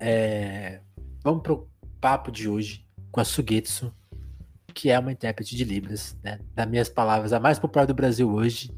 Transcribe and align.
é, 0.00 0.80
vamos 1.22 1.42
pro 1.42 1.68
papo 2.00 2.30
de 2.30 2.48
hoje 2.48 2.86
com 3.10 3.20
a 3.20 3.24
Sugetsu, 3.24 3.92
que 4.72 4.90
é 4.90 4.98
uma 4.98 5.12
intérprete 5.12 5.56
de 5.56 5.64
Libras, 5.64 6.16
né? 6.22 6.40
Das 6.54 6.68
minhas 6.68 6.88
palavras, 6.88 7.32
a 7.32 7.40
mais 7.40 7.58
popular 7.58 7.86
do 7.86 7.94
Brasil 7.94 8.30
hoje, 8.30 8.70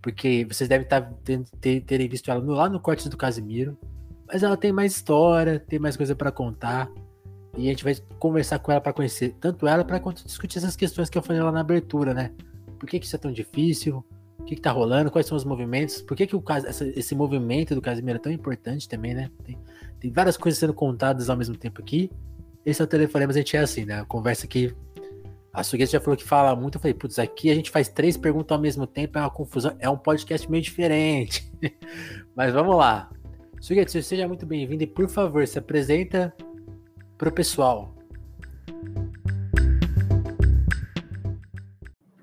porque 0.00 0.44
vocês 0.44 0.68
devem 0.68 0.84
estar 0.84 1.00
tá 1.00 1.12
ter, 1.60 1.80
terem 1.80 2.08
visto 2.08 2.30
ela 2.30 2.44
lá 2.44 2.68
no 2.68 2.78
corte 2.78 3.08
do 3.08 3.16
Casimiro, 3.16 3.76
mas 4.26 4.42
ela 4.42 4.56
tem 4.56 4.72
mais 4.72 4.94
história, 4.94 5.58
tem 5.58 5.78
mais 5.78 5.96
coisa 5.96 6.14
para 6.14 6.30
contar. 6.30 6.90
E 7.56 7.66
a 7.66 7.70
gente 7.70 7.84
vai 7.84 7.94
conversar 8.18 8.58
com 8.58 8.72
ela 8.72 8.80
para 8.80 8.92
conhecer 8.92 9.36
tanto 9.40 9.66
ela 9.66 9.84
para 9.84 10.00
quanto 10.00 10.24
discutir 10.24 10.58
essas 10.58 10.76
questões 10.76 11.08
que 11.08 11.16
eu 11.16 11.22
falei 11.22 11.40
lá 11.40 11.52
na 11.52 11.60
abertura, 11.60 12.12
né? 12.12 12.32
Por 12.78 12.88
que, 12.88 12.98
que 12.98 13.06
isso 13.06 13.16
é 13.16 13.18
tão 13.18 13.32
difícil? 13.32 14.04
O 14.44 14.46
que, 14.46 14.56
que 14.56 14.60
tá 14.60 14.70
rolando? 14.70 15.10
Quais 15.10 15.26
são 15.26 15.38
os 15.38 15.44
movimentos? 15.44 16.02
Por 16.02 16.14
que, 16.14 16.26
que 16.26 16.36
o, 16.36 16.44
essa, 16.66 16.86
esse 16.86 17.14
movimento 17.14 17.74
do 17.74 17.80
Casimiro 17.80 18.18
é 18.18 18.20
tão 18.20 18.30
importante 18.30 18.86
também, 18.86 19.14
né? 19.14 19.30
Tem, 19.42 19.58
tem 19.98 20.12
várias 20.12 20.36
coisas 20.36 20.60
sendo 20.60 20.74
contadas 20.74 21.30
ao 21.30 21.36
mesmo 21.36 21.56
tempo 21.56 21.80
aqui. 21.80 22.10
Esse 22.64 22.82
é 22.82 22.84
o 22.84 22.86
telefone, 22.86 23.26
mas 23.26 23.36
a 23.36 23.38
gente 23.38 23.56
é 23.56 23.60
assim, 23.60 23.86
né? 23.86 24.04
Conversa 24.06 24.44
aqui. 24.44 24.76
A 25.50 25.64
Sugueta 25.64 25.92
já 25.92 26.00
falou 26.00 26.14
que 26.14 26.24
fala 26.24 26.54
muito. 26.54 26.74
Eu 26.74 26.80
falei, 26.82 26.92
putz, 26.92 27.18
aqui 27.18 27.50
a 27.50 27.54
gente 27.54 27.70
faz 27.70 27.88
três 27.88 28.18
perguntas 28.18 28.54
ao 28.54 28.60
mesmo 28.60 28.86
tempo, 28.86 29.16
é 29.16 29.22
uma 29.22 29.30
confusão. 29.30 29.74
É 29.78 29.88
um 29.88 29.96
podcast 29.96 30.50
meio 30.50 30.62
diferente. 30.62 31.50
mas 32.36 32.52
vamos 32.52 32.76
lá. 32.76 33.10
Sugueta, 33.62 34.02
seja 34.02 34.28
muito 34.28 34.44
bem-vindo 34.44 34.82
e, 34.82 34.86
por 34.86 35.08
favor, 35.08 35.46
se 35.48 35.58
apresenta 35.58 36.34
pro 37.16 37.32
pessoal. 37.32 37.94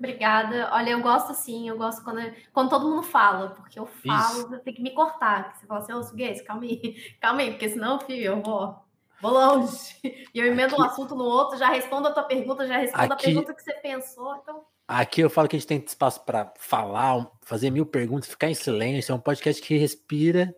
Obrigada. 0.02 0.68
Olha, 0.72 0.90
eu 0.90 1.00
gosto 1.00 1.30
assim, 1.30 1.68
eu 1.68 1.78
gosto 1.78 2.02
quando, 2.02 2.20
quando 2.52 2.70
todo 2.70 2.88
mundo 2.88 3.04
fala, 3.04 3.50
porque 3.50 3.78
eu 3.78 3.86
falo, 3.86 4.40
Isso. 4.40 4.54
eu 4.54 4.58
tenho 4.58 4.74
que 4.74 4.82
me 4.82 4.90
cortar. 4.90 5.54
Você 5.54 5.64
fala 5.64 5.78
assim, 5.78 5.92
ô, 5.92 6.02
Suguês, 6.02 6.42
calma 6.42 6.64
aí, 6.64 6.96
calma 7.22 7.40
aí, 7.40 7.52
porque 7.52 7.68
senão, 7.68 8.00
filho, 8.00 8.24
eu 8.24 8.42
vou, 8.42 8.74
vou 9.20 9.30
longe. 9.30 9.94
E 10.34 10.40
eu 10.40 10.46
emendo 10.46 10.74
aqui... 10.74 10.82
um 10.82 10.84
assunto 10.84 11.14
no 11.14 11.22
outro, 11.22 11.56
já 11.56 11.68
respondo 11.68 12.08
a 12.08 12.12
tua 12.12 12.24
pergunta, 12.24 12.66
já 12.66 12.78
respondo 12.78 13.12
aqui... 13.12 13.26
a 13.26 13.28
pergunta 13.28 13.54
que 13.54 13.62
você 13.62 13.74
pensou, 13.74 14.34
então... 14.42 14.64
Aqui 14.88 15.20
eu 15.20 15.30
falo 15.30 15.46
que 15.46 15.54
a 15.54 15.58
gente 15.58 15.68
tem 15.68 15.78
espaço 15.78 16.24
para 16.24 16.52
falar, 16.58 17.30
fazer 17.42 17.70
mil 17.70 17.86
perguntas, 17.86 18.28
ficar 18.28 18.50
em 18.50 18.54
silêncio. 18.54 19.12
É 19.12 19.14
um 19.14 19.20
podcast 19.20 19.62
que 19.62 19.76
respira 19.76 20.52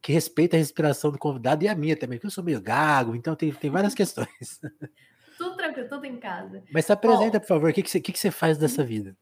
que 0.00 0.12
respeita 0.12 0.54
a 0.54 0.58
respiração 0.58 1.10
do 1.10 1.18
convidado 1.18 1.64
e 1.64 1.68
a 1.68 1.74
minha 1.74 1.96
também, 1.96 2.18
porque 2.18 2.26
eu 2.26 2.30
sou 2.30 2.44
meio 2.44 2.60
gago, 2.60 3.16
então 3.16 3.34
tem, 3.34 3.50
tem 3.50 3.70
várias 3.70 3.94
questões. 3.96 4.60
Tudo 5.54 5.56
tranquilo, 5.56 5.88
tudo 5.88 6.04
em 6.04 6.18
casa. 6.18 6.62
Mas 6.72 6.86
se 6.86 6.92
apresenta, 6.92 7.38
Bom, 7.38 7.40
por 7.40 7.46
favor, 7.46 7.70
o 7.70 7.72
que, 7.72 7.82
que, 7.82 7.90
você, 7.90 8.00
que, 8.00 8.12
que 8.12 8.18
você 8.18 8.30
faz 8.30 8.58
dessa 8.58 8.82
vida? 8.82 9.16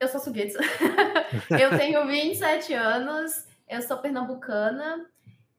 Eu 0.00 0.08
sou 0.08 0.20
suguetsu. 0.20 0.58
eu 1.58 1.78
tenho 1.78 2.06
27 2.06 2.74
anos, 2.74 3.46
eu 3.68 3.80
sou 3.82 3.98
pernambucana, 3.98 5.06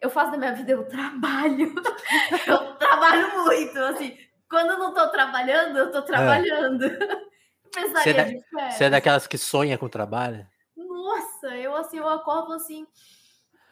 eu 0.01 0.09
faço 0.09 0.31
da 0.31 0.37
minha 0.37 0.53
vida, 0.53 0.73
eu 0.73 0.85
trabalho. 0.85 1.73
eu 2.45 2.75
trabalho 2.75 3.43
muito, 3.43 3.79
assim. 3.79 4.17
Quando 4.49 4.71
eu 4.71 4.79
não 4.79 4.93
tô 4.93 5.09
trabalhando, 5.09 5.77
eu 5.77 5.91
tô 5.91 6.01
trabalhando. 6.01 6.85
É. 7.75 7.81
Você 7.81 8.09
é, 8.09 8.13
da, 8.13 8.71
você 8.71 8.83
é 8.85 8.89
daquelas 8.89 9.27
que 9.27 9.37
sonha 9.37 9.77
com 9.77 9.87
trabalho? 9.89 10.47
Nossa, 10.75 11.47
eu 11.57 11.75
assim, 11.75 11.97
eu 11.97 12.09
acordo 12.09 12.53
assim 12.53 12.87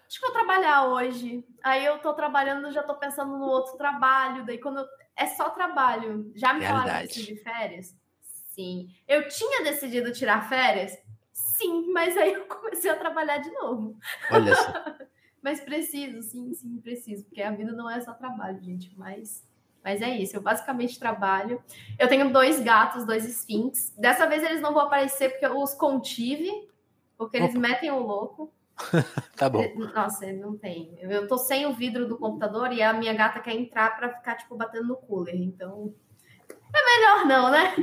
acho 0.08 0.20
que 0.20 0.22
vou 0.22 0.32
trabalhar 0.32 0.86
hoje. 0.88 1.44
Aí 1.64 1.86
eu 1.86 2.00
tô 2.00 2.14
trabalhando, 2.14 2.72
já 2.72 2.84
tô 2.84 2.96
pensando 2.96 3.38
no 3.38 3.46
outro 3.46 3.78
trabalho. 3.78 4.46
Daí 4.46 4.58
quando 4.58 4.80
eu... 4.80 4.86
é 5.16 5.28
só 5.28 5.50
trabalho. 5.50 6.32
Já 6.36 6.54
me 6.54 6.62
Realidade. 6.62 7.14
falaram 7.14 7.36
de 7.36 7.36
férias? 7.38 7.96
Sim. 8.22 8.90
Eu 9.08 9.28
tinha 9.28 9.64
decidido 9.64 10.12
tirar 10.12 10.48
férias? 10.48 10.98
Sim, 11.32 11.92
mas 11.92 12.16
aí 12.18 12.34
eu 12.34 12.46
comecei 12.46 12.90
a 12.90 12.96
trabalhar 12.96 13.38
de 13.40 13.52
novo. 13.52 13.98
Olha 14.32 14.56
só. 14.56 14.74
mas 15.42 15.60
preciso, 15.60 16.22
sim, 16.22 16.54
sim, 16.54 16.78
preciso, 16.82 17.24
porque 17.26 17.42
a 17.42 17.52
vida 17.52 17.72
não 17.72 17.90
é 17.90 18.02
só 18.02 18.14
trabalho, 18.14 18.62
gente, 18.62 18.92
mas 18.98 19.46
mas 19.84 20.02
é 20.02 20.18
isso, 20.18 20.36
eu 20.36 20.42
basicamente 20.42 20.98
trabalho. 20.98 21.64
Eu 22.00 22.08
tenho 22.08 22.34
dois 22.34 22.60
gatos, 22.60 23.06
dois 23.06 23.24
sphinx. 23.24 23.94
Dessa 23.96 24.26
vez 24.26 24.42
eles 24.42 24.60
não 24.60 24.74
vão 24.74 24.88
aparecer 24.88 25.30
porque 25.30 25.46
eu 25.46 25.62
os 25.62 25.76
contive, 25.76 26.50
porque 27.16 27.38
eles 27.38 27.52
Opa. 27.52 27.60
metem 27.60 27.92
o 27.92 28.00
louco. 28.00 28.52
tá 29.36 29.50
bom. 29.50 29.64
Nossa, 29.94 30.32
não 30.34 30.58
tem. 30.58 30.98
Eu 31.00 31.28
tô 31.28 31.38
sem 31.38 31.66
o 31.66 31.74
vidro 31.74 32.08
do 32.08 32.18
computador 32.18 32.72
e 32.72 32.82
a 32.82 32.94
minha 32.94 33.14
gata 33.14 33.40
quer 33.40 33.56
entrar 33.56 33.96
para 33.96 34.10
ficar, 34.10 34.36
tipo, 34.36 34.56
batendo 34.56 34.88
no 34.88 34.98
cooler. 34.98 35.36
Então. 35.36 35.94
É 36.74 36.98
melhor 36.98 37.26
não, 37.26 37.52
né? 37.52 37.74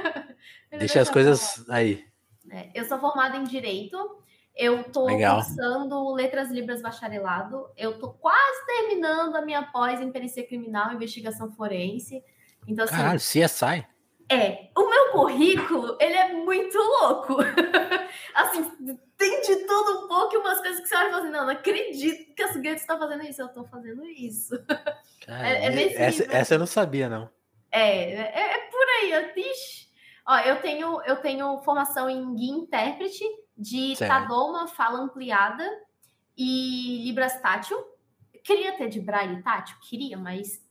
Deixa 0.78 1.00
as 1.00 1.10
coisas 1.10 1.64
aí. 1.70 2.04
É, 2.50 2.70
eu 2.74 2.84
sou 2.84 2.98
formada 2.98 3.36
em 3.36 3.44
Direito. 3.44 3.96
Eu 4.54 4.84
tô 4.84 5.06
Legal. 5.06 5.36
cursando 5.36 6.14
Letras 6.14 6.50
Libras 6.50 6.80
Bacharelado. 6.80 7.68
Eu 7.76 7.98
tô 7.98 8.10
quase 8.14 8.66
terminando 8.66 9.36
a 9.36 9.42
minha 9.42 9.62
pós 9.62 10.00
em 10.00 10.10
Perícia 10.10 10.46
Criminal 10.46 10.94
Investigação 10.94 11.52
Forense. 11.52 12.22
Então, 12.66 12.84
assim, 12.84 12.96
Caralho, 12.96 13.20
CSI? 13.20 13.86
É. 14.28 14.68
O 14.76 14.88
meu 14.88 15.12
currículo, 15.12 15.96
ele 16.00 16.14
é 16.14 16.32
muito 16.32 16.76
louco. 16.76 17.36
assim, 18.34 18.98
tem 19.16 19.40
de 19.42 19.56
tudo 19.66 20.04
um 20.04 20.08
pouco 20.08 20.34
e 20.34 20.38
umas 20.38 20.60
coisas 20.60 20.80
que 20.80 20.88
você 20.88 20.96
olha 20.96 21.06
e 21.06 21.10
fala 21.10 21.22
assim, 21.22 21.32
não, 21.32 21.44
não 21.44 21.52
acredito 21.52 22.34
que 22.34 22.42
a 22.42 22.52
Suguete 22.52 22.80
está 22.80 22.98
fazendo 22.98 23.22
isso, 23.22 23.40
eu 23.40 23.46
estou 23.46 23.64
fazendo 23.64 24.04
isso. 24.04 24.58
Cara, 25.24 25.48
é, 25.58 25.66
é 25.66 26.02
essa, 26.02 26.24
essa, 26.24 26.54
eu 26.54 26.58
não 26.58 26.66
sabia, 26.66 27.08
não. 27.08 27.30
É, 27.70 28.12
é, 28.12 28.54
é 28.54 28.58
por 28.70 28.86
aí, 29.00 29.12
eu, 29.12 29.30
ixi. 29.36 29.86
Ó, 30.26 30.36
eu 30.38 30.60
tenho, 30.60 31.00
eu 31.02 31.16
tenho 31.16 31.58
formação 31.58 32.10
em 32.10 32.34
guia 32.34 32.52
intérprete 32.52 33.24
de 33.56 33.94
certo. 33.94 34.10
Tadoma, 34.10 34.66
fala 34.66 34.98
ampliada 34.98 35.64
e 36.36 37.04
Libras 37.04 37.40
tátil. 37.40 37.78
Queria 38.42 38.76
ter 38.76 38.88
de 38.88 39.00
Braille 39.00 39.42
tátil? 39.42 39.76
Queria, 39.88 40.16
mas 40.16 40.65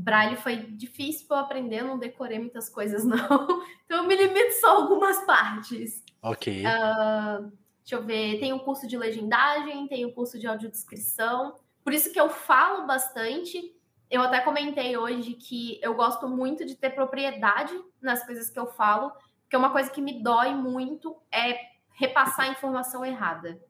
Braille 0.00 0.36
foi 0.36 0.56
difícil 0.56 1.26
para 1.26 1.36
eu 1.36 1.40
aprender, 1.42 1.80
eu 1.80 1.86
não 1.86 1.98
decorei 1.98 2.38
muitas 2.38 2.68
coisas, 2.68 3.04
não. 3.06 3.62
Então 3.84 3.98
eu 3.98 4.04
me 4.04 4.16
limito 4.16 4.52
só 4.60 4.68
a 4.68 4.82
algumas 4.82 5.24
partes. 5.24 6.02
Ok. 6.22 6.64
Uh, 6.64 7.52
deixa 7.82 7.94
eu 7.94 8.02
ver, 8.02 8.38
tem 8.40 8.52
o 8.52 8.60
curso 8.60 8.86
de 8.86 8.96
legendagem, 8.96 9.86
tem 9.88 10.04
o 10.04 10.12
curso 10.12 10.38
de 10.38 10.46
audiodescrição. 10.46 11.56
Por 11.84 11.92
isso 11.92 12.12
que 12.12 12.20
eu 12.20 12.30
falo 12.30 12.86
bastante. 12.86 13.74
Eu 14.10 14.22
até 14.22 14.40
comentei 14.40 14.96
hoje 14.96 15.34
que 15.34 15.78
eu 15.82 15.94
gosto 15.94 16.26
muito 16.26 16.64
de 16.64 16.74
ter 16.74 16.90
propriedade 16.90 17.72
nas 18.00 18.24
coisas 18.24 18.50
que 18.50 18.58
eu 18.58 18.66
falo, 18.66 19.12
porque 19.42 19.56
uma 19.56 19.70
coisa 19.70 19.90
que 19.90 20.00
me 20.00 20.22
dói 20.22 20.54
muito 20.54 21.16
é 21.30 21.56
repassar 21.92 22.46
a 22.46 22.52
informação 22.52 23.04
errada. 23.04 23.60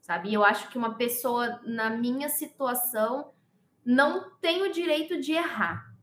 Sabe? 0.00 0.34
Eu 0.34 0.44
acho 0.44 0.68
que 0.68 0.78
uma 0.78 0.94
pessoa 0.96 1.60
na 1.64 1.90
minha 1.90 2.28
situação 2.28 3.30
não 3.84 4.30
tem 4.40 4.62
o 4.62 4.72
direito 4.72 5.20
de 5.20 5.32
errar, 5.32 5.94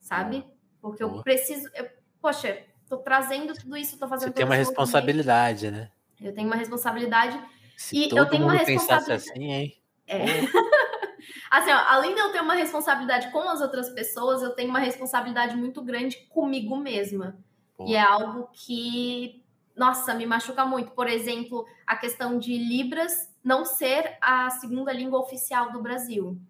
sabe? 0.00 0.44
Porque 0.80 1.02
eu 1.02 1.22
preciso. 1.22 1.68
Eu, 1.74 1.88
poxa, 2.20 2.64
tô 2.88 2.98
trazendo 2.98 3.54
tudo 3.54 3.76
isso, 3.76 3.98
tô 3.98 4.08
fazendo. 4.08 4.28
Você 4.28 4.34
tem 4.34 4.44
uma 4.44 4.54
responsabilidade, 4.54 5.70
né? 5.70 5.90
Eu 6.20 6.34
tenho 6.34 6.46
uma 6.46 6.56
responsabilidade. 6.56 7.40
Se 7.76 7.96
e 7.96 8.16
eu 8.16 8.26
tenho 8.26 8.44
uma 8.44 8.54
responsabilidade. 8.54 9.30
assim, 9.30 9.52
hein? 9.52 9.76
É. 10.06 10.24
assim, 11.50 11.70
ó, 11.70 11.78
além 11.88 12.14
de 12.14 12.20
eu 12.20 12.32
ter 12.32 12.40
uma 12.40 12.54
responsabilidade 12.54 13.30
com 13.30 13.48
as 13.48 13.60
outras 13.60 13.90
pessoas, 13.90 14.42
eu 14.42 14.54
tenho 14.54 14.70
uma 14.70 14.78
responsabilidade 14.78 15.56
muito 15.56 15.82
grande 15.82 16.16
comigo 16.28 16.76
mesma. 16.76 17.36
Pô. 17.76 17.86
E 17.86 17.94
é 17.94 18.00
algo 18.00 18.48
que, 18.52 19.44
nossa, 19.76 20.14
me 20.14 20.24
machuca 20.24 20.64
muito. 20.64 20.92
Por 20.92 21.06
exemplo, 21.06 21.66
a 21.86 21.96
questão 21.96 22.38
de 22.38 22.56
Libras 22.56 23.30
não 23.44 23.64
ser 23.64 24.16
a 24.22 24.48
segunda 24.50 24.92
língua 24.92 25.20
oficial 25.20 25.70
do 25.70 25.82
Brasil 25.82 26.40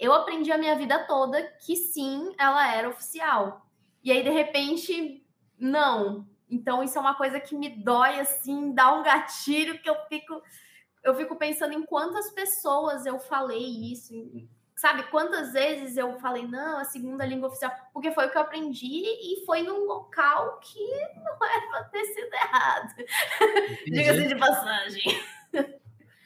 eu 0.00 0.14
aprendi 0.14 0.50
a 0.50 0.56
minha 0.56 0.74
vida 0.74 0.98
toda 1.06 1.42
que 1.64 1.76
sim, 1.76 2.34
ela 2.38 2.74
era 2.74 2.88
oficial. 2.88 3.66
E 4.02 4.10
aí, 4.10 4.22
de 4.22 4.30
repente, 4.30 5.22
não. 5.58 6.26
Então, 6.48 6.82
isso 6.82 6.96
é 6.96 7.00
uma 7.00 7.14
coisa 7.14 7.38
que 7.38 7.54
me 7.54 7.68
dói, 7.68 8.18
assim, 8.18 8.72
dá 8.74 8.94
um 8.94 9.02
gatilho 9.02 9.78
que 9.80 9.88
eu 9.88 9.96
fico. 10.08 10.42
Eu 11.04 11.14
fico 11.14 11.36
pensando 11.36 11.74
em 11.74 11.84
quantas 11.84 12.30
pessoas 12.32 13.04
eu 13.04 13.18
falei 13.18 13.92
isso, 13.92 14.12
sabe? 14.74 15.02
Quantas 15.04 15.52
vezes 15.52 15.96
eu 15.96 16.18
falei, 16.18 16.46
não, 16.46 16.78
a 16.78 16.84
segunda 16.84 17.24
língua 17.24 17.48
oficial, 17.48 17.70
porque 17.92 18.10
foi 18.10 18.26
o 18.26 18.30
que 18.30 18.36
eu 18.36 18.42
aprendi 18.42 19.04
e 19.04 19.44
foi 19.44 19.62
num 19.62 19.86
local 19.86 20.58
que 20.60 20.80
não 21.16 21.38
era 21.46 21.66
pra 21.70 21.84
ter 21.84 22.04
sido 22.06 22.34
errado. 22.34 22.94
Diga-se 23.84 24.28
de 24.28 24.36
passagem. 24.36 25.02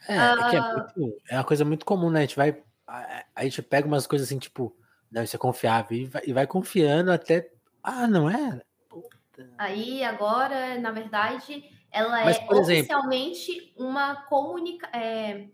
É, 0.07 0.17
é, 0.17 0.49
que 0.49 0.55
é, 0.55 0.59
ah. 0.59 0.93
muito, 0.95 1.21
é, 1.29 1.35
uma 1.35 1.43
coisa 1.43 1.65
muito 1.65 1.85
comum, 1.85 2.09
né? 2.09 2.19
A 2.19 2.21
gente 2.21 2.35
vai 2.35 2.63
a, 2.87 3.25
a 3.35 3.43
gente 3.43 3.61
pega 3.61 3.87
umas 3.87 4.07
coisas 4.07 4.27
assim, 4.27 4.39
tipo, 4.39 4.75
não, 5.11 5.23
isso 5.23 5.35
é 5.35 5.39
confiável, 5.39 5.97
e 5.97 6.05
vai, 6.05 6.21
e 6.25 6.33
vai 6.33 6.47
confiando 6.47 7.11
até. 7.11 7.51
Ah, 7.81 8.07
não 8.07 8.29
é? 8.29 8.61
Puta. 8.89 9.49
Aí 9.57 10.03
agora, 10.03 10.79
na 10.79 10.91
verdade, 10.91 11.63
ela 11.91 12.25
Mas, 12.25 12.37
é 12.37 12.53
oficialmente 12.53 13.51
exemplo... 13.51 13.87
uma 13.87 14.23
comunica. 14.23 14.87
É... 14.87 15.47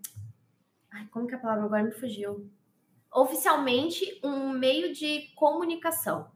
Ai, 0.91 1.07
como 1.11 1.27
que 1.27 1.35
é 1.35 1.37
a 1.37 1.41
palavra 1.41 1.65
agora 1.65 1.83
me 1.83 1.91
fugiu? 1.91 2.49
Oficialmente 3.13 4.19
um 4.23 4.49
meio 4.49 4.93
de 4.93 5.31
comunicação. 5.35 6.31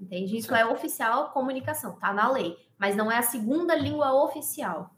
Entende? 0.00 0.38
Isso 0.38 0.54
é 0.54 0.64
oficial 0.64 1.30
comunicação, 1.30 1.98
tá 1.98 2.12
na 2.12 2.30
lei, 2.30 2.56
mas 2.78 2.96
não 2.96 3.12
é 3.12 3.18
a 3.18 3.22
segunda 3.22 3.74
língua 3.74 4.12
oficial. 4.24 4.94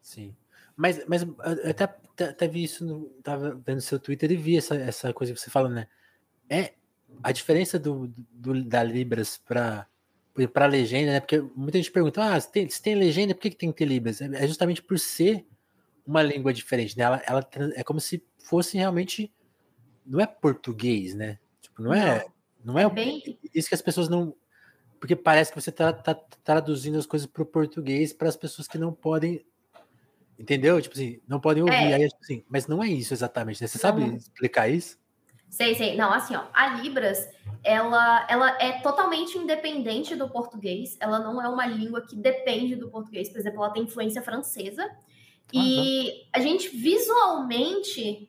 Sim. 0.00 0.34
Mas, 0.76 1.04
mas 1.08 1.26
até, 1.68 1.92
até 2.24 2.48
vi 2.48 2.64
isso, 2.64 2.84
no, 2.84 3.06
tava 3.22 3.60
vendo 3.64 3.80
seu 3.80 3.98
Twitter 3.98 4.30
e 4.32 4.36
vi 4.36 4.56
essa, 4.56 4.74
essa 4.76 5.12
coisa 5.12 5.32
que 5.32 5.40
você 5.40 5.50
fala, 5.50 5.68
né? 5.68 5.86
É 6.48 6.74
a 7.22 7.32
diferença 7.32 7.78
do, 7.78 8.12
do 8.32 8.64
da 8.64 8.82
Libras 8.82 9.38
para 9.38 9.86
para 10.46 10.66
legenda, 10.66 11.12
né? 11.12 11.20
Porque 11.20 11.40
muita 11.56 11.78
gente 11.78 11.90
pergunta: 11.90 12.22
ah, 12.22 12.40
se 12.40 12.52
tem, 12.52 12.68
se 12.68 12.80
tem 12.80 12.94
legenda, 12.94 13.34
por 13.34 13.40
que, 13.40 13.50
que 13.50 13.56
tem 13.56 13.72
que 13.72 13.78
ter 13.78 13.86
Libras? 13.86 14.20
É, 14.20 14.26
é 14.26 14.46
justamente 14.46 14.82
por 14.82 14.98
ser 14.98 15.44
uma 16.06 16.22
língua 16.22 16.52
diferente, 16.52 16.96
né? 16.96 17.04
Ela, 17.04 17.22
ela 17.26 17.48
é 17.74 17.82
como 17.82 18.00
se 18.00 18.22
fosse 18.38 18.76
realmente. 18.76 19.32
Não 20.06 20.20
é 20.20 20.26
português, 20.26 21.14
né? 21.14 21.38
Tipo, 21.60 21.82
não, 21.82 21.92
é. 21.92 22.24
Não 22.64 22.78
é, 22.78 22.84
é 22.84 22.90
bem... 22.90 23.38
isso 23.54 23.68
que 23.68 23.74
as 23.74 23.82
pessoas 23.82 24.08
não. 24.08 24.34
Porque 25.00 25.14
parece 25.14 25.52
que 25.52 25.60
você 25.60 25.70
está 25.70 25.92
tá, 25.92 26.14
tá 26.14 26.36
traduzindo 26.42 26.98
as 26.98 27.06
coisas 27.06 27.26
para 27.26 27.42
o 27.42 27.46
português 27.46 28.12
para 28.12 28.28
as 28.28 28.36
pessoas 28.36 28.68
que 28.68 28.78
não 28.78 28.92
podem. 28.92 29.44
Entendeu? 30.38 30.80
Tipo 30.80 30.94
assim, 30.94 31.20
não 31.26 31.40
podem 31.40 31.62
ouvir. 31.62 31.74
É. 31.74 31.94
Aí, 31.94 32.08
tipo 32.08 32.22
assim, 32.22 32.44
mas 32.48 32.66
não 32.66 32.82
é 32.82 32.88
isso 32.88 33.12
exatamente, 33.12 33.60
né? 33.60 33.66
Você 33.66 33.78
sabe 33.78 34.16
explicar 34.16 34.68
isso? 34.68 34.98
Sei, 35.50 35.74
sei. 35.74 35.96
Não, 35.96 36.12
assim, 36.12 36.36
ó, 36.36 36.44
a 36.52 36.74
Libras, 36.74 37.26
ela, 37.64 38.26
ela 38.28 38.56
é 38.60 38.80
totalmente 38.80 39.36
independente 39.36 40.14
do 40.14 40.28
português. 40.28 40.96
Ela 41.00 41.18
não 41.18 41.42
é 41.42 41.48
uma 41.48 41.66
língua 41.66 42.02
que 42.06 42.14
depende 42.14 42.76
do 42.76 42.88
português. 42.88 43.28
Por 43.28 43.38
exemplo, 43.38 43.64
ela 43.64 43.72
tem 43.72 43.82
influência 43.82 44.22
francesa. 44.22 44.88
E 45.52 46.28
a 46.32 46.40
gente 46.40 46.68
visualmente 46.68 48.28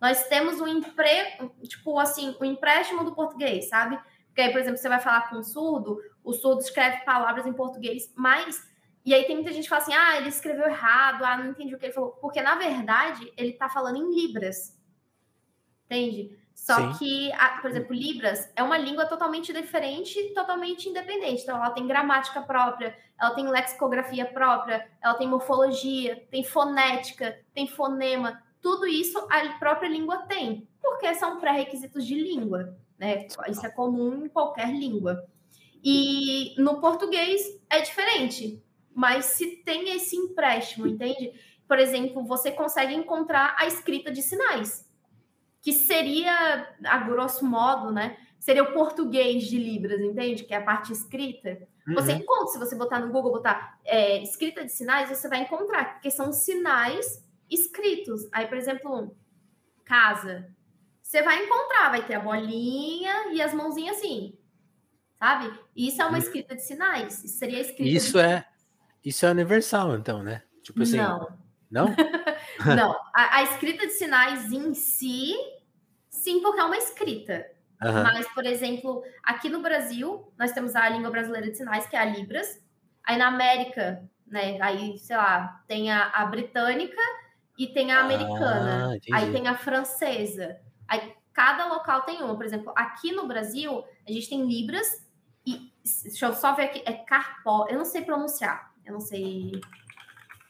nós 0.00 0.24
temos 0.28 0.60
um 0.60 0.66
emprego, 0.66 1.52
tipo 1.64 1.98
assim, 1.98 2.34
o 2.38 2.42
um 2.42 2.46
empréstimo 2.46 3.04
do 3.04 3.14
português, 3.14 3.68
sabe? 3.68 3.98
Porque 4.28 4.40
aí, 4.40 4.52
por 4.52 4.60
exemplo, 4.60 4.78
você 4.78 4.88
vai 4.88 5.00
falar 5.00 5.28
com 5.28 5.36
um 5.36 5.42
surdo, 5.42 5.98
o 6.22 6.32
surdo 6.32 6.60
escreve 6.60 7.04
palavras 7.04 7.46
em 7.46 7.52
português, 7.52 8.12
mas 8.16 8.62
e 9.08 9.14
aí 9.14 9.24
tem 9.24 9.36
muita 9.36 9.52
gente 9.52 9.64
que 9.64 9.68
fala 9.68 9.82
assim: 9.82 9.94
"Ah, 9.94 10.16
ele 10.16 10.28
escreveu 10.28 10.66
errado, 10.66 11.24
ah, 11.24 11.36
não 11.36 11.50
entendi 11.50 11.74
o 11.74 11.78
que 11.78 11.86
ele 11.86 11.92
falou", 11.92 12.12
porque 12.20 12.40
na 12.40 12.54
verdade 12.54 13.32
ele 13.36 13.52
tá 13.52 13.68
falando 13.68 13.96
em 13.96 14.14
libras. 14.14 14.76
Entende? 15.86 16.38
Só 16.58 16.74
Sim. 16.74 16.98
que, 16.98 17.30
por 17.62 17.70
exemplo, 17.70 17.94
Libras 17.94 18.50
é 18.56 18.62
uma 18.62 18.76
língua 18.76 19.06
totalmente 19.06 19.52
diferente, 19.52 20.34
totalmente 20.34 20.88
independente. 20.88 21.42
Então, 21.42 21.56
ela 21.56 21.70
tem 21.70 21.86
gramática 21.86 22.42
própria, 22.42 22.98
ela 23.18 23.30
tem 23.30 23.48
lexicografia 23.48 24.26
própria, 24.26 24.86
ela 25.00 25.14
tem 25.14 25.28
morfologia, 25.28 26.26
tem 26.30 26.42
fonética, 26.42 27.38
tem 27.54 27.68
fonema. 27.68 28.42
Tudo 28.60 28.86
isso 28.88 29.18
a 29.30 29.58
própria 29.58 29.88
língua 29.88 30.26
tem, 30.26 30.68
porque 30.82 31.14
são 31.14 31.38
pré-requisitos 31.38 32.04
de 32.04 32.16
língua, 32.16 32.76
né? 32.98 33.28
Isso 33.48 33.64
é 33.64 33.70
comum 33.70 34.26
em 34.26 34.28
qualquer 34.28 34.70
língua. 34.74 35.24
E 35.82 36.60
no 36.60 36.80
português 36.80 37.40
é 37.70 37.80
diferente, 37.80 38.60
mas 38.98 39.26
se 39.26 39.58
tem 39.58 39.94
esse 39.94 40.16
empréstimo, 40.16 40.84
entende? 40.84 41.32
Por 41.68 41.78
exemplo, 41.78 42.24
você 42.24 42.50
consegue 42.50 42.92
encontrar 42.92 43.54
a 43.56 43.64
escrita 43.64 44.10
de 44.10 44.20
sinais 44.20 44.90
que 45.60 45.72
seria, 45.72 46.68
a 46.84 46.98
grosso 46.98 47.46
modo, 47.46 47.92
né? 47.92 48.16
Seria 48.40 48.64
o 48.64 48.72
português 48.72 49.44
de 49.44 49.56
Libras, 49.56 50.00
entende? 50.00 50.42
Que 50.42 50.52
é 50.52 50.56
a 50.56 50.64
parte 50.64 50.92
escrita. 50.92 51.60
Uhum. 51.86 51.94
Você 51.94 52.10
encontra, 52.10 52.48
se 52.48 52.58
você 52.58 52.74
botar 52.74 52.98
no 52.98 53.12
Google, 53.12 53.30
botar 53.30 53.78
é, 53.84 54.20
escrita 54.20 54.64
de 54.64 54.72
sinais, 54.72 55.08
você 55.08 55.28
vai 55.28 55.42
encontrar, 55.42 55.92
porque 55.92 56.10
são 56.10 56.32
sinais 56.32 57.24
escritos. 57.48 58.28
Aí, 58.32 58.48
por 58.48 58.58
exemplo, 58.58 59.16
casa. 59.84 60.52
Você 61.00 61.22
vai 61.22 61.44
encontrar, 61.44 61.90
vai 61.90 62.04
ter 62.04 62.14
a 62.14 62.20
bolinha 62.20 63.32
e 63.32 63.40
as 63.40 63.54
mãozinhas 63.54 63.98
assim, 63.98 64.36
sabe? 65.20 65.56
Isso 65.76 66.02
é 66.02 66.04
uma 66.04 66.14
uhum. 66.14 66.18
escrita 66.18 66.56
de 66.56 66.62
sinais. 66.64 67.22
Isso 67.22 67.38
seria 67.38 67.60
escrita. 67.60 67.96
Isso 67.96 68.18
de... 68.18 68.24
é, 68.24 68.44
isso 69.04 69.24
é 69.26 69.30
universal, 69.30 69.94
então, 69.96 70.22
né? 70.22 70.42
Tipo 70.62 70.82
assim. 70.82 70.98
Não. 70.98 71.28
Não? 71.70 71.86
Não. 72.76 72.92
A, 73.14 73.38
a, 73.38 73.42
escrita 73.42 73.86
de 73.86 73.92
sinais 73.92 74.52
em 74.52 74.74
si, 74.74 75.34
sim, 76.08 76.40
porque 76.40 76.60
é 76.60 76.64
uma 76.64 76.76
escrita. 76.76 77.46
Uhum. 77.82 78.02
Mas, 78.02 78.26
por 78.32 78.44
exemplo, 78.44 79.02
aqui 79.22 79.48
no 79.48 79.60
Brasil, 79.62 80.32
nós 80.36 80.52
temos 80.52 80.74
a 80.74 80.88
língua 80.88 81.10
brasileira 81.10 81.50
de 81.50 81.56
sinais, 81.56 81.86
que 81.86 81.96
é 81.96 82.00
a 82.00 82.04
Libras. 82.04 82.60
Aí 83.04 83.16
na 83.16 83.28
América, 83.28 84.02
né? 84.26 84.60
Aí, 84.60 84.98
sei 84.98 85.16
lá, 85.16 85.62
tem 85.66 85.90
a, 85.90 86.08
a 86.08 86.26
britânica 86.26 87.00
e 87.56 87.66
tem 87.68 87.92
a 87.92 88.00
americana. 88.00 88.94
Ah, 88.94 89.16
aí 89.16 89.32
tem 89.32 89.46
a 89.46 89.56
francesa. 89.56 90.58
Aí 90.86 91.14
cada 91.32 91.66
local 91.66 92.02
tem 92.02 92.22
uma. 92.22 92.36
Por 92.36 92.44
exemplo, 92.44 92.72
aqui 92.76 93.12
no 93.12 93.26
Brasil, 93.26 93.84
a 94.06 94.12
gente 94.12 94.28
tem 94.28 94.46
Libras 94.46 95.06
e. 95.46 95.72
Deixa 96.04 96.26
eu 96.26 96.34
só 96.34 96.54
ver 96.54 96.64
aqui. 96.64 96.82
É 96.84 96.92
Carpó. 96.92 97.66
Eu 97.68 97.78
não 97.78 97.84
sei 97.84 98.02
pronunciar. 98.02 98.67
Eu 98.88 98.94
não 98.94 99.00
sei 99.00 99.52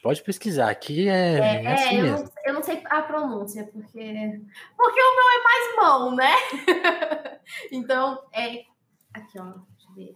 Pode 0.03 0.23
pesquisar, 0.23 0.71
aqui 0.71 1.09
é, 1.09 1.39
é, 1.39 1.65
é 1.65 1.73
assim 1.75 1.97
eu, 1.97 2.03
mesmo. 2.05 2.19
Não, 2.19 2.33
eu 2.47 2.55
não 2.55 2.63
sei 2.63 2.83
a 2.89 3.03
pronúncia, 3.03 3.65
porque 3.65 4.41
porque 4.77 5.01
o 5.01 5.17
meu 5.17 5.29
é 5.29 5.43
mais 5.43 5.77
mão, 5.77 6.15
né? 6.15 6.33
então, 7.73 8.23
é 8.33 8.65
aqui, 9.13 9.41
ó, 9.41 9.45
deixa 9.45 9.89
eu 9.91 9.95
ver. 9.97 10.15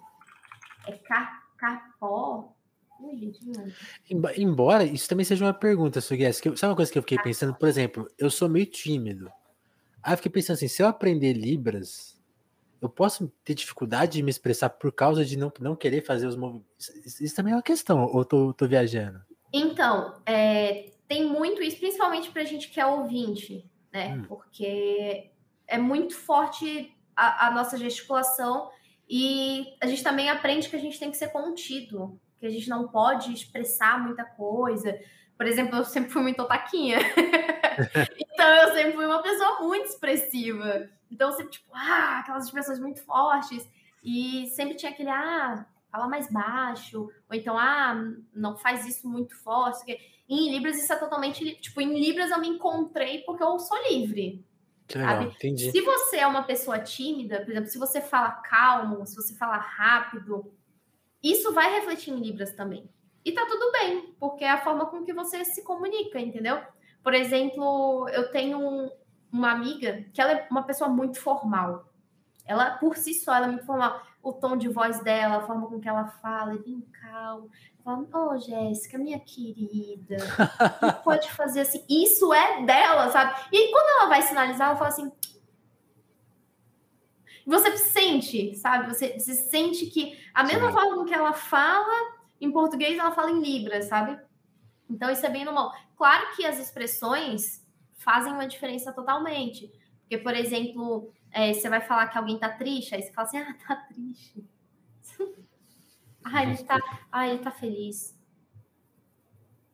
É 0.86 0.92
capó. 1.58 2.54
Embora 4.36 4.84
isso 4.84 5.08
também 5.08 5.24
seja 5.24 5.44
uma 5.44 5.52
pergunta, 5.52 6.00
Sugues, 6.00 6.40
que 6.40 6.56
sabe 6.56 6.70
uma 6.70 6.76
coisa 6.76 6.92
que 6.92 6.98
eu 6.98 7.02
fiquei 7.02 7.18
pensando, 7.18 7.52
por 7.52 7.68
exemplo, 7.68 8.08
eu 8.16 8.30
sou 8.30 8.48
meio 8.48 8.66
tímido. 8.66 9.28
Aí 10.00 10.12
eu 10.12 10.16
fiquei 10.16 10.30
pensando 10.30 10.54
assim, 10.54 10.68
se 10.68 10.80
eu 10.80 10.86
aprender 10.86 11.32
Libras, 11.32 12.11
eu 12.82 12.88
posso 12.88 13.32
ter 13.44 13.54
dificuldade 13.54 14.14
de 14.14 14.22
me 14.24 14.30
expressar 14.30 14.68
por 14.68 14.90
causa 14.90 15.24
de 15.24 15.38
não, 15.38 15.52
não 15.60 15.76
querer 15.76 16.04
fazer 16.04 16.26
os 16.26 16.34
movimentos. 16.34 16.88
Isso 17.20 17.36
também 17.36 17.52
é 17.52 17.56
uma 17.56 17.62
questão, 17.62 18.04
ou 18.04 18.24
tô, 18.24 18.52
tô 18.52 18.66
viajando? 18.66 19.22
Então, 19.52 20.20
é, 20.26 20.90
tem 21.06 21.24
muito 21.24 21.62
isso, 21.62 21.78
principalmente 21.78 22.32
para 22.32 22.42
a 22.42 22.44
gente 22.44 22.68
que 22.68 22.80
é 22.80 22.86
ouvinte, 22.86 23.70
né? 23.92 24.16
Hum. 24.16 24.24
Porque 24.24 25.30
é 25.68 25.78
muito 25.78 26.16
forte 26.16 26.92
a, 27.14 27.46
a, 27.46 27.50
nossa 27.52 27.78
gesticulação 27.78 28.68
e 29.08 29.76
a 29.80 29.86
gente 29.86 30.02
também 30.02 30.28
aprende 30.28 30.68
que 30.68 30.74
a 30.74 30.80
gente 30.80 30.98
tem 30.98 31.10
que 31.10 31.16
ser 31.16 31.28
contido, 31.28 32.18
que 32.40 32.46
a 32.46 32.50
gente 32.50 32.68
não 32.68 32.88
pode 32.88 33.32
expressar 33.32 34.02
muita 34.02 34.24
coisa. 34.24 34.98
Por 35.36 35.46
exemplo, 35.46 35.76
eu 35.78 35.84
sempre 35.84 36.10
fui 36.10 36.22
muito 36.22 36.44
taquinha. 36.48 36.98
então, 38.18 38.48
eu 38.48 38.74
sempre 38.74 38.92
fui 38.94 39.06
uma 39.06 39.22
pessoa 39.22 39.60
muito 39.60 39.86
expressiva. 39.86 40.90
Então, 41.12 41.30
sempre, 41.32 41.52
tipo, 41.52 41.70
ah, 41.74 42.20
aquelas 42.20 42.46
expressões 42.46 42.80
muito 42.80 43.04
fortes. 43.04 43.68
E 44.02 44.48
sempre 44.48 44.74
tinha 44.74 44.90
aquele, 44.90 45.10
ah, 45.10 45.66
fala 45.90 46.08
mais 46.08 46.32
baixo, 46.32 47.08
ou 47.28 47.36
então, 47.36 47.56
ah, 47.58 47.94
não 48.34 48.56
faz 48.56 48.86
isso 48.86 49.06
muito 49.06 49.36
forte. 49.36 49.96
em 50.28 50.50
Libras 50.50 50.82
isso 50.82 50.92
é 50.92 50.96
totalmente. 50.96 51.54
Tipo, 51.60 51.82
em 51.82 52.00
Libras 52.00 52.30
eu 52.30 52.40
me 52.40 52.48
encontrei 52.48 53.22
porque 53.24 53.42
eu 53.42 53.58
sou 53.58 53.76
livre. 53.90 54.44
Legal, 54.94 55.22
entendi. 55.22 55.70
Se 55.70 55.80
você 55.80 56.16
é 56.16 56.26
uma 56.26 56.42
pessoa 56.42 56.78
tímida, 56.78 57.40
por 57.40 57.50
exemplo, 57.50 57.68
se 57.68 57.78
você 57.78 58.00
fala 58.00 58.30
calmo, 58.30 59.06
se 59.06 59.14
você 59.14 59.34
fala 59.34 59.56
rápido, 59.56 60.52
isso 61.22 61.52
vai 61.52 61.72
refletir 61.74 62.12
em 62.12 62.20
Libras 62.20 62.52
também. 62.54 62.88
E 63.24 63.32
tá 63.32 63.46
tudo 63.46 63.70
bem, 63.72 64.14
porque 64.18 64.44
é 64.44 64.50
a 64.50 64.62
forma 64.62 64.86
com 64.86 65.04
que 65.04 65.12
você 65.12 65.44
se 65.44 65.62
comunica, 65.62 66.18
entendeu? 66.18 66.60
Por 67.02 67.14
exemplo, 67.14 68.08
eu 68.08 68.30
tenho 68.30 68.58
um, 68.58 68.90
uma 69.32 69.50
amiga 69.50 70.04
que 70.12 70.20
ela 70.20 70.32
é 70.32 70.46
uma 70.50 70.62
pessoa 70.62 70.90
muito 70.90 71.18
formal. 71.18 71.88
Ela, 72.44 72.72
por 72.72 72.96
si 72.96 73.14
só, 73.14 73.34
ela 73.34 73.46
é 73.46 73.48
muito 73.48 73.64
formal 73.64 74.02
o 74.22 74.32
tom 74.32 74.56
de 74.56 74.68
voz 74.68 75.00
dela, 75.00 75.38
a 75.38 75.46
forma 75.46 75.66
com 75.66 75.80
que 75.80 75.88
ela 75.88 76.06
fala, 76.06 76.54
é 76.54 76.58
bem 76.58 76.80
calmo. 77.00 77.50
Fala, 77.82 77.98
ô 77.98 78.08
oh, 78.12 78.38
Jéssica, 78.38 78.96
minha 78.96 79.18
querida, 79.18 80.16
pode 81.02 81.30
fazer 81.32 81.60
assim. 81.60 81.84
Isso 81.88 82.32
é 82.32 82.64
dela, 82.64 83.10
sabe? 83.10 83.34
E 83.50 83.56
aí, 83.56 83.70
quando 83.72 84.00
ela 84.00 84.08
vai 84.08 84.22
sinalizar, 84.22 84.68
ela 84.68 84.76
fala 84.76 84.90
assim. 84.90 85.10
Você 87.44 87.76
sente, 87.76 88.54
sabe? 88.54 88.94
Você, 88.94 89.18
você 89.18 89.34
sente 89.34 89.86
que 89.86 90.16
a 90.32 90.44
mesma 90.44 90.68
Sim. 90.68 90.72
forma 90.72 90.94
com 90.94 91.04
que 91.04 91.14
ela 91.14 91.32
fala, 91.32 92.14
em 92.40 92.52
português, 92.52 92.96
ela 92.96 93.10
fala 93.10 93.32
em 93.32 93.40
Libras, 93.40 93.86
sabe? 93.86 94.16
Então, 94.88 95.10
isso 95.10 95.26
é 95.26 95.30
bem 95.30 95.44
normal. 95.44 95.72
Claro 95.96 96.36
que 96.36 96.46
as 96.46 96.60
expressões 96.60 97.61
fazem 98.02 98.32
uma 98.32 98.46
diferença 98.46 98.92
totalmente. 98.92 99.72
Porque, 100.00 100.18
por 100.18 100.34
exemplo, 100.34 101.12
é, 101.30 101.52
você 101.52 101.68
vai 101.68 101.80
falar 101.80 102.08
que 102.08 102.18
alguém 102.18 102.38
tá 102.38 102.48
triste, 102.48 102.94
aí 102.94 103.02
você 103.02 103.12
fala 103.12 103.28
assim, 103.28 103.38
ah, 103.38 103.56
tá 103.66 103.76
triste. 103.76 104.44
ah, 106.24 106.42
ele 106.42 106.56
tá, 106.64 106.78
ah, 107.10 107.28
ele 107.28 107.38
tá 107.38 107.50
feliz. 107.50 108.18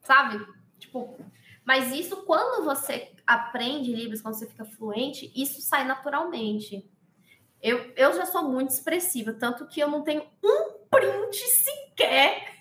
Sabe? 0.02 0.47
Tipo, 0.78 1.18
mas 1.64 1.92
isso 1.92 2.25
quando 2.25 2.64
você 2.64 3.12
aprende 3.26 3.92
Libras, 3.92 4.23
quando 4.23 4.35
você 4.35 4.47
fica 4.47 4.64
fluente, 4.64 5.30
isso 5.35 5.61
sai 5.61 5.85
naturalmente. 5.85 6.88
Eu, 7.61 7.92
eu 7.97 8.14
já 8.14 8.25
sou 8.25 8.49
muito 8.49 8.70
expressiva, 8.70 9.32
tanto 9.32 9.66
que 9.66 9.80
eu 9.80 9.90
não 9.90 10.02
tenho 10.02 10.23
um 10.42 10.87
print 10.88 11.37
sequer 11.37 12.58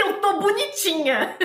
que 0.00 0.08
eu 0.08 0.20
tô 0.20 0.40
bonitinha. 0.40 1.36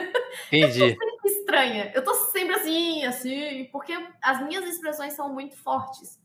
Entendi. 0.48 0.82
Eu 0.82 0.96
tô 0.96 1.06
sempre 1.06 1.32
estranha. 1.32 1.92
Eu 1.94 2.04
tô 2.04 2.14
sempre 2.14 2.56
assim, 2.56 3.04
assim, 3.04 3.66
porque 3.72 3.94
as 4.22 4.46
minhas 4.46 4.66
expressões 4.66 5.14
são 5.14 5.34
muito 5.34 5.56
fortes. 5.58 6.22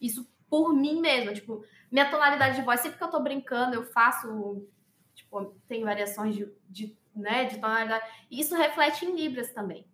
Isso 0.00 0.28
por 0.48 0.72
mim 0.72 1.00
mesma, 1.00 1.32
tipo, 1.32 1.64
minha 1.90 2.10
tonalidade 2.10 2.56
de 2.56 2.62
voz, 2.62 2.80
sempre 2.80 2.98
que 2.98 3.04
eu 3.04 3.10
tô 3.10 3.20
brincando, 3.20 3.74
eu 3.74 3.84
faço, 3.84 4.66
tipo, 5.14 5.44
tem 5.66 5.82
variações 5.82 6.36
de, 6.36 6.48
de 6.68 6.96
né, 7.14 7.44
de 7.44 7.58
tonalidade. 7.58 8.04
Isso 8.30 8.54
reflete 8.54 9.04
em 9.04 9.14
Libras 9.14 9.52
também. 9.52 9.86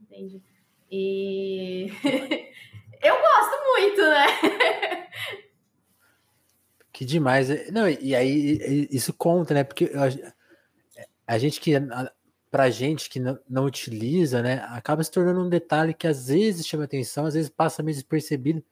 Entende? 0.00 0.42
E 0.90 1.88
eu 3.02 3.14
gosto 3.20 3.64
muito, 3.72 4.02
né? 4.02 5.06
Que 6.92 7.04
demais. 7.04 7.70
Não, 7.70 7.88
e 7.88 8.14
aí 8.14 8.88
isso 8.90 9.12
conta, 9.12 9.52
né? 9.52 9.64
Porque 9.64 9.90
a 11.26 11.38
gente 11.38 11.60
que 11.60 11.72
pra 12.50 12.70
gente 12.70 13.10
que 13.10 13.18
não, 13.18 13.38
não, 13.48 13.64
utiliza, 13.64 14.40
né, 14.40 14.64
acaba 14.70 15.02
se 15.02 15.10
tornando 15.10 15.40
um 15.40 15.48
detalhe 15.48 15.92
que 15.92 16.06
às 16.06 16.28
vezes 16.28 16.66
chama 16.66 16.84
atenção, 16.84 17.26
às 17.26 17.34
vezes 17.34 17.50
passa 17.50 17.82
meio 17.82 17.94
despercebido. 17.94 18.64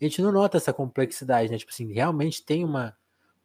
A 0.00 0.04
gente 0.04 0.20
não 0.20 0.32
nota 0.32 0.56
essa 0.56 0.72
complexidade, 0.72 1.50
né? 1.50 1.58
Tipo 1.58 1.70
assim, 1.70 1.92
realmente 1.92 2.42
tem 2.42 2.64
uma. 2.64 2.96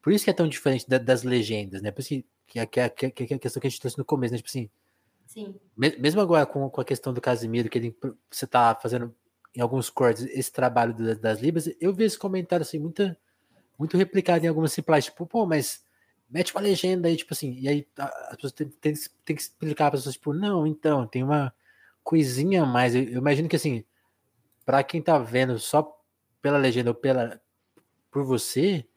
Por 0.02 0.14
isso 0.14 0.24
que 0.24 0.30
é 0.30 0.34
tão 0.34 0.48
diferente 0.48 0.88
da, 0.88 0.98
das 0.98 1.24
legendas, 1.24 1.82
né? 1.82 1.92
Por 1.92 2.02
isso 2.02 2.10
que, 2.10 2.26
que, 2.48 2.90
que, 2.90 3.12
que, 3.12 3.26
que 3.28 3.34
a 3.34 3.40
questão 3.40 3.60
que 3.60 3.68
a 3.68 3.70
gente 3.70 3.80
trouxe 3.80 3.98
no 3.98 4.06
começo, 4.06 4.34
né? 4.34 4.38
Tipo 4.38 4.50
assim. 4.50 4.70
Sim. 5.26 5.56
Mesmo 5.76 6.22
agora 6.22 6.46
com, 6.46 6.70
com 6.70 6.82
a 6.82 6.86
questão 6.86 7.14
do 7.14 7.20
Casimiro, 7.20 7.70
que 7.70 7.78
ele, 7.78 7.98
você 8.30 8.48
tá 8.48 8.78
fazendo 8.82 9.14
em 9.56 9.62
alguns 9.62 9.90
cortes 9.90 10.26
esse 10.26 10.52
trabalho 10.52 10.94
das, 10.94 11.18
das 11.18 11.40
libras, 11.40 11.70
eu 11.80 11.94
vi 11.94 12.04
esse 12.04 12.18
comentário 12.18 12.64
assim, 12.64 12.80
muita, 12.80 13.18
muito 13.78 13.98
replicado 13.98 14.46
em 14.46 14.48
algumas 14.48 14.74
simples, 14.74 15.06
tipo, 15.06 15.26
pô, 15.26 15.46
mas 15.46 15.85
mete 16.30 16.54
uma 16.54 16.62
legenda 16.62 17.08
aí, 17.08 17.16
tipo 17.16 17.34
assim, 17.34 17.54
e 17.60 17.68
aí 17.68 17.88
as 17.98 18.36
pessoas 18.36 18.54
têm, 18.54 18.70
têm, 18.70 18.94
têm 19.26 19.36
que 19.36 19.42
explicar 19.42 19.90
para 19.90 19.98
as 19.98 20.02
pessoas, 20.02 20.16
tipo, 20.16 20.34
não, 20.34 20.66
então, 20.66 21.08
tem 21.08 21.24
uma 21.24 21.54
coisinha 22.04 22.64
a 22.64 22.66
mais. 22.66 22.96
Eu, 22.96 23.04
eu 23.04 23.18
imagino 23.18 23.50
que 23.50 23.56
assim, 23.56 23.84
para 24.66 24.84
quem 24.84 25.02
tá 25.02 25.18
vendo 25.18 25.58
só 25.60 26.00
pela 26.42 26.58
legenda 26.58 26.92
ou 26.92 26.96
pela 26.96 27.42
por 28.12 28.24
você, 28.24 28.88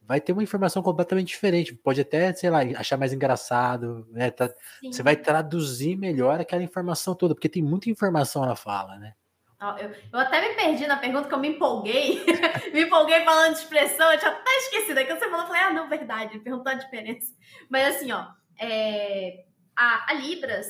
vai 0.00 0.20
ter 0.20 0.32
uma 0.32 0.42
informação 0.42 0.82
completamente 0.82 1.28
diferente. 1.28 1.74
Pode 1.74 2.00
até, 2.00 2.32
sei 2.32 2.48
lá, 2.48 2.60
achar 2.76 2.96
mais 2.96 3.12
engraçado, 3.12 4.06
né? 4.10 4.30
Tá, 4.30 4.48
você 4.82 5.02
vai 5.02 5.16
traduzir 5.16 5.96
melhor 5.96 6.40
aquela 6.40 6.62
informação 6.62 7.14
toda, 7.14 7.34
porque 7.34 7.48
tem 7.48 7.62
muita 7.62 7.90
informação 7.90 8.46
na 8.46 8.56
fala, 8.56 8.96
né? 8.98 9.14
Eu, 9.60 9.90
eu, 10.12 10.18
até 10.20 10.40
me 10.40 10.54
perdi 10.54 10.86
na 10.86 10.96
pergunta 10.96 11.28
que 11.28 11.34
eu 11.34 11.38
me 11.38 11.48
empolguei. 11.48 12.24
me 12.72 12.82
empolguei 12.82 13.24
falando 13.24 13.54
de 13.54 13.58
expressão, 13.58 14.12
eu 14.12 14.18
tinha 14.18 14.30
até 14.30 14.50
esquecido. 14.58 14.98
Aí 14.98 15.06
quando 15.06 15.18
você 15.18 15.28
falou, 15.28 15.40
eu 15.40 15.46
falei, 15.48 15.62
ah, 15.62 15.72
não, 15.72 15.88
verdade, 15.88 16.38
perguntou 16.38 16.70
a 16.70 16.76
diferença. 16.76 17.34
Mas 17.68 17.96
assim, 17.96 18.12
ó, 18.12 18.28
é, 18.56 19.44
a, 19.74 20.12
a, 20.12 20.14
Libras, 20.14 20.66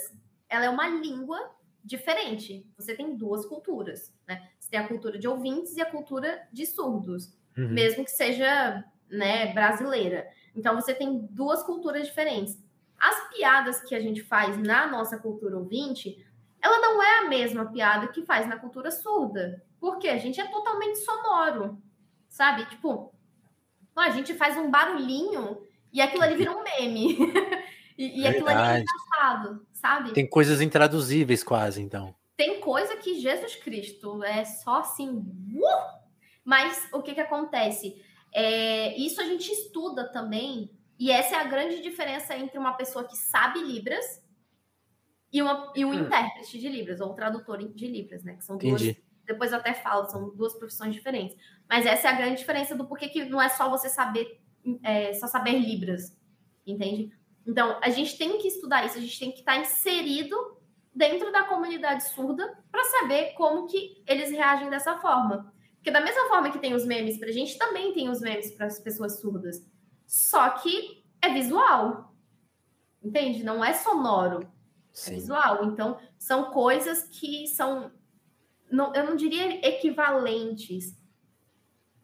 ela 0.48 0.64
é 0.64 0.70
uma 0.70 0.88
língua 0.88 1.38
diferente. 1.84 2.66
Você 2.78 2.94
tem 2.94 3.14
duas 3.14 3.44
culturas, 3.44 4.14
né? 4.26 4.48
Você 4.58 4.70
tem 4.70 4.80
a 4.80 4.88
cultura 4.88 5.18
de 5.18 5.28
ouvintes 5.28 5.76
e 5.76 5.82
a 5.82 5.90
cultura 5.90 6.48
de 6.50 6.64
surdos, 6.64 7.36
uhum. 7.56 7.68
mesmo 7.68 8.04
que 8.04 8.10
seja 8.10 8.84
né, 9.10 9.52
brasileira. 9.52 10.26
Então 10.56 10.74
você 10.74 10.94
tem 10.94 11.26
duas 11.30 11.62
culturas 11.62 12.06
diferentes. 12.06 12.58
As 12.98 13.28
piadas 13.28 13.80
que 13.82 13.94
a 13.94 14.00
gente 14.00 14.22
faz 14.22 14.56
na 14.58 14.86
nossa 14.86 15.18
cultura 15.18 15.56
ouvinte 15.56 16.26
ela 16.62 16.78
não 16.80 17.02
é 17.02 17.18
a 17.20 17.28
mesma 17.28 17.66
piada 17.66 18.08
que 18.08 18.22
faz 18.22 18.46
na 18.48 18.58
cultura 18.58 18.90
surda. 18.90 19.62
Porque 19.80 20.08
a 20.08 20.18
gente 20.18 20.40
é 20.40 20.46
totalmente 20.46 20.98
sonoro, 20.98 21.80
sabe? 22.28 22.66
Tipo, 22.66 23.14
a 23.96 24.10
gente 24.10 24.34
faz 24.34 24.56
um 24.56 24.70
barulhinho 24.70 25.62
e 25.92 26.00
aquilo 26.00 26.22
ali 26.22 26.36
vira 26.36 26.56
um 26.56 26.62
meme. 26.62 27.16
e, 27.96 28.20
e 28.20 28.26
aquilo 28.26 28.48
ali 28.48 28.78
é 28.78 28.80
engraçado, 28.80 29.66
sabe? 29.72 30.12
Tem 30.12 30.28
coisas 30.28 30.60
intraduzíveis 30.60 31.44
quase, 31.44 31.80
então. 31.80 32.14
Tem 32.36 32.60
coisa 32.60 32.96
que 32.96 33.20
Jesus 33.20 33.56
Cristo 33.56 34.22
é 34.22 34.44
só 34.44 34.80
assim. 34.80 35.08
Uh! 35.08 35.98
Mas 36.44 36.88
o 36.92 37.02
que 37.02 37.14
que 37.14 37.20
acontece? 37.20 38.02
É, 38.32 38.96
isso 38.96 39.20
a 39.20 39.24
gente 39.24 39.50
estuda 39.50 40.10
também, 40.10 40.70
e 40.98 41.10
essa 41.10 41.36
é 41.36 41.38
a 41.40 41.44
grande 41.44 41.80
diferença 41.80 42.36
entre 42.36 42.58
uma 42.58 42.72
pessoa 42.72 43.04
que 43.04 43.16
sabe 43.16 43.60
Libras 43.60 44.22
e, 45.32 45.42
uma, 45.42 45.72
e 45.76 45.84
um 45.84 45.90
hum. 45.90 45.94
intérprete 45.94 46.58
de 46.58 46.68
Libras, 46.68 47.00
ou 47.00 47.12
um 47.12 47.14
tradutor 47.14 47.58
de 47.58 47.86
Libras, 47.86 48.24
né? 48.24 48.34
Que 48.34 48.44
são 48.44 48.56
duas. 48.56 48.80
Entendi. 48.80 49.02
Depois 49.26 49.52
eu 49.52 49.58
até 49.58 49.74
falo, 49.74 50.08
são 50.08 50.34
duas 50.34 50.54
profissões 50.54 50.94
diferentes. 50.94 51.36
Mas 51.68 51.84
essa 51.84 52.08
é 52.08 52.10
a 52.10 52.16
grande 52.16 52.38
diferença 52.38 52.74
do 52.74 52.86
porquê 52.86 53.08
que 53.08 53.24
não 53.26 53.40
é 53.40 53.48
só 53.50 53.68
você 53.68 53.88
saber, 53.88 54.40
é, 54.82 55.12
só 55.14 55.26
saber 55.26 55.58
Libras, 55.58 56.16
entende? 56.66 57.12
Então, 57.46 57.78
a 57.82 57.90
gente 57.90 58.16
tem 58.16 58.38
que 58.38 58.48
estudar 58.48 58.86
isso, 58.86 58.96
a 58.96 59.00
gente 59.00 59.18
tem 59.18 59.30
que 59.30 59.40
estar 59.40 59.58
inserido 59.58 60.56
dentro 60.94 61.30
da 61.30 61.44
comunidade 61.44 62.08
surda 62.08 62.58
para 62.70 62.82
saber 62.84 63.34
como 63.34 63.66
que 63.66 64.02
eles 64.06 64.30
reagem 64.30 64.70
dessa 64.70 64.98
forma. 64.98 65.52
Porque 65.76 65.90
da 65.90 66.00
mesma 66.00 66.26
forma 66.28 66.50
que 66.50 66.58
tem 66.58 66.74
os 66.74 66.86
memes 66.86 67.18
pra 67.18 67.30
gente, 67.30 67.56
também 67.58 67.92
tem 67.92 68.08
os 68.08 68.20
memes 68.20 68.50
para 68.52 68.66
as 68.66 68.80
pessoas 68.80 69.20
surdas. 69.20 69.64
Só 70.06 70.48
que 70.50 71.04
é 71.20 71.28
visual. 71.28 72.14
Entende? 73.02 73.44
Não 73.44 73.64
é 73.64 73.74
sonoro 73.74 74.50
é 75.06 75.10
visual. 75.10 75.64
Então, 75.64 75.98
são 76.18 76.50
coisas 76.50 77.04
que 77.04 77.46
são, 77.48 77.92
não, 78.70 78.94
eu 78.94 79.04
não 79.04 79.16
diria 79.16 79.66
equivalentes, 79.66 80.96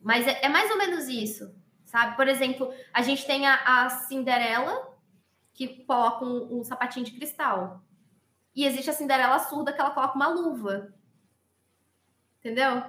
mas 0.01 0.27
é, 0.27 0.45
é, 0.45 0.49
mais 0.49 0.71
ou 0.71 0.77
menos 0.77 1.09
isso, 1.09 1.55
sabe? 1.85 2.15
Por 2.15 2.29
exemplo, 2.29 2.73
a 2.93 3.01
gente 3.03 3.27
tem 3.27 3.47
a, 3.47 3.85
a 3.85 3.91
Cinderela, 3.91 4.95
que 5.55 5.85
coloca 5.85 6.25
um, 6.25 6.59
um, 6.59 6.65
sapatinho 6.65 7.07
de 7.07 7.13
cristal. 7.13 7.83
E 8.55 8.67
existe 8.67 8.91
a 8.91 8.93
Cinderela 8.93 9.39
surda, 9.39 9.73
que 9.73 9.81
ela 9.81 9.93
coloca 9.93 10.15
uma 10.15 10.29
luva. 10.29 10.93
Entendeu? 12.39 12.83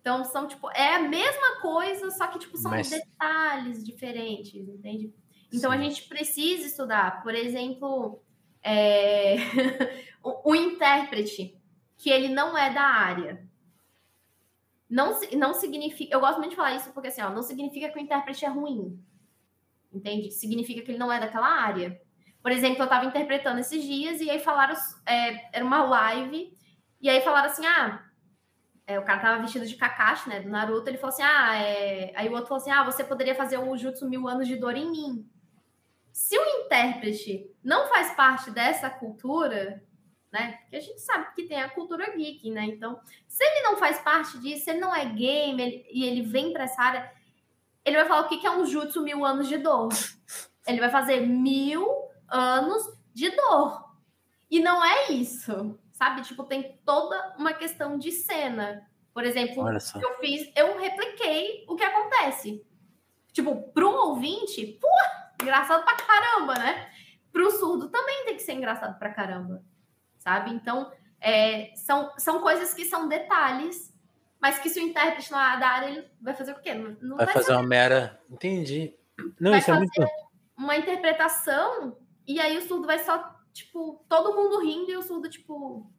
Então, 0.00 0.24
são, 0.24 0.48
tipo, 0.48 0.70
é 0.70 0.96
a 0.96 1.02
mesma 1.02 1.60
coisa, 1.60 2.10
só 2.10 2.26
que, 2.28 2.38
tipo, 2.38 2.56
são 2.56 2.70
mas... 2.70 2.88
detalhes 2.88 3.84
diferentes, 3.84 4.68
entende? 4.68 5.14
Então, 5.52 5.70
Sim. 5.70 5.76
a 5.76 5.80
gente 5.80 6.08
precisa 6.08 6.66
estudar. 6.66 7.22
Por 7.22 7.34
exemplo, 7.34 8.22
é, 8.62 9.36
o, 10.22 10.50
o, 10.50 10.54
intérprete, 10.54 11.60
que 11.96 12.10
ele 12.10 12.28
não 12.28 12.56
é 12.56 12.72
da 12.72 12.82
área. 12.82 13.46
Não, 14.88 15.18
não 15.36 15.54
significa. 15.54 16.14
Eu 16.14 16.20
gosto 16.20 16.38
muito 16.38 16.50
de 16.50 16.56
falar 16.56 16.74
isso 16.74 16.92
porque 16.92 17.08
assim, 17.08 17.22
ó, 17.22 17.30
não 17.30 17.42
significa 17.42 17.88
que 17.88 17.98
o 17.98 18.02
intérprete 18.02 18.44
é 18.44 18.48
ruim. 18.48 19.02
Entende? 19.92 20.30
Significa 20.30 20.82
que 20.82 20.90
ele 20.90 20.98
não 20.98 21.12
é 21.12 21.18
daquela 21.18 21.48
área. 21.48 22.00
Por 22.42 22.50
exemplo, 22.50 22.80
eu 22.80 22.84
estava 22.84 23.06
interpretando 23.06 23.60
esses 23.60 23.82
dias 23.82 24.20
e 24.20 24.30
aí 24.30 24.40
falaram. 24.40 24.74
É, 25.06 25.56
era 25.56 25.64
uma 25.64 25.82
live, 25.84 26.56
e 27.00 27.10
aí 27.10 27.20
falaram 27.20 27.50
assim: 27.50 27.66
ah, 27.66 28.04
é, 28.86 28.98
o 28.98 29.04
cara 29.04 29.20
tava 29.20 29.42
vestido 29.42 29.66
de 29.66 29.76
Kakashi, 29.76 30.28
né? 30.28 30.40
Do 30.40 30.48
Naruto. 30.48 30.88
Ele 30.88 30.98
falou 30.98 31.12
assim: 31.12 31.22
ah, 31.22 31.56
é... 31.56 32.12
aí 32.14 32.28
o 32.28 32.32
outro 32.32 32.48
falou 32.48 32.60
assim: 32.60 32.70
ah, 32.70 32.84
você 32.84 33.02
poderia 33.02 33.34
fazer 33.34 33.58
o 33.58 33.76
Jutsu 33.76 34.08
Mil 34.08 34.28
Anos 34.28 34.46
de 34.46 34.56
Dor 34.56 34.76
em 34.76 34.90
mim. 34.90 35.30
Se 36.12 36.38
o 36.38 36.44
intérprete 36.60 37.50
não 37.64 37.88
faz 37.88 38.14
parte 38.14 38.50
dessa 38.50 38.90
cultura, 38.90 39.82
né? 40.30 40.58
Porque 40.62 40.76
a 40.76 40.80
gente 40.80 41.00
sabe 41.00 41.34
que 41.34 41.44
tem 41.44 41.60
a 41.60 41.70
cultura 41.70 42.14
geek, 42.16 42.50
né? 42.50 42.64
Então, 42.64 43.00
se 43.26 43.42
ele 43.42 43.62
não 43.62 43.76
faz 43.76 43.98
parte 44.00 44.38
disso, 44.38 44.64
se 44.64 44.70
ele 44.70 44.80
não 44.80 44.94
é 44.94 45.04
game 45.06 45.86
e 45.90 46.04
ele 46.04 46.22
vem 46.22 46.52
para 46.52 46.64
essa 46.64 46.80
área, 46.80 47.12
ele 47.84 47.96
vai 47.96 48.06
falar 48.06 48.22
o 48.22 48.28
que 48.28 48.46
é 48.46 48.50
um 48.50 48.64
jutsu 48.64 49.02
mil 49.02 49.24
anos 49.24 49.48
de 49.48 49.58
dor. 49.58 49.88
Ele 50.66 50.80
vai 50.80 50.90
fazer 50.90 51.20
mil 51.20 51.86
anos 52.28 52.82
de 53.12 53.30
dor. 53.30 53.90
E 54.50 54.60
não 54.60 54.84
é 54.84 55.10
isso, 55.12 55.78
sabe? 55.92 56.22
Tipo, 56.22 56.44
tem 56.44 56.78
toda 56.84 57.34
uma 57.38 57.52
questão 57.52 57.98
de 57.98 58.12
cena. 58.12 58.86
Por 59.12 59.24
exemplo, 59.24 59.66
eu 59.68 60.18
fiz, 60.20 60.50
eu 60.54 60.78
repliquei 60.78 61.64
o 61.68 61.76
que 61.76 61.82
acontece. 61.82 62.64
Tipo, 63.32 63.70
pro 63.72 63.90
ouvinte, 63.90 64.78
pô, 64.80 64.88
engraçado 65.42 65.84
pra 65.84 65.96
caramba, 65.96 66.54
né? 66.54 66.90
Pro 67.32 67.50
surdo 67.50 67.88
também 67.88 68.24
tem 68.24 68.36
que 68.36 68.42
ser 68.42 68.52
engraçado 68.52 68.98
pra 68.98 69.12
caramba, 69.12 69.64
sabe? 70.18 70.50
Então, 70.50 70.92
é, 71.20 71.74
são, 71.76 72.12
são 72.18 72.40
coisas 72.40 72.74
que 72.74 72.84
são 72.84 73.08
detalhes, 73.08 73.94
mas 74.40 74.58
que 74.58 74.68
se 74.68 74.80
o 74.80 74.82
intérprete 74.82 75.30
não 75.30 75.40
é 75.40 75.58
da 75.58 75.68
área, 75.68 75.88
ele 75.88 76.10
vai 76.20 76.34
fazer 76.34 76.52
o 76.52 76.60
quê? 76.60 76.74
Não, 76.74 76.96
não 77.00 77.16
vai, 77.16 77.26
vai, 77.26 77.34
fazer 77.34 77.52
uma 77.52 77.62
mera. 77.62 78.20
Entendi. 78.30 78.94
Não, 79.40 79.50
vai 79.50 79.60
isso 79.60 79.70
é 79.70 79.74
muito. 79.74 80.04
Uma 80.56 80.76
interpretação, 80.76 81.96
e 82.26 82.40
aí 82.40 82.58
o 82.58 82.62
surdo 82.62 82.86
vai 82.86 82.98
só, 82.98 83.34
tipo, 83.52 84.04
todo 84.08 84.34
mundo 84.34 84.60
rindo 84.60 84.90
e 84.90 84.96
o 84.96 85.02
surdo, 85.02 85.28
tipo. 85.28 85.90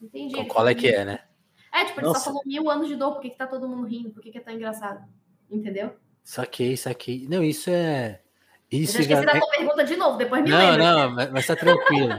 Entendi. 0.00 0.44
Qual 0.46 0.68
é 0.68 0.74
que 0.74 0.88
é, 0.88 1.04
né? 1.04 1.24
É, 1.72 1.84
tipo, 1.86 2.00
ele 2.00 2.06
Nossa. 2.06 2.20
só 2.20 2.26
falou 2.26 2.42
mil 2.44 2.70
anos 2.70 2.86
de 2.86 2.96
dor, 2.96 3.14
por 3.14 3.22
que, 3.22 3.30
que 3.30 3.38
tá 3.38 3.46
todo 3.46 3.68
mundo 3.68 3.86
rindo? 3.86 4.10
Por 4.10 4.22
que, 4.22 4.30
que 4.30 4.38
é 4.38 4.42
tão 4.42 4.52
engraçado? 4.52 5.08
Entendeu? 5.50 5.96
Saquei, 6.22 6.76
saquei. 6.76 7.26
Não, 7.28 7.42
isso 7.42 7.70
é. 7.70 8.20
Isso 8.70 8.98
eu 8.98 9.02
já 9.02 9.20
esqueci 9.20 9.26
já... 9.26 9.32
da 9.32 9.38
tua 9.38 9.50
pergunta 9.50 9.84
de 9.84 9.96
novo, 9.96 10.16
depois 10.16 10.42
me 10.42 10.50
Não, 10.50 10.70
lembra. 10.70 11.06
não, 11.08 11.32
mas, 11.32 11.46
tá 11.46 11.54
tranquilo. 11.54 12.18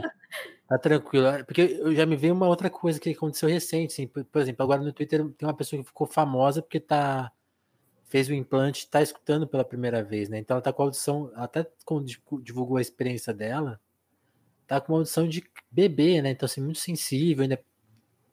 tá 0.68 0.78
tranquilo. 0.78 1.44
Porque 1.44 1.78
eu 1.80 1.94
já 1.94 2.06
me 2.06 2.16
veio 2.16 2.32
uma 2.32 2.46
outra 2.46 2.70
coisa 2.70 3.00
que 3.00 3.10
aconteceu 3.10 3.48
recente, 3.48 3.92
assim, 3.92 4.06
por, 4.06 4.40
exemplo, 4.40 4.62
agora 4.62 4.80
no 4.80 4.92
Twitter 4.92 5.24
tem 5.36 5.48
uma 5.48 5.56
pessoa 5.56 5.82
que 5.82 5.88
ficou 5.88 6.06
famosa 6.06 6.62
porque 6.62 6.78
tá 6.78 7.32
fez 8.06 8.28
o 8.28 8.34
implante, 8.34 8.88
tá 8.88 9.02
escutando 9.02 9.48
pela 9.48 9.64
primeira 9.64 10.00
vez, 10.00 10.28
né? 10.28 10.38
Então 10.38 10.54
ela 10.54 10.62
tá 10.62 10.72
com 10.72 10.82
a 10.82 10.84
audição, 10.84 11.32
até 11.34 11.66
quando 11.84 12.06
divulgou 12.40 12.76
a 12.76 12.80
experiência 12.80 13.34
dela, 13.34 13.80
tá 14.68 14.80
com 14.80 14.92
uma 14.92 15.00
audição 15.00 15.26
de 15.28 15.42
bebê, 15.68 16.22
né? 16.22 16.30
Então 16.30 16.46
assim, 16.46 16.60
muito 16.60 16.78
sensível, 16.78 17.42
ainda 17.42 17.60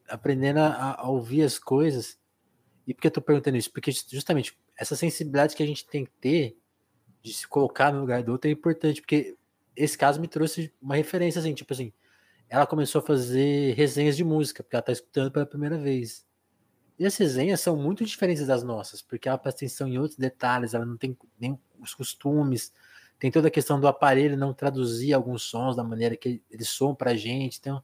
aprendendo 0.07 0.59
a, 0.59 1.01
a 1.01 1.09
ouvir 1.09 1.41
as 1.41 1.57
coisas. 1.57 2.19
E 2.85 2.93
por 2.93 3.01
que 3.01 3.07
eu 3.07 3.11
tô 3.11 3.21
perguntando 3.21 3.57
isso? 3.57 3.71
Porque 3.71 3.91
justamente 3.91 4.55
essa 4.77 4.95
sensibilidade 4.95 5.55
que 5.55 5.63
a 5.63 5.65
gente 5.65 5.85
tem 5.85 6.05
que 6.05 6.11
ter 6.19 6.57
de 7.21 7.33
se 7.33 7.47
colocar 7.47 7.93
no 7.93 7.99
lugar 7.99 8.23
do 8.23 8.31
outro 8.31 8.49
é 8.49 8.53
importante, 8.53 9.01
porque 9.01 9.37
esse 9.75 9.97
caso 9.97 10.19
me 10.19 10.27
trouxe 10.27 10.73
uma 10.81 10.95
referência, 10.95 11.39
assim, 11.39 11.53
tipo 11.53 11.71
assim, 11.73 11.93
ela 12.49 12.65
começou 12.67 12.99
a 12.99 13.05
fazer 13.05 13.73
resenhas 13.75 14.17
de 14.17 14.23
música, 14.23 14.63
porque 14.63 14.75
ela 14.75 14.83
tá 14.83 14.91
escutando 14.91 15.31
pela 15.31 15.45
primeira 15.45 15.77
vez. 15.77 16.25
E 16.99 17.05
as 17.05 17.15
resenhas 17.15 17.61
são 17.61 17.75
muito 17.75 18.05
diferentes 18.05 18.45
das 18.45 18.61
nossas, 18.61 19.01
porque 19.01 19.27
ela 19.27 19.37
presta 19.37 19.59
atenção 19.59 19.87
em 19.87 19.97
outros 19.97 20.17
detalhes, 20.17 20.73
ela 20.73 20.85
não 20.85 20.97
tem 20.97 21.17
nem 21.39 21.57
os 21.79 21.95
costumes, 21.95 22.73
tem 23.17 23.31
toda 23.31 23.47
a 23.47 23.51
questão 23.51 23.79
do 23.79 23.87
aparelho 23.87 24.35
não 24.35 24.53
traduzir 24.53 25.13
alguns 25.13 25.43
sons 25.43 25.75
da 25.75 25.83
maneira 25.83 26.17
que 26.17 26.41
eles 26.49 26.69
soam 26.69 26.93
pra 26.93 27.15
gente. 27.15 27.59
Então, 27.59 27.83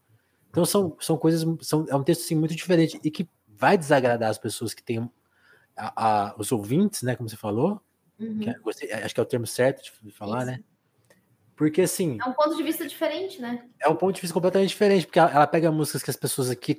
então 0.50 0.66
são, 0.66 0.98
são 1.00 1.18
coisas, 1.18 1.46
são, 1.62 1.86
é 1.88 1.96
um 1.96 2.04
texto 2.04 2.24
assim, 2.24 2.36
muito 2.36 2.56
diferente 2.56 3.00
e 3.04 3.10
que 3.10 3.30
vai 3.48 3.78
desagradar 3.78 4.30
as 4.30 4.38
pessoas 4.38 4.74
que 4.74 4.84
têm 4.84 5.10
a, 5.78 6.30
a, 6.30 6.36
os 6.38 6.52
ouvintes, 6.52 7.04
né, 7.04 7.16
como 7.16 7.30
você 7.30 7.38
falou, 7.38 7.80
uhum. 8.20 8.40
que 8.40 8.50
é, 8.50 9.04
acho 9.04 9.14
que 9.14 9.20
é 9.20 9.24
o 9.24 9.28
termo 9.28 9.46
certo 9.46 9.82
de 10.02 10.12
falar, 10.12 10.40
Isso. 10.40 10.48
né? 10.48 10.64
Porque 11.56 11.82
assim. 11.82 12.18
É 12.24 12.30
um 12.30 12.34
ponto 12.34 12.56
de 12.56 12.64
vista 12.64 12.88
diferente, 12.88 13.42
né? 13.42 13.64
É 13.80 13.90
um 13.90 13.96
ponto 13.96 14.16
de 14.16 14.22
vista 14.22 14.34
completamente 14.34 14.70
diferente, 14.70 15.06
porque 15.06 15.20
ela, 15.20 15.32
ela 15.32 15.48
pega 15.48 15.72
músicas 15.72 16.04
que 16.04 16.10
as 16.10 16.16
pessoas 16.16 16.50
aqui 16.50 16.78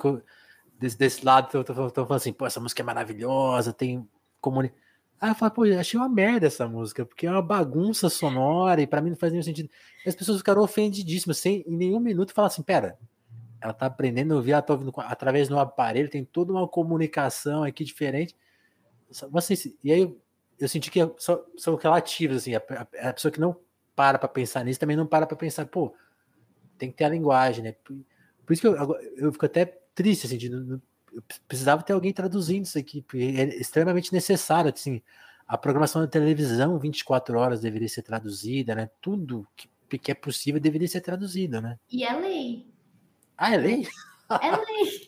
desse, 0.79 0.97
desse 0.97 1.25
lado 1.25 1.61
estão 1.61 1.75
falando 1.75 2.13
assim, 2.13 2.33
pô, 2.33 2.47
essa 2.47 2.61
música 2.61 2.83
é 2.83 2.85
maravilhosa, 2.85 3.73
tem 3.73 4.09
comuni... 4.41 4.73
Aí 5.21 5.31
eu 5.31 5.35
falo, 5.35 5.51
pô, 5.51 5.65
achei 5.65 5.99
uma 5.99 6.09
merda 6.09 6.47
essa 6.47 6.69
música, 6.69 7.05
porque 7.05 7.27
é 7.27 7.31
uma 7.31 7.43
bagunça 7.43 8.09
sonora 8.09 8.81
e 8.81 8.87
para 8.87 9.01
mim 9.01 9.11
não 9.11 9.17
faz 9.17 9.33
nenhum 9.33 9.43
sentido. 9.43 9.69
E 10.07 10.09
as 10.09 10.15
pessoas 10.15 10.39
ficaram 10.39 10.63
ofendidíssimas, 10.63 11.39
sem 11.39 11.65
em 11.67 11.77
nenhum 11.77 11.99
minuto 11.99 12.33
falar 12.33 12.47
assim, 12.47 12.63
pera, 12.63 12.97
ela 13.61 13.73
tá 13.73 13.87
aprendendo 13.87 14.33
a 14.33 14.37
ouvir, 14.37 14.53
ela 14.53 14.63
tá 14.63 14.73
ouvindo 14.73 14.93
através 14.97 15.49
do 15.49 15.59
aparelho, 15.59 16.09
tem 16.09 16.25
toda 16.25 16.53
uma 16.53 16.69
comunicação 16.69 17.65
aqui 17.65 17.83
diferente. 17.83 18.37
Vocês, 19.31 19.67
e 19.83 19.93
aí 19.93 20.15
eu, 20.59 20.69
senti 20.69 20.91
que 20.91 21.01
são, 21.19 21.45
são 21.57 21.77
relativas, 21.77 22.39
assim, 22.39 22.55
a, 22.55 22.59
a, 22.59 23.09
a 23.09 23.13
pessoa 23.13 23.33
que 23.33 23.41
não 23.41 23.57
para 23.95 24.19
para 24.19 24.29
pensar 24.29 24.65
nisso 24.65 24.79
também 24.79 24.97
não 24.97 25.07
para 25.07 25.27
para 25.27 25.37
pensar, 25.37 25.67
pô, 25.67 25.95
tem 26.79 26.91
que 26.91 26.97
ter 26.97 27.05
a 27.05 27.09
linguagem, 27.09 27.65
né? 27.65 27.73
Por, 27.73 27.97
por 28.47 28.53
isso 28.53 28.63
que 28.63 28.69
eu, 28.69 28.77
eu 29.17 29.33
fico 29.33 29.47
até 29.47 29.65
triste, 29.95 30.27
assim, 30.27 30.39
de, 30.39 30.49
eu 30.49 31.23
precisava 31.47 31.83
ter 31.83 31.93
alguém 31.93 32.13
traduzindo 32.13 32.65
isso 32.65 32.79
aqui, 32.79 33.03
porque 33.03 33.35
é 33.37 33.45
extremamente 33.57 34.13
necessário, 34.13 34.73
assim, 34.73 35.03
a 35.47 35.57
programação 35.57 36.03
da 36.03 36.07
televisão 36.07 36.79
24 36.79 37.39
horas 37.39 37.61
deveria 37.61 37.89
ser 37.89 38.03
traduzida, 38.03 38.75
né? 38.75 38.91
Tudo 39.01 39.47
que, 39.57 39.99
que 39.99 40.13
é 40.13 40.15
possível 40.15 40.61
deveria 40.61 40.87
ser 40.87 41.01
traduzido, 41.01 41.61
né? 41.61 41.79
E 41.91 42.05
é 42.05 42.13
lei. 42.15 42.67
Ah, 43.37 43.55
é 43.55 43.57
lei? 43.57 43.89
É 44.43 44.51
lei. 44.57 45.08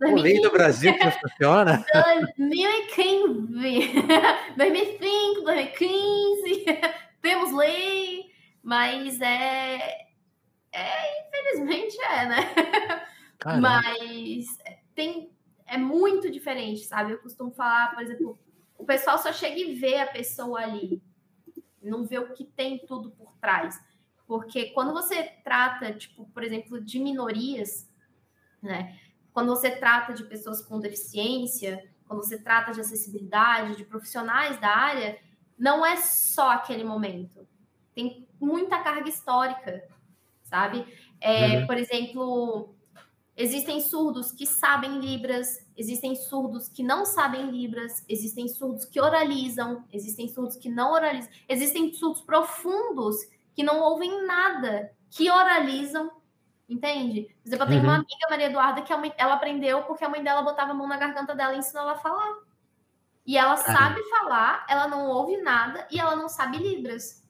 O 0.00 0.14
lei 0.14 0.40
do 0.40 0.50
Brasil 0.50 0.96
que 0.96 1.10
funciona? 1.20 1.84
2015, 1.92 3.92
2005, 4.56 5.42
2015, 5.42 6.64
temos 7.22 7.52
lei, 7.52 8.30
mas 8.62 9.20
é, 9.20 10.06
é 10.72 11.26
infelizmente 11.26 12.00
é, 12.02 12.26
né? 12.26 12.54
Caramba. 13.38 13.70
Mas 13.70 14.46
tem 14.94 15.30
é 15.66 15.76
muito 15.76 16.30
diferente, 16.30 16.84
sabe? 16.84 17.12
Eu 17.12 17.18
costumo 17.18 17.50
falar, 17.50 17.92
por 17.92 18.02
exemplo, 18.02 18.38
o 18.78 18.84
pessoal 18.84 19.18
só 19.18 19.32
chega 19.32 19.58
e 19.58 19.74
vê 19.74 19.98
a 19.98 20.06
pessoa 20.06 20.60
ali, 20.60 21.02
não 21.82 22.06
vê 22.06 22.18
o 22.18 22.32
que 22.32 22.44
tem 22.44 22.78
tudo 22.86 23.10
por 23.10 23.36
trás. 23.38 23.78
Porque 24.26 24.70
quando 24.70 24.92
você 24.92 25.24
trata, 25.44 25.92
tipo, 25.92 26.26
por 26.30 26.42
exemplo, 26.42 26.80
de 26.80 26.98
minorias, 26.98 27.88
né? 28.62 28.98
Quando 29.36 29.48
você 29.48 29.70
trata 29.70 30.14
de 30.14 30.24
pessoas 30.24 30.62
com 30.62 30.80
deficiência, 30.80 31.86
quando 32.08 32.24
você 32.24 32.38
trata 32.38 32.72
de 32.72 32.80
acessibilidade, 32.80 33.76
de 33.76 33.84
profissionais 33.84 34.58
da 34.58 34.70
área, 34.70 35.18
não 35.58 35.84
é 35.84 35.96
só 35.96 36.52
aquele 36.52 36.82
momento. 36.82 37.46
Tem 37.94 38.26
muita 38.40 38.78
carga 38.78 39.06
histórica, 39.06 39.86
sabe? 40.42 40.86
É, 41.20 41.58
uhum. 41.58 41.66
Por 41.66 41.76
exemplo, 41.76 42.74
Existem 43.36 43.82
surdos 43.82 44.32
que 44.32 44.46
sabem 44.46 44.98
Libras, 45.00 45.58
existem 45.76 46.16
surdos 46.16 46.70
que 46.70 46.82
não 46.82 47.04
sabem 47.04 47.50
Libras, 47.50 48.02
existem 48.08 48.48
surdos 48.48 48.86
que 48.86 48.98
oralizam, 48.98 49.84
existem 49.92 50.28
surdos 50.28 50.56
que 50.56 50.70
não 50.70 50.92
oralizam, 50.92 51.30
existem 51.46 51.92
surdos 51.92 52.22
profundos 52.22 53.16
que 53.54 53.62
não 53.62 53.82
ouvem 53.82 54.26
nada, 54.26 54.90
que 55.10 55.30
oralizam, 55.30 56.10
entende? 56.68 57.34
Por 57.42 57.48
exemplo, 57.48 57.64
eu 57.64 57.68
tenho 57.68 57.80
uhum. 57.80 57.86
uma 57.88 57.96
amiga, 57.96 58.26
Maria 58.30 58.46
Eduarda, 58.46 58.82
que 58.82 58.96
mãe, 58.96 59.12
ela 59.16 59.34
aprendeu 59.34 59.82
porque 59.84 60.04
a 60.04 60.08
mãe 60.08 60.22
dela 60.22 60.42
botava 60.42 60.72
a 60.72 60.74
mão 60.74 60.86
na 60.86 60.96
garganta 60.96 61.34
dela 61.34 61.54
e 61.54 61.58
ensinou 61.58 61.82
ela 61.82 61.92
a 61.92 61.98
falar. 61.98 62.38
E 63.26 63.36
ela 63.36 63.56
sabe 63.56 64.02
falar, 64.04 64.64
ela 64.68 64.86
não 64.86 65.08
ouve 65.08 65.36
nada 65.38 65.86
e 65.90 65.98
ela 65.98 66.14
não 66.14 66.28
sabe 66.28 66.58
Libras. 66.58 67.26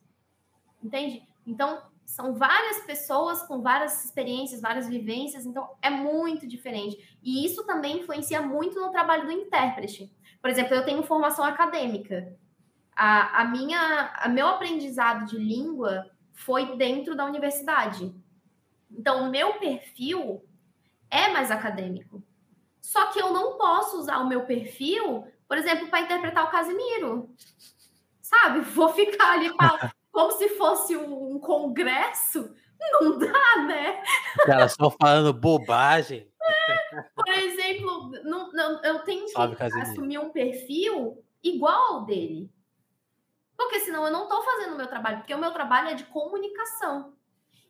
Entende? 0.82 1.26
Então, 1.46 1.82
são 2.04 2.34
várias 2.34 2.84
pessoas 2.84 3.42
com 3.42 3.60
várias 3.60 4.04
experiências, 4.04 4.60
várias 4.60 4.88
vivências, 4.88 5.44
então 5.44 5.70
é 5.82 5.90
muito 5.90 6.46
diferente. 6.46 7.18
E 7.22 7.44
isso 7.44 7.66
também 7.66 8.00
influencia 8.00 8.40
muito 8.40 8.80
no 8.80 8.90
trabalho 8.90 9.26
do 9.26 9.32
intérprete. 9.32 10.14
Por 10.40 10.50
exemplo, 10.50 10.74
eu 10.74 10.84
tenho 10.84 11.02
formação 11.02 11.44
acadêmica. 11.44 12.36
A, 12.94 13.42
a 13.42 13.44
minha, 13.44 14.12
a 14.16 14.28
meu 14.28 14.46
aprendizado 14.46 15.26
de 15.26 15.36
língua 15.36 16.08
foi 16.32 16.76
dentro 16.76 17.16
da 17.16 17.24
universidade. 17.24 18.14
Então, 18.96 19.24
o 19.24 19.30
meu 19.30 19.54
perfil 19.54 20.42
é 21.10 21.28
mais 21.28 21.50
acadêmico. 21.50 22.22
Só 22.80 23.06
que 23.12 23.18
eu 23.18 23.32
não 23.32 23.58
posso 23.58 23.98
usar 23.98 24.18
o 24.18 24.28
meu 24.28 24.44
perfil, 24.44 25.26
por 25.48 25.58
exemplo, 25.58 25.88
para 25.88 26.00
interpretar 26.00 26.44
o 26.44 26.50
Casimiro. 26.50 27.34
Sabe? 28.22 28.60
Vou 28.70 28.88
ficar 28.90 29.32
ali 29.32 29.50
como 30.12 30.32
se 30.32 30.48
fosse 30.50 30.96
um 30.96 31.38
congresso, 31.40 32.54
não 32.92 33.18
dá, 33.18 33.56
né? 33.66 34.02
Cara, 34.44 34.68
só 34.68 34.90
falando 34.90 35.32
bobagem. 35.32 36.30
É, 36.40 37.02
por 37.14 37.28
exemplo, 37.28 38.10
não, 38.24 38.52
não, 38.52 38.82
eu 38.82 39.00
tenho 39.00 39.26
que 39.26 39.36
assumir 39.36 40.18
um 40.18 40.30
perfil 40.30 41.22
igual 41.42 41.94
ao 41.94 42.04
dele. 42.04 42.50
Porque 43.56 43.80
senão 43.80 44.06
eu 44.06 44.12
não 44.12 44.24
estou 44.24 44.42
fazendo 44.42 44.74
o 44.74 44.76
meu 44.76 44.86
trabalho, 44.86 45.18
porque 45.18 45.34
o 45.34 45.38
meu 45.38 45.50
trabalho 45.50 45.88
é 45.88 45.94
de 45.94 46.04
comunicação. 46.04 47.15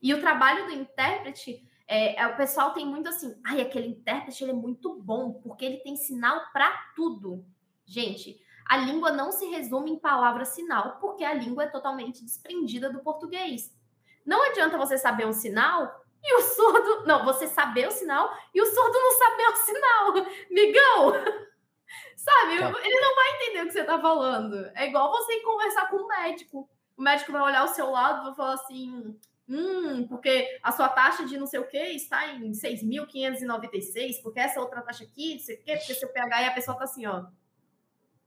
E 0.06 0.14
o 0.14 0.20
trabalho 0.20 0.66
do 0.66 0.72
intérprete, 0.72 1.68
é, 1.84 2.22
é, 2.22 2.26
o 2.28 2.36
pessoal 2.36 2.72
tem 2.72 2.86
muito 2.86 3.08
assim, 3.08 3.36
ai, 3.44 3.60
aquele 3.60 3.88
intérprete 3.88 4.44
ele 4.44 4.52
é 4.52 4.54
muito 4.54 4.94
bom, 4.94 5.32
porque 5.32 5.64
ele 5.64 5.78
tem 5.78 5.96
sinal 5.96 6.40
para 6.52 6.70
tudo. 6.94 7.44
Gente, 7.84 8.40
a 8.64 8.76
língua 8.76 9.10
não 9.10 9.32
se 9.32 9.46
resume 9.46 9.90
em 9.90 9.98
palavra-sinal, 9.98 10.98
porque 11.00 11.24
a 11.24 11.34
língua 11.34 11.64
é 11.64 11.66
totalmente 11.66 12.22
desprendida 12.22 12.88
do 12.88 13.00
português. 13.00 13.76
Não 14.24 14.48
adianta 14.48 14.78
você 14.78 14.96
saber 14.96 15.26
um 15.26 15.32
sinal 15.32 16.04
e 16.22 16.36
o 16.36 16.40
surdo. 16.40 17.04
Não, 17.04 17.24
você 17.24 17.48
saber 17.48 17.88
o 17.88 17.90
sinal 17.90 18.32
e 18.54 18.62
o 18.62 18.64
surdo 18.64 18.92
não 18.92 19.10
saber 19.10 19.48
o 19.48 19.56
sinal. 19.56 20.12
Migão! 20.48 21.12
Sabe? 22.14 22.60
Tá. 22.60 22.80
Ele 22.84 23.00
não 23.00 23.14
vai 23.16 23.34
entender 23.34 23.62
o 23.62 23.66
que 23.66 23.72
você 23.72 23.80
está 23.80 24.00
falando. 24.00 24.70
É 24.76 24.86
igual 24.86 25.10
você 25.10 25.40
conversar 25.40 25.90
com 25.90 25.96
um 25.96 26.06
médico. 26.06 26.70
O 26.96 27.02
médico 27.02 27.32
vai 27.32 27.42
olhar 27.42 27.62
ao 27.62 27.74
seu 27.74 27.90
lado 27.90 28.20
e 28.20 28.24
vai 28.26 28.34
falar 28.36 28.54
assim: 28.54 29.18
hum, 29.48 30.06
porque 30.08 30.58
a 30.62 30.72
sua 30.72 30.88
taxa 30.88 31.24
de 31.26 31.38
não 31.38 31.46
sei 31.46 31.60
o 31.60 31.68
que 31.68 31.78
está 31.78 32.34
em 32.34 32.52
6.596, 32.52 34.22
porque 34.22 34.40
essa 34.40 34.60
outra 34.60 34.82
taxa 34.82 35.04
aqui, 35.04 35.34
não 35.34 35.40
sei 35.40 35.56
o 35.56 35.62
quê, 35.62 35.76
porque 35.76 35.94
seu 35.94 36.08
pH 36.08 36.42
e 36.42 36.46
a 36.46 36.54
pessoa 36.54 36.74
está 36.74 36.84
assim, 36.84 37.06
ó 37.06 37.26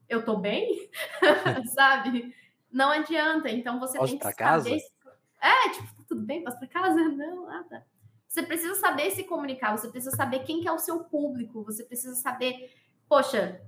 eu 0.10 0.26
tô 0.26 0.38
bem, 0.38 0.90
sabe? 1.74 2.36
Não 2.72 2.90
adianta. 2.90 3.50
Então 3.50 3.80
você 3.80 3.98
Posso 3.98 4.18
tem 4.18 4.18
que 4.18 4.26
saber. 4.26 4.36
Casa? 4.36 4.70
É, 5.42 5.70
tipo, 5.70 5.96
tá 5.96 6.04
tudo 6.08 6.22
bem, 6.24 6.44
posso 6.44 6.58
para 6.58 6.68
casa? 6.68 7.00
Não, 7.08 7.46
nada. 7.46 7.86
Você 8.28 8.44
precisa 8.44 8.76
saber 8.76 9.12
se 9.12 9.24
comunicar, 9.24 9.78
você 9.78 9.88
precisa 9.88 10.16
saber 10.16 10.40
quem 10.40 10.62
que 10.62 10.68
é 10.68 10.72
o 10.72 10.78
seu 10.78 11.04
público, 11.04 11.64
você 11.64 11.84
precisa 11.84 12.14
saber, 12.16 12.72
poxa, 13.08 13.60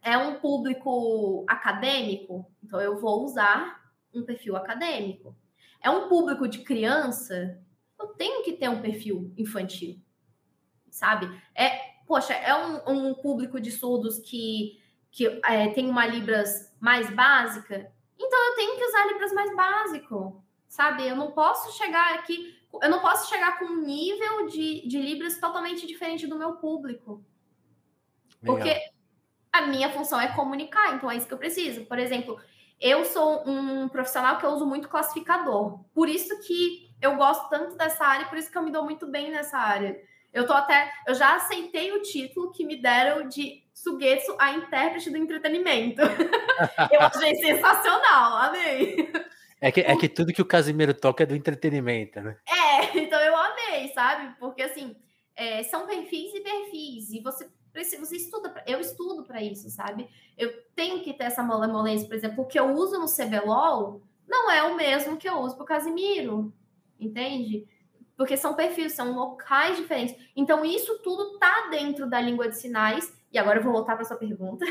é 0.00 0.16
um 0.16 0.40
público 0.40 1.44
acadêmico, 1.46 2.50
então 2.64 2.80
eu 2.80 2.98
vou 2.98 3.22
usar 3.24 3.92
um 4.14 4.24
perfil 4.24 4.56
acadêmico. 4.56 5.36
É 5.82 5.90
um 5.90 6.08
público 6.08 6.46
de 6.46 6.58
criança, 6.58 7.58
eu 7.98 8.08
tenho 8.08 8.42
que 8.42 8.52
ter 8.52 8.68
um 8.68 8.80
perfil 8.80 9.32
infantil, 9.36 10.00
sabe? 10.90 11.26
É, 11.54 11.70
poxa, 12.06 12.34
é 12.34 12.54
um, 12.54 13.08
um 13.10 13.14
público 13.14 13.60
de 13.60 13.70
surdos 13.70 14.18
que 14.18 14.78
que 15.12 15.26
é, 15.44 15.68
tem 15.70 15.88
uma 15.90 16.06
Libras 16.06 16.72
mais 16.78 17.10
básica, 17.10 17.92
então 18.16 18.46
eu 18.46 18.54
tenho 18.54 18.76
que 18.76 18.84
usar 18.84 19.06
Libras 19.06 19.32
mais 19.32 19.56
básico, 19.56 20.44
sabe? 20.68 21.06
Eu 21.06 21.16
não 21.16 21.32
posso 21.32 21.76
chegar 21.76 22.14
aqui, 22.14 22.56
eu 22.80 22.88
não 22.88 23.00
posso 23.00 23.28
chegar 23.28 23.58
com 23.58 23.64
um 23.64 23.82
nível 23.82 24.46
de, 24.46 24.86
de 24.86 24.98
Libras 25.02 25.38
totalmente 25.38 25.86
diferente 25.86 26.26
do 26.26 26.38
meu 26.38 26.52
público. 26.52 27.24
Legal. 28.40 28.56
Porque 28.56 28.80
a 29.52 29.62
minha 29.62 29.90
função 29.90 30.20
é 30.20 30.28
comunicar, 30.28 30.94
então 30.94 31.10
é 31.10 31.16
isso 31.16 31.26
que 31.26 31.34
eu 31.34 31.38
preciso. 31.38 31.84
Por 31.86 31.98
exemplo, 31.98 32.40
eu 32.80 33.04
sou 33.04 33.42
um 33.46 33.88
profissional 33.88 34.38
que 34.38 34.46
eu 34.46 34.50
uso 34.50 34.64
muito 34.64 34.88
classificador. 34.88 35.80
Por 35.92 36.08
isso 36.08 36.40
que 36.40 36.90
eu 37.00 37.16
gosto 37.16 37.48
tanto 37.50 37.76
dessa 37.76 38.04
área, 38.04 38.26
por 38.26 38.38
isso 38.38 38.50
que 38.50 38.56
eu 38.56 38.62
me 38.62 38.72
dou 38.72 38.84
muito 38.84 39.06
bem 39.06 39.30
nessa 39.30 39.58
área. 39.58 40.00
Eu 40.32 40.46
tô 40.46 40.52
até, 40.52 40.90
eu 41.06 41.14
já 41.14 41.36
aceitei 41.36 41.92
o 41.92 42.02
título 42.02 42.52
que 42.52 42.64
me 42.64 42.80
deram 42.80 43.28
de 43.28 43.64
Sugetsu, 43.74 44.36
a 44.38 44.52
intérprete 44.52 45.10
do 45.10 45.16
entretenimento. 45.16 46.00
eu 46.90 47.00
achei 47.00 47.34
sensacional, 47.34 48.36
amei. 48.36 49.12
É 49.60 49.70
que, 49.70 49.80
é 49.80 49.96
que 49.96 50.08
tudo 50.08 50.32
que 50.32 50.40
o 50.40 50.46
Casimiro 50.46 50.94
toca 50.94 51.24
é 51.24 51.26
do 51.26 51.36
entretenimento, 51.36 52.20
né? 52.20 52.36
É, 52.48 52.96
então 52.98 53.20
eu 53.20 53.36
amei, 53.36 53.88
sabe? 53.88 54.34
Porque 54.38 54.62
assim, 54.62 54.96
é, 55.36 55.62
são 55.64 55.86
perfis 55.86 56.32
e 56.34 56.40
perfis, 56.40 57.10
e 57.10 57.20
você 57.20 57.48
você 57.72 58.16
estuda, 58.16 58.62
eu 58.66 58.80
estudo 58.80 59.24
para 59.24 59.42
isso, 59.42 59.70
sabe? 59.70 60.08
Eu 60.36 60.52
tenho 60.74 61.02
que 61.02 61.14
ter 61.14 61.24
essa 61.24 61.42
malemolência, 61.42 62.06
por 62.06 62.16
exemplo, 62.16 62.44
o 62.44 62.46
que 62.46 62.58
eu 62.58 62.74
uso 62.74 62.98
no 62.98 63.06
CBLOL 63.06 64.02
não 64.28 64.50
é 64.50 64.62
o 64.62 64.76
mesmo 64.76 65.16
que 65.16 65.28
eu 65.28 65.38
uso 65.38 65.56
pro 65.56 65.64
Casimiro, 65.64 66.52
entende? 66.98 67.66
Porque 68.16 68.36
são 68.36 68.54
perfis, 68.54 68.92
são 68.92 69.12
locais 69.14 69.76
diferentes. 69.76 70.14
Então, 70.36 70.64
isso 70.64 70.98
tudo 71.02 71.38
tá 71.38 71.68
dentro 71.70 72.08
da 72.08 72.20
língua 72.20 72.48
de 72.48 72.56
sinais. 72.56 73.18
E 73.32 73.38
agora 73.38 73.58
eu 73.58 73.62
vou 73.62 73.72
voltar 73.72 73.96
para 73.96 74.04
sua 74.04 74.16
pergunta. 74.16 74.64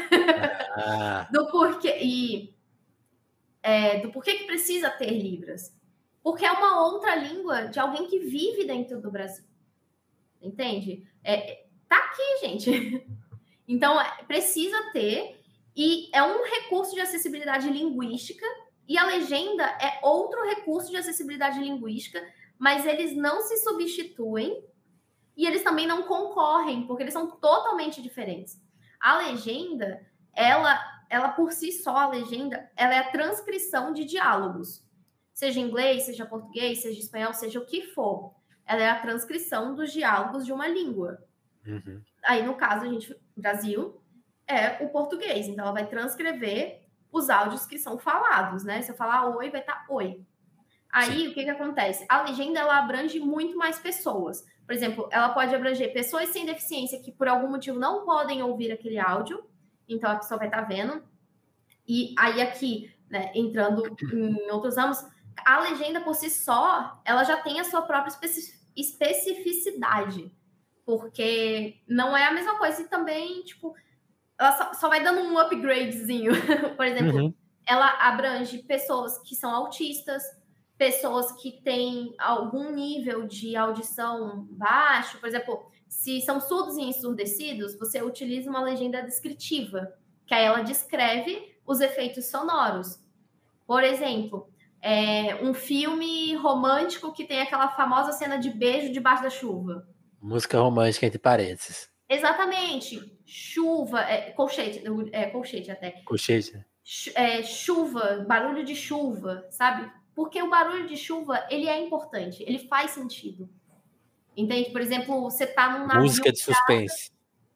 Ah. 0.75 1.27
do 1.33 1.47
porquê. 1.49 1.97
E 1.99 2.53
é, 3.63 4.01
do 4.01 4.11
porquê 4.11 4.35
que 4.35 4.45
precisa 4.45 4.89
ter 4.89 5.09
Libras. 5.09 5.75
Porque 6.21 6.45
é 6.45 6.51
uma 6.51 6.85
outra 6.85 7.15
língua 7.15 7.65
de 7.65 7.79
alguém 7.79 8.07
que 8.07 8.19
vive 8.19 8.65
dentro 8.65 9.01
do 9.01 9.09
Brasil. 9.09 9.45
Entende? 10.41 11.07
É, 11.23 11.65
tá 11.89 11.97
aqui, 11.97 12.47
gente. 12.47 13.05
Então, 13.71 14.01
é, 14.01 14.23
precisa 14.23 14.81
ter. 14.91 15.39
E 15.75 16.09
é 16.11 16.23
um 16.23 16.43
recurso 16.43 16.95
de 16.95 17.01
acessibilidade 17.01 17.69
linguística. 17.69 18.43
E 18.87 18.97
a 18.97 19.05
legenda 19.05 19.63
é 19.79 19.99
outro 20.01 20.43
recurso 20.43 20.89
de 20.89 20.97
acessibilidade 20.97 21.59
linguística, 21.59 22.19
mas 22.57 22.83
eles 22.83 23.15
não 23.15 23.43
se 23.43 23.57
substituem 23.57 24.63
e 25.37 25.45
eles 25.45 25.61
também 25.61 25.85
não 25.85 26.01
concorrem, 26.01 26.87
porque 26.87 27.03
eles 27.03 27.13
são 27.13 27.29
totalmente 27.29 28.01
diferentes. 28.01 28.59
A 28.99 29.19
legenda, 29.19 30.03
ela 30.33 30.99
ela 31.09 31.29
por 31.29 31.51
si 31.51 31.71
só, 31.71 31.97
a 31.97 32.07
legenda, 32.07 32.69
ela 32.75 32.93
é 32.93 32.99
a 32.99 33.11
transcrição 33.11 33.91
de 33.91 34.05
diálogos. 34.05 34.85
Seja 35.33 35.59
inglês, 35.59 36.03
seja 36.03 36.25
português, 36.25 36.81
seja 36.81 36.99
espanhol, 36.99 37.33
seja 37.33 37.59
o 37.59 37.65
que 37.65 37.81
for. 37.93 38.35
Ela 38.65 38.83
é 38.83 38.89
a 38.89 38.99
transcrição 38.99 39.73
dos 39.73 39.91
diálogos 39.91 40.45
de 40.45 40.53
uma 40.53 40.67
língua. 40.67 41.23
Uhum. 41.69 42.01
Aí, 42.23 42.43
no 42.43 42.55
caso, 42.55 42.85
a 42.85 42.89
gente, 42.89 43.15
Brasil, 43.35 44.01
é 44.47 44.83
o 44.83 44.89
português. 44.89 45.47
Então, 45.47 45.65
ela 45.65 45.73
vai 45.73 45.87
transcrever 45.87 46.81
os 47.11 47.29
áudios 47.29 47.65
que 47.65 47.77
são 47.77 47.97
falados, 47.97 48.63
né? 48.63 48.81
Se 48.81 48.91
eu 48.91 48.95
falar 48.95 49.35
oi, 49.35 49.49
vai 49.49 49.61
estar 49.61 49.85
tá 49.85 49.85
oi. 49.89 50.25
Aí, 50.91 51.21
Sim. 51.21 51.27
o 51.27 51.33
que, 51.33 51.43
que 51.43 51.49
acontece? 51.49 52.05
A 52.09 52.23
legenda, 52.23 52.59
ela 52.59 52.79
abrange 52.79 53.19
muito 53.19 53.57
mais 53.57 53.79
pessoas. 53.79 54.43
Por 54.65 54.73
exemplo, 54.73 55.07
ela 55.11 55.29
pode 55.29 55.53
abranger 55.53 55.93
pessoas 55.93 56.29
sem 56.29 56.45
deficiência 56.45 57.01
que, 57.01 57.11
por 57.11 57.27
algum 57.27 57.49
motivo, 57.49 57.79
não 57.79 58.05
podem 58.05 58.41
ouvir 58.41 58.71
aquele 58.71 58.99
áudio 58.99 59.47
então 59.89 60.11
a 60.11 60.15
pessoa 60.17 60.37
vai 60.37 60.47
estar 60.47 60.61
tá 60.61 60.67
vendo. 60.67 61.03
E 61.87 62.13
aí 62.17 62.39
aqui, 62.41 62.93
né, 63.09 63.31
entrando 63.33 63.83
em 64.13 64.51
outros 64.51 64.77
ramos, 64.77 65.03
a 65.43 65.59
legenda 65.61 65.99
por 66.01 66.13
si 66.13 66.29
só, 66.29 67.01
ela 67.03 67.23
já 67.23 67.37
tem 67.37 67.59
a 67.59 67.63
sua 67.63 67.81
própria 67.81 68.13
especificidade, 68.75 70.31
porque 70.97 71.81
não 71.87 72.17
é 72.17 72.25
a 72.25 72.33
mesma 72.33 72.57
coisa 72.57 72.81
e 72.81 72.87
também, 72.87 73.43
tipo, 73.43 73.75
ela 74.39 74.51
só, 74.57 74.73
só 74.73 74.89
vai 74.89 75.03
dando 75.03 75.21
um 75.21 75.37
upgradezinho. 75.37 76.31
por 76.75 76.85
exemplo, 76.85 77.19
uhum. 77.19 77.33
ela 77.67 77.87
abrange 78.07 78.63
pessoas 78.63 79.19
que 79.19 79.35
são 79.35 79.53
autistas, 79.53 80.23
pessoas 80.77 81.31
que 81.33 81.61
têm 81.61 82.15
algum 82.17 82.71
nível 82.71 83.27
de 83.27 83.55
audição 83.55 84.47
baixo, 84.49 85.19
por 85.19 85.27
exemplo, 85.27 85.69
se 85.87 86.21
são 86.21 86.39
surdos 86.39 86.77
e 86.77 86.81
ensurdecidos, 86.81 87.77
você 87.77 88.01
utiliza 88.01 88.49
uma 88.49 88.61
legenda 88.61 89.01
descritiva, 89.03 89.93
que 90.25 90.33
aí 90.33 90.45
ela 90.45 90.61
descreve 90.61 91.55
os 91.67 91.81
efeitos 91.81 92.27
sonoros. 92.31 92.99
Por 93.67 93.83
exemplo, 93.83 94.49
é 94.81 95.35
um 95.43 95.53
filme 95.53 96.33
romântico 96.35 97.11
que 97.11 97.25
tem 97.25 97.41
aquela 97.41 97.67
famosa 97.69 98.13
cena 98.13 98.37
de 98.37 98.49
beijo 98.49 98.91
debaixo 98.91 99.21
da 99.21 99.29
chuva. 99.29 99.87
Música 100.21 100.59
romântica 100.59 101.05
entre 101.05 101.19
parênteses. 101.19 101.89
Exatamente. 102.07 103.17
Chuva, 103.25 104.01
é, 104.01 104.31
colchete, 104.31 104.83
é, 105.11 105.27
colchete 105.27 105.71
até. 105.71 105.91
Colchete. 106.03 106.65
É, 107.13 107.43
chuva, 107.43 108.25
barulho 108.27 108.65
de 108.65 108.75
chuva, 108.75 109.45
sabe? 109.51 109.91
Porque 110.15 110.41
o 110.41 110.49
barulho 110.49 110.87
de 110.87 110.97
chuva, 110.97 111.45
ele 111.49 111.67
é 111.67 111.79
importante, 111.79 112.43
ele 112.43 112.67
faz 112.67 112.91
sentido. 112.91 113.47
Entende? 114.35 114.71
Por 114.71 114.81
exemplo, 114.81 115.21
você 115.21 115.45
tá 115.45 115.77
num 115.77 115.85
navio. 115.85 116.01
Música 116.01 116.31
de 116.31 116.39
suspense. 116.39 117.11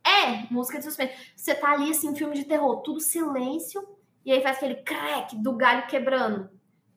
É, 0.05 0.53
música 0.53 0.77
de 0.77 0.85
suspense. 0.85 1.13
Você 1.35 1.55
tá 1.55 1.71
ali, 1.71 1.89
assim, 1.89 2.15
filme 2.15 2.35
de 2.35 2.45
terror, 2.45 2.81
tudo 2.81 2.99
silêncio, 2.99 3.81
e 4.25 4.31
aí 4.31 4.41
faz 4.41 4.57
aquele 4.57 4.75
crack 4.75 5.35
do 5.41 5.53
galho 5.53 5.87
quebrando. 5.87 6.49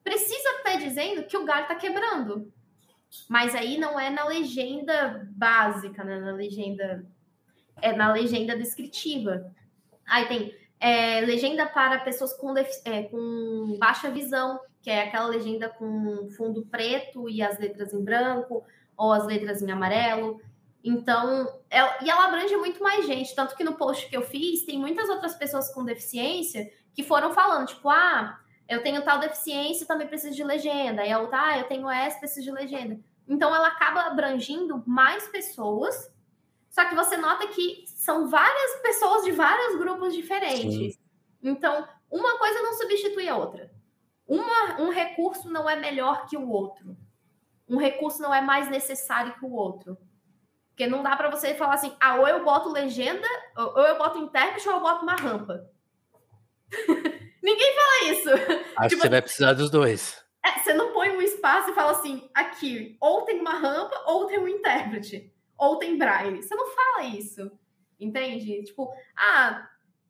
Precisa 0.05 0.49
estar 0.59 0.77
dizendo 0.77 1.25
que 1.25 1.37
o 1.37 1.45
galho 1.45 1.67
tá 1.67 1.75
quebrando. 1.75 2.53
Mas 3.29 3.55
aí 3.55 3.79
não 3.79 3.99
é 3.99 4.11
na 4.11 4.25
legenda 4.25 5.29
básica, 5.31 6.05
né? 6.05 6.21
Na 6.21 6.33
legenda. 6.33 7.05
É 7.81 7.93
na 7.93 8.13
legenda 8.13 8.57
descritiva. 8.57 9.53
Aí 10.07 10.27
tem 10.27 10.55
é, 10.81 11.21
legenda 11.21 11.67
para 11.67 12.01
pessoas 12.01 12.33
com, 12.35 12.55
é, 12.57 13.03
com 13.05 13.77
baixa 13.79 14.11
visão, 14.11 14.61
que 14.83 14.91
é 14.91 15.03
aquela 15.03 15.27
legenda 15.27 15.69
com 15.69 16.29
fundo 16.37 16.65
preto 16.67 17.29
e 17.29 17.43
as 17.43 17.59
letras 17.59 17.93
em 17.93 18.03
branco, 18.05 18.65
ou 18.97 19.13
as 19.13 19.27
letras 19.27 19.61
em 19.63 19.71
amarelo. 19.71 20.41
Então, 20.85 21.61
ela, 21.69 21.99
e 22.03 22.09
ela 22.09 22.27
abrange 22.27 22.57
muito 22.57 22.83
mais 22.83 23.07
gente. 23.07 23.35
Tanto 23.35 23.57
que 23.57 23.65
no 23.65 23.75
post 23.75 24.09
que 24.09 24.17
eu 24.17 24.23
fiz, 24.23 24.65
tem 24.65 24.79
muitas 24.79 25.09
outras 25.09 25.35
pessoas 25.35 25.73
com 25.75 25.85
deficiência 25.85 26.71
que 26.95 27.03
foram 27.03 27.35
falando, 27.35 27.67
tipo, 27.67 27.91
ah, 27.91 28.39
eu 28.69 28.83
tenho 28.83 29.03
tal 29.03 29.19
deficiência 29.19 29.87
também 29.87 30.07
preciso 30.07 30.35
de 30.35 30.45
legenda. 30.45 31.05
E 31.05 31.13
a 31.13 31.19
outra, 31.19 31.41
ah, 31.41 31.59
eu 31.59 31.65
tenho 31.65 31.89
essa, 31.89 32.19
preciso 32.19 32.43
de 32.43 32.53
legenda. 32.53 32.99
Então, 33.29 33.55
ela 33.55 33.69
acaba 33.69 34.03
abrangindo 34.03 34.83
mais 34.87 35.27
pessoas. 35.29 36.13
Só 36.71 36.85
que 36.89 36.95
você 36.95 37.17
nota 37.17 37.47
que 37.49 37.85
são 37.87 38.29
várias 38.29 38.81
pessoas 38.83 39.25
de 39.25 39.33
vários 39.33 39.79
grupos 39.79 40.15
diferentes. 40.15 40.95
Sim. 40.95 41.01
Então, 41.43 41.87
uma 42.11 42.39
coisa 42.39 42.63
não 42.63 42.75
substitui 42.75 43.29
a 43.29 43.37
outra. 43.37 43.71
Uma, 44.27 44.81
um 44.81 44.91
recurso 44.91 45.49
não 45.51 45.69
é 45.69 45.77
melhor 45.77 46.27
que 46.27 46.37
o 46.37 46.49
outro 46.49 46.97
um 47.69 47.77
recurso 47.77 48.23
não 48.23 48.33
é 48.33 48.41
mais 48.41 48.71
necessário 48.71 49.35
que 49.35 49.45
o 49.45 49.53
outro. 49.53 49.99
Porque 50.69 50.87
não 50.87 51.03
dá 51.03 51.17
para 51.17 51.31
você 51.31 51.55
falar 51.55 51.75
assim, 51.75 51.95
ah, 52.01 52.17
ou 52.17 52.29
eu 52.29 52.45
boto 52.45 52.71
legenda, 52.71 53.27
ou 53.57 53.83
eu 53.83 53.99
boto 53.99 54.19
intérprete, 54.19 54.69
ou 54.69 54.77
eu 54.77 54.81
boto 54.81 55.03
uma 55.03 55.17
rampa. 55.17 55.69
Ninguém 57.47 57.75
fala 57.75 58.11
isso. 58.11 58.31
Acho 58.77 58.89
tipo, 58.89 58.89
que 58.89 58.97
você 58.97 59.09
vai 59.09 59.23
precisar 59.23 59.53
dos 59.53 59.71
dois. 59.71 60.21
É, 60.45 60.59
você 60.59 60.75
não 60.75 60.93
põe 60.93 61.11
um 61.11 61.23
espaço 61.23 61.71
e 61.71 61.75
fala 61.75 61.93
assim, 61.93 62.29
aqui, 62.35 62.97
ou 63.01 63.23
tem 63.23 63.41
uma 63.41 63.55
rampa, 63.55 64.03
ou 64.05 64.27
tem 64.27 64.37
um 64.41 64.49
intérprete, 64.49 65.33
ou 65.57 65.79
tem 65.79 65.97
braille. 65.97 66.43
Você 66.43 66.57
não 66.57 66.67
fala 66.67 67.05
isso. 67.05 67.49
Entende? 68.01 68.65
Tipo, 68.65 68.93
ah, 69.17 69.65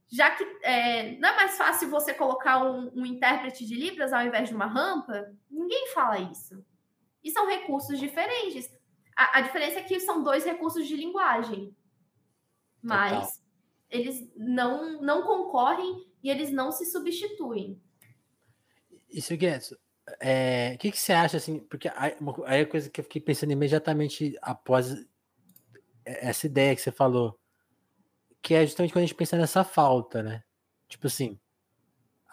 já 0.09 0.31
que 0.31 0.45
é, 0.63 1.19
não 1.19 1.29
é 1.29 1.37
mais 1.37 1.59
fácil 1.59 1.91
você 1.91 2.15
colocar 2.15 2.65
um, 2.65 2.91
um 2.95 3.05
intérprete 3.05 3.67
de 3.67 3.75
Libras 3.75 4.15
ao 4.15 4.23
invés 4.23 4.49
de 4.49 4.55
uma 4.55 4.67
rampa, 4.67 5.31
ninguém 5.51 5.89
fala 5.89 6.19
isso. 6.19 6.65
E 7.23 7.31
são 7.31 7.47
recursos 7.47 7.99
diferentes. 7.99 8.75
A, 9.15 9.39
a 9.39 9.41
diferença 9.43 9.81
é 9.81 9.83
que 9.83 10.01
são 10.01 10.23
dois 10.23 10.43
recursos 10.43 10.87
de 10.89 10.97
linguagem. 10.97 11.77
Mas 12.83 13.11
Total. 13.11 13.45
eles 13.91 14.33
não, 14.35 15.03
não 15.03 15.23
concorrem 15.23 16.06
e 16.27 16.31
eles 16.31 16.51
não 16.51 16.73
se 16.73 16.85
substituem. 16.87 17.81
Isso, 19.09 19.37
Guedes, 19.37 19.73
é, 20.21 20.73
o 20.75 20.79
que, 20.79 20.91
que 20.91 20.99
você 20.99 21.13
acha 21.13 21.37
assim? 21.37 21.61
Porque 21.61 21.89
aí, 21.95 22.17
aí 22.47 22.61
a 22.63 22.67
coisa 22.67 22.91
que 22.91 23.01
eu 23.01 23.05
fiquei 23.05 23.23
pensando 23.23 23.53
imediatamente 23.53 24.37
após 24.43 25.07
essa 26.05 26.47
ideia 26.47 26.75
que 26.75 26.83
você 26.83 26.91
falou, 26.91 27.39
que 28.43 28.55
é 28.55 28.67
justamente 28.67 28.93
quando 28.93 29.05
a 29.05 29.07
gente 29.07 29.15
pensa 29.15 29.37
nessa 29.37 29.63
falta, 29.63 30.21
né? 30.21 30.43
Tipo 30.89 31.07
assim, 31.07 31.39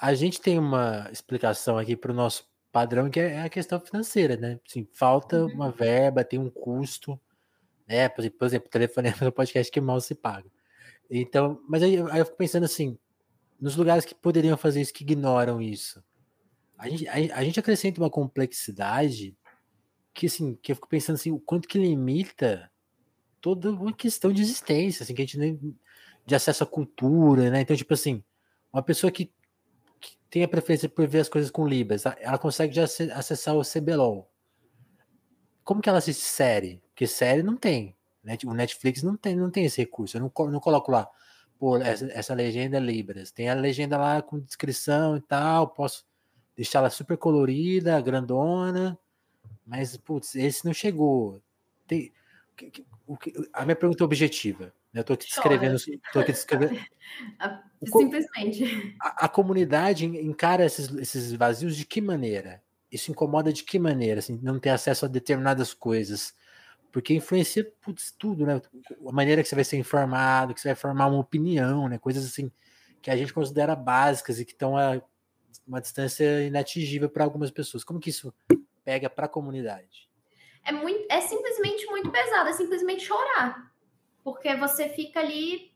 a 0.01 0.15
gente 0.15 0.41
tem 0.41 0.57
uma 0.57 1.07
explicação 1.11 1.77
aqui 1.77 1.95
para 1.95 2.11
o 2.11 2.15
nosso 2.15 2.51
padrão 2.71 3.11
que 3.11 3.19
é 3.19 3.43
a 3.43 3.49
questão 3.49 3.79
financeira, 3.79 4.35
né? 4.35 4.59
Assim, 4.67 4.87
falta 4.91 5.43
uhum. 5.43 5.53
uma 5.53 5.71
verba, 5.71 6.23
tem 6.23 6.39
um 6.39 6.49
custo, 6.49 7.19
né? 7.87 8.09
Por 8.09 8.25
exemplo, 8.43 8.69
telefonema 8.69 9.17
no 9.21 9.31
podcast 9.31 9.71
que 9.71 9.79
mal 9.79 10.01
se 10.01 10.15
paga. 10.15 10.49
Então, 11.11 11.61
mas 11.69 11.83
aí, 11.83 11.95
aí, 12.11 12.19
eu 12.19 12.25
fico 12.25 12.37
pensando 12.37 12.63
assim, 12.63 12.97
nos 13.59 13.75
lugares 13.75 14.05
que 14.05 14.15
poderiam 14.15 14.57
fazer 14.57 14.81
isso, 14.81 14.93
que 14.93 15.03
ignoram 15.03 15.61
isso. 15.61 16.03
A 16.77 16.89
gente, 16.89 17.07
a, 17.07 17.13
a 17.13 17.43
gente 17.43 17.59
acrescenta 17.59 18.01
uma 18.01 18.09
complexidade 18.09 19.37
que, 20.13 20.27
assim, 20.27 20.55
que 20.61 20.71
eu 20.71 20.75
fico 20.75 20.87
pensando 20.87 21.15
assim, 21.15 21.31
o 21.31 21.39
quanto 21.39 21.67
que 21.67 21.77
limita 21.77 22.71
toda 23.39 23.71
uma 23.71 23.93
questão 23.93 24.31
de 24.31 24.41
existência, 24.41 25.03
assim, 25.03 25.13
que 25.13 25.21
a 25.21 25.25
gente 25.25 25.37
nem, 25.37 25.77
de 26.25 26.35
acesso 26.35 26.63
à 26.63 26.67
cultura, 26.67 27.49
né? 27.49 27.61
Então, 27.61 27.75
tipo 27.75 27.93
assim, 27.93 28.23
uma 28.71 28.83
pessoa 28.83 29.11
que 29.11 29.31
tem 30.33 30.43
a 30.43 30.47
preferência 30.47 30.89
por 30.89 31.07
ver 31.07 31.19
as 31.19 31.29
coisas 31.29 31.51
com 31.51 31.67
Libras, 31.67 32.05
ela 32.17 32.39
consegue 32.39 32.73
já 32.73 32.85
acessar 32.85 33.55
o 33.55 33.61
CBLOL. 33.61 34.27
Como 35.63 35.79
que 35.79 35.87
ela 35.87 35.99
assiste 35.99 36.23
série? 36.23 36.81
Porque 36.87 37.05
série 37.05 37.43
não 37.43 37.55
tem. 37.55 37.95
Né? 38.23 38.35
O 38.45 38.53
Netflix 38.55 39.03
não 39.03 39.15
tem, 39.15 39.35
não 39.35 39.51
tem 39.51 39.65
esse 39.65 39.79
recurso. 39.79 40.17
Eu 40.17 40.21
não, 40.21 40.51
não 40.51 40.59
coloco 40.59 40.91
lá, 40.91 41.07
pô, 41.63 41.77
essa, 41.77 42.11
essa 42.11 42.33
legenda 42.33 42.75
é 42.75 42.79
Libras. 42.81 43.31
Tem 43.31 43.47
a 43.47 43.53
legenda 43.53 43.97
lá 43.97 44.21
com 44.21 44.37
descrição 44.37 45.15
e 45.15 45.21
tal, 45.21 45.69
posso 45.69 46.05
deixar 46.57 46.79
ela 46.79 46.89
super 46.89 47.15
colorida, 47.15 48.01
grandona, 48.01 48.99
mas, 49.65 49.95
putz, 49.95 50.35
esse 50.35 50.65
não 50.65 50.73
chegou. 50.73 51.41
Tem, 51.87 52.11
o 53.07 53.15
que, 53.15 53.33
a 53.53 53.63
minha 53.63 53.77
pergunta 53.77 54.03
é 54.03 54.05
objetiva. 54.05 54.73
Né? 54.91 54.99
Eu 54.99 55.03
tô 55.05 55.13
aqui 55.13 55.25
descrevendo. 55.25 55.77
Tô 56.11 56.19
aqui 56.19 56.33
descrevendo. 56.33 56.81
Simplesmente. 57.87 58.97
A, 58.99 59.23
a, 59.23 59.29
comunidade 59.29 60.05
encara 60.05 60.65
esses, 60.65 60.93
esses 60.95 61.31
vazios 61.31 61.77
de 61.77 61.85
que 61.85 62.01
maneira? 62.01 62.61
Isso 62.91 63.09
incomoda 63.09 63.53
de 63.53 63.63
que 63.63 63.79
maneira? 63.79 64.19
Assim, 64.19 64.37
não 64.43 64.59
ter 64.59 64.71
acesso 64.71 65.05
a 65.05 65.07
determinadas 65.07 65.73
coisas. 65.73 66.35
Porque 66.93 67.15
influencia 67.15 67.69
putz, 67.81 68.13
tudo, 68.17 68.45
né? 68.45 68.61
A 69.05 69.11
maneira 69.11 69.41
que 69.41 69.49
você 69.49 69.55
vai 69.55 69.63
ser 69.63 69.77
informado, 69.77 70.53
que 70.53 70.61
você 70.61 70.69
vai 70.69 70.75
formar 70.75 71.07
uma 71.07 71.19
opinião, 71.19 71.89
né? 71.89 71.97
Coisas 71.97 72.23
assim 72.23 72.51
que 73.01 73.09
a 73.09 73.17
gente 73.17 73.33
considera 73.33 73.75
básicas 73.75 74.39
e 74.39 74.45
que 74.45 74.53
estão 74.53 74.77
a 74.77 75.01
uma 75.67 75.81
distância 75.81 76.45
inatingível 76.45 77.09
para 77.09 77.23
algumas 77.23 77.49
pessoas. 77.49 77.83
Como 77.83 77.99
que 77.99 78.11
isso 78.11 78.31
pega 78.85 79.09
para 79.09 79.25
a 79.25 79.29
comunidade? 79.29 80.07
É, 80.63 80.71
muito, 80.71 81.05
é 81.09 81.19
simplesmente 81.21 81.85
muito 81.87 82.11
pesado, 82.11 82.49
é 82.49 82.53
simplesmente 82.53 83.03
chorar. 83.03 83.71
Porque 84.23 84.55
você 84.55 84.87
fica 84.87 85.19
ali, 85.19 85.73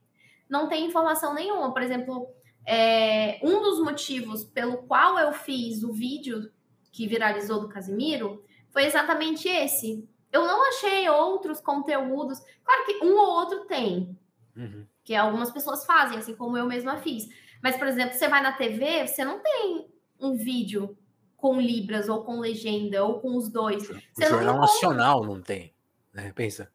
não 0.47 0.69
tem 0.69 0.85
informação 0.85 1.33
nenhuma. 1.33 1.73
Por 1.73 1.81
exemplo, 1.81 2.29
é, 2.63 3.39
um 3.41 3.59
dos 3.59 3.81
motivos 3.81 4.43
pelo 4.43 4.83
qual 4.83 5.17
eu 5.17 5.33
fiz 5.33 5.83
o 5.83 5.91
vídeo 5.91 6.51
que 6.91 7.07
viralizou 7.07 7.59
do 7.59 7.69
Casimiro 7.69 8.45
foi 8.69 8.85
exatamente 8.85 9.47
esse. 9.47 10.07
Eu 10.31 10.45
não 10.45 10.67
achei 10.69 11.07
outros 11.09 11.59
conteúdos. 11.59 12.39
Claro 12.63 12.85
que 12.85 13.05
um 13.05 13.17
ou 13.17 13.27
outro 13.27 13.65
tem. 13.65 14.17
Uhum. 14.55 14.85
Que 15.03 15.15
algumas 15.15 15.51
pessoas 15.51 15.85
fazem, 15.85 16.17
assim 16.17 16.35
como 16.35 16.57
eu 16.57 16.65
mesma 16.65 16.97
fiz. 16.97 17.27
Mas, 17.61 17.77
por 17.77 17.87
exemplo, 17.87 18.13
você 18.13 18.27
vai 18.27 18.41
na 18.41 18.51
TV, 18.51 19.07
você 19.07 19.23
não 19.23 19.39
tem 19.39 19.87
um 20.19 20.35
vídeo 20.35 20.97
com 21.37 21.61
libras 21.61 22.09
ou 22.09 22.23
com 22.23 22.39
legenda 22.39 23.03
ou 23.03 23.19
com 23.19 23.35
os 23.35 23.49
dois. 23.49 23.89
O 23.89 24.01
você 24.13 24.27
Jornal 24.27 24.53
não 24.53 24.61
Nacional 24.61 25.23
não 25.23 25.41
tem, 25.41 25.73
né? 26.11 26.33
Pensa. 26.33 26.69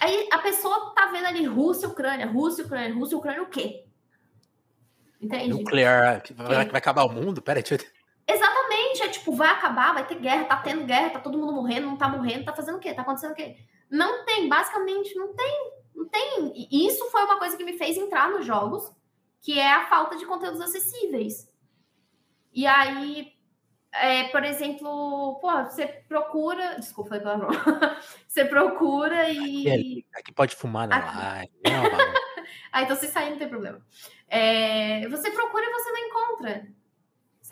Aí 0.00 0.28
a 0.32 0.38
pessoa 0.38 0.92
tá 0.94 1.06
vendo 1.06 1.26
ali 1.26 1.44
Rússia, 1.44 1.88
Ucrânia, 1.88 2.26
Rússia, 2.26 2.64
Ucrânia, 2.64 2.94
Rússia, 2.94 3.16
Ucrânia, 3.16 3.42
o 3.42 3.48
quê? 3.48 3.84
Entende? 5.20 5.48
Nuclear, 5.50 6.22
vai, 6.34 6.66
vai 6.66 6.78
acabar 6.78 7.04
o 7.04 7.12
mundo? 7.12 7.40
Peraí, 7.40 7.62
deixa 7.62 7.84
eu... 7.84 7.91
É 9.00 9.08
tipo, 9.08 9.32
vai 9.32 9.48
acabar, 9.48 9.94
vai 9.94 10.06
ter 10.06 10.16
guerra, 10.16 10.44
tá 10.44 10.56
tendo 10.56 10.84
guerra, 10.84 11.10
tá 11.10 11.20
todo 11.20 11.38
mundo 11.38 11.52
morrendo, 11.52 11.86
não 11.86 11.96
tá 11.96 12.08
morrendo, 12.08 12.44
tá 12.44 12.52
fazendo 12.52 12.76
o 12.76 12.80
quê? 12.80 12.92
Tá 12.92 13.02
acontecendo 13.02 13.32
o 13.32 13.34
quê? 13.34 13.56
Não 13.88 14.24
tem, 14.24 14.48
basicamente, 14.48 15.14
não 15.14 15.34
tem, 15.34 15.72
não 15.94 16.08
tem. 16.08 16.52
E 16.54 16.86
isso 16.86 17.10
foi 17.10 17.22
uma 17.24 17.38
coisa 17.38 17.56
que 17.56 17.64
me 17.64 17.78
fez 17.78 17.96
entrar 17.96 18.30
nos 18.30 18.44
jogos, 18.44 18.92
que 19.40 19.58
é 19.58 19.72
a 19.72 19.86
falta 19.86 20.16
de 20.16 20.26
conteúdos 20.26 20.60
acessíveis. 20.60 21.48
E 22.52 22.66
aí, 22.66 23.32
é, 23.92 24.24
por 24.24 24.44
exemplo, 24.44 25.38
pô, 25.40 25.50
você 25.64 25.86
procura. 25.86 26.76
Desculpa, 26.76 27.20
palavrão. 27.20 27.50
você 28.26 28.44
procura 28.44 29.28
e. 29.30 29.70
Aqui, 29.70 30.06
aqui 30.14 30.32
pode 30.32 30.56
fumar 30.56 30.88
na 30.88 30.98
live. 30.98 31.52
ah, 32.72 32.82
então 32.82 32.96
se 32.96 33.08
sair 33.08 33.30
não 33.30 33.38
tem 33.38 33.48
problema. 33.48 33.84
É, 34.28 35.06
você 35.08 35.30
procura 35.30 35.64
e 35.66 35.72
você 35.72 35.90
não 35.90 35.98
encontra. 35.98 36.81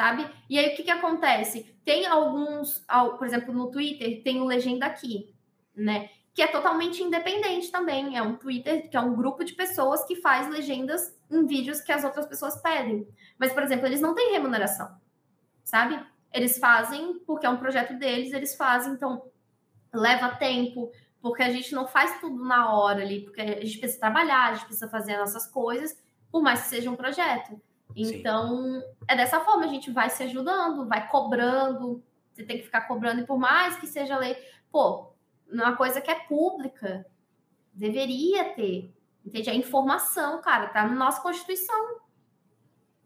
Sabe? 0.00 0.26
E 0.48 0.58
aí 0.58 0.72
o 0.72 0.76
que, 0.76 0.82
que 0.82 0.90
acontece? 0.90 1.76
Tem 1.84 2.06
alguns, 2.06 2.82
por 3.18 3.26
exemplo, 3.26 3.52
no 3.52 3.70
Twitter, 3.70 4.22
tem 4.22 4.40
o 4.40 4.46
Legenda 4.46 4.86
Aqui, 4.86 5.30
né? 5.76 6.08
Que 6.32 6.40
é 6.40 6.46
totalmente 6.46 7.02
independente 7.02 7.70
também. 7.70 8.16
É 8.16 8.22
um 8.22 8.34
Twitter 8.34 8.88
que 8.88 8.96
é 8.96 9.00
um 9.00 9.14
grupo 9.14 9.44
de 9.44 9.52
pessoas 9.52 10.02
que 10.06 10.16
faz 10.16 10.48
legendas 10.48 11.14
em 11.30 11.46
vídeos 11.46 11.82
que 11.82 11.92
as 11.92 12.02
outras 12.02 12.24
pessoas 12.24 12.56
pedem. 12.62 13.06
Mas, 13.38 13.52
por 13.52 13.62
exemplo, 13.62 13.84
eles 13.84 14.00
não 14.00 14.14
têm 14.14 14.32
remuneração, 14.32 14.90
sabe? 15.62 16.02
Eles 16.32 16.56
fazem 16.56 17.18
porque 17.26 17.44
é 17.44 17.50
um 17.50 17.58
projeto 17.58 17.92
deles, 17.98 18.32
eles 18.32 18.54
fazem, 18.54 18.94
então 18.94 19.30
leva 19.92 20.34
tempo, 20.36 20.90
porque 21.20 21.42
a 21.42 21.50
gente 21.50 21.74
não 21.74 21.86
faz 21.86 22.18
tudo 22.20 22.42
na 22.42 22.72
hora 22.72 23.02
ali, 23.02 23.20
porque 23.20 23.42
a 23.42 23.60
gente 23.60 23.76
precisa 23.76 24.00
trabalhar, 24.00 24.48
a 24.48 24.54
gente 24.54 24.64
precisa 24.64 24.88
fazer 24.88 25.12
as 25.16 25.18
nossas 25.18 25.46
coisas, 25.46 25.94
por 26.32 26.42
mais 26.42 26.62
que 26.62 26.68
seja 26.68 26.90
um 26.90 26.96
projeto. 26.96 27.60
Então, 27.94 28.80
Sim. 28.80 28.82
é 29.08 29.16
dessa 29.16 29.40
forma, 29.40 29.64
a 29.64 29.68
gente 29.68 29.90
vai 29.90 30.08
se 30.10 30.22
ajudando, 30.22 30.88
vai 30.88 31.08
cobrando, 31.08 32.02
você 32.32 32.44
tem 32.44 32.58
que 32.58 32.64
ficar 32.64 32.82
cobrando, 32.82 33.20
e 33.20 33.26
por 33.26 33.38
mais 33.38 33.76
que 33.76 33.86
seja 33.86 34.16
lei, 34.16 34.36
pô, 34.70 35.12
uma 35.50 35.76
coisa 35.76 36.00
que 36.00 36.10
é 36.10 36.14
pública, 36.14 37.06
deveria 37.72 38.44
ter, 38.54 38.94
entende? 39.24 39.50
A 39.50 39.54
informação, 39.54 40.40
cara, 40.40 40.68
tá 40.68 40.86
na 40.86 40.94
nossa 40.94 41.20
Constituição. 41.20 42.00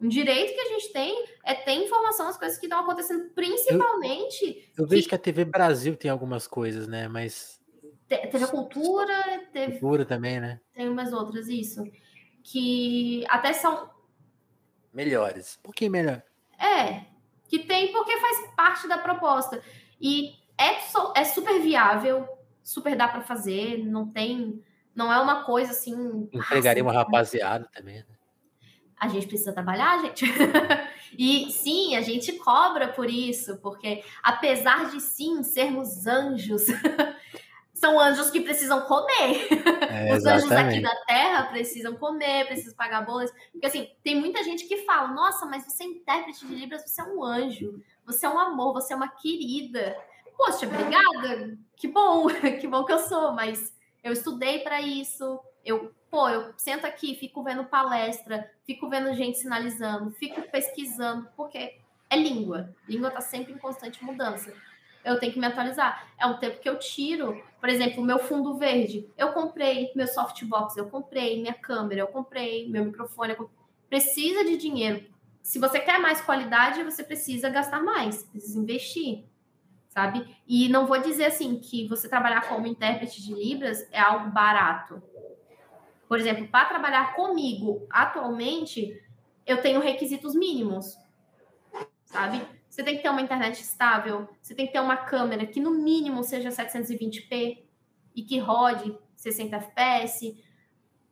Um 0.01 0.09
direito 0.09 0.53
que 0.53 0.61
a 0.61 0.69
gente 0.69 0.93
tem 0.93 1.25
é 1.45 1.55
ter 1.55 1.73
informação 1.73 2.27
das 2.27 2.37
coisas 2.37 2.59
que 2.59 2.67
estão 2.67 2.81
acontecendo, 2.81 3.31
principalmente. 3.31 4.69
Eu, 4.77 4.85
eu 4.85 4.87
vejo 4.87 5.05
que... 5.05 5.09
que 5.11 5.15
a 5.15 5.19
TV 5.19 5.45
Brasil 5.45 5.97
tem 5.97 6.11
algumas 6.11 6.47
coisas, 6.47 6.87
né? 6.87 7.09
Mas. 7.09 7.63
Teve 8.07 8.45
a 8.45 8.49
cultura, 8.49 9.49
teve. 9.53 9.79
Cultura 9.79 10.05
também, 10.05 10.41
né? 10.41 10.61
Tem 10.75 10.89
umas 10.89 11.13
outras, 11.13 11.49
isso. 11.49 11.83
Que 12.43 13.25
até 13.29 13.53
são. 13.53 13.89
Melhores. 14.95 15.59
Um 15.59 15.63
pouquinho 15.65 15.91
melhor. 15.91 16.23
É. 16.59 17.03
Que 17.49 17.59
tem 17.59 17.93
porque 17.93 18.19
faz 18.19 18.51
parte 18.57 18.89
da 18.89 18.97
proposta. 18.97 19.61
E 20.01 20.35
é, 20.57 20.81
so, 20.81 21.13
é 21.17 21.25
super 21.25 21.61
viável, 21.61 22.29
super 22.63 22.97
dá 22.97 23.09
para 23.09 23.21
fazer, 23.21 23.85
não 23.85 24.09
tem. 24.09 24.63
Não 24.95 25.13
é 25.13 25.21
uma 25.21 25.45
coisa 25.45 25.73
assim. 25.73 26.29
Entregaria 26.33 26.83
uma 26.83 26.93
rapaziada 26.93 27.69
também, 27.75 27.97
né? 27.97 28.15
a 29.05 29.09
gente 29.09 29.27
precisa 29.27 29.53
trabalhar, 29.53 30.01
gente. 30.01 30.25
e 31.19 31.51
sim, 31.51 31.95
a 31.95 32.01
gente 32.01 32.33
cobra 32.35 32.89
por 32.89 33.09
isso, 33.11 33.59
porque 33.59 34.03
apesar 34.23 34.91
de 34.91 35.01
sim 35.01 35.43
sermos 35.43 36.07
anjos, 36.07 36.67
são 37.75 37.99
anjos 37.99 38.31
que 38.31 38.41
precisam 38.41 38.83
comer. 38.83 39.49
É, 39.91 40.15
Os 40.17 40.25
anjos 40.25 40.51
aqui 40.51 40.81
da 40.81 40.95
Terra 41.05 41.45
precisam 41.45 41.97
comer, 41.97 42.47
precisam 42.47 42.75
pagar 42.75 43.05
bolas. 43.05 43.33
Porque 43.53 43.67
assim, 43.67 43.91
tem 44.03 44.19
muita 44.19 44.43
gente 44.43 44.67
que 44.67 44.85
fala: 44.85 45.09
nossa, 45.09 45.45
mas 45.45 45.65
você 45.65 45.83
é 45.83 45.87
intérprete 45.89 46.47
de 46.47 46.55
Libras, 46.55 46.89
você 46.89 47.01
é 47.01 47.05
um 47.05 47.23
anjo, 47.23 47.83
você 48.07 48.25
é 48.25 48.29
um 48.31 48.39
amor, 48.39 48.73
você 48.73 48.93
é 48.93 48.97
uma 48.97 49.09
querida. 49.09 49.97
Poxa, 50.37 50.67
obrigada, 50.67 51.59
que 51.77 51.89
bom, 51.89 52.27
que 52.61 52.67
bom 52.67 52.85
que 52.85 52.93
eu 52.93 52.99
sou, 53.01 53.33
mas 53.33 53.75
eu 54.03 54.13
estudei 54.13 54.61
para 54.61 54.81
isso, 54.81 55.41
eu 55.65 55.93
pô, 56.11 56.29
eu 56.29 56.55
sento 56.57 56.87
aqui, 56.87 57.17
fico 57.17 57.43
vendo 57.43 57.65
palestra, 57.65 58.49
fico 58.65 58.89
vendo 58.89 59.13
gente 59.15 59.39
sinalizando, 59.39 60.13
fico 60.13 60.41
pesquisando, 60.43 61.29
porque 61.37 61.77
é 62.09 62.17
língua. 62.17 62.73
Língua 62.89 63.09
está 63.09 63.21
sempre 63.21 63.53
em 63.53 63.59
constante 63.59 64.05
mudança. 64.05 64.55
Eu 65.05 65.19
tenho 65.19 65.33
que 65.33 65.39
me 65.39 65.47
atualizar. 65.47 66.07
É 66.17 66.27
um 66.27 66.39
tempo 66.39 66.61
que 66.61 66.69
eu 66.69 66.79
tiro, 66.79 67.43
por 67.65 67.71
exemplo, 67.71 68.05
meu 68.05 68.19
fundo 68.19 68.59
verde. 68.59 69.09
Eu 69.17 69.33
comprei 69.33 69.91
meu 69.97 70.07
softbox, 70.07 70.77
eu 70.77 70.91
comprei 70.91 71.41
minha 71.41 71.55
câmera, 71.55 72.03
eu 72.03 72.09
comprei 72.09 72.69
meu 72.69 72.85
microfone. 72.85 73.35
Precisa 73.89 74.45
de 74.45 74.59
dinheiro. 74.59 75.07
Se 75.43 75.59
você 75.59 75.81
quer 75.81 75.99
mais 75.99 76.21
qualidade, 76.21 76.83
você 76.83 77.03
precisa 77.03 77.49
gastar 77.49 77.83
mais, 77.83 78.23
precisa 78.25 78.59
investir, 78.59 79.25
sabe? 79.89 80.37
E 80.47 80.69
não 80.69 80.87
vou 80.87 81.01
dizer 81.01 81.25
assim 81.25 81.59
que 81.59 81.89
você 81.89 82.07
trabalhar 82.07 82.47
como 82.51 82.67
intérprete 82.67 83.23
de 83.23 83.33
Libras 83.33 83.89
é 83.91 83.99
algo 83.99 84.31
barato 84.31 85.03
por 86.07 86.21
exemplo, 86.21 86.47
para 86.49 86.67
trabalhar 86.67 87.17
comigo 87.17 87.87
atualmente, 87.89 89.03
eu 89.47 89.63
tenho 89.63 89.81
requisitos 89.81 90.35
mínimos, 90.35 90.99
sabe? 92.05 92.47
Você 92.75 92.83
tem 92.83 92.97
que 92.97 93.05
ter 93.05 93.09
uma 93.09 93.23
internet 93.23 93.61
estável, 93.61 94.29
você 94.43 94.53
tem 94.53 94.67
que 94.67 94.73
ter 94.73 94.81
uma 94.81 94.97
câmera 94.97 95.47
que 95.47 95.61
no 95.61 95.71
mínimo 95.71 96.25
seja 96.25 96.49
720p 96.49 97.63
e 98.17 98.23
que 98.25 98.37
rode 98.41 98.99
60 99.15 99.61
fps. 99.61 100.37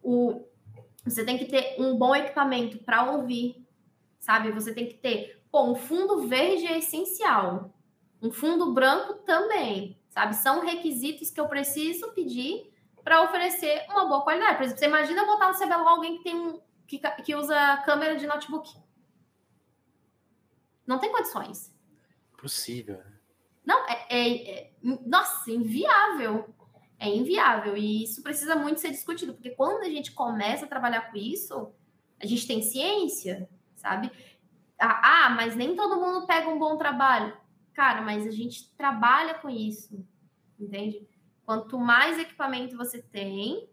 O, 0.03 0.44
você 1.05 1.25
tem 1.25 1.38
que 1.38 1.44
ter 1.44 1.77
um 1.79 1.96
bom 1.96 2.16
equipamento 2.16 2.79
para 2.79 3.12
ouvir, 3.12 3.64
sabe? 4.18 4.51
Você 4.51 4.75
tem 4.75 4.88
que 4.88 4.94
ter, 4.94 5.40
pô, 5.53 5.70
um 5.70 5.77
fundo 5.77 6.27
verde 6.27 6.66
é 6.66 6.79
essencial, 6.79 7.72
um 8.20 8.33
fundo 8.33 8.72
branco 8.72 9.14
também, 9.25 9.96
sabe? 10.11 10.35
São 10.35 10.66
requisitos 10.66 11.31
que 11.31 11.40
eu 11.40 11.46
preciso 11.46 12.12
pedir 12.12 12.72
para 13.05 13.22
oferecer 13.22 13.87
uma 13.88 14.07
boa 14.07 14.22
qualidade. 14.22 14.57
Por 14.57 14.64
exemplo, 14.64 14.81
você 14.81 14.87
imagina 14.87 15.25
botar 15.25 15.53
no 15.53 15.57
CBLOL 15.57 15.88
alguém 15.88 16.16
que 16.16 16.25
tem 16.25 16.35
um, 16.35 16.61
que, 16.88 16.98
que 16.98 17.37
usa 17.37 17.77
câmera 17.85 18.16
de 18.16 18.27
notebook. 18.27 18.68
Não 20.87 20.99
tem 20.99 21.12
condições. 21.12 21.75
Possível. 22.37 22.99
Né? 22.99 23.18
Não, 23.64 23.88
é, 23.88 24.07
é, 24.11 24.51
é, 24.51 24.73
Nossa, 24.83 25.51
inviável. 25.51 26.55
É 26.99 27.09
inviável. 27.09 27.77
E 27.77 28.05
isso 28.05 28.23
precisa 28.23 28.57
muito 28.57 28.81
ser 28.81 28.90
discutido, 28.90 29.35
porque 29.35 29.51
quando 29.51 29.83
a 29.83 29.88
gente 29.88 30.12
começa 30.12 30.64
a 30.64 30.68
trabalhar 30.68 31.11
com 31.11 31.16
isso, 31.16 31.73
a 32.21 32.27
gente 32.27 32.47
tem 32.47 32.62
ciência, 32.62 33.49
sabe? 33.75 34.11
Ah, 34.79 35.27
ah 35.27 35.31
mas 35.31 35.57
nem 35.57 35.75
todo 35.75 36.01
mundo 36.01 36.27
pega 36.27 36.49
um 36.49 36.59
bom 36.59 36.77
trabalho. 36.77 37.37
Cara, 37.75 38.03
mas 38.03 38.27
a 38.27 38.31
gente 38.31 38.73
trabalha 38.77 39.35
com 39.35 39.49
isso, 39.49 40.07
entende? 40.59 41.09
Quanto 41.45 41.79
mais 41.79 42.18
equipamento 42.18 42.77
você 42.77 43.03
tem, 43.03 43.68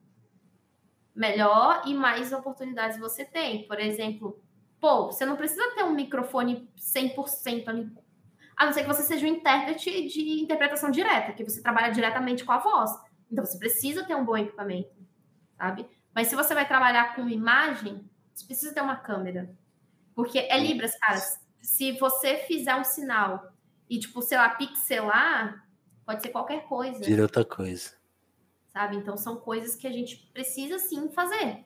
melhor 1.19 1.83
e 1.85 1.93
mais 1.93 2.31
oportunidades 2.31 2.97
você 2.97 3.25
tem. 3.25 3.67
Por 3.67 3.79
exemplo, 3.79 4.41
pô, 4.79 5.07
você 5.07 5.25
não 5.25 5.35
precisa 5.35 5.75
ter 5.75 5.83
um 5.83 5.93
microfone 5.93 6.69
100% 6.77 7.67
ali. 7.67 7.91
A 8.57 8.65
não 8.65 8.73
ser 8.73 8.81
que 8.81 8.87
você 8.87 9.03
seja 9.03 9.25
um 9.25 9.29
intérprete 9.29 10.07
de 10.07 10.41
interpretação 10.41 10.91
direta, 10.91 11.33
que 11.33 11.43
você 11.43 11.61
trabalha 11.61 11.93
diretamente 11.93 12.43
com 12.43 12.51
a 12.51 12.57
voz. 12.57 12.91
Então 13.31 13.45
você 13.45 13.57
precisa 13.57 14.03
ter 14.03 14.15
um 14.15 14.25
bom 14.25 14.37
equipamento, 14.37 14.91
sabe? 15.57 15.87
Mas 16.13 16.27
se 16.27 16.35
você 16.35 16.53
vai 16.53 16.67
trabalhar 16.67 17.15
com 17.15 17.29
imagem, 17.29 18.09
você 18.33 18.45
precisa 18.45 18.73
ter 18.73 18.81
uma 18.81 18.95
câmera. 18.95 19.55
Porque 20.15 20.39
é 20.39 20.57
Libras, 20.59 20.97
cara. 20.97 21.19
Se 21.61 21.93
você 21.93 22.37
fizer 22.39 22.75
um 22.75 22.83
sinal 22.83 23.53
e, 23.89 23.99
tipo, 23.99 24.21
sei 24.21 24.37
lá, 24.37 24.49
pixelar, 24.49 25.65
pode 26.05 26.21
ser 26.21 26.29
qualquer 26.29 26.67
coisa. 26.67 26.99
Vira 27.05 27.23
outra 27.23 27.45
coisa. 27.45 27.93
Sabe? 28.67 28.97
Então 28.97 29.15
são 29.15 29.37
coisas 29.37 29.75
que 29.75 29.87
a 29.87 29.91
gente 29.91 30.17
precisa 30.33 30.79
sim 30.79 31.09
fazer. 31.09 31.63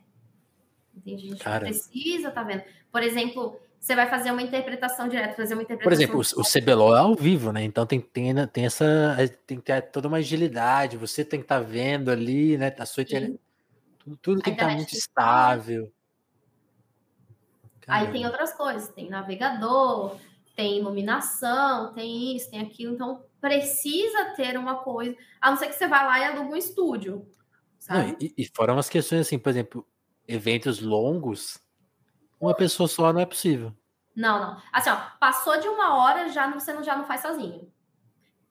A 1.05 1.09
gente 1.09 1.35
cara. 1.35 1.65
precisa, 1.65 2.31
tá 2.31 2.43
vendo? 2.43 2.63
Por 2.91 3.01
exemplo, 3.01 3.59
você 3.79 3.95
vai 3.95 4.09
fazer 4.09 4.31
uma 4.31 4.41
interpretação 4.41 5.09
direta, 5.09 5.35
fazer 5.35 5.55
uma 5.55 5.63
interpretação. 5.63 5.83
Por 5.83 5.93
exemplo, 5.93 6.21
o, 6.37 6.41
o 6.41 6.43
CBLOL 6.43 6.95
é 6.95 6.99
ao 6.99 7.15
vivo, 7.15 7.51
né? 7.51 7.63
Então 7.63 7.85
tem, 7.85 7.99
tem, 7.99 8.33
tem 8.47 8.65
essa. 8.65 9.17
Tem 9.45 9.57
que 9.57 9.63
ter 9.63 9.81
toda 9.81 10.07
uma 10.07 10.17
agilidade, 10.17 10.95
você 10.95 11.25
tem 11.25 11.39
que 11.39 11.45
estar 11.45 11.59
tá 11.59 11.65
vendo 11.65 12.09
ali, 12.09 12.57
né? 12.57 12.73
A 12.77 12.85
sua 12.85 13.03
internet. 13.03 13.39
Tudo, 13.99 14.17
tudo 14.17 14.41
tem 14.41 14.53
que 14.53 14.61
estar 14.61 14.71
tá 14.71 14.75
muito 14.77 14.93
estável. 14.93 15.91
Aí 17.87 18.11
tem 18.11 18.25
outras 18.25 18.53
coisas, 18.53 18.87
tem 18.89 19.09
navegador, 19.09 20.17
tem 20.55 20.77
iluminação, 20.79 21.93
tem 21.93 22.35
isso, 22.35 22.49
tem 22.49 22.61
aquilo. 22.61 22.93
Então 22.93 23.25
precisa 23.41 24.33
ter 24.35 24.57
uma 24.57 24.75
coisa, 24.75 25.13
a 25.41 25.51
não 25.51 25.57
ser 25.57 25.67
que 25.67 25.73
você 25.73 25.87
vá 25.87 26.03
lá 26.03 26.19
e 26.19 26.23
aluga 26.23 26.53
um 26.53 26.55
estúdio. 26.55 27.27
Não, 27.89 28.15
e, 28.17 28.33
e 28.37 28.45
fora 28.55 28.71
umas 28.71 28.87
questões 28.87 29.27
assim, 29.27 29.37
por 29.37 29.49
exemplo, 29.49 29.85
eventos 30.27 30.79
longos, 30.79 31.59
uma 32.39 32.53
pessoa 32.53 32.87
só 32.87 33.11
não 33.13 33.21
é 33.21 33.25
possível. 33.25 33.73
Não, 34.15 34.39
não. 34.39 34.61
Assim, 34.71 34.89
ó, 34.89 34.97
passou 35.19 35.59
de 35.59 35.67
uma 35.67 35.95
hora, 35.97 36.29
já 36.29 36.47
não, 36.47 36.59
você 36.59 36.73
não, 36.73 36.83
já 36.83 36.95
não 36.95 37.05
faz 37.05 37.21
sozinho. 37.21 37.71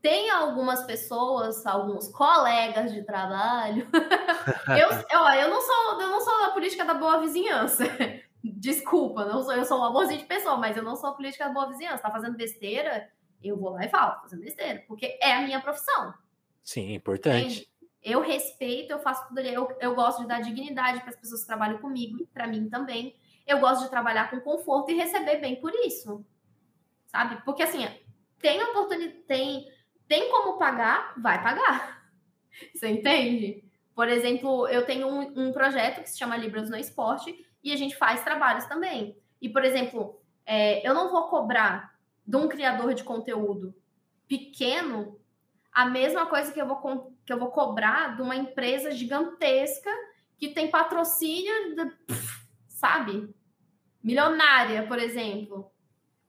Tem 0.00 0.30
algumas 0.30 0.82
pessoas, 0.82 1.64
alguns 1.64 2.08
colegas 2.08 2.92
de 2.92 3.04
trabalho. 3.04 3.86
eu, 4.68 4.88
eu, 4.90 5.26
eu, 5.42 5.48
não 5.48 5.60
sou, 5.60 6.00
eu 6.00 6.08
não 6.08 6.20
sou 6.20 6.40
da 6.40 6.50
política 6.50 6.84
da 6.84 6.94
boa 6.94 7.20
vizinhança. 7.20 7.84
Desculpa, 8.42 9.24
não 9.24 9.44
sou, 9.44 9.52
eu 9.52 9.64
sou 9.64 9.78
um 9.78 9.84
amorzinho 9.84 10.18
de 10.18 10.26
pessoa, 10.26 10.56
mas 10.56 10.76
eu 10.76 10.82
não 10.82 10.96
sou 10.96 11.10
a 11.10 11.14
política 11.14 11.46
da 11.46 11.52
boa 11.52 11.68
vizinhança. 11.68 12.02
Tá 12.02 12.10
fazendo 12.10 12.36
besteira, 12.36 13.08
eu 13.40 13.56
vou 13.56 13.70
lá 13.70 13.84
e 13.84 13.88
falo, 13.88 14.20
fazendo 14.22 14.40
besteira, 14.40 14.84
porque 14.88 15.16
é 15.20 15.34
a 15.34 15.42
minha 15.42 15.60
profissão. 15.60 16.12
Sim, 16.64 16.94
importante. 16.94 17.71
Eu 18.02 18.20
respeito, 18.20 18.90
eu 18.90 18.98
faço 18.98 19.28
tudo 19.28 19.38
ali. 19.38 19.54
Eu, 19.54 19.76
eu 19.80 19.94
gosto 19.94 20.22
de 20.22 20.28
dar 20.28 20.40
dignidade 20.40 21.00
para 21.00 21.10
as 21.10 21.16
pessoas 21.16 21.42
que 21.42 21.46
trabalham 21.46 21.78
comigo, 21.78 22.26
para 22.32 22.46
mim 22.46 22.68
também. 22.68 23.14
Eu 23.46 23.60
gosto 23.60 23.84
de 23.84 23.90
trabalhar 23.90 24.30
com 24.30 24.40
conforto 24.40 24.90
e 24.90 24.94
receber 24.94 25.36
bem 25.36 25.56
por 25.56 25.72
isso. 25.74 26.24
Sabe? 27.06 27.42
Porque 27.44 27.62
assim, 27.62 27.86
tem 28.40 28.62
oportunidade, 28.62 29.18
tem, 29.26 29.68
tem 30.08 30.30
como 30.30 30.58
pagar, 30.58 31.14
vai 31.16 31.42
pagar. 31.42 32.02
Você 32.74 32.88
entende? 32.88 33.64
Por 33.94 34.08
exemplo, 34.08 34.66
eu 34.68 34.84
tenho 34.84 35.06
um, 35.06 35.48
um 35.48 35.52
projeto 35.52 36.02
que 36.02 36.10
se 36.10 36.18
chama 36.18 36.36
Libras 36.36 36.70
no 36.70 36.76
Esporte 36.76 37.46
e 37.62 37.72
a 37.72 37.76
gente 37.76 37.96
faz 37.96 38.24
trabalhos 38.24 38.64
também. 38.64 39.16
E, 39.40 39.48
por 39.48 39.64
exemplo, 39.64 40.20
é, 40.44 40.86
eu 40.86 40.94
não 40.94 41.10
vou 41.10 41.28
cobrar 41.28 41.94
de 42.26 42.36
um 42.36 42.48
criador 42.48 42.94
de 42.94 43.04
conteúdo 43.04 43.74
pequeno 44.26 45.20
a 45.72 45.86
mesma 45.86 46.26
coisa 46.26 46.52
que 46.52 46.60
eu 46.60 46.66
vou, 46.66 47.16
que 47.24 47.32
eu 47.32 47.38
vou 47.38 47.50
cobrar 47.50 48.14
de 48.14 48.22
uma 48.22 48.36
empresa 48.36 48.90
gigantesca 48.90 49.90
que 50.36 50.50
tem 50.50 50.70
patrocínio, 50.70 51.74
de, 51.74 51.92
sabe? 52.68 53.34
Milionária, 54.02 54.86
por 54.86 54.98
exemplo. 54.98 55.72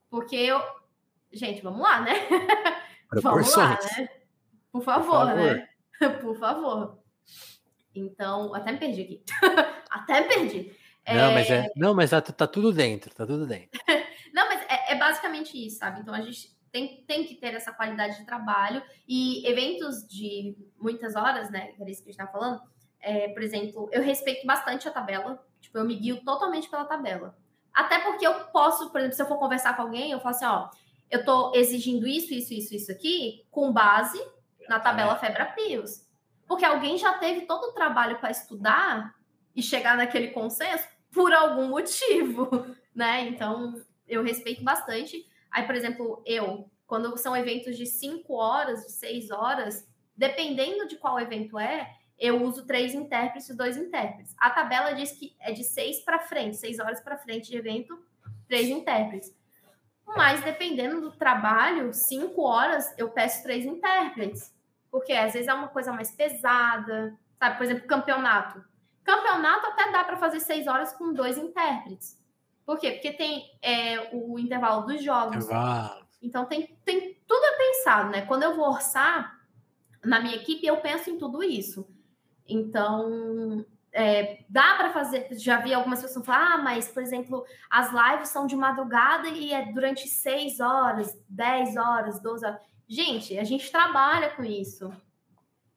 Porque 0.08 0.36
eu. 0.36 0.62
Gente, 1.32 1.60
vamos 1.62 1.80
lá, 1.80 2.00
né? 2.00 2.12
vamos 3.22 3.54
lá, 3.56 3.70
né? 3.70 4.08
Por 4.70 4.82
favor, 4.82 5.08
Por 5.08 5.26
favor. 5.26 5.34
né? 5.34 5.68
Por 6.20 6.38
favor. 6.38 6.98
Então, 7.94 8.54
até 8.54 8.72
me 8.72 8.78
perdi 8.78 9.02
aqui. 9.02 9.24
até 9.90 10.20
me 10.22 10.28
perdi. 10.28 10.76
Não, 11.06 11.30
é... 11.30 11.34
mas 11.34 11.50
é, 11.50 11.68
não, 11.76 11.94
mas 11.94 12.10
tá, 12.10 12.20
tá, 12.20 12.46
tudo 12.46 12.72
dentro, 12.72 13.14
tá 13.14 13.26
tudo 13.26 13.46
dentro. 13.46 13.80
não, 14.32 14.48
mas 14.48 14.62
é, 14.68 14.92
é, 14.92 14.94
basicamente 14.96 15.54
isso, 15.66 15.78
sabe? 15.78 16.00
Então 16.00 16.14
a 16.14 16.20
gente 16.20 16.56
tem, 16.74 17.04
tem 17.06 17.24
que 17.24 17.36
ter 17.36 17.54
essa 17.54 17.72
qualidade 17.72 18.18
de 18.18 18.26
trabalho 18.26 18.82
e 19.06 19.46
eventos 19.46 20.04
de 20.08 20.56
muitas 20.76 21.14
horas, 21.14 21.48
né? 21.48 21.68
Que 21.68 21.80
era 21.80 21.88
isso 21.88 22.02
que 22.02 22.08
a 22.08 22.12
gente 22.12 22.20
tá 22.20 22.26
falando. 22.26 22.60
É, 23.00 23.28
por 23.28 23.44
exemplo, 23.44 23.88
eu 23.92 24.02
respeito 24.02 24.44
bastante 24.44 24.88
a 24.88 24.90
tabela, 24.90 25.40
tipo, 25.60 25.78
eu 25.78 25.84
me 25.84 25.94
guio 25.94 26.24
totalmente 26.24 26.68
pela 26.68 26.84
tabela. 26.84 27.38
Até 27.72 28.00
porque 28.00 28.26
eu 28.26 28.34
posso, 28.46 28.90
por 28.90 28.98
exemplo, 28.98 29.14
se 29.14 29.22
eu 29.22 29.26
for 29.26 29.38
conversar 29.38 29.76
com 29.76 29.82
alguém, 29.82 30.10
eu 30.10 30.18
falo 30.18 30.34
assim, 30.34 30.46
ó, 30.46 30.68
eu 31.08 31.24
tô 31.24 31.52
exigindo 31.54 32.08
isso, 32.08 32.34
isso, 32.34 32.52
isso, 32.52 32.74
isso 32.74 32.90
aqui, 32.90 33.46
com 33.52 33.72
base 33.72 34.20
na 34.68 34.80
tabela 34.80 35.14
Febra 35.14 35.46
Pios. 35.46 36.04
Porque 36.44 36.64
alguém 36.64 36.98
já 36.98 37.18
teve 37.18 37.42
todo 37.42 37.68
o 37.68 37.72
trabalho 37.72 38.18
para 38.18 38.32
estudar 38.32 39.14
e 39.54 39.62
chegar 39.62 39.96
naquele 39.96 40.28
consenso 40.28 40.88
por 41.12 41.32
algum 41.32 41.68
motivo, 41.68 42.66
né? 42.92 43.28
Então, 43.28 43.80
eu 44.08 44.24
respeito 44.24 44.64
bastante. 44.64 45.24
Aí, 45.54 45.64
por 45.64 45.76
exemplo, 45.76 46.20
eu, 46.26 46.68
quando 46.84 47.16
são 47.16 47.36
eventos 47.36 47.76
de 47.76 47.86
5 47.86 48.34
horas, 48.34 48.84
de 48.84 48.92
6 48.92 49.30
horas, 49.30 49.88
dependendo 50.16 50.88
de 50.88 50.96
qual 50.96 51.18
evento 51.20 51.56
é, 51.56 51.94
eu 52.18 52.42
uso 52.42 52.66
três 52.66 52.92
intérpretes 52.92 53.48
e 53.48 53.56
dois 53.56 53.76
intérpretes. 53.76 54.34
A 54.38 54.50
tabela 54.50 54.94
diz 54.94 55.12
que 55.12 55.36
é 55.40 55.52
de 55.52 55.64
seis 55.64 56.00
para 56.00 56.20
frente, 56.20 56.56
seis 56.56 56.78
horas 56.78 57.00
para 57.00 57.18
frente 57.18 57.50
de 57.50 57.56
evento, 57.56 57.98
três 58.48 58.68
intérpretes. 58.68 59.34
Mas 60.06 60.42
dependendo 60.42 61.00
do 61.00 61.12
trabalho, 61.12 61.92
cinco 61.92 62.42
horas 62.42 62.92
eu 62.96 63.10
peço 63.10 63.42
três 63.42 63.64
intérpretes. 63.64 64.54
Porque 64.90 65.12
às 65.12 65.32
vezes 65.32 65.48
é 65.48 65.54
uma 65.54 65.68
coisa 65.68 65.92
mais 65.92 66.12
pesada, 66.12 67.16
sabe? 67.38 67.56
Por 67.56 67.64
exemplo, 67.64 67.86
campeonato. 67.86 68.64
Campeonato 69.02 69.66
até 69.66 69.90
dá 69.90 70.04
para 70.04 70.16
fazer 70.16 70.40
seis 70.40 70.66
horas 70.66 70.92
com 70.92 71.12
dois 71.12 71.36
intérpretes. 71.36 72.22
Por 72.64 72.78
quê? 72.78 72.92
Porque 72.92 73.12
tem 73.12 73.44
é, 73.60 74.08
o 74.12 74.38
intervalo 74.38 74.86
dos 74.86 75.02
jogos. 75.02 75.46
Então 76.22 76.46
tem, 76.46 76.78
tem 76.84 77.14
tudo 77.26 77.44
é 77.44 77.56
pensado, 77.56 78.10
né? 78.10 78.22
Quando 78.22 78.42
eu 78.42 78.56
vou 78.56 78.66
orçar 78.66 79.38
na 80.02 80.20
minha 80.20 80.36
equipe, 80.36 80.66
eu 80.66 80.78
penso 80.78 81.10
em 81.10 81.18
tudo 81.18 81.42
isso. 81.42 81.86
Então, 82.46 83.64
é, 83.92 84.44
dá 84.48 84.74
para 84.76 84.92
fazer. 84.92 85.28
Já 85.32 85.60
vi 85.60 85.72
algumas 85.72 86.02
pessoas 86.02 86.24
falar, 86.24 86.54
ah, 86.54 86.58
mas, 86.58 86.88
por 86.88 87.02
exemplo, 87.02 87.44
as 87.70 87.90
lives 87.92 88.28
são 88.28 88.46
de 88.46 88.56
madrugada 88.56 89.28
e 89.28 89.52
é 89.52 89.72
durante 89.72 90.08
seis 90.08 90.60
horas, 90.60 91.18
dez 91.28 91.76
horas, 91.76 92.20
12 92.20 92.46
horas. 92.46 92.60
Gente, 92.88 93.38
a 93.38 93.44
gente 93.44 93.70
trabalha 93.70 94.30
com 94.30 94.44
isso. 94.44 94.90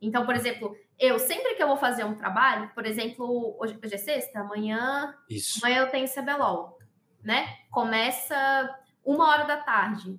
Então, 0.02 0.26
por 0.26 0.36
exemplo, 0.36 0.76
eu 1.00 1.20
sempre 1.20 1.56
que 1.56 1.64
eu 1.64 1.68
vou 1.68 1.78
fazer 1.78 2.04
um 2.04 2.16
trabalho, 2.16 2.70
por 2.74 2.86
exemplo, 2.86 3.56
hoje, 3.60 3.78
hoje 3.84 3.96
é 3.96 3.98
sexta, 3.98 4.40
amanhã, 4.40 5.16
Isso. 5.30 5.60
amanhã 5.64 5.82
eu 5.82 5.90
tenho 5.90 6.08
CBLOL, 6.08 6.77
né? 7.28 7.58
Começa 7.70 8.74
uma 9.04 9.28
hora 9.28 9.44
da 9.44 9.58
tarde. 9.58 10.18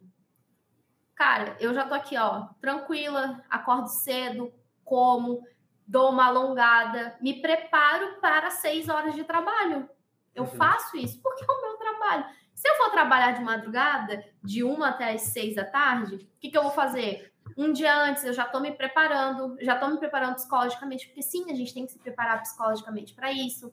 Cara, 1.15 1.57
eu 1.59 1.73
já 1.73 1.87
tô 1.87 1.95
aqui, 1.95 2.19
ó, 2.19 2.49
tranquila, 2.61 3.43
acordo 3.49 3.89
cedo, 3.89 4.53
como, 4.85 5.43
dou 5.87 6.11
uma 6.11 6.27
alongada, 6.27 7.17
me 7.23 7.41
preparo 7.41 8.21
para 8.21 8.51
seis 8.51 8.91
horas 8.91 9.15
de 9.15 9.25
trabalho. 9.25 9.89
Eu 10.35 10.45
uhum. 10.45 10.51
faço 10.51 10.99
isso 10.99 11.19
porque 11.23 11.43
é 11.43 11.51
o 11.51 11.63
meu 11.63 11.79
trabalho. 11.79 12.27
Se 12.55 12.69
eu 12.69 12.75
for 12.75 12.91
trabalhar 12.91 13.33
de 13.33 13.43
madrugada, 13.43 14.23
de 14.45 14.63
uma 14.63 14.91
até 14.91 15.15
as 15.15 15.23
seis 15.23 15.55
da 15.55 15.65
tarde, 15.65 16.17
o 16.17 16.39
que, 16.39 16.51
que 16.51 16.59
eu 16.59 16.63
vou 16.63 16.73
fazer? 16.73 17.33
um 17.57 17.73
dia 17.73 17.97
antes 18.05 18.23
eu 18.23 18.35
já 18.35 18.45
estou 18.45 18.61
me 18.61 18.71
preparando, 18.71 19.57
já 19.63 19.73
estou 19.75 19.91
me 19.91 19.99
preparando 19.99 20.35
psicologicamente, 20.35 21.07
porque 21.07 21.23
sim, 21.23 21.51
a 21.51 21.55
gente 21.55 21.73
tem 21.73 21.87
que 21.87 21.93
se 21.93 21.99
preparar 21.99 22.43
psicologicamente 22.43 23.15
para 23.15 23.33
isso. 23.33 23.73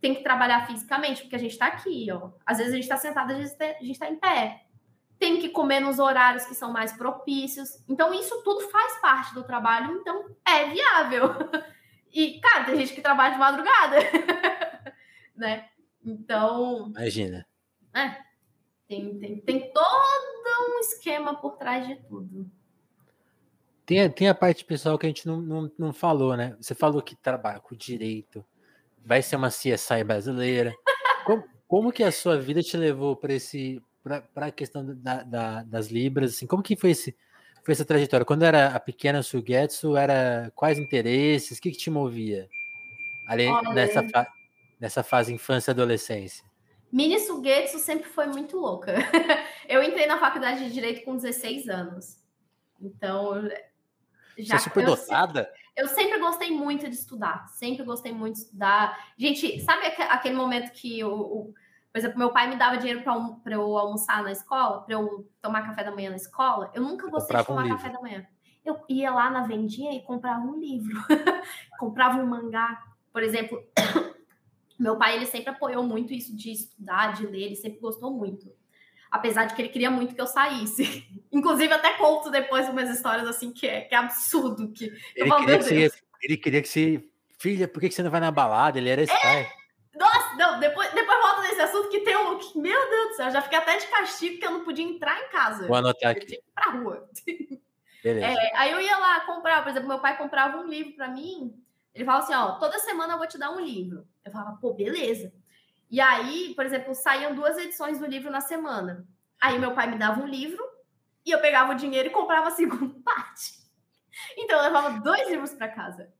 Tem 0.00 0.14
que 0.14 0.22
trabalhar 0.22 0.66
fisicamente, 0.66 1.22
porque 1.22 1.36
a 1.36 1.38
gente 1.38 1.52
está 1.52 1.66
aqui, 1.66 2.06
ó. 2.12 2.30
Às 2.44 2.58
vezes 2.58 2.72
a 2.72 2.76
gente 2.76 2.84
está 2.84 2.96
sentado, 2.96 3.32
às 3.32 3.38
vezes 3.38 3.56
a 3.60 3.82
gente 3.82 3.92
está 3.92 4.08
em 4.08 4.16
pé. 4.16 4.62
Tem 5.18 5.40
que 5.40 5.48
comer 5.48 5.80
nos 5.80 5.98
horários 5.98 6.44
que 6.44 6.54
são 6.54 6.72
mais 6.72 6.92
propícios. 6.92 7.82
Então, 7.88 8.12
isso 8.12 8.42
tudo 8.42 8.68
faz 8.68 9.00
parte 9.00 9.34
do 9.34 9.44
trabalho, 9.44 9.96
então 9.96 10.36
é 10.46 10.66
viável. 10.68 11.22
E, 12.12 12.40
cara, 12.40 12.64
tem 12.64 12.76
gente 12.76 12.94
que 12.94 13.02
trabalha 13.02 13.34
de 13.34 13.38
madrugada, 13.38 13.96
né? 15.36 15.68
Então. 16.02 16.88
Imagina. 16.88 17.46
É, 17.92 18.16
tem, 18.88 19.18
tem, 19.18 19.40
tem 19.40 19.72
todo 19.72 20.70
um 20.70 20.78
esquema 20.78 21.34
por 21.34 21.58
trás 21.58 21.86
de 21.86 21.96
tudo. 22.08 22.50
Tem, 23.84 24.10
tem 24.10 24.28
a 24.28 24.34
parte 24.34 24.64
pessoal 24.64 24.98
que 24.98 25.06
a 25.06 25.08
gente 25.08 25.26
não, 25.26 25.40
não, 25.40 25.72
não 25.78 25.92
falou, 25.92 26.36
né? 26.36 26.56
Você 26.60 26.74
falou 26.74 27.02
que 27.02 27.14
trabalha 27.14 27.60
com 27.60 27.76
direito, 27.76 28.44
vai 29.06 29.22
ser 29.22 29.36
uma 29.36 29.48
CSI 29.48 30.02
brasileira. 30.04 30.74
Como, 31.24 31.44
como 31.68 31.92
que 31.92 32.02
a 32.02 32.10
sua 32.10 32.36
vida 32.38 32.62
te 32.62 32.76
levou 32.76 33.14
para 33.16 33.32
esse 33.32 33.80
para 34.32 34.46
a 34.46 34.52
questão 34.52 34.84
da, 34.84 35.22
da, 35.22 35.62
das 35.62 35.88
libras? 35.88 36.34
Assim, 36.34 36.46
como 36.46 36.62
que 36.62 36.76
foi 36.76 36.90
esse 36.90 37.16
foi 37.64 37.72
essa 37.72 37.84
trajetória? 37.84 38.26
Quando 38.26 38.44
era 38.44 38.68
a 38.68 38.80
pequena 38.80 39.22
Sugetsu, 39.22 39.96
era 39.96 40.52
quais 40.54 40.78
interesses? 40.78 41.58
O 41.58 41.60
que, 41.60 41.72
que 41.72 41.78
te 41.78 41.90
movia? 41.90 42.48
Ali, 43.26 43.46
nessa, 43.74 44.08
fa, 44.08 44.26
nessa 44.78 45.02
fase 45.02 45.34
infância 45.34 45.70
e 45.70 45.72
adolescência? 45.72 46.44
Mini 46.92 47.18
Sugetsu 47.18 47.78
sempre 47.78 48.08
foi 48.08 48.26
muito 48.26 48.56
louca. 48.56 48.94
eu 49.68 49.82
entrei 49.82 50.06
na 50.06 50.18
faculdade 50.18 50.64
de 50.64 50.72
Direito 50.72 51.04
com 51.04 51.16
16 51.16 51.68
anos. 51.68 52.18
Então, 52.80 53.48
já. 54.38 54.50
Você 54.50 54.54
é 54.54 54.58
super 54.58 54.86
dotada? 54.86 55.40
Eu, 55.40 55.65
eu 55.76 55.88
sempre 55.88 56.18
gostei 56.18 56.50
muito 56.50 56.88
de 56.88 56.96
estudar. 56.96 57.46
Sempre 57.48 57.84
gostei 57.84 58.12
muito 58.12 58.36
de 58.36 58.40
estudar. 58.40 58.98
Gente, 59.16 59.60
sabe 59.60 59.86
aquele 59.86 60.34
momento 60.34 60.72
que 60.72 61.04
o, 61.04 61.12
o 61.14 61.54
por 61.92 62.00
exemplo, 62.00 62.18
meu 62.18 62.30
pai 62.30 62.46
me 62.46 62.56
dava 62.56 62.76
dinheiro 62.76 63.02
para 63.02 63.54
eu 63.54 63.78
almoçar 63.78 64.22
na 64.22 64.30
escola, 64.30 64.82
para 64.82 64.94
eu 64.94 65.26
tomar 65.40 65.62
café 65.62 65.82
da 65.82 65.90
manhã 65.90 66.10
na 66.10 66.16
escola. 66.16 66.70
Eu 66.74 66.82
nunca 66.82 67.08
gostei 67.08 67.34
de 67.34 67.46
tomar 67.46 67.64
um 67.64 67.68
café 67.68 67.88
da 67.88 68.00
manhã. 68.00 68.26
Eu 68.62 68.84
ia 68.88 69.10
lá 69.10 69.30
na 69.30 69.44
vendinha 69.46 69.94
e 69.94 70.02
comprava 70.02 70.44
um 70.44 70.58
livro, 70.58 70.94
comprava 71.78 72.18
um 72.18 72.26
mangá. 72.26 72.82
Por 73.10 73.22
exemplo, 73.22 73.62
meu 74.78 74.98
pai 74.98 75.16
ele 75.16 75.24
sempre 75.24 75.50
apoiou 75.50 75.84
muito 75.84 76.12
isso 76.12 76.36
de 76.36 76.52
estudar, 76.52 77.14
de 77.14 77.26
ler, 77.26 77.44
ele 77.44 77.56
sempre 77.56 77.80
gostou 77.80 78.10
muito. 78.10 78.52
Apesar 79.16 79.46
de 79.46 79.54
que 79.54 79.62
ele 79.62 79.68
queria 79.68 79.90
muito 79.90 80.14
que 80.14 80.20
eu 80.20 80.26
saísse. 80.26 81.06
Inclusive, 81.32 81.72
até 81.72 81.94
conto 81.94 82.30
depois 82.30 82.68
umas 82.68 82.88
histórias 82.90 83.26
assim 83.26 83.52
que 83.52 83.66
é, 83.66 83.82
que 83.82 83.94
é 83.94 83.98
absurdo. 83.98 84.72
Que 84.72 84.92
ele, 85.14 85.28
falo, 85.28 85.44
queria 85.44 85.58
que 85.58 85.64
você, 85.64 85.92
ele 86.22 86.36
queria 86.36 86.62
que 86.62 86.68
você. 86.68 87.04
Filha, 87.38 87.68
por 87.68 87.80
que 87.80 87.90
você 87.90 88.02
não 88.02 88.10
vai 88.10 88.20
na 88.20 88.30
balada? 88.30 88.78
Ele 88.78 88.88
era 88.88 89.02
esse 89.02 89.12
é? 89.12 89.50
Nossa, 89.94 90.34
não, 90.36 90.60
depois, 90.60 90.90
depois 90.92 91.20
volta 91.20 91.42
nesse 91.42 91.60
assunto 91.60 91.88
que 91.88 92.00
tem 92.00 92.16
um. 92.16 92.38
Meu 92.56 92.90
Deus 92.90 93.08
do 93.08 93.14
céu, 93.16 93.26
eu 93.26 93.32
já 93.32 93.42
fiquei 93.42 93.58
até 93.58 93.76
de 93.76 93.86
castigo 93.86 94.34
porque 94.34 94.46
eu 94.46 94.52
não 94.52 94.64
podia 94.64 94.84
entrar 94.84 95.20
em 95.20 95.28
casa. 95.28 95.66
Vou 95.66 95.76
anotar 95.76 96.10
aqui. 96.12 96.22
Eu 96.22 96.26
tinha 96.26 96.40
que 96.40 96.46
ir 96.46 96.52
pra 96.54 96.72
rua. 96.72 97.08
É, 98.08 98.56
aí 98.56 98.70
eu 98.70 98.80
ia 98.80 98.96
lá 98.98 99.18
comprar, 99.22 99.64
por 99.64 99.70
exemplo, 99.70 99.88
meu 99.88 99.98
pai 99.98 100.16
comprava 100.16 100.58
um 100.58 100.68
livro 100.68 100.92
para 100.94 101.08
mim. 101.08 101.60
Ele 101.92 102.04
falava 102.04 102.22
assim: 102.22 102.34
ó, 102.34 102.52
toda 102.52 102.78
semana 102.78 103.14
eu 103.14 103.18
vou 103.18 103.26
te 103.26 103.36
dar 103.36 103.50
um 103.50 103.58
livro. 103.58 104.06
Eu 104.24 104.30
falava, 104.30 104.56
pô, 104.60 104.72
beleza. 104.72 105.32
E 105.90 106.00
aí, 106.00 106.52
por 106.54 106.66
exemplo, 106.66 106.94
saíam 106.94 107.34
duas 107.34 107.56
edições 107.56 107.98
do 107.98 108.06
livro 108.06 108.30
na 108.30 108.40
semana. 108.40 109.06
Aí 109.40 109.58
meu 109.58 109.74
pai 109.74 109.88
me 109.88 109.98
dava 109.98 110.22
um 110.22 110.26
livro 110.26 110.62
e 111.24 111.30
eu 111.30 111.40
pegava 111.40 111.72
o 111.72 111.76
dinheiro 111.76 112.08
e 112.08 112.12
comprava 112.12 112.48
a 112.48 112.52
segunda 112.52 112.94
parte. 113.04 113.54
Então 114.36 114.58
eu 114.58 114.64
levava 114.64 115.00
dois 115.00 115.28
livros 115.28 115.52
para 115.54 115.68
casa. 115.68 116.12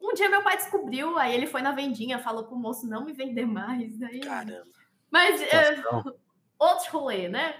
Um 0.00 0.14
dia 0.14 0.28
meu 0.28 0.42
pai 0.42 0.56
descobriu, 0.56 1.16
aí 1.18 1.34
ele 1.34 1.46
foi 1.46 1.62
na 1.62 1.72
vendinha, 1.72 2.18
falou 2.18 2.44
pro 2.44 2.56
moço 2.56 2.88
não 2.88 3.04
me 3.04 3.12
vender 3.12 3.46
mais. 3.46 4.00
Aí... 4.02 4.20
Caramba. 4.20 4.66
Mas 5.10 5.40
é, 5.42 5.82
outro 6.58 6.90
rolê, 6.90 7.28
né? 7.28 7.54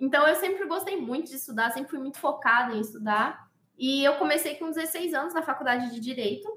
Então 0.00 0.26
eu 0.26 0.36
sempre 0.36 0.66
gostei 0.66 0.96
muito 0.96 1.28
de 1.28 1.36
estudar, 1.36 1.72
sempre 1.72 1.90
fui 1.90 1.98
muito 1.98 2.18
focada 2.18 2.74
em 2.74 2.80
estudar. 2.80 3.48
E 3.76 4.02
eu 4.02 4.16
comecei 4.16 4.56
com 4.56 4.70
16 4.70 5.14
anos 5.14 5.34
na 5.34 5.42
faculdade 5.42 5.90
de 5.90 6.00
direito. 6.00 6.48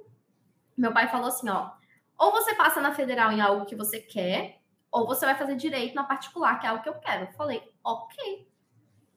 Meu 0.75 0.91
pai 0.91 1.07
falou 1.09 1.27
assim, 1.27 1.49
ó, 1.49 1.71
ou 2.21 2.31
você 2.31 2.53
passa 2.53 2.79
na 2.79 2.93
federal 2.93 3.31
em 3.31 3.41
algo 3.41 3.65
que 3.65 3.75
você 3.75 3.99
quer, 3.99 4.61
ou 4.91 5.07
você 5.07 5.25
vai 5.25 5.35
fazer 5.35 5.55
direito 5.55 5.95
na 5.95 6.03
particular, 6.03 6.59
que 6.59 6.67
é 6.67 6.69
algo 6.69 6.83
que 6.83 6.89
eu 6.89 6.99
quero. 6.99 7.25
Eu 7.25 7.31
falei, 7.33 7.63
ok. 7.83 8.47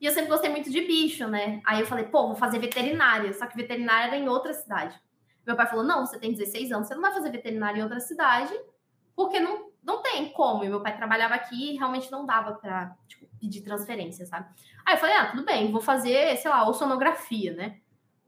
E 0.01 0.05
eu 0.05 0.11
sempre 0.11 0.29
gostei 0.29 0.49
muito 0.49 0.71
de 0.71 0.81
bicho, 0.81 1.27
né? 1.27 1.61
Aí 1.65 1.79
eu 1.79 1.85
falei, 1.85 2.05
pô, 2.05 2.27
vou 2.27 2.35
fazer 2.35 2.57
veterinária. 2.57 3.31
Só 3.33 3.45
que 3.45 3.55
veterinária 3.55 4.07
era 4.07 4.17
em 4.17 4.27
outra 4.27 4.53
cidade. 4.53 4.99
Meu 5.45 5.55
pai 5.55 5.67
falou: 5.67 5.85
não, 5.85 6.05
você 6.05 6.17
tem 6.17 6.31
16 6.33 6.71
anos, 6.71 6.87
você 6.87 6.95
não 6.95 7.01
vai 7.01 7.13
fazer 7.13 7.29
veterinária 7.29 7.79
em 7.79 7.83
outra 7.83 7.99
cidade, 7.99 8.53
porque 9.15 9.39
não, 9.39 9.69
não 9.83 10.01
tem 10.01 10.31
como. 10.31 10.63
E 10.63 10.69
meu 10.69 10.81
pai 10.81 10.97
trabalhava 10.97 11.35
aqui 11.35 11.73
e 11.73 11.77
realmente 11.77 12.11
não 12.11 12.25
dava 12.25 12.53
para 12.53 12.95
tipo, 13.07 13.27
pedir 13.39 13.61
transferência, 13.61 14.25
sabe? 14.25 14.49
Aí 14.83 14.95
eu 14.95 14.99
falei: 14.99 15.15
ah, 15.15 15.27
tudo 15.27 15.45
bem, 15.45 15.71
vou 15.71 15.81
fazer, 15.81 16.35
sei 16.37 16.49
lá, 16.49 16.71
sonografia, 16.73 17.53
né? 17.53 17.79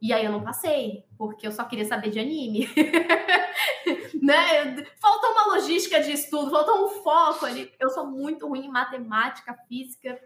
E 0.01 0.13
aí 0.13 0.23
eu 0.25 0.31
não 0.31 0.43
passei, 0.43 1.05
porque 1.17 1.47
eu 1.47 1.51
só 1.51 1.63
queria 1.63 1.85
saber 1.85 2.11
de 2.11 2.19
anime. 2.19 2.69
né? 4.21 4.83
Faltou 4.99 5.31
uma 5.31 5.55
logística 5.55 6.01
de 6.01 6.11
estudo, 6.11 6.51
faltou 6.51 6.85
um 6.85 6.89
foco 7.03 7.45
ali. 7.45 7.73
Eu 7.79 7.89
sou 7.89 8.05
muito 8.05 8.47
ruim 8.47 8.65
em 8.65 8.71
matemática, 8.71 9.57
física. 9.67 10.21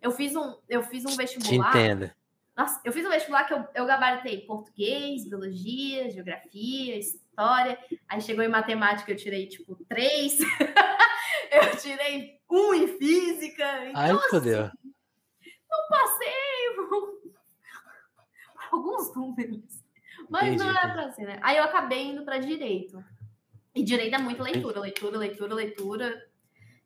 Eu 0.00 0.10
fiz 0.10 0.34
um, 0.34 0.56
eu 0.68 0.82
fiz 0.82 1.04
um 1.04 1.16
vestibular. 1.16 1.72
Te 1.72 1.78
entendo. 1.78 2.10
Nossa, 2.56 2.80
eu 2.84 2.92
fiz 2.92 3.06
um 3.06 3.10
vestibular 3.10 3.44
que 3.44 3.54
eu, 3.54 3.64
eu 3.74 3.86
gabaritei 3.86 4.40
português, 4.40 5.28
biologia, 5.28 6.10
geografia, 6.10 6.98
história. 6.98 7.78
Aí 8.08 8.20
chegou 8.20 8.42
em 8.42 8.48
matemática, 8.48 9.12
eu 9.12 9.16
tirei, 9.16 9.46
tipo, 9.46 9.76
três. 9.88 10.38
eu 11.52 11.76
tirei 11.76 12.40
um 12.50 12.74
em 12.74 12.88
física. 12.98 13.64
Então, 13.86 14.00
Ai, 14.00 14.10
assim. 14.10 14.70
Não 15.70 15.88
passei 15.88 16.47
alguns 18.78 19.14
números. 19.16 19.84
Mas 20.28 20.48
Entendi. 20.48 20.64
não 20.64 20.70
era 20.70 20.92
pra 20.92 21.12
ser, 21.12 21.26
né? 21.26 21.38
Aí 21.42 21.56
eu 21.56 21.64
acabei 21.64 22.08
indo 22.08 22.24
para 22.24 22.38
direito. 22.38 23.02
E 23.74 23.82
direito 23.82 24.14
é 24.14 24.18
muita 24.18 24.42
leitura, 24.42 24.80
leitura, 24.80 25.18
leitura, 25.18 25.54
leitura. 25.54 26.28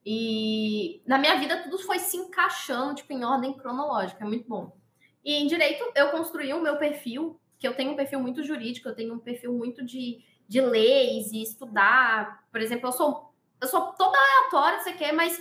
E 0.05 1.03
na 1.07 1.16
minha 1.16 1.38
vida 1.38 1.62
tudo 1.62 1.78
foi 1.78 1.99
se 1.99 2.16
encaixando, 2.16 2.97
tipo, 2.97 3.12
em 3.12 3.24
ordem 3.24 3.57
cronológica. 3.57 4.24
É 4.24 4.26
muito 4.26 4.49
bom. 4.49 4.76
E 5.24 5.34
em 5.34 5.47
direito, 5.47 5.84
eu 5.95 6.11
construí 6.11 6.53
o 6.53 6.61
meu 6.61 6.76
perfil, 6.76 7.40
que 7.59 7.66
eu 7.66 7.74
tenho 7.74 7.93
um 7.93 7.97
perfil 7.97 8.20
muito 8.20 8.43
jurídico, 8.43 8.88
eu 8.88 8.95
tenho 8.95 9.14
um 9.14 9.20
perfil 9.20 9.53
muito 9.53 9.84
de, 9.84 10.24
de 10.49 10.61
leis 10.61 11.30
e 11.32 11.43
estudar. 11.43 12.45
Por 12.51 12.61
exemplo, 12.61 12.88
eu 12.88 12.93
sou, 12.93 13.32
eu 13.61 13.68
sou 13.68 13.93
toda 13.93 14.18
aleatória, 14.18 14.80
você 14.80 14.93
quer, 14.93 15.12
mas 15.12 15.40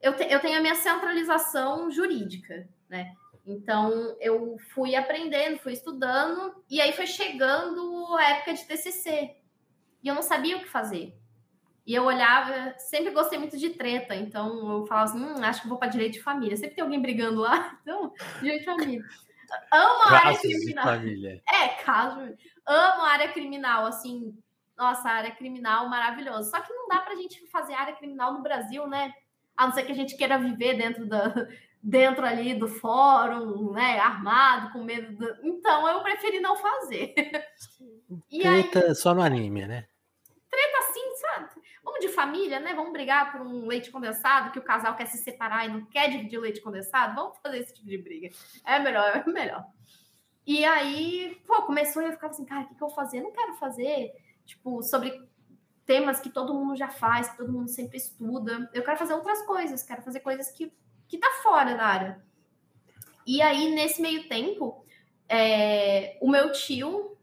eu, 0.00 0.16
te, 0.16 0.24
eu 0.24 0.40
tenho 0.40 0.58
a 0.58 0.62
minha 0.62 0.74
centralização 0.74 1.90
jurídica, 1.90 2.66
né? 2.88 3.14
Então, 3.46 4.16
eu 4.20 4.56
fui 4.74 4.94
aprendendo, 4.94 5.58
fui 5.58 5.72
estudando, 5.72 6.54
e 6.68 6.80
aí 6.80 6.92
foi 6.92 7.06
chegando 7.06 8.14
a 8.16 8.30
época 8.30 8.54
de 8.54 8.64
TCC. 8.64 9.36
E 10.02 10.08
eu 10.08 10.14
não 10.14 10.22
sabia 10.22 10.56
o 10.56 10.60
que 10.60 10.68
fazer. 10.68 11.16
E 11.86 11.94
eu 11.94 12.04
olhava, 12.04 12.74
sempre 12.78 13.10
gostei 13.10 13.38
muito 13.38 13.56
de 13.56 13.70
treta, 13.70 14.14
então 14.14 14.70
eu 14.70 14.86
falava 14.86 15.10
assim, 15.10 15.24
hum, 15.24 15.42
acho 15.42 15.62
que 15.62 15.68
vou 15.68 15.78
para 15.78 15.88
direito 15.88 16.14
de 16.14 16.22
família. 16.22 16.56
Sempre 16.56 16.76
tem 16.76 16.84
alguém 16.84 17.00
brigando 17.00 17.40
lá, 17.40 17.78
então, 17.82 18.12
direito 18.40 18.60
de 18.60 18.64
família. 18.66 19.04
Amo 19.72 20.02
a 20.04 20.26
área 20.26 20.38
criminal. 20.38 20.84
Família. 20.84 21.42
É, 21.48 21.68
caso. 21.82 22.20
Amo 22.66 23.02
a 23.02 23.08
área 23.08 23.32
criminal, 23.32 23.86
assim, 23.86 24.38
nossa, 24.76 25.08
a 25.08 25.12
área 25.12 25.30
criminal 25.32 25.88
maravilhosa. 25.88 26.50
Só 26.50 26.60
que 26.60 26.72
não 26.72 26.86
dá 26.86 27.00
pra 27.00 27.16
gente 27.16 27.44
fazer 27.48 27.74
área 27.74 27.96
criminal 27.96 28.34
no 28.34 28.42
Brasil, 28.42 28.86
né? 28.86 29.12
A 29.56 29.66
não 29.66 29.74
ser 29.74 29.82
que 29.82 29.92
a 29.92 29.96
gente 29.96 30.16
queira 30.16 30.38
viver 30.38 30.74
dentro 30.74 31.06
da 31.06 31.34
dentro 31.82 32.26
ali 32.26 32.54
do 32.54 32.68
fórum, 32.68 33.72
né, 33.72 33.98
armado, 33.98 34.72
com 34.72 34.84
medo 34.84 35.16
do... 35.16 35.46
Então 35.46 35.88
eu 35.88 36.02
preferi 36.02 36.40
não 36.40 36.56
fazer. 36.56 37.14
Treta 38.30 38.86
aí... 38.86 38.94
só 38.94 39.14
no 39.14 39.22
anime, 39.22 39.66
né? 39.66 39.86
Treta 40.50 40.78
assim, 40.78 41.16
sabe? 41.16 41.48
Vamos 41.82 42.00
de 42.00 42.08
família, 42.08 42.60
né? 42.60 42.74
Vamos 42.74 42.92
brigar 42.92 43.32
por 43.32 43.40
um 43.40 43.66
leite 43.66 43.90
condensado, 43.90 44.50
que 44.50 44.58
o 44.58 44.64
casal 44.64 44.94
quer 44.96 45.06
se 45.06 45.18
separar 45.18 45.66
e 45.66 45.72
não 45.72 45.84
quer 45.86 46.10
dividir 46.10 46.38
o 46.38 46.42
leite 46.42 46.60
condensado. 46.60 47.14
Vamos 47.14 47.38
fazer 47.38 47.58
esse 47.58 47.74
tipo 47.74 47.88
de 47.88 47.98
briga. 47.98 48.28
É 48.66 48.78
melhor, 48.78 49.16
é 49.16 49.30
melhor. 49.30 49.64
E 50.46 50.64
aí, 50.64 51.40
pô, 51.46 51.62
começou 51.62 52.02
e 52.02 52.06
eu 52.06 52.12
ficava 52.12 52.32
assim, 52.32 52.44
cara, 52.44 52.62
o 52.62 52.68
que, 52.68 52.74
que 52.74 52.82
eu 52.82 52.88
vou 52.88 52.94
fazer? 52.94 53.18
Eu 53.18 53.24
não 53.24 53.32
quero 53.32 53.54
fazer, 53.54 54.12
tipo, 54.44 54.82
sobre 54.82 55.12
temas 55.86 56.20
que 56.20 56.30
todo 56.30 56.54
mundo 56.54 56.76
já 56.76 56.88
faz, 56.88 57.30
que 57.30 57.36
todo 57.36 57.52
mundo 57.52 57.68
sempre 57.68 57.96
estuda. 57.96 58.70
Eu 58.72 58.82
quero 58.82 58.96
fazer 58.96 59.14
outras 59.14 59.42
coisas, 59.42 59.82
quero 59.82 60.02
fazer 60.02 60.20
coisas 60.20 60.50
que, 60.50 60.72
que 61.10 61.18
tá 61.18 61.28
fora 61.42 61.74
da 61.74 61.84
área. 61.84 62.22
E 63.26 63.42
aí, 63.42 63.74
nesse 63.74 64.00
meio 64.00 64.28
tempo, 64.28 64.84
é, 65.28 66.16
o 66.20 66.30
meu 66.30 66.52
tio, 66.52 67.18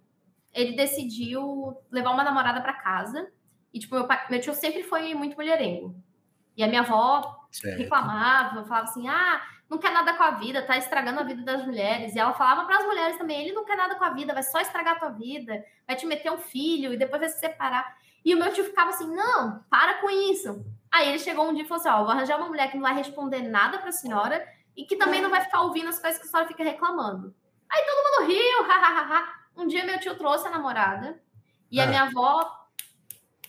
ele 0.54 0.74
decidiu 0.76 1.76
levar 1.90 2.12
uma 2.12 2.24
namorada 2.24 2.62
para 2.62 2.74
casa 2.74 3.32
e, 3.74 3.80
tipo, 3.80 3.96
meu, 3.96 4.06
pai, 4.06 4.28
meu 4.30 4.42
tio 4.42 4.54
sempre 4.54 4.84
foi 4.84 5.16
muito 5.16 5.38
mulherengo. 5.38 5.96
E 6.56 6.64
a 6.64 6.68
minha 6.68 6.82
avó 6.82 7.48
certo. 7.50 7.78
reclamava, 7.78 8.66
falava 8.66 8.90
assim: 8.90 9.08
ah, 9.08 9.42
não 9.70 9.78
quer 9.78 9.92
nada 9.92 10.14
com 10.14 10.24
a 10.24 10.32
vida, 10.32 10.62
tá 10.62 10.78
estragando 10.78 11.22
a 11.22 11.24
vida 11.24 11.44
das 11.44 11.66
mulheres. 11.66 12.14
E 12.14 12.20
ela 12.20 12.34
falava 12.34 12.66
para 12.66 12.80
as 12.80 12.86
mulheres 12.86 13.18
também: 13.18 13.42
ele 13.42 13.54
não 13.54 13.64
quer 13.64 13.78
nada 13.78 13.96
com 13.96 14.04
a 14.04 14.10
vida, 14.10 14.34
vai 14.34 14.44
só 14.44 14.60
estragar 14.60 14.96
a 14.96 15.00
tua 15.00 15.10
vida, 15.10 15.64
vai 15.86 15.96
te 15.96 16.06
meter 16.06 16.32
um 16.32 16.40
filho 16.40 16.94
e 16.94 16.98
depois 16.98 17.22
vai 17.22 17.30
se 17.30 17.40
separar. 17.40 17.98
E 18.26 18.36
o 18.36 18.38
meu 18.38 18.52
tio 18.52 18.66
ficava 18.66 18.90
assim: 18.90 19.14
não, 19.14 19.64
para 19.70 19.96
com 20.02 20.10
isso. 20.10 20.66
Aí 20.92 21.10
ele 21.10 21.20
chegou 21.20 21.48
um 21.48 21.54
dia 21.54 21.64
e 21.64 21.68
falou 21.68 21.82
assim: 21.82 21.90
ó, 21.90 22.04
vou 22.04 22.12
arranjar 22.12 22.38
uma 22.38 22.48
mulher 22.48 22.70
que 22.70 22.78
não 22.78 22.84
vai 22.84 22.96
responder 22.96 23.42
nada 23.42 23.78
para 23.80 23.90
a 23.90 23.94
senhora 23.94 24.46
e 24.76 24.86
que 24.86 24.96
também 24.96 25.22
não 25.22 25.30
vai 25.30 25.42
ficar 25.42 25.62
ouvindo 25.62 25.90
as 25.90 26.00
coisas 26.00 26.20
que 26.20 26.28
a 26.28 26.30
senhora 26.30 26.48
fica 26.48 26.64
reclamando. 26.64 27.36
Aí 27.70 27.84
todo 27.86 28.22
mundo 28.22 28.32
riu, 28.32 28.64
hahaha. 28.64 29.28
um 29.56 29.68
dia 29.68 29.86
meu 29.86 30.00
tio 30.00 30.18
trouxe 30.18 30.48
a 30.48 30.52
namorada 30.52 31.22
e 31.70 31.80
a 31.80 31.84
ah. 31.84 31.88
minha 31.88 32.04
avó 32.04 32.68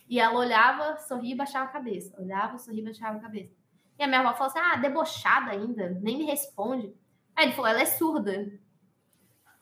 e 0.09 0.19
ela 0.19 0.39
olhava, 0.39 0.97
sorria 0.97 1.35
e 1.35 1.37
baixava 1.37 1.67
a 1.67 1.73
cabeça. 1.73 2.15
Olhava, 2.19 2.59
sorria 2.59 2.81
e 2.81 2.85
baixava 2.85 3.19
a 3.19 3.21
cabeça. 3.21 3.53
E 3.99 4.03
a 4.03 4.07
minha 4.07 4.21
avó 4.21 4.33
falou 4.33 4.47
assim: 4.47 4.59
ah, 4.59 4.77
debochada 4.77 5.51
ainda, 5.51 5.91
nem 6.01 6.17
me 6.17 6.25
responde. 6.25 6.95
Aí 7.37 7.47
ele 7.47 7.53
falou: 7.53 7.71
ela 7.71 7.83
é 7.83 7.87
surda. 7.87 8.51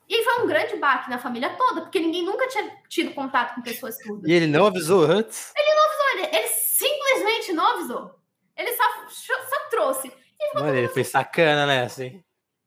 E 0.09 0.23
foi 0.23 0.43
um 0.43 0.47
grande 0.47 0.77
baque 0.77 1.09
na 1.09 1.19
família 1.19 1.49
toda, 1.57 1.81
porque 1.81 1.99
ninguém 1.99 2.23
nunca 2.23 2.47
tinha 2.47 2.71
tido 2.87 3.13
contato 3.13 3.55
com 3.55 3.61
pessoas 3.61 4.01
surdas. 4.01 4.29
E 4.29 4.31
ele 4.31 4.47
não 4.47 4.65
avisou 4.65 5.03
antes? 5.03 5.51
Ele 5.53 5.75
não 5.75 5.85
avisou, 5.85 6.09
ele, 6.11 6.37
ele 6.37 6.47
avisou. 7.77 8.19
Ele 8.55 8.71
só, 8.73 8.83
só 9.09 9.69
trouxe. 9.69 10.11
Mano, 10.53 10.75
ele 10.75 10.87
foi 10.89 11.03
sacana, 11.03 11.65
né? 11.65 11.83
Assim. 11.83 12.23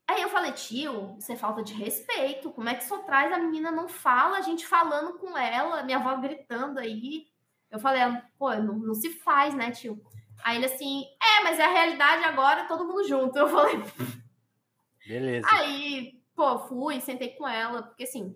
Aí 0.08 0.22
eu 0.22 0.28
falei, 0.28 0.52
tio, 0.52 1.16
isso 1.18 1.30
é 1.30 1.36
falta 1.36 1.62
de 1.62 1.72
respeito. 1.72 2.50
Como 2.50 2.68
é 2.68 2.74
que 2.74 2.84
só 2.84 2.98
traz 2.98 3.32
a 3.32 3.38
menina 3.38 3.70
não 3.70 3.88
fala, 3.88 4.38
a 4.38 4.40
gente 4.40 4.66
falando 4.66 5.18
com 5.18 5.36
ela, 5.36 5.82
minha 5.82 5.98
avó 5.98 6.16
gritando 6.16 6.78
aí. 6.80 7.26
Eu 7.70 7.78
falei, 7.78 8.02
pô, 8.38 8.52
não, 8.56 8.74
não 8.74 8.94
se 8.94 9.10
faz, 9.10 9.54
né, 9.54 9.70
tio? 9.70 10.02
Aí 10.42 10.56
ele 10.56 10.66
assim, 10.66 11.04
é, 11.22 11.44
mas 11.44 11.58
é 11.58 11.64
a 11.64 11.70
realidade 11.70 12.24
agora, 12.24 12.66
todo 12.66 12.84
mundo 12.84 13.06
junto. 13.06 13.38
Eu 13.38 13.48
falei. 13.48 13.76
Beleza. 15.06 15.46
Aí, 15.50 16.20
pô, 16.34 16.58
fui, 16.58 17.00
sentei 17.00 17.30
com 17.30 17.46
ela, 17.46 17.82
porque 17.82 18.04
assim, 18.04 18.34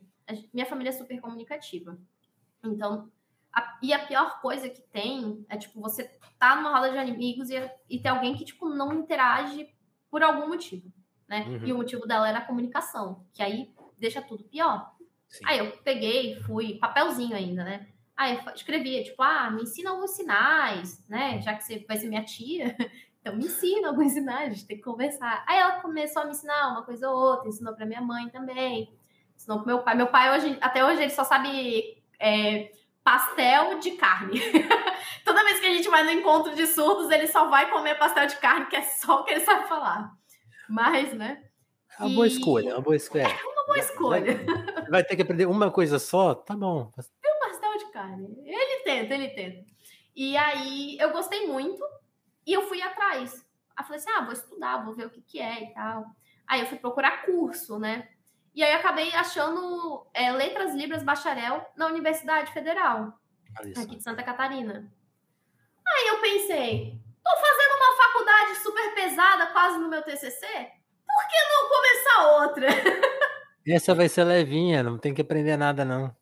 minha 0.53 0.67
família 0.67 0.91
é 0.91 0.93
super 0.93 1.21
comunicativa. 1.21 1.99
Então, 2.63 3.11
a, 3.55 3.79
e 3.81 3.93
a 3.93 4.05
pior 4.05 4.41
coisa 4.41 4.69
que 4.69 4.83
tem 4.83 5.45
é, 5.49 5.57
tipo, 5.57 5.81
você 5.81 6.11
tá 6.39 6.57
numa 6.57 6.77
roda 6.77 6.91
de 6.91 6.99
amigos 6.99 7.49
e, 7.51 7.55
e 7.89 8.01
ter 8.01 8.09
alguém 8.09 8.35
que, 8.35 8.45
tipo, 8.45 8.69
não 8.69 8.93
interage 8.93 9.69
por 10.11 10.23
algum 10.23 10.49
motivo, 10.49 10.93
né? 11.29 11.45
Uhum. 11.47 11.67
E 11.67 11.73
o 11.73 11.77
motivo 11.77 12.07
dela 12.07 12.29
era 12.29 12.39
a 12.39 12.45
comunicação, 12.45 13.25
que 13.33 13.43
aí 13.43 13.73
deixa 13.99 14.21
tudo 14.21 14.45
pior. 14.45 14.93
Sim. 15.29 15.45
Aí 15.47 15.59
eu 15.59 15.71
peguei, 15.79 16.37
fui, 16.43 16.79
papelzinho 16.79 17.37
ainda, 17.37 17.65
né? 17.65 17.89
Aí 18.17 18.37
eu 18.37 18.53
escrevia, 18.55 19.03
tipo, 19.03 19.23
ah, 19.23 19.51
me 19.51 19.63
ensina 19.63 19.91
alguns 19.91 20.11
sinais, 20.11 21.05
né? 21.09 21.41
Já 21.41 21.55
que 21.55 21.65
você 21.65 21.85
vai 21.87 21.97
ser 21.97 22.09
minha 22.09 22.25
tia, 22.25 22.77
então 23.21 23.37
me 23.37 23.45
ensina 23.45 23.89
alguns 23.89 24.13
sinais, 24.13 24.51
a 24.51 24.55
gente 24.55 24.67
tem 24.67 24.77
que 24.77 24.83
conversar. 24.83 25.45
Aí 25.47 25.59
ela 25.59 25.81
começou 25.81 26.23
a 26.23 26.25
me 26.25 26.33
ensinar 26.33 26.73
uma 26.73 26.83
coisa 26.83 27.09
ou 27.09 27.17
outra, 27.17 27.49
ensinou 27.49 27.75
para 27.75 27.87
minha 27.87 28.03
mãe 28.03 28.29
também, 28.29 28.93
ensinou 29.37 29.59
pro 29.59 29.67
meu 29.67 29.83
pai. 29.83 29.95
Meu 29.95 30.09
pai, 30.09 30.37
hoje, 30.37 30.59
até 30.61 30.85
hoje, 30.85 31.03
ele 31.03 31.11
só 31.11 31.25
sabe 31.25 32.03
é, 32.21 32.71
pastel 33.05 33.79
de 33.79 33.93
carne. 33.93 34.41
Toda 35.25 35.45
vez 35.45 35.61
que 35.61 35.67
a 35.67 35.71
gente 35.71 35.89
vai 35.89 36.03
no 36.03 36.11
encontro 36.11 36.55
de 36.55 36.67
surdos, 36.67 37.11
ele 37.11 37.29
só 37.29 37.49
vai 37.49 37.71
comer 37.71 37.97
pastel 37.97 38.27
de 38.27 38.37
carne, 38.39 38.67
que 38.67 38.77
é 38.77 38.83
só 38.83 39.21
o 39.21 39.25
que 39.25 39.33
ele 39.33 39.45
sabe 39.45 39.69
falar. 39.69 40.11
Mas, 40.69 41.13
né? 41.13 41.45
É 42.01 42.05
uma 42.05 42.15
boa 42.15 42.27
escolha, 42.27 42.71
é 42.71 42.75
uma 42.75 42.81
boa 42.81 42.97
escolha. 42.97 43.29
É 43.29 43.45
uma 43.45 43.67
boa 43.67 43.79
escolha. 43.79 44.45
Vai, 44.45 44.91
vai 44.91 45.05
ter 45.05 45.15
que 45.15 45.23
aprender 45.23 45.47
uma 45.47 45.71
coisa 45.71 45.99
só? 45.99 46.35
Tá 46.35 46.57
bom 46.57 46.91
carne. 47.95 48.37
Ele 48.45 48.83
tenta, 48.83 49.15
ele 49.15 49.29
tenta. 49.29 49.65
E 50.15 50.37
aí 50.37 50.99
eu 50.99 51.13
gostei 51.13 51.47
muito 51.47 51.83
e 52.45 52.53
eu 52.53 52.63
fui 52.69 52.83
atrás. 52.83 53.47
Aí 53.77 53.85
falei 53.85 54.01
assim: 54.01 54.11
ah, 54.11 54.23
vou 54.23 54.33
estudar, 54.33 54.85
vou 54.85 54.95
ver 54.95 55.07
o 55.07 55.11
que, 55.11 55.23
que 55.23 55.41
é 55.41 55.71
e 55.71 55.75
tal. 55.75 56.05
Aí 56.47 56.61
eu 56.61 56.67
fui 56.67 56.79
procurar 56.79 57.25
curso, 57.25 57.79
né? 57.79 58.09
E 58.55 58.63
aí 58.63 58.73
acabei 58.73 59.13
achando 59.15 60.07
é, 60.15 60.31
Letras 60.31 60.75
Libras 60.75 61.03
Bacharel 61.03 61.67
na 61.77 61.87
Universidade 61.87 62.53
Federal, 62.53 63.13
aqui 63.77 63.97
de 63.97 64.03
Santa 64.03 64.23
Catarina. 64.23 64.91
Aí 65.87 66.09
eu 66.09 66.21
pensei, 66.21 66.99
tô 67.23 67.31
fazendo 67.31 67.77
uma 67.77 67.97
faculdade 68.03 68.57
super 68.63 68.95
pesada, 68.95 69.47
quase 69.49 69.79
no 69.79 69.89
meu 69.89 70.03
TCC, 70.03 70.47
por 70.47 71.29
que 71.29 71.37
não 71.53 71.69
começar 71.69 72.27
outra? 72.43 72.69
Essa 73.67 73.95
vai 73.95 74.09
ser 74.09 74.25
levinha, 74.25 74.83
não 74.83 74.99
tem 74.99 75.13
que 75.13 75.23
aprender 75.23 75.57
nada 75.57 75.85
não 75.85 76.15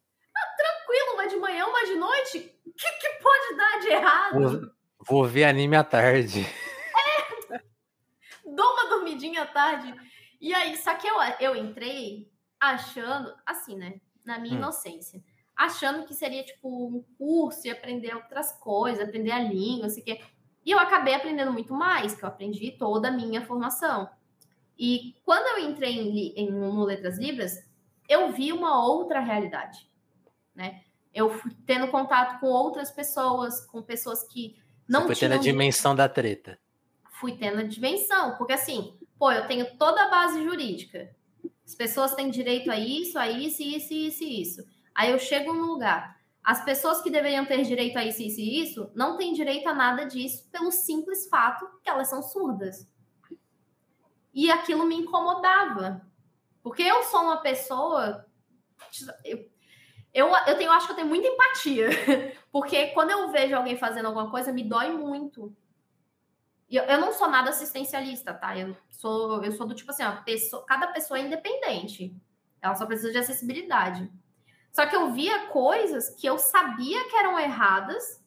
que, 2.82 2.92
que 2.92 3.08
pode 3.22 3.56
dar 3.56 3.78
de 3.80 3.88
errado? 3.88 4.40
Vou, 4.40 4.70
vou 5.06 5.24
ver 5.24 5.44
anime 5.44 5.76
à 5.76 5.84
tarde. 5.84 6.40
É. 6.40 7.60
Dou 8.44 8.72
uma 8.72 8.88
dormidinha 8.88 9.42
à 9.42 9.46
tarde. 9.46 9.94
E 10.42 10.52
aí, 10.52 10.76
só 10.76 10.94
que 10.94 11.06
eu, 11.06 11.14
eu 11.40 11.56
entrei 11.56 12.30
achando, 12.60 13.32
assim, 13.46 13.76
né? 13.76 13.98
Na 14.24 14.38
minha 14.38 14.56
hum. 14.56 14.58
inocência. 14.58 15.24
Achando 15.56 16.04
que 16.04 16.12
seria, 16.12 16.44
tipo, 16.44 16.68
um 16.68 17.04
curso 17.16 17.66
e 17.66 17.70
aprender 17.70 18.14
outras 18.14 18.52
coisas, 18.58 19.08
aprender 19.08 19.30
a 19.30 19.38
língua, 19.38 19.88
sei 19.88 20.02
o 20.02 20.04
quê. 20.04 20.20
E 20.66 20.70
eu 20.70 20.78
acabei 20.78 21.14
aprendendo 21.14 21.52
muito 21.52 21.72
mais, 21.72 22.14
que 22.14 22.24
eu 22.24 22.28
aprendi 22.28 22.72
toda 22.72 23.08
a 23.08 23.12
minha 23.12 23.46
formação. 23.46 24.10
E 24.78 25.16
quando 25.24 25.46
eu 25.46 25.70
entrei 25.70 25.98
em, 25.98 26.34
em 26.36 26.50
no 26.50 26.84
Letras 26.84 27.18
Libras, 27.18 27.64
eu 28.08 28.32
vi 28.32 28.52
uma 28.52 28.84
outra 28.84 29.20
realidade, 29.20 29.88
né? 30.54 30.82
eu 31.14 31.30
fui 31.30 31.52
tendo 31.66 31.88
contato 31.88 32.40
com 32.40 32.46
outras 32.46 32.90
pessoas, 32.90 33.64
com 33.66 33.82
pessoas 33.82 34.22
que 34.24 34.56
não 34.88 35.02
Você 35.02 35.06
foi 35.08 35.16
tendo 35.16 35.34
a 35.34 35.38
dimensão 35.38 35.94
da 35.94 36.08
treta. 36.08 36.58
Fui 37.20 37.36
tendo 37.36 37.60
a 37.60 37.64
dimensão, 37.64 38.36
porque 38.36 38.52
assim, 38.52 38.98
pô, 39.22 39.30
eu 39.30 39.46
tenho 39.46 39.76
toda 39.76 40.02
a 40.02 40.08
base 40.08 40.42
jurídica. 40.42 41.14
As 41.64 41.76
pessoas 41.76 42.12
têm 42.12 42.28
direito 42.28 42.72
a 42.72 42.76
isso, 42.76 43.16
a 43.16 43.30
isso, 43.30 43.62
isso, 43.62 43.94
isso 43.94 44.24
isso. 44.24 44.64
Aí 44.92 45.12
eu 45.12 45.18
chego 45.20 45.52
num 45.52 45.66
lugar. 45.66 46.20
As 46.42 46.64
pessoas 46.64 47.00
que 47.00 47.08
deveriam 47.08 47.46
ter 47.46 47.62
direito 47.62 47.96
a 47.96 48.04
isso, 48.04 48.20
isso 48.20 48.40
e 48.40 48.60
isso, 48.60 48.90
não 48.96 49.16
têm 49.16 49.32
direito 49.32 49.68
a 49.68 49.72
nada 49.72 50.06
disso 50.06 50.48
pelo 50.50 50.72
simples 50.72 51.28
fato 51.28 51.64
que 51.84 51.88
elas 51.88 52.10
são 52.10 52.20
surdas. 52.20 52.84
E 54.34 54.50
aquilo 54.50 54.84
me 54.84 54.96
incomodava. 54.96 56.04
Porque 56.60 56.82
eu 56.82 57.04
sou 57.04 57.22
uma 57.22 57.36
pessoa. 57.36 58.26
Eu, 59.24 59.48
eu, 60.12 60.34
eu 60.48 60.58
tenho, 60.58 60.72
acho 60.72 60.86
que 60.86 60.94
eu 60.94 60.96
tenho 60.96 61.08
muita 61.08 61.28
empatia. 61.28 61.90
Porque 62.50 62.88
quando 62.88 63.12
eu 63.12 63.30
vejo 63.30 63.54
alguém 63.54 63.76
fazendo 63.76 64.06
alguma 64.06 64.28
coisa, 64.32 64.52
me 64.52 64.64
dói 64.64 64.90
muito. 64.90 65.56
Eu, 66.76 66.84
eu 66.84 67.00
não 67.00 67.12
sou 67.12 67.28
nada 67.28 67.50
assistencialista, 67.50 68.32
tá? 68.32 68.56
Eu 68.56 68.76
sou, 68.90 69.44
eu 69.44 69.52
sou 69.52 69.66
do 69.66 69.74
tipo 69.74 69.90
assim, 69.90 70.04
ó, 70.04 70.16
pessoa, 70.22 70.64
cada 70.64 70.86
pessoa 70.88 71.18
é 71.18 71.22
independente. 71.22 72.16
Ela 72.60 72.74
só 72.74 72.86
precisa 72.86 73.12
de 73.12 73.18
acessibilidade. 73.18 74.10
Só 74.72 74.86
que 74.86 74.96
eu 74.96 75.12
via 75.12 75.48
coisas 75.48 76.10
que 76.10 76.26
eu 76.26 76.38
sabia 76.38 77.08
que 77.08 77.16
eram 77.16 77.38
erradas 77.38 78.24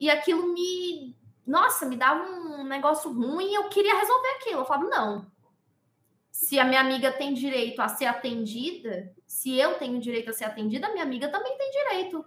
e 0.00 0.10
aquilo 0.10 0.52
me. 0.52 1.16
Nossa, 1.46 1.86
me 1.86 1.96
dava 1.96 2.24
um 2.24 2.64
negócio 2.64 3.12
ruim 3.12 3.50
e 3.50 3.54
eu 3.54 3.68
queria 3.68 3.98
resolver 3.98 4.28
aquilo. 4.30 4.60
Eu 4.60 4.64
falava, 4.64 4.88
não, 4.88 5.30
se 6.34 6.58
a 6.58 6.64
minha 6.64 6.80
amiga 6.80 7.12
tem 7.12 7.32
direito 7.32 7.80
a 7.80 7.86
ser 7.86 8.06
atendida, 8.06 9.14
se 9.26 9.56
eu 9.56 9.78
tenho 9.78 10.00
direito 10.00 10.30
a 10.30 10.32
ser 10.32 10.44
atendida, 10.44 10.88
a 10.88 10.92
minha 10.92 11.04
amiga 11.04 11.28
também 11.28 11.56
tem 11.56 11.70
direito. 11.70 12.24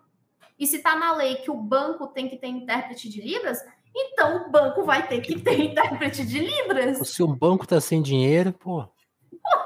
E 0.58 0.66
se 0.66 0.78
está 0.78 0.96
na 0.96 1.14
lei 1.14 1.36
que 1.36 1.52
o 1.52 1.56
banco 1.56 2.08
tem 2.08 2.30
que 2.30 2.38
ter 2.38 2.48
intérprete 2.48 3.10
de 3.10 3.22
Libras, 3.22 3.60
então 3.96 4.48
o 4.48 4.52
banco 4.52 4.84
vai 4.84 5.08
ter 5.08 5.22
que 5.22 5.40
ter 5.40 5.60
intérprete 5.60 6.26
de 6.26 6.40
Libras. 6.40 7.08
Se 7.08 7.24
o 7.24 7.28
banco 7.28 7.64
está 7.64 7.80
sem 7.82 8.02
dinheiro, 8.02 8.54
pô. 8.54 8.84
Pô, 8.84 9.58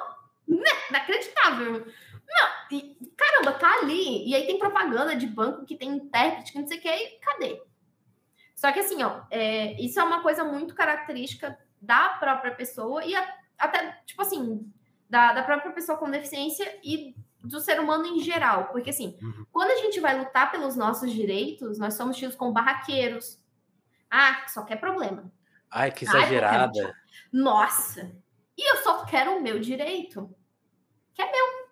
né? 0.47 0.71
inacreditável. 0.89 1.85
Não, 1.85 2.77
e, 2.77 2.97
caramba, 3.17 3.53
tá 3.53 3.79
ali. 3.79 4.27
E 4.27 4.35
aí 4.35 4.45
tem 4.45 4.59
propaganda 4.59 5.15
de 5.15 5.27
banco 5.27 5.65
que 5.65 5.75
tem 5.75 5.89
intérprete, 5.89 6.53
que 6.53 6.59
não 6.59 6.67
sei 6.67 6.77
o 6.77 6.81
que, 6.81 6.89
e 6.89 7.19
cadê? 7.19 7.61
Só 8.55 8.71
que 8.71 8.79
assim, 8.79 9.01
ó, 9.03 9.23
é, 9.31 9.73
isso 9.81 9.99
é 9.99 10.03
uma 10.03 10.21
coisa 10.21 10.43
muito 10.43 10.75
característica 10.75 11.57
da 11.81 12.09
própria 12.09 12.53
pessoa 12.53 13.03
e 13.03 13.15
a, 13.15 13.35
até, 13.57 13.99
tipo 14.05 14.21
assim, 14.21 14.71
da, 15.09 15.33
da 15.33 15.43
própria 15.43 15.71
pessoa 15.71 15.97
com 15.97 16.09
deficiência 16.09 16.79
e 16.83 17.15
do 17.43 17.59
ser 17.59 17.79
humano 17.79 18.05
em 18.05 18.19
geral. 18.19 18.69
Porque, 18.71 18.91
assim, 18.91 19.17
uhum. 19.21 19.45
quando 19.51 19.71
a 19.71 19.75
gente 19.77 19.99
vai 19.99 20.17
lutar 20.17 20.51
pelos 20.51 20.75
nossos 20.75 21.11
direitos, 21.11 21.79
nós 21.79 21.95
somos 21.95 22.17
tidos 22.17 22.35
como 22.35 22.53
barraqueiros. 22.53 23.40
Ah, 24.11 24.45
só 24.47 24.63
quer 24.63 24.75
problema. 24.75 25.31
Ai, 25.71 25.91
que 25.91 26.03
exagerada. 26.03 26.85
Ai, 26.85 26.93
Nossa! 27.31 28.11
E 28.57 28.69
eu 28.69 28.83
só 28.83 29.05
quero 29.05 29.37
o 29.37 29.41
meu 29.41 29.59
direito, 29.59 30.29
que 31.13 31.21
é 31.21 31.31
meu. 31.31 31.71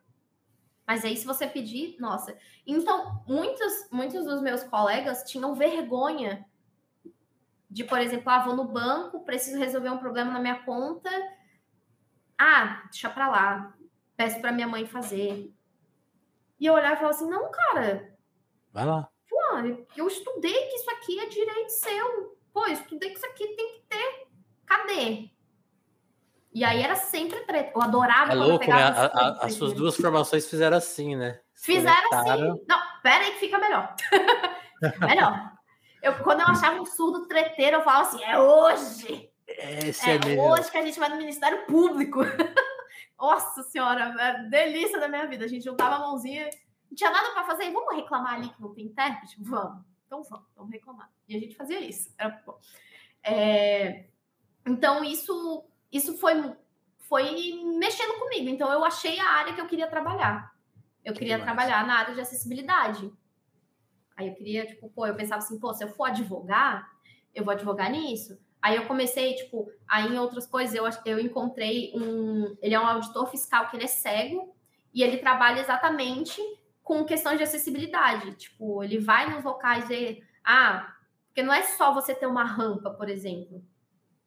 Mas 0.87 1.05
aí, 1.05 1.15
se 1.15 1.25
você 1.25 1.45
pedir, 1.45 1.97
nossa. 1.99 2.35
Então, 2.65 3.23
muitos, 3.27 3.89
muitos 3.91 4.25
dos 4.25 4.41
meus 4.41 4.63
colegas 4.63 5.23
tinham 5.23 5.53
vergonha 5.53 6.45
de, 7.69 7.83
por 7.83 7.99
exemplo, 7.99 8.29
ah, 8.31 8.39
vou 8.39 8.55
no 8.55 8.63
banco, 8.63 9.23
preciso 9.23 9.59
resolver 9.59 9.89
um 9.89 9.99
problema 9.99 10.31
na 10.31 10.39
minha 10.39 10.63
conta 10.63 11.11
ah, 12.39 12.83
deixa 12.89 13.09
pra 13.09 13.27
lá. 13.27 13.73
Peço 14.15 14.39
pra 14.39 14.53
minha 14.53 14.67
mãe 14.67 14.85
fazer. 14.85 15.53
E 16.57 16.65
eu 16.65 16.73
olhava 16.73 16.93
e 16.93 16.97
falava 16.97 17.15
assim: 17.15 17.29
não, 17.29 17.51
cara. 17.51 18.17
Vai 18.71 18.85
lá. 18.85 19.09
Eu 19.95 20.07
estudei 20.07 20.67
que 20.67 20.75
isso 20.75 20.89
aqui 20.91 21.19
é 21.19 21.25
direito 21.27 21.69
seu. 21.69 22.37
Pô, 22.53 22.65
eu 22.65 22.73
estudei 22.73 23.09
que 23.09 23.17
isso 23.17 23.25
aqui 23.25 23.47
tem 23.47 23.73
que 23.73 23.81
ter. 23.89 24.27
Cadê? 24.65 25.29
E 26.53 26.63
aí 26.63 26.81
era 26.81 26.95
sempre 26.95 27.39
treta. 27.41 27.71
Eu 27.75 27.81
adorava. 27.81 28.31
É 28.31 28.35
louco, 28.35 28.67
né? 28.67 28.83
A, 28.83 29.05
a, 29.05 29.45
as 29.45 29.53
suas 29.53 29.73
duas 29.73 29.95
formações 29.95 30.49
fizeram 30.49 30.77
assim, 30.77 31.15
né? 31.15 31.39
Fizeram 31.55 32.13
assim. 32.13 32.65
Não, 32.67 32.79
pera 33.03 33.25
aí 33.25 33.31
que 33.33 33.39
fica 33.39 33.59
melhor. 33.59 33.95
melhor. 34.99 35.51
Eu, 36.01 36.15
quando 36.23 36.41
eu 36.41 36.47
achava 36.47 36.81
um 36.81 36.85
surdo 36.85 37.27
treteiro, 37.27 37.77
eu 37.77 37.83
falava 37.83 38.07
assim: 38.07 38.23
é 38.23 38.39
hoje. 38.39 39.29
Esse 39.47 40.09
é, 40.09 40.15
é 40.15 40.41
hoje 40.41 40.71
que 40.71 40.77
a 40.77 40.85
gente 40.85 40.99
vai 40.99 41.09
no 41.09 41.17
Ministério 41.17 41.65
Público. 41.65 42.19
Nossa 43.19 43.63
senhora, 43.63 44.15
é 44.19 44.43
delícia 44.43 44.99
da 44.99 45.07
minha 45.07 45.27
vida. 45.27 45.45
A 45.45 45.47
gente 45.47 45.65
juntava 45.65 45.95
a 45.95 45.99
mãozinha, 45.99 46.49
não 46.89 46.95
tinha 46.95 47.11
nada 47.11 47.31
para 47.31 47.43
fazer. 47.43 47.71
Vamos 47.71 47.95
reclamar 47.95 48.35
ali 48.35 48.49
que 48.49 48.61
não 48.61 48.73
tem 48.73 48.85
intérprete? 48.85 49.37
Vamos. 49.41 49.83
Então 50.09 50.23
vamos, 50.23 50.47
vamos 50.55 50.71
reclamar. 50.71 51.11
E 51.27 51.35
a 51.35 51.39
gente 51.39 51.55
fazia 51.55 51.79
isso. 51.79 52.11
Era 52.17 52.41
bom. 52.43 52.57
É... 53.23 54.07
Então 54.65 55.03
isso, 55.03 55.63
isso 55.91 56.17
foi, 56.17 56.33
foi 57.07 57.61
mexendo 57.77 58.17
comigo. 58.17 58.49
Então 58.49 58.71
eu 58.71 58.83
achei 58.83 59.19
a 59.19 59.29
área 59.29 59.53
que 59.53 59.61
eu 59.61 59.67
queria 59.67 59.87
trabalhar. 59.87 60.51
Eu 61.05 61.13
que 61.13 61.19
queria 61.19 61.37
demais. 61.37 61.55
trabalhar 61.55 61.85
na 61.85 61.99
área 61.99 62.15
de 62.15 62.21
acessibilidade. 62.21 63.13
Aí 64.17 64.29
eu 64.29 64.33
queria, 64.33 64.65
tipo, 64.65 64.89
pô, 64.89 65.05
eu 65.05 65.15
pensava 65.15 65.43
assim, 65.43 65.59
pô, 65.59 65.71
se 65.75 65.83
eu 65.83 65.89
for 65.89 66.05
advogar, 66.05 66.89
eu 67.33 67.45
vou 67.45 67.53
advogar 67.53 67.91
nisso. 67.91 68.35
Aí 68.59 68.75
eu 68.75 68.87
comecei, 68.87 69.35
tipo, 69.35 69.71
aí 69.87 70.07
em 70.07 70.17
outras 70.17 70.47
coisas 70.47 70.75
eu, 70.75 70.85
eu 71.05 71.19
encontrei 71.19 71.91
um. 71.95 72.57
Ele 72.61 72.73
é 72.73 72.79
um 72.79 72.87
auditor 72.87 73.29
fiscal 73.29 73.69
que 73.69 73.77
ele 73.77 73.85
é 73.85 73.87
cego 73.87 74.55
e 74.93 75.03
ele 75.03 75.17
trabalha 75.19 75.61
exatamente 75.61 76.41
com 76.89 77.05
questões 77.05 77.37
de 77.37 77.43
acessibilidade. 77.43 78.33
Tipo, 78.33 78.83
ele 78.83 78.97
vai 78.97 79.29
nos 79.29 79.43
locais 79.43 79.87
e. 79.91 80.23
Ah, 80.43 80.91
Porque 81.27 81.43
não 81.43 81.53
é 81.53 81.61
só 81.61 81.93
você 81.93 82.15
ter 82.15 82.25
uma 82.25 82.43
rampa, 82.43 82.89
por 82.89 83.07
exemplo. 83.07 83.63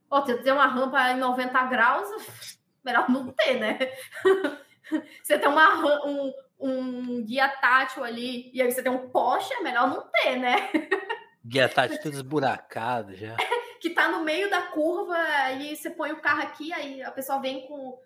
Ou 0.08 0.22
ter 0.22 0.52
uma 0.52 0.68
rampa 0.68 1.10
em 1.10 1.18
90 1.18 1.64
graus, 1.64 2.08
melhor 2.84 3.10
não 3.10 3.32
ter, 3.32 3.58
né? 3.58 3.78
você 5.20 5.40
tem 5.40 5.48
uma, 5.48 6.06
um, 6.06 6.32
um 6.60 7.24
guia 7.24 7.48
tátil 7.48 8.04
ali, 8.04 8.52
e 8.54 8.62
aí 8.62 8.70
você 8.70 8.80
tem 8.80 8.92
um 8.92 9.10
poste, 9.10 9.52
é 9.54 9.60
melhor 9.60 9.88
não 9.88 10.08
ter, 10.08 10.36
né? 10.36 10.70
Guia 11.44 11.68
tátil 11.68 12.00
tudo 12.00 12.14
esburacado 12.14 13.16
já. 13.16 13.36
que 13.80 13.90
tá 13.90 14.06
no 14.06 14.22
meio 14.22 14.48
da 14.48 14.62
curva, 14.62 15.16
e 15.58 15.74
você 15.74 15.90
põe 15.90 16.12
o 16.12 16.20
carro 16.20 16.42
aqui, 16.42 16.72
aí 16.72 17.02
a 17.02 17.10
pessoa 17.10 17.40
vem 17.40 17.66
com. 17.66 17.98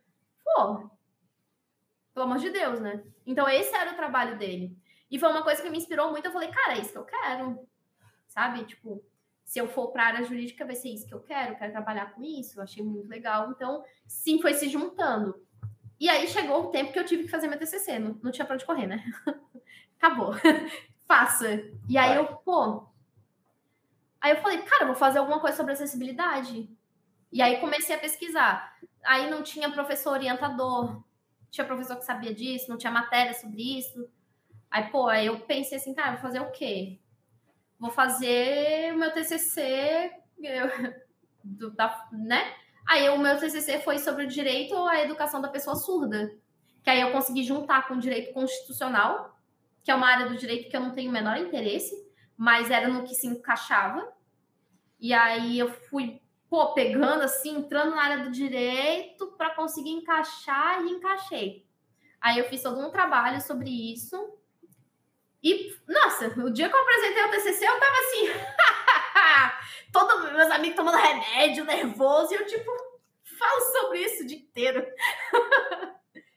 Pô, 0.42 0.90
pelo 2.16 2.24
amor 2.24 2.38
de 2.38 2.48
Deus, 2.48 2.80
né? 2.80 3.04
Então, 3.26 3.46
esse 3.46 3.76
era 3.76 3.92
o 3.92 3.94
trabalho 3.94 4.38
dele. 4.38 4.74
E 5.10 5.18
foi 5.18 5.28
uma 5.28 5.42
coisa 5.42 5.60
que 5.60 5.68
me 5.68 5.76
inspirou 5.76 6.10
muito. 6.10 6.24
Eu 6.24 6.32
falei, 6.32 6.48
cara, 6.48 6.72
é 6.72 6.80
isso 6.80 6.90
que 6.92 6.96
eu 6.96 7.04
quero. 7.04 7.68
Sabe? 8.26 8.64
Tipo, 8.64 9.04
se 9.44 9.58
eu 9.58 9.68
for 9.68 9.88
para 9.88 10.02
a 10.02 10.06
área 10.06 10.24
jurídica, 10.24 10.64
vai 10.64 10.74
ser 10.74 10.88
isso 10.88 11.06
que 11.06 11.12
eu 11.12 11.20
quero. 11.20 11.52
Eu 11.52 11.56
quero 11.56 11.72
trabalhar 11.72 12.14
com 12.14 12.22
isso. 12.22 12.58
Eu 12.58 12.64
achei 12.64 12.82
muito 12.82 13.06
legal. 13.06 13.50
Então, 13.50 13.84
sim, 14.06 14.40
foi 14.40 14.54
se 14.54 14.66
juntando. 14.66 15.38
E 16.00 16.08
aí 16.08 16.26
chegou 16.26 16.62
o 16.62 16.70
tempo 16.70 16.90
que 16.90 16.98
eu 16.98 17.04
tive 17.04 17.24
que 17.24 17.28
fazer 17.28 17.48
meu 17.48 17.58
TCC. 17.58 17.98
Não, 17.98 18.18
não 18.22 18.32
tinha 18.32 18.46
pra 18.46 18.54
onde 18.54 18.64
correr, 18.64 18.86
né? 18.86 19.04
Acabou. 20.00 20.32
Faça. 21.06 21.70
E 21.86 21.98
aí 21.98 22.16
eu, 22.16 22.24
pô. 22.36 22.88
Aí 24.22 24.30
eu 24.30 24.40
falei, 24.40 24.62
cara, 24.62 24.86
vou 24.86 24.94
fazer 24.94 25.18
alguma 25.18 25.38
coisa 25.38 25.54
sobre 25.54 25.74
acessibilidade. 25.74 26.66
E 27.30 27.42
aí 27.42 27.60
comecei 27.60 27.94
a 27.94 27.98
pesquisar. 27.98 28.74
Aí 29.04 29.28
não 29.28 29.42
tinha 29.42 29.70
professor 29.70 30.12
orientador, 30.12 31.04
tinha 31.50 31.66
professor 31.66 31.96
que 31.96 32.04
sabia 32.04 32.34
disso, 32.34 32.68
não 32.68 32.78
tinha 32.78 32.92
matéria 32.92 33.34
sobre 33.34 33.78
isso. 33.78 34.08
Aí, 34.70 34.84
pô, 34.90 35.08
aí 35.08 35.26
eu 35.26 35.40
pensei 35.40 35.78
assim, 35.78 35.94
cara, 35.94 36.12
vou 36.12 36.20
fazer 36.20 36.40
o 36.40 36.50
quê? 36.50 36.98
Vou 37.78 37.90
fazer 37.90 38.92
o 38.94 38.98
meu 38.98 39.12
TCC, 39.12 40.10
eu, 40.42 40.68
do, 41.44 41.70
da, 41.70 42.08
né? 42.12 42.54
Aí 42.86 43.08
o 43.08 43.18
meu 43.18 43.38
TCC 43.38 43.80
foi 43.80 43.98
sobre 43.98 44.24
o 44.24 44.28
direito 44.28 44.76
à 44.86 45.02
educação 45.02 45.40
da 45.40 45.48
pessoa 45.48 45.76
surda. 45.76 46.32
Que 46.82 46.90
aí 46.90 47.00
eu 47.00 47.10
consegui 47.10 47.42
juntar 47.42 47.88
com 47.88 47.94
o 47.94 48.00
direito 48.00 48.32
constitucional, 48.32 49.36
que 49.82 49.90
é 49.90 49.94
uma 49.94 50.06
área 50.06 50.28
do 50.28 50.36
direito 50.36 50.70
que 50.70 50.76
eu 50.76 50.80
não 50.80 50.92
tenho 50.92 51.10
o 51.10 51.12
menor 51.12 51.36
interesse, 51.36 51.94
mas 52.36 52.70
era 52.70 52.88
no 52.88 53.04
que 53.04 53.14
se 53.14 53.26
encaixava. 53.26 54.06
E 55.00 55.12
aí 55.12 55.58
eu 55.58 55.68
fui 55.68 56.20
pô, 56.48 56.72
pegando 56.72 57.22
assim, 57.22 57.56
entrando 57.56 57.94
na 57.94 58.02
área 58.02 58.24
do 58.24 58.30
direito 58.30 59.26
para 59.36 59.54
conseguir 59.54 59.90
encaixar 59.90 60.82
e 60.82 60.90
encaixei. 60.90 61.66
Aí 62.20 62.38
eu 62.38 62.48
fiz 62.48 62.62
todo 62.62 62.80
um 62.80 62.90
trabalho 62.90 63.40
sobre 63.40 63.70
isso. 63.70 64.16
E, 65.42 65.76
nossa, 65.86 66.28
o 66.40 66.50
dia 66.50 66.68
que 66.68 66.74
eu 66.74 66.80
apresentei 66.80 67.24
o 67.24 67.30
TCC, 67.30 67.68
eu 67.68 67.78
tava 67.78 67.96
assim, 68.00 68.26
todos 69.92 70.32
meus 70.32 70.50
amigos 70.50 70.76
tomando 70.76 70.96
remédio, 70.96 71.64
nervoso, 71.64 72.32
e 72.32 72.36
eu, 72.36 72.46
tipo, 72.46 72.70
falo 73.38 73.60
sobre 73.72 74.00
isso 74.00 74.24
o 74.24 74.26
dia 74.26 74.38
inteiro. 74.38 74.84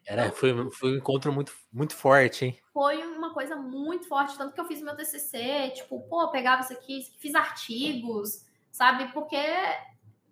Era, 0.05 0.31
foi, 0.31 0.53
foi 0.71 0.93
um 0.93 0.97
encontro 0.97 1.31
muito, 1.31 1.53
muito 1.71 1.95
forte, 1.95 2.45
hein? 2.45 2.59
Foi 2.73 2.97
uma 2.97 3.33
coisa 3.33 3.55
muito 3.55 4.07
forte, 4.07 4.37
tanto 4.37 4.53
que 4.53 4.59
eu 4.59 4.65
fiz 4.65 4.81
meu 4.81 4.95
TCC, 4.95 5.71
tipo, 5.75 6.01
pô, 6.07 6.29
pegava 6.29 6.61
isso 6.61 6.73
aqui, 6.73 7.03
fiz 7.19 7.35
artigos, 7.35 8.45
sabe? 8.71 9.11
Porque 9.13 9.37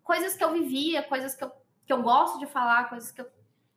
coisas 0.08 0.36
que 0.36 0.44
eu 0.44 0.54
vivia, 0.54 1.04
coisas 1.04 1.36
que 1.36 1.44
eu, 1.44 1.52
que 1.86 1.92
eu 1.92 2.02
gosto 2.02 2.40
de 2.40 2.48
falar, 2.48 2.90
coisas 2.90 3.12
que 3.12 3.20
eu. 3.20 3.30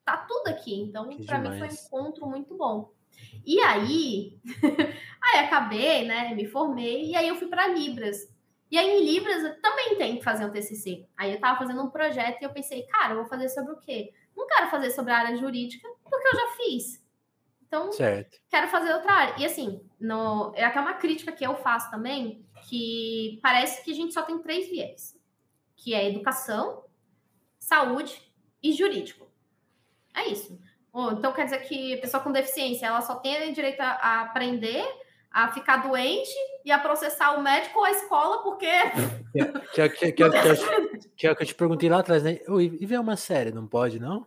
Tá 0.04 0.16
tudo 0.16 0.46
aqui. 0.48 0.80
Então, 0.80 1.10
para 1.26 1.38
mim 1.38 1.58
foi 1.58 1.68
um 1.68 1.72
encontro 1.72 2.26
muito 2.26 2.56
bom. 2.56 2.92
E 3.44 3.60
aí, 3.60 4.38
aí 5.20 5.40
acabei, 5.40 6.06
né? 6.06 6.32
Me 6.34 6.46
formei, 6.46 7.10
e 7.10 7.16
aí 7.16 7.28
eu 7.28 7.36
fui 7.36 7.48
para 7.48 7.66
Libras. 7.66 8.32
E 8.70 8.78
aí, 8.78 8.88
em 8.88 9.04
Libras, 9.04 9.42
eu 9.42 9.60
também 9.60 9.96
tenho 9.96 10.18
que 10.18 10.24
fazer 10.24 10.44
um 10.46 10.50
TCC. 10.50 11.06
Aí 11.16 11.32
eu 11.32 11.40
tava 11.40 11.58
fazendo 11.58 11.82
um 11.82 11.90
projeto 11.90 12.40
e 12.40 12.44
eu 12.44 12.52
pensei, 12.52 12.84
cara, 12.84 13.12
eu 13.12 13.16
vou 13.16 13.26
fazer 13.26 13.48
sobre 13.48 13.72
o 13.72 13.80
quê? 13.80 14.12
Não 14.36 14.46
quero 14.46 14.70
fazer 14.70 14.92
sobre 14.92 15.12
a 15.12 15.18
área 15.18 15.36
jurídica, 15.36 15.88
porque 16.08 16.28
eu 16.28 16.40
já 16.40 16.46
fiz. 16.56 17.04
Então, 17.66 17.92
certo. 17.92 18.38
quero 18.48 18.68
fazer 18.68 18.94
outra 18.94 19.12
área. 19.12 19.34
E 19.38 19.44
assim, 19.44 19.84
no, 19.98 20.52
é 20.54 20.64
até 20.64 20.80
uma 20.80 20.94
crítica 20.94 21.32
que 21.32 21.44
eu 21.44 21.56
faço 21.56 21.90
também, 21.90 22.44
que 22.68 23.40
parece 23.42 23.84
que 23.84 23.90
a 23.90 23.94
gente 23.94 24.14
só 24.14 24.22
tem 24.22 24.38
três 24.38 24.68
viés 24.68 25.19
que 25.80 25.94
é 25.94 26.08
educação, 26.08 26.84
saúde 27.58 28.20
e 28.62 28.72
jurídico. 28.72 29.26
É 30.14 30.28
isso. 30.28 30.60
Então 31.12 31.32
quer 31.32 31.44
dizer 31.44 31.60
que 31.60 31.94
a 31.94 32.00
pessoa 32.00 32.22
com 32.22 32.30
deficiência 32.30 32.86
ela 32.86 33.00
só 33.00 33.14
tem 33.16 33.52
direito 33.52 33.80
a 33.80 34.22
aprender, 34.22 34.84
a 35.30 35.50
ficar 35.52 35.78
doente 35.78 36.34
e 36.64 36.70
a 36.70 36.78
processar 36.78 37.32
o 37.32 37.42
médico 37.42 37.78
ou 37.78 37.84
a 37.84 37.90
escola, 37.90 38.42
porque. 38.42 38.70
Que, 39.72 39.88
que, 39.88 39.88
que, 39.88 40.12
que, 40.12 40.30
que, 41.16 41.26
é 41.26 41.32
o 41.32 41.36
que 41.36 41.42
eu 41.42 41.46
te 41.46 41.54
perguntei 41.54 41.88
lá 41.88 42.00
atrás, 42.00 42.22
né? 42.22 42.40
E 42.58 42.84
ver 42.84 42.98
uma 42.98 43.16
série, 43.16 43.52
não 43.52 43.66
pode, 43.66 44.00
não? 44.00 44.26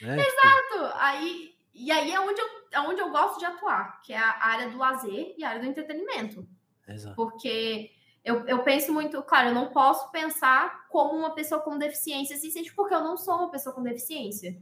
Né? 0.00 0.16
Exato! 0.16 0.94
Aí, 0.94 1.54
e 1.74 1.90
aí 1.90 2.12
é 2.12 2.20
onde, 2.20 2.40
eu, 2.40 2.46
é 2.72 2.80
onde 2.80 3.00
eu 3.00 3.10
gosto 3.10 3.38
de 3.38 3.44
atuar, 3.44 4.00
que 4.02 4.12
é 4.12 4.18
a 4.18 4.46
área 4.46 4.70
do 4.70 4.78
lazer 4.78 5.34
e 5.36 5.44
a 5.44 5.50
área 5.50 5.60
do 5.60 5.66
entretenimento. 5.66 6.46
Exato. 6.86 7.16
Porque 7.16 7.90
eu, 8.24 8.46
eu 8.46 8.62
penso 8.62 8.92
muito, 8.92 9.22
claro, 9.22 9.48
eu 9.48 9.54
não 9.54 9.70
posso 9.70 10.10
pensar 10.10 10.88
como 10.88 11.14
uma 11.18 11.34
pessoa 11.34 11.60
com 11.60 11.76
deficiência 11.76 12.36
se 12.36 12.50
sente, 12.50 12.74
porque 12.74 12.94
eu 12.94 13.04
não 13.04 13.18
sou 13.18 13.34
uma 13.36 13.50
pessoa 13.50 13.74
com 13.74 13.82
deficiência. 13.82 14.56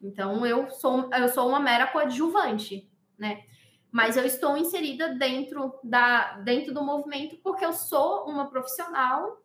Então, 0.00 0.44
eu 0.44 0.70
sou, 0.70 1.08
eu 1.12 1.28
sou 1.28 1.48
uma 1.48 1.58
mera 1.58 1.86
coadjuvante, 1.86 2.88
né? 3.18 3.42
Mas 3.90 4.18
eu 4.18 4.24
estou 4.26 4.58
inserida 4.58 5.14
dentro, 5.14 5.80
da, 5.82 6.34
dentro 6.40 6.74
do 6.74 6.84
movimento 6.84 7.38
porque 7.42 7.64
eu 7.64 7.72
sou 7.72 8.26
uma 8.26 8.50
profissional 8.50 9.42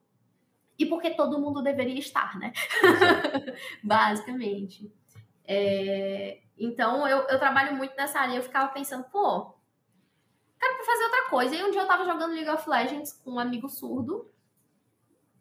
e 0.78 0.86
porque 0.86 1.12
todo 1.12 1.40
mundo 1.40 1.64
deveria 1.64 1.98
estar, 1.98 2.38
né? 2.38 2.52
Basicamente. 3.82 4.94
É, 5.46 6.42
então, 6.58 7.08
eu, 7.08 7.20
eu 7.30 7.40
trabalho 7.40 7.76
muito 7.78 7.96
nessa 7.96 8.20
área. 8.20 8.36
Eu 8.36 8.44
ficava 8.44 8.68
pensando, 8.74 9.06
pô, 9.06 9.56
quero 10.64 10.76
pra 10.78 10.86
fazer 10.86 11.04
outra 11.04 11.30
coisa. 11.30 11.56
E 11.56 11.64
um 11.64 11.72
dia 11.72 11.82
eu 11.82 11.88
tava 11.88 12.06
jogando 12.06 12.34
League 12.34 12.50
of 12.50 12.70
Legends 12.70 13.14
com 13.24 13.32
um 13.32 13.40
amigo 13.40 13.68
surdo. 13.70 14.30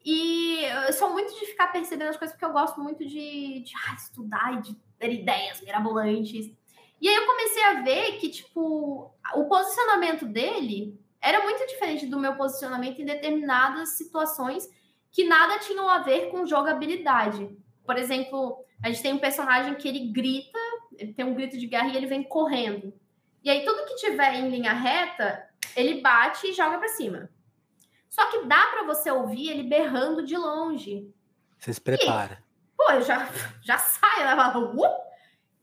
E 0.05 0.64
eu 0.87 0.93
sou 0.93 1.11
muito 1.11 1.33
de 1.39 1.47
ficar 1.47 1.68
percebendo 1.68 2.09
as 2.09 2.16
coisas, 2.16 2.35
porque 2.35 2.45
eu 2.45 2.53
gosto 2.53 2.81
muito 2.81 3.07
de, 3.07 3.61
de 3.61 3.73
ah, 3.87 3.95
estudar 3.95 4.55
e 4.55 4.62
de 4.62 4.75
ter 4.99 5.12
ideias 5.12 5.61
mirabolantes. 5.61 6.53
E 7.01 7.09
aí 7.09 7.14
eu 7.14 7.27
comecei 7.27 7.62
a 7.62 7.83
ver 7.83 8.18
que, 8.18 8.29
tipo, 8.29 9.14
o 9.35 9.45
posicionamento 9.45 10.27
dele 10.27 10.99
era 11.20 11.43
muito 11.45 11.64
diferente 11.68 12.07
do 12.07 12.18
meu 12.18 12.35
posicionamento 12.35 13.01
em 13.01 13.05
determinadas 13.05 13.91
situações 13.91 14.68
que 15.12 15.25
nada 15.25 15.61
tinham 15.61 15.89
a 15.89 15.99
ver 15.99 16.31
com 16.31 16.47
jogabilidade. 16.47 17.57
Por 17.85 17.97
exemplo, 17.97 18.64
a 18.83 18.89
gente 18.89 19.03
tem 19.03 19.12
um 19.12 19.18
personagem 19.18 19.75
que 19.77 19.87
ele 19.87 20.09
grita, 20.09 20.59
ele 20.97 21.12
tem 21.12 21.25
um 21.25 21.35
grito 21.35 21.57
de 21.57 21.66
guerra 21.66 21.89
e 21.89 21.97
ele 21.97 22.07
vem 22.07 22.25
correndo. 22.25 22.93
E 23.43 23.51
aí, 23.51 23.64
tudo 23.64 23.84
que 23.86 23.97
tiver 23.97 24.34
em 24.34 24.49
linha 24.49 24.72
reta, 24.72 25.49
ele 25.74 26.01
bate 26.01 26.49
e 26.49 26.53
joga 26.53 26.78
para 26.78 26.88
cima. 26.88 27.28
Só 28.09 28.26
que 28.26 28.45
dá 28.45 28.66
para 28.68 28.84
você 28.84 29.11
ouvir 29.11 29.51
ele 29.51 29.62
berrando 29.62 30.24
de 30.24 30.36
longe. 30.36 31.12
Você 31.59 31.72
se 31.72 31.80
prepara. 31.80 32.43
E, 32.43 32.76
pô, 32.76 32.90
eu 32.93 33.03
já, 33.03 33.28
já 33.62 33.78
sai, 33.78 34.24
né? 34.24 34.34
Uh! 34.57 35.12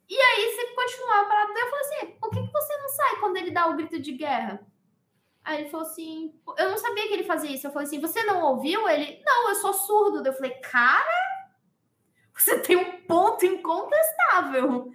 E 0.09 0.15
aí, 0.19 0.55
você 0.55 0.65
continuar 0.73 1.27
parado. 1.27 1.51
Eu 1.51 1.69
falei 1.69 1.85
assim: 1.85 2.05
por 2.19 2.29
que, 2.31 2.41
que 2.41 2.51
você 2.51 2.77
não 2.77 2.89
sai 2.89 3.15
quando 3.19 3.37
ele 3.37 3.51
dá 3.51 3.67
o 3.67 3.75
grito 3.75 3.99
de 3.99 4.13
guerra? 4.13 4.65
Aí 5.43 5.61
ele 5.61 5.69
falou 5.69 5.85
assim: 5.85 6.33
eu 6.57 6.69
não 6.69 6.77
sabia 6.77 7.07
que 7.07 7.13
ele 7.13 7.23
fazia 7.23 7.51
isso. 7.51 7.67
Eu 7.67 7.71
falei 7.71 7.87
assim: 7.87 7.99
você 7.99 8.23
não 8.23 8.41
ouviu? 8.41 8.87
Ele, 8.89 9.21
não, 9.25 9.49
eu 9.49 9.55
sou 9.55 9.73
surdo. 9.73 10.25
Eu 10.25 10.33
falei: 10.33 10.51
cara, 10.61 11.05
você 12.35 12.59
tem 12.59 12.75
um 12.75 13.01
ponto 13.05 13.45
incontestável. 13.45 14.91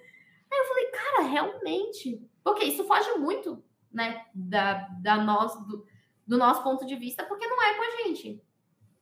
Aí 0.52 0.58
eu 0.58 0.64
falei: 0.66 0.86
cara, 0.86 1.22
realmente. 1.22 2.20
Porque 2.44 2.64
isso 2.64 2.84
foge 2.84 3.10
muito, 3.18 3.64
né, 3.90 4.26
da, 4.34 4.86
da 5.00 5.16
nós, 5.16 5.56
do, 5.66 5.86
do 6.26 6.38
nosso 6.38 6.62
ponto 6.62 6.86
de 6.86 6.94
vista, 6.94 7.24
porque 7.24 7.46
não 7.46 7.62
é 7.62 7.74
com 7.74 7.82
a 7.82 8.02
gente. 8.02 8.40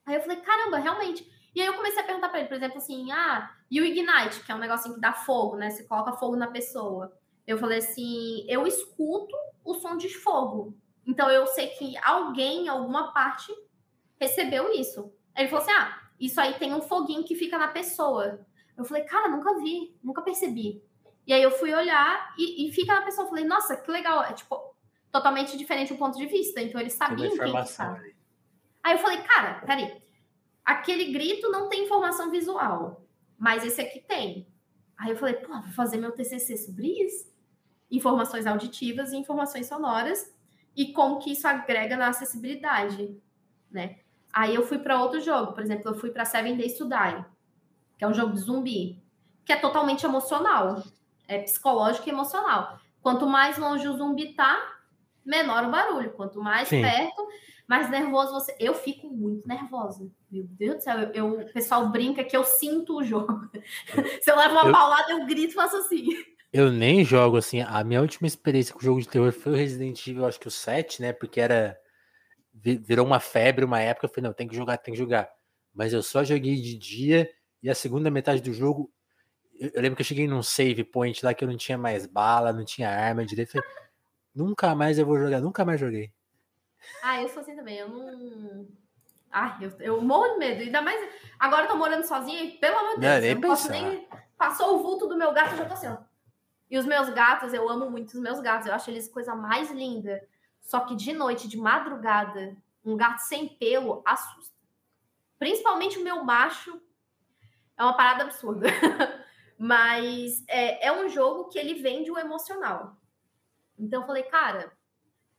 Aí 0.07 0.15
eu 0.15 0.23
falei, 0.23 0.39
caramba, 0.39 0.79
realmente. 0.79 1.31
E 1.55 1.61
aí 1.61 1.67
eu 1.67 1.75
comecei 1.75 2.01
a 2.01 2.07
perguntar 2.07 2.29
para 2.29 2.39
ele, 2.39 2.49
por 2.49 2.57
exemplo, 2.57 2.79
assim, 2.79 3.11
ah, 3.13 3.55
e 3.71 3.81
o 3.81 3.85
Ignite, 3.85 4.45
que 4.45 4.53
é 4.53 4.55
um 4.55 4.59
negocinho 4.59 4.95
que 4.95 5.01
dá 5.01 5.13
fogo, 5.13 5.57
né? 5.57 5.71
Você 5.71 5.85
coloca 5.85 6.13
fogo 6.13 6.37
na 6.37 6.47
pessoa. 6.47 7.13
Eu 7.47 7.59
falei 7.59 7.79
assim, 7.79 8.47
eu 8.49 8.67
escuto 8.67 9.35
o 9.65 9.75
som 9.75 9.97
de 9.97 10.09
fogo. 10.09 10.75
Então 11.07 11.31
eu 11.31 11.47
sei 11.49 11.69
que 11.69 11.97
alguém, 11.99 12.69
alguma 12.69 13.13
parte, 13.13 13.53
recebeu 14.19 14.73
isso. 14.73 15.13
Aí 15.35 15.43
ele 15.43 15.51
falou 15.51 15.65
assim: 15.65 15.73
ah, 15.73 16.03
isso 16.19 16.41
aí 16.41 16.55
tem 16.55 16.73
um 16.73 16.81
foguinho 16.81 17.25
que 17.25 17.35
fica 17.35 17.59
na 17.59 17.69
pessoa. 17.69 18.47
Eu 18.77 18.85
falei, 18.85 19.05
cara, 19.05 19.29
nunca 19.29 19.59
vi, 19.59 19.95
nunca 20.03 20.23
percebi. 20.23 20.83
E 21.27 21.33
aí 21.33 21.43
eu 21.43 21.51
fui 21.51 21.73
olhar 21.73 22.35
e, 22.37 22.69
e 22.69 22.73
fica 22.73 22.95
na 22.95 23.03
pessoa. 23.03 23.29
Falei, 23.29 23.45
nossa, 23.45 23.77
que 23.77 23.91
legal. 23.91 24.23
É 24.23 24.33
tipo, 24.33 24.75
totalmente 25.11 25.57
diferente 25.57 25.93
o 25.93 25.99
ponto 25.99 26.19
de 26.19 26.27
vista. 26.27 26.61
Então 26.61 26.81
eles 26.81 26.95
sabiam 26.95 27.37
quem 27.37 27.53
que 27.53 27.59
estava. 27.59 28.01
Aí 28.83 28.95
eu 28.95 28.99
falei, 28.99 29.23
cara, 29.23 29.61
peraí. 29.61 30.03
Aquele 30.65 31.13
grito 31.13 31.51
não 31.51 31.69
tem 31.69 31.85
informação 31.85 32.31
visual, 32.31 33.05
mas 33.39 33.65
esse 33.65 33.81
aqui 33.81 34.01
tem. 34.01 34.47
Aí 34.97 35.11
eu 35.11 35.17
falei, 35.17 35.35
pô, 35.35 35.53
vou 35.53 35.73
fazer 35.73 35.97
meu 35.97 36.13
TCC 36.13 36.57
sobre 36.57 36.87
isso. 36.89 37.33
Informações 37.91 38.47
auditivas 38.47 39.13
e 39.13 39.17
informações 39.17 39.67
sonoras 39.67 40.33
e 40.77 40.93
como 40.93 41.19
que 41.19 41.33
isso 41.33 41.47
agrega 41.47 41.97
na 41.97 42.09
acessibilidade, 42.09 43.15
né? 43.71 43.99
Aí 44.33 44.55
eu 44.55 44.63
fui 44.63 44.79
para 44.79 45.03
outro 45.03 45.21
jogo, 45.21 45.53
por 45.53 45.63
exemplo, 45.63 45.91
eu 45.91 45.95
fui 45.95 46.11
para 46.11 46.25
Seven 46.25 46.57
Days 46.57 46.79
to 46.79 46.89
Die, 46.89 47.25
que 47.99 48.05
é 48.05 48.09
um 48.09 48.15
jogo 48.15 48.33
de 48.33 48.41
zumbi, 48.41 49.03
que 49.45 49.53
é 49.53 49.57
totalmente 49.57 50.07
emocional, 50.07 50.83
é 51.33 51.43
psicológico 51.43 52.09
e 52.09 52.13
emocional. 52.13 52.79
Quanto 53.01 53.27
mais 53.27 53.59
longe 53.59 53.89
o 53.89 53.97
zumbi 53.97 54.35
tá, 54.35 54.59
menor 55.25 55.65
o 55.65 55.71
barulho. 55.71 56.13
Quanto 56.13 56.41
mais 56.41 56.69
Sim. 56.69 56.83
perto, 56.83 57.27
mais 57.67 57.91
nervoso 57.91 58.33
você. 58.33 58.55
Eu 58.59 58.75
fico 58.75 59.09
muito 59.09 59.47
nervosa. 59.47 60.11
Meu 60.31 60.45
Deus 60.45 60.77
do 60.77 60.83
céu, 60.83 60.99
eu, 60.99 61.13
eu 61.13 61.41
o 61.41 61.53
pessoal 61.53 61.89
brinca 61.89 62.25
que 62.25 62.37
eu 62.37 62.45
sinto 62.45 62.99
o 62.99 63.05
jogo. 63.05 63.49
Se 64.23 64.31
eu 64.31 64.37
levo 64.37 64.55
uma 64.55 64.67
eu... 64.69 64.73
paulada, 64.73 65.13
eu 65.13 65.27
grito 65.27 65.53
e 65.53 65.55
faço 65.55 65.77
assim. 65.77 66.09
Eu 66.53 66.71
nem 66.71 67.05
jogo 67.05 67.39
assim. 67.39 67.61
A 67.61 67.83
minha 67.83 68.01
última 68.01 68.27
experiência 68.27 68.75
com 68.75 68.81
o 68.81 68.85
jogo 68.85 69.01
de 69.01 69.09
terror 69.09 69.33
foi 69.33 69.53
o 69.53 69.57
Resident 69.57 70.07
Evil, 70.07 70.27
acho 70.27 70.39
que 70.39 70.49
o 70.49 70.51
7, 70.51 71.01
né? 71.01 71.13
Porque 71.13 71.41
era. 71.41 71.79
Virou 72.55 73.07
uma 73.07 73.19
febre 73.19 73.65
uma 73.65 73.81
época. 73.81 74.07
Eu 74.07 74.11
falei, 74.11 74.29
não, 74.29 74.35
tem 74.35 74.47
que 74.47 74.55
jogar, 74.55 74.77
tem 74.77 74.93
que 74.93 75.01
jogar. 75.01 75.31
Mas 75.75 75.93
eu 75.93 76.03
só 76.03 76.23
joguei 76.23 76.57
de 76.57 76.77
dia 76.77 77.31
e 77.63 77.71
a 77.71 77.75
segunda 77.75 78.11
metade 78.11 78.43
do 78.43 78.53
jogo. 78.53 78.93
Eu, 79.75 79.81
lembro 79.81 79.95
que 79.95 80.03
eu 80.03 80.07
cheguei 80.07 80.27
num 80.27 80.43
save 80.43 80.83
point 80.83 81.25
lá 81.25 81.33
que 81.33 81.45
eu 81.45 81.49
não 81.49 81.57
tinha 81.57 81.79
mais 81.79 82.05
bala, 82.05 82.53
não 82.53 82.65
tinha 82.65 82.91
arma 82.91 83.25
direito. 83.25 83.53
Falei, 83.53 83.69
nunca 84.35 84.75
mais 84.75 84.99
eu 84.99 85.07
vou 85.07 85.17
jogar, 85.17 85.41
nunca 85.41 85.65
mais 85.65 85.79
joguei. 85.79 86.13
Ah, 87.01 87.23
eu 87.23 87.29
sou 87.29 87.43
assim 87.43 87.55
também. 87.55 87.79
Eu 87.79 87.89
não. 87.89 88.67
Ah, 89.31 89.57
eu, 89.61 89.71
eu 89.79 90.03
morro 90.03 90.33
de 90.33 90.39
medo. 90.39 90.63
Ainda 90.63 90.83
mais. 90.83 91.09
Agora 91.39 91.65
eu 91.65 91.69
tô 91.69 91.77
morando 91.77 92.05
sozinha 92.05 92.43
e, 92.43 92.59
pelo 92.59 92.77
amor 92.77 92.95
de 92.97 93.01
Deus, 93.03 93.21
não, 93.21 93.29
eu 93.29 93.35
não 93.37 93.41
posso 93.43 93.71
nem. 93.71 94.09
Passou 94.37 94.75
o 94.75 94.83
vulto 94.83 95.07
do 95.07 95.17
meu 95.17 95.33
gato, 95.33 95.53
eu 95.53 95.59
já 95.59 95.65
tô 95.65 95.75
assim, 95.75 95.87
ó. 95.87 95.99
E 96.69 96.77
os 96.77 96.85
meus 96.85 97.09
gatos, 97.11 97.55
eu 97.55 97.69
amo 97.69 97.89
muito 97.89 98.09
os 98.09 98.21
meus 98.21 98.41
gatos. 98.41 98.67
Eu 98.67 98.75
acho 98.75 98.91
eles 98.91 99.09
coisa 99.09 99.33
mais 99.33 99.71
linda. 99.71 100.27
Só 100.61 100.81
que 100.81 100.97
de 100.97 101.13
noite, 101.13 101.47
de 101.47 101.57
madrugada, 101.57 102.57
um 102.85 102.97
gato 102.97 103.21
sem 103.21 103.47
pelo 103.47 104.03
assusta. 104.05 104.57
Principalmente 105.39 105.99
o 105.99 106.05
meu 106.05 106.25
macho. 106.25 106.81
É 107.77 107.85
uma 107.85 107.97
parada 107.97 108.25
absurda. 108.25 108.67
Mas 109.63 110.43
é, 110.49 110.89
é 110.89 110.93
um 110.93 111.09
jogo 111.09 111.49
que 111.49 111.57
ele 111.57 111.75
vende 111.75 112.11
o 112.11 112.19
emocional. 112.19 112.97
Então 113.79 114.01
eu 114.01 114.07
falei, 114.09 114.25
cara, 114.25 114.73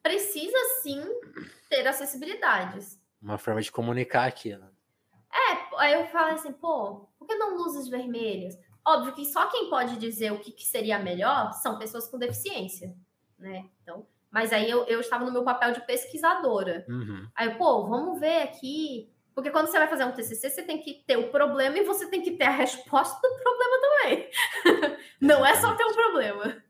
precisa 0.01 0.57
sim 0.81 1.03
ter 1.69 1.85
acessibilidades. 1.85 2.97
Uma 3.21 3.37
forma 3.37 3.61
de 3.61 3.69
comunicar 3.69 4.25
aquilo. 4.25 4.63
É, 5.29 5.75
aí 5.77 5.93
eu 5.95 6.07
falei 6.07 6.35
assim, 6.35 6.53
pô, 6.53 7.09
por 7.19 7.27
que 7.27 7.35
não 7.35 7.57
luzes 7.57 7.89
vermelhas? 7.89 8.57
Óbvio 8.87 9.13
que 9.13 9.25
só 9.25 9.49
quem 9.49 9.69
pode 9.69 9.97
dizer 9.97 10.31
o 10.31 10.39
que, 10.39 10.53
que 10.53 10.63
seria 10.63 10.97
melhor 10.99 11.51
são 11.51 11.77
pessoas 11.77 12.07
com 12.07 12.17
deficiência, 12.17 12.95
né? 13.37 13.69
Então, 13.81 14.07
mas 14.31 14.53
aí 14.53 14.69
eu, 14.69 14.85
eu 14.85 15.01
estava 15.01 15.25
no 15.25 15.33
meu 15.33 15.43
papel 15.43 15.73
de 15.73 15.85
pesquisadora. 15.85 16.85
Uhum. 16.87 17.27
Aí, 17.35 17.55
pô, 17.55 17.85
vamos 17.87 18.21
ver 18.21 18.43
aqui. 18.43 19.12
Porque 19.33 19.49
quando 19.49 19.67
você 19.67 19.79
vai 19.79 19.87
fazer 19.87 20.05
um 20.05 20.11
TCC, 20.11 20.49
você 20.49 20.63
tem 20.63 20.79
que 20.79 21.03
ter 21.05 21.17
o 21.17 21.29
problema 21.29 21.77
e 21.77 21.83
você 21.83 22.07
tem 22.07 22.21
que 22.21 22.31
ter 22.31 22.45
a 22.45 22.51
resposta 22.51 23.19
do 23.27 23.35
problema 23.41 23.81
também. 23.81 24.29
Não 25.19 25.45
é 25.45 25.55
só 25.55 25.73
ter 25.75 25.85
um 25.85 25.93
problema, 25.93 26.63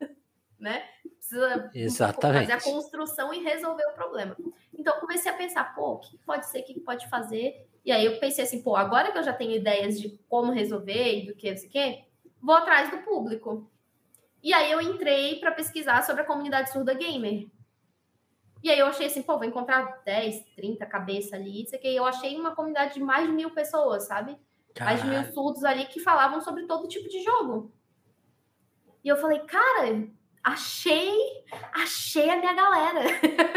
né? 0.59 0.83
Precisa 1.17 1.71
Exatamente. 1.73 2.49
fazer 2.49 2.53
a 2.53 2.71
construção 2.73 3.33
e 3.33 3.43
resolver 3.43 3.85
o 3.87 3.93
problema. 3.93 4.37
Então, 4.73 4.99
comecei 4.99 5.31
a 5.31 5.35
pensar, 5.35 5.75
pô, 5.75 5.93
o 5.93 5.99
que 5.99 6.17
pode 6.19 6.45
ser, 6.47 6.59
o 6.59 6.63
que 6.63 6.79
pode 6.79 7.09
fazer? 7.09 7.67
E 7.85 7.91
aí 7.91 8.05
eu 8.05 8.19
pensei 8.19 8.43
assim, 8.43 8.61
pô, 8.61 8.75
agora 8.75 9.11
que 9.11 9.17
eu 9.17 9.23
já 9.23 9.33
tenho 9.33 9.51
ideias 9.51 9.99
de 9.99 10.17
como 10.29 10.51
resolver 10.51 11.19
e 11.19 11.25
do 11.25 11.35
que, 11.35 11.49
não 11.49 11.57
sei 11.57 11.67
o 11.67 11.71
quê, 11.71 12.03
vou 12.41 12.55
atrás 12.55 12.89
do 12.91 12.99
público. 12.99 13.69
E 14.41 14.53
aí 14.53 14.71
eu 14.71 14.81
entrei 14.81 15.39
para 15.39 15.51
pesquisar 15.51 16.03
sobre 16.03 16.21
a 16.21 16.25
comunidade 16.25 16.71
surda 16.71 16.93
gamer. 16.93 17.47
E 18.63 18.71
aí 18.71 18.79
eu 18.79 18.87
achei 18.87 19.07
assim, 19.07 19.21
pô, 19.21 19.37
vou 19.37 19.43
encontrar 19.43 20.01
10, 20.05 20.45
30 20.55 20.85
cabeças 20.85 21.33
ali, 21.33 21.63
isso 21.63 21.75
aqui. 21.75 21.93
Eu 21.93 22.05
achei 22.05 22.35
uma 22.37 22.55
comunidade 22.55 22.93
de 22.93 23.01
mais 23.01 23.27
de 23.27 23.33
mil 23.33 23.51
pessoas, 23.51 24.07
sabe? 24.07 24.37
Caralho. 24.73 24.97
Mais 24.97 25.03
de 25.03 25.09
mil 25.09 25.33
surdos 25.33 25.65
ali 25.65 25.85
que 25.85 25.99
falavam 25.99 26.39
sobre 26.39 26.65
todo 26.65 26.87
tipo 26.87 27.09
de 27.09 27.21
jogo. 27.21 27.73
E 29.03 29.09
eu 29.09 29.17
falei, 29.17 29.39
cara, 29.39 30.07
achei, 30.41 31.13
achei 31.73 32.29
a 32.29 32.37
minha 32.37 32.53
galera. 32.53 33.01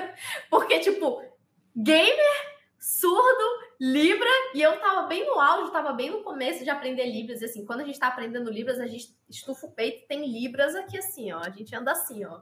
Porque, 0.50 0.80
tipo, 0.80 1.22
gamer, 1.74 2.56
surdo, 2.80 3.66
Libra, 3.80 4.28
e 4.54 4.62
eu 4.62 4.80
tava 4.80 5.06
bem 5.06 5.24
no 5.24 5.38
auge, 5.38 5.70
tava 5.70 5.92
bem 5.92 6.10
no 6.10 6.24
começo 6.24 6.64
de 6.64 6.70
aprender 6.70 7.06
Libras. 7.06 7.42
E 7.42 7.44
assim, 7.44 7.64
quando 7.64 7.82
a 7.82 7.84
gente 7.84 7.98
tá 7.98 8.08
aprendendo 8.08 8.50
Libras, 8.50 8.80
a 8.80 8.86
gente 8.88 9.16
estufa 9.28 9.66
o 9.66 9.72
peito 9.72 10.08
tem 10.08 10.26
Libras 10.26 10.74
aqui 10.74 10.98
assim, 10.98 11.30
ó. 11.30 11.38
A 11.38 11.50
gente 11.50 11.74
anda 11.76 11.92
assim, 11.92 12.24
ó. 12.24 12.40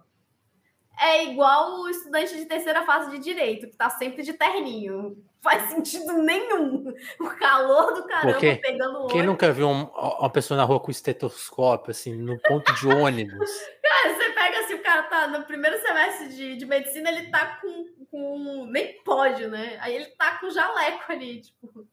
É 1.01 1.25
igual 1.25 1.81
o 1.81 1.89
estudante 1.89 2.37
de 2.37 2.47
terceira 2.47 2.85
fase 2.85 3.11
de 3.11 3.19
direito, 3.19 3.69
que 3.69 3.77
tá 3.77 3.91
sempre 3.91 4.23
de 4.23 4.33
terninho. 4.33 5.17
Faz 5.43 5.71
sentido 5.71 6.15
nenhum. 6.15 6.95
O 7.21 7.27
calor 7.31 7.93
do 7.93 8.07
caramba 8.07 8.33
Porque 8.33 8.57
pegando 8.57 8.99
o 8.99 9.01
olho. 9.03 9.09
Quem 9.09 9.23
nunca 9.23 9.53
viu 9.53 9.69
um, 9.69 9.83
uma 9.83 10.31
pessoa 10.31 10.57
na 10.57 10.65
rua 10.65 10.81
com 10.81 10.91
estetoscópio, 10.91 11.91
assim, 11.91 12.15
no 12.15 12.39
ponto 12.41 12.73
de 12.75 12.89
ônibus? 12.89 13.51
cara, 13.83 14.15
você 14.15 14.31
pega 14.31 14.61
assim, 14.61 14.75
o 14.75 14.83
cara 14.83 15.03
tá 15.03 15.27
no 15.27 15.43
primeiro 15.43 15.79
semestre 15.83 16.29
de, 16.29 16.57
de 16.57 16.65
medicina, 16.65 17.11
ele 17.11 17.31
tá 17.31 17.59
com 17.61 17.95
com. 18.15 18.67
Nem 18.67 19.03
pode, 19.03 19.49
né? 19.49 19.77
Aí 19.81 19.97
ele 19.97 20.07
tá 20.07 20.39
com 20.39 20.49
jaleco 20.49 21.11
ali, 21.11 21.41
tipo. 21.41 21.87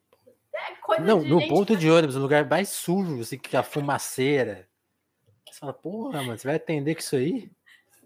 É 0.53 0.75
coisa 0.75 1.01
Não, 1.01 1.21
de 1.23 1.29
no 1.29 1.47
ponto 1.47 1.75
de 1.75 1.89
ônibus, 1.89 2.15
no 2.15 2.21
lugar 2.21 2.47
mais 2.47 2.69
sujo, 2.69 3.21
assim, 3.21 3.37
que 3.37 3.57
a 3.57 3.63
fumaceira. 3.63 4.69
Você 5.49 5.59
fala, 5.59 5.73
porra, 5.73 6.21
mano, 6.21 6.37
você 6.37 6.47
vai 6.47 6.57
atender 6.57 6.93
com 6.93 6.99
isso 6.99 7.15
aí? 7.15 7.49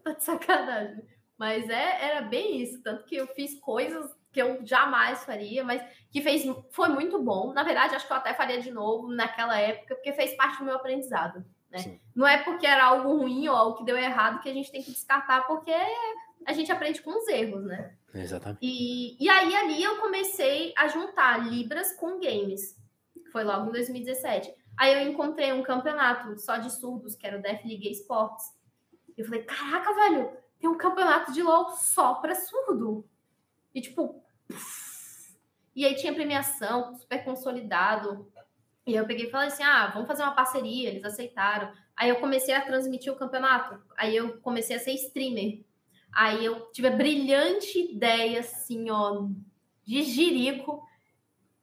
Tá 0.05 0.11
de 0.11 0.23
sacanagem. 0.23 1.03
Mas 1.35 1.67
é, 1.67 2.05
era 2.05 2.21
bem 2.21 2.61
isso. 2.61 2.81
Tanto 2.83 3.03
que 3.05 3.15
eu 3.15 3.27
fiz 3.27 3.59
coisas 3.59 4.15
que 4.31 4.39
eu 4.41 4.63
jamais 4.65 5.23
faria, 5.23 5.63
mas 5.63 5.81
que 6.11 6.21
fez 6.21 6.43
foi 6.69 6.89
muito 6.89 7.21
bom. 7.23 7.51
Na 7.53 7.63
verdade, 7.63 7.95
acho 7.95 8.05
que 8.05 8.13
eu 8.13 8.17
até 8.17 8.33
faria 8.33 8.61
de 8.61 8.69
novo 8.69 9.07
naquela 9.07 9.57
época, 9.57 9.95
porque 9.95 10.13
fez 10.13 10.35
parte 10.35 10.59
do 10.59 10.65
meu 10.65 10.75
aprendizado. 10.75 11.43
Né? 11.71 11.99
Não 12.15 12.27
é 12.27 12.37
porque 12.43 12.67
era 12.67 12.85
algo 12.85 13.17
ruim 13.17 13.47
ou 13.47 13.55
algo 13.55 13.77
que 13.77 13.83
deu 13.83 13.97
errado 13.97 14.41
que 14.41 14.49
a 14.49 14.53
gente 14.53 14.71
tem 14.71 14.83
que 14.83 14.91
descartar, 14.91 15.47
porque 15.47 15.73
a 16.45 16.53
gente 16.53 16.71
aprende 16.71 17.01
com 17.01 17.17
os 17.17 17.27
erros, 17.27 17.65
né? 17.65 17.95
Exatamente. 18.13 18.59
E, 18.61 19.17
e 19.23 19.27
aí 19.27 19.55
ali 19.55 19.83
eu 19.83 19.97
comecei 19.97 20.73
a 20.77 20.87
juntar 20.87 21.49
Libras 21.49 21.93
com 21.93 22.19
games. 22.19 22.77
Foi 23.31 23.43
logo 23.43 23.69
em 23.69 23.71
2017. 23.71 24.53
Aí 24.77 24.93
eu 24.93 25.09
encontrei 25.09 25.51
um 25.51 25.63
campeonato 25.63 26.37
só 26.37 26.57
de 26.57 26.71
surdos, 26.71 27.15
que 27.15 27.25
era 27.25 27.39
o 27.39 27.41
Def 27.41 27.65
League 27.65 27.89
Sports. 27.91 28.53
Eu 29.17 29.25
falei, 29.25 29.43
caraca, 29.43 29.93
velho, 29.93 30.31
tem 30.59 30.69
um 30.69 30.77
campeonato 30.77 31.31
de 31.31 31.41
LOL 31.41 31.71
só 31.71 32.15
pra 32.15 32.35
surdo. 32.35 33.07
E 33.73 33.81
tipo, 33.81 34.23
e 35.75 35.85
aí 35.85 35.95
tinha 35.95 36.13
premiação, 36.13 36.95
super 36.95 37.23
consolidado. 37.23 38.31
E 38.87 38.95
eu 38.95 39.05
peguei 39.05 39.27
e 39.27 39.31
falei 39.31 39.47
assim: 39.47 39.63
ah, 39.63 39.87
vamos 39.87 40.07
fazer 40.07 40.23
uma 40.23 40.35
parceria. 40.35 40.89
Eles 40.89 41.03
aceitaram. 41.03 41.71
Aí 41.95 42.09
eu 42.09 42.19
comecei 42.19 42.53
a 42.53 42.65
transmitir 42.65 43.11
o 43.11 43.17
campeonato. 43.17 43.81
Aí 43.97 44.15
eu 44.15 44.39
comecei 44.39 44.75
a 44.75 44.79
ser 44.79 44.93
streamer. 44.93 45.63
Aí 46.13 46.45
eu 46.45 46.71
tive 46.71 46.87
a 46.87 46.95
brilhante 46.95 47.77
ideia, 47.91 48.39
assim, 48.39 48.89
ó, 48.89 49.27
de 49.83 50.01
Jirico, 50.03 50.81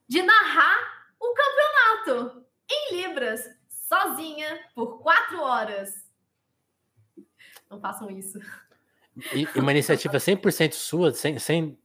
de 0.07 0.21
narrar 0.21 1.07
o 1.19 1.33
campeonato 1.33 2.45
em 2.69 2.95
Libras, 2.95 3.43
sozinha, 3.67 4.69
por 4.75 5.01
quatro 5.01 5.41
horas. 5.41 6.02
Não 7.73 7.79
façam 7.81 8.09
isso. 8.11 8.39
E 9.33 9.47
uma 9.59 9.71
iniciativa 9.71 10.17
100% 10.17 10.73
sua, 10.73 11.11
sem, 11.11 11.39
sem, 11.39 11.77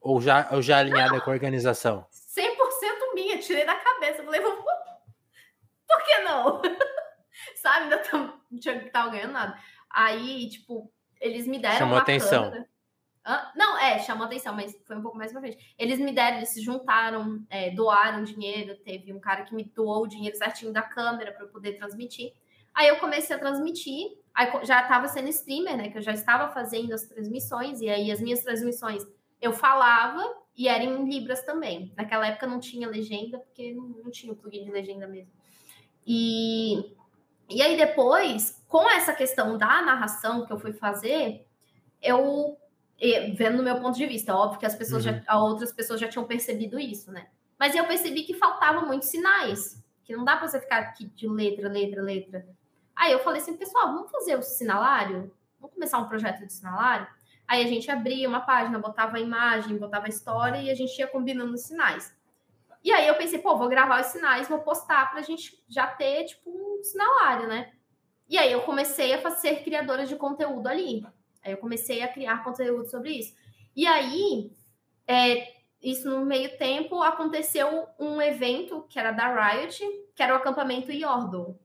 ou, 0.00 0.20
já, 0.20 0.48
ou 0.50 0.62
já 0.62 0.78
alinhada 0.78 1.20
com 1.20 1.30
a 1.30 1.34
organização? 1.34 2.06
100% 2.12 3.14
minha, 3.14 3.38
tirei 3.38 3.66
da 3.66 3.74
cabeça. 3.74 4.22
Falei, 4.22 4.40
por, 4.40 4.56
por 4.56 6.04
que 6.04 6.18
não? 6.20 6.62
Sabe, 7.56 7.84
ainda 7.84 8.02
não 8.12 8.58
tinha, 8.58 8.90
tava 8.90 9.10
ganhando 9.10 9.32
nada. 9.32 9.58
Aí, 9.90 10.48
tipo, 10.48 10.90
eles 11.20 11.46
me 11.46 11.58
deram 11.58 11.76
Chamou 11.76 11.98
atenção. 11.98 12.66
Não, 13.54 13.78
é, 13.78 13.98
chamou 14.00 14.26
atenção, 14.26 14.54
mas 14.54 14.78
foi 14.86 14.96
um 14.96 15.02
pouco 15.02 15.16
mais 15.16 15.32
pra 15.32 15.40
frente. 15.40 15.74
Eles 15.78 15.98
me 15.98 16.12
deram, 16.12 16.38
eles 16.38 16.50
se 16.50 16.60
juntaram, 16.60 17.42
é, 17.48 17.70
doaram 17.70 18.22
dinheiro. 18.22 18.76
Teve 18.76 19.12
um 19.12 19.20
cara 19.20 19.44
que 19.44 19.54
me 19.54 19.64
doou 19.64 20.02
o 20.02 20.06
dinheiro 20.06 20.36
certinho 20.36 20.72
da 20.72 20.82
câmera 20.82 21.32
para 21.32 21.44
eu 21.44 21.48
poder 21.48 21.74
transmitir. 21.74 22.34
Aí 22.74 22.88
eu 22.88 22.98
comecei 22.98 23.34
a 23.34 23.38
transmitir, 23.38 24.18
aí 24.34 24.50
já 24.64 24.82
estava 24.82 25.08
sendo 25.08 25.28
streamer, 25.28 25.76
né? 25.76 25.90
Que 25.90 25.98
eu 25.98 26.02
já 26.02 26.12
estava 26.12 26.52
fazendo 26.52 26.92
as 26.92 27.04
transmissões, 27.04 27.80
e 27.80 27.88
aí 27.88 28.10
as 28.10 28.20
minhas 28.20 28.42
transmissões 28.42 29.06
eu 29.40 29.52
falava 29.52 30.22
e 30.56 30.68
era 30.68 30.82
em 30.82 31.08
Libras 31.08 31.42
também. 31.44 31.92
Naquela 31.96 32.26
época 32.26 32.46
não 32.46 32.58
tinha 32.58 32.88
legenda, 32.88 33.38
porque 33.38 33.72
não, 33.72 33.84
não 33.88 34.10
tinha 34.10 34.32
o 34.32 34.36
plugin 34.36 34.64
de 34.64 34.70
legenda 34.70 35.06
mesmo. 35.06 35.32
E 36.06 36.94
e 37.48 37.60
aí 37.60 37.76
depois, 37.76 38.64
com 38.68 38.88
essa 38.88 39.12
questão 39.12 39.58
da 39.58 39.82
narração 39.82 40.46
que 40.46 40.52
eu 40.52 40.58
fui 40.58 40.72
fazer, 40.72 41.46
eu 42.02 42.56
vendo 43.36 43.58
no 43.58 43.62
meu 43.62 43.80
ponto 43.80 43.96
de 43.96 44.06
vista, 44.06 44.34
óbvio 44.34 44.60
que 44.60 44.66
as 44.66 44.74
pessoas 44.74 45.04
uhum. 45.04 45.20
já, 45.26 45.36
outras 45.38 45.72
pessoas 45.72 46.00
já 46.00 46.08
tinham 46.08 46.26
percebido 46.26 46.78
isso, 46.78 47.12
né? 47.12 47.26
Mas 47.58 47.74
eu 47.74 47.86
percebi 47.86 48.22
que 48.22 48.34
faltava 48.34 48.80
muitos 48.82 49.08
sinais, 49.08 49.82
que 50.04 50.16
não 50.16 50.24
dá 50.24 50.36
para 50.36 50.48
você 50.48 50.60
ficar 50.60 50.78
aqui 50.78 51.06
de 51.06 51.28
letra, 51.28 51.68
letra, 51.68 52.02
letra. 52.02 52.46
Aí 52.96 53.12
eu 53.12 53.18
falei 53.18 53.40
assim, 53.40 53.56
pessoal, 53.56 53.92
vamos 53.92 54.10
fazer 54.10 54.36
o 54.36 54.42
sinalário? 54.42 55.32
Vamos 55.58 55.74
começar 55.74 55.98
um 55.98 56.08
projeto 56.08 56.46
de 56.46 56.52
sinalário? 56.52 57.06
Aí 57.46 57.62
a 57.62 57.66
gente 57.66 57.90
abria 57.90 58.28
uma 58.28 58.40
página, 58.40 58.78
botava 58.78 59.16
a 59.16 59.20
imagem, 59.20 59.76
botava 59.76 60.06
a 60.06 60.08
história 60.08 60.58
e 60.62 60.70
a 60.70 60.74
gente 60.74 60.98
ia 60.98 61.06
combinando 61.06 61.52
os 61.52 61.62
sinais. 61.62 62.14
E 62.82 62.92
aí 62.92 63.06
eu 63.08 63.14
pensei, 63.16 63.38
pô, 63.38 63.56
vou 63.56 63.68
gravar 63.68 64.00
os 64.00 64.08
sinais, 64.08 64.48
vou 64.48 64.58
postar 64.58 65.10
pra 65.10 65.22
gente 65.22 65.62
já 65.68 65.86
ter, 65.86 66.24
tipo, 66.24 66.50
um 66.50 66.82
sinalário, 66.82 67.48
né? 67.48 67.72
E 68.28 68.38
aí 68.38 68.52
eu 68.52 68.60
comecei 68.62 69.12
a 69.12 69.30
ser 69.30 69.62
criadora 69.62 70.06
de 70.06 70.16
conteúdo 70.16 70.66
ali. 70.66 71.06
Aí 71.42 71.52
eu 71.52 71.58
comecei 71.58 72.02
a 72.02 72.08
criar 72.08 72.44
conteúdo 72.44 72.86
sobre 72.88 73.10
isso. 73.10 73.34
E 73.76 73.86
aí, 73.86 74.52
é, 75.06 75.54
isso 75.82 76.08
no 76.08 76.24
meio 76.24 76.56
tempo, 76.56 77.02
aconteceu 77.02 77.86
um 77.98 78.20
evento 78.20 78.86
que 78.88 78.98
era 78.98 79.12
da 79.12 79.28
Riot, 79.28 79.82
que 80.14 80.22
era 80.22 80.34
o 80.34 80.36
acampamento 80.36 80.90
Yordle. 80.90 81.58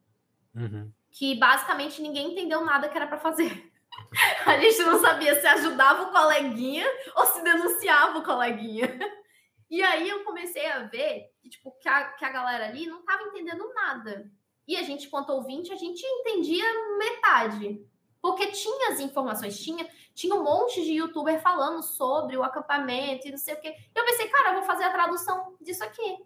Uhum. 0.55 0.91
Que 1.12 1.36
basicamente 1.36 2.01
ninguém 2.01 2.32
entendeu 2.32 2.64
nada 2.64 2.88
que 2.88 2.95
era 2.95 3.07
para 3.07 3.20
fazer. 3.20 3.72
A 4.45 4.57
gente 4.57 4.80
não 4.84 4.99
sabia 4.99 5.39
se 5.39 5.47
ajudava 5.47 6.03
o 6.03 6.12
coleguinha 6.12 6.86
ou 7.16 7.26
se 7.26 7.43
denunciava 7.43 8.20
o 8.20 8.24
coleguinha. 8.24 8.99
E 9.70 9.84
aí 9.84 10.10
eu 10.10 10.24
comecei 10.24 10.66
a 10.66 10.80
ver 10.80 11.32
que, 11.39 11.49
tipo, 11.49 11.72
que, 11.80 11.88
a, 11.88 12.05
que 12.14 12.26
a 12.26 12.32
galera 12.32 12.66
ali 12.66 12.88
não 12.88 13.01
estava 13.01 13.24
entendendo 13.24 13.72
nada. 13.74 14.32
E 14.68 14.76
a 14.76 14.84
gente, 14.84 15.10
quanto 15.10 15.32
ouvinte, 15.32 15.72
a 15.72 15.76
gente 15.76 16.03
entendia 16.03 16.66
metade. 16.97 17.86
Porque 18.22 18.47
tinha 18.47 18.89
as 18.89 18.99
informações, 18.99 19.60
tinha, 19.60 19.88
tinha 20.14 20.36
um 20.36 20.43
monte 20.43 20.84
de 20.84 20.93
youtuber 20.93 21.41
falando 21.41 21.82
sobre 21.82 22.36
o 22.36 22.43
acampamento 22.43 23.28
e 23.28 23.32
não 23.32 23.38
sei 23.38 23.53
o 23.53 23.62
quê. 23.62 23.74
Eu 23.95 24.05
pensei, 24.05 24.28
cara, 24.28 24.49
eu 24.49 24.55
vou 24.55 24.64
fazer 24.64 24.84
a 24.84 24.91
tradução 24.91 25.55
disso 25.62 25.84
aqui. 25.84 26.18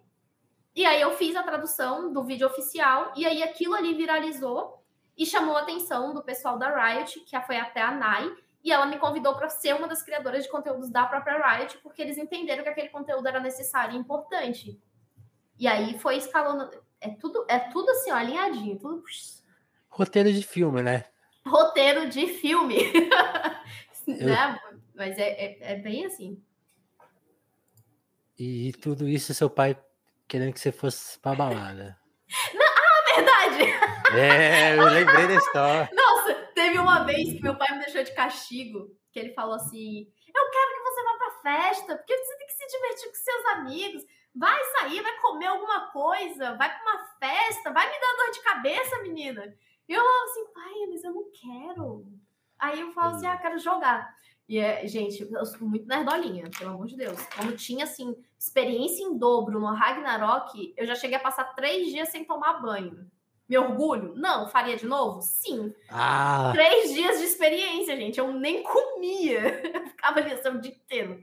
E 0.74 0.84
aí 0.84 1.00
eu 1.00 1.12
fiz 1.16 1.36
a 1.36 1.42
tradução 1.42 2.12
do 2.12 2.24
vídeo 2.24 2.46
oficial, 2.46 3.12
e 3.16 3.24
aí 3.24 3.42
aquilo 3.42 3.74
ali 3.74 3.94
viralizou 3.94 4.82
e 5.16 5.24
chamou 5.24 5.56
a 5.56 5.60
atenção 5.60 6.12
do 6.12 6.22
pessoal 6.22 6.58
da 6.58 6.68
Riot, 6.68 7.20
que 7.20 7.40
foi 7.42 7.56
até 7.56 7.80
a 7.80 7.92
Nai, 7.92 8.28
e 8.62 8.72
ela 8.72 8.86
me 8.86 8.98
convidou 8.98 9.34
para 9.36 9.48
ser 9.48 9.74
uma 9.74 9.86
das 9.86 10.02
criadoras 10.02 10.44
de 10.44 10.50
conteúdos 10.50 10.90
da 10.90 11.06
própria 11.06 11.38
Riot, 11.38 11.78
porque 11.78 12.02
eles 12.02 12.18
entenderam 12.18 12.62
que 12.62 12.70
aquele 12.70 12.88
conteúdo 12.88 13.28
era 13.28 13.38
necessário 13.38 13.94
e 13.94 13.98
importante. 13.98 14.80
E 15.58 15.68
aí 15.68 15.98
foi 15.98 16.16
escalando. 16.16 16.68
É 17.00 17.10
tudo, 17.10 17.44
é 17.48 17.58
tudo 17.58 17.90
assim, 17.90 18.10
ó, 18.10 18.16
alinhadinho. 18.16 18.78
Tudo... 18.78 19.04
Roteiro 19.88 20.32
de 20.32 20.42
filme, 20.42 20.82
né? 20.82 21.04
roteiro 21.46 22.08
de 22.08 22.26
filme. 22.26 22.76
Eu... 24.06 24.26
né? 24.26 24.60
Mas 24.94 25.18
é, 25.18 25.28
é, 25.28 25.72
é, 25.72 25.76
bem 25.76 26.06
assim. 26.06 26.42
E 28.38 28.72
tudo 28.80 29.08
isso 29.08 29.32
seu 29.34 29.48
pai 29.48 29.78
querendo 30.28 30.52
que 30.52 30.60
você 30.60 30.72
fosse 30.72 31.18
pra 31.18 31.34
balada. 31.34 31.98
Não, 32.54 32.66
ah, 32.66 33.14
verdade! 33.14 33.94
É, 34.16 34.76
eu 34.76 34.84
lembrei 34.84 35.28
da 35.28 35.34
história. 35.34 35.90
Nossa, 35.94 36.34
teve 36.54 36.78
uma 36.78 37.04
vez 37.04 37.32
que 37.32 37.42
meu 37.42 37.56
pai 37.56 37.72
me 37.72 37.84
deixou 37.84 38.02
de 38.02 38.14
castigo, 38.14 38.88
que 39.12 39.18
ele 39.18 39.34
falou 39.34 39.54
assim: 39.54 40.06
Eu 40.34 40.50
quero 40.50 40.74
que 40.74 40.82
você 40.82 41.02
vá 41.02 41.14
pra 41.18 41.42
festa, 41.42 41.96
porque 41.96 42.16
você 42.16 42.36
tem 42.36 42.46
que 42.46 42.52
se 42.52 42.66
divertir 42.66 43.08
com 43.08 43.14
seus 43.14 43.44
amigos. 43.46 44.04
Vai 44.36 44.64
sair, 44.78 45.00
vai 45.00 45.16
comer 45.20 45.46
alguma 45.46 45.92
coisa, 45.92 46.56
vai 46.56 46.68
pra 46.68 46.82
uma 46.82 47.06
festa, 47.20 47.72
vai 47.72 47.86
me 47.86 48.00
dar 48.00 48.16
dor 48.16 48.30
de 48.32 48.42
cabeça, 48.42 49.02
menina. 49.02 49.54
E 49.88 49.92
eu 49.92 50.02
falava 50.02 50.24
assim, 50.24 50.52
pai, 50.52 50.86
mas 50.90 51.04
eu 51.04 51.12
não 51.12 51.24
quero. 51.30 52.06
Aí 52.58 52.80
eu 52.80 52.92
falo 52.92 53.14
assim, 53.14 53.26
ah, 53.26 53.36
quero 53.36 53.58
jogar. 53.58 54.12
E, 54.48 54.58
é, 54.58 54.86
gente, 54.86 55.22
eu 55.22 55.46
sou 55.46 55.68
muito 55.68 55.86
nerdolinha, 55.86 56.50
pelo 56.58 56.72
amor 56.72 56.86
de 56.86 56.96
Deus. 56.96 57.20
Quando 57.34 57.56
tinha, 57.56 57.84
assim, 57.84 58.14
experiência 58.46 59.02
em 59.02 59.16
dobro 59.16 59.58
no 59.58 59.72
Ragnarok, 59.72 60.74
eu 60.76 60.86
já 60.86 60.94
cheguei 60.94 61.16
a 61.16 61.20
passar 61.20 61.54
três 61.54 61.88
dias 61.88 62.10
sem 62.10 62.24
tomar 62.24 62.60
banho. 62.60 63.10
Me 63.48 63.58
orgulho? 63.58 64.14
Não. 64.14 64.48
Faria 64.48 64.76
de 64.76 64.86
novo? 64.86 65.20
Sim. 65.22 65.74
Ah. 65.90 66.50
Três 66.52 66.92
dias 66.92 67.18
de 67.18 67.24
experiência, 67.24 67.96
gente. 67.96 68.18
Eu 68.18 68.32
nem 68.32 68.62
comia. 68.62 69.60
Eu 69.74 69.86
ficava 69.86 70.20
ali 70.20 70.32
assim, 70.32 70.48
o 70.48 70.60
dia 70.60 70.72
inteiro. 70.72 71.22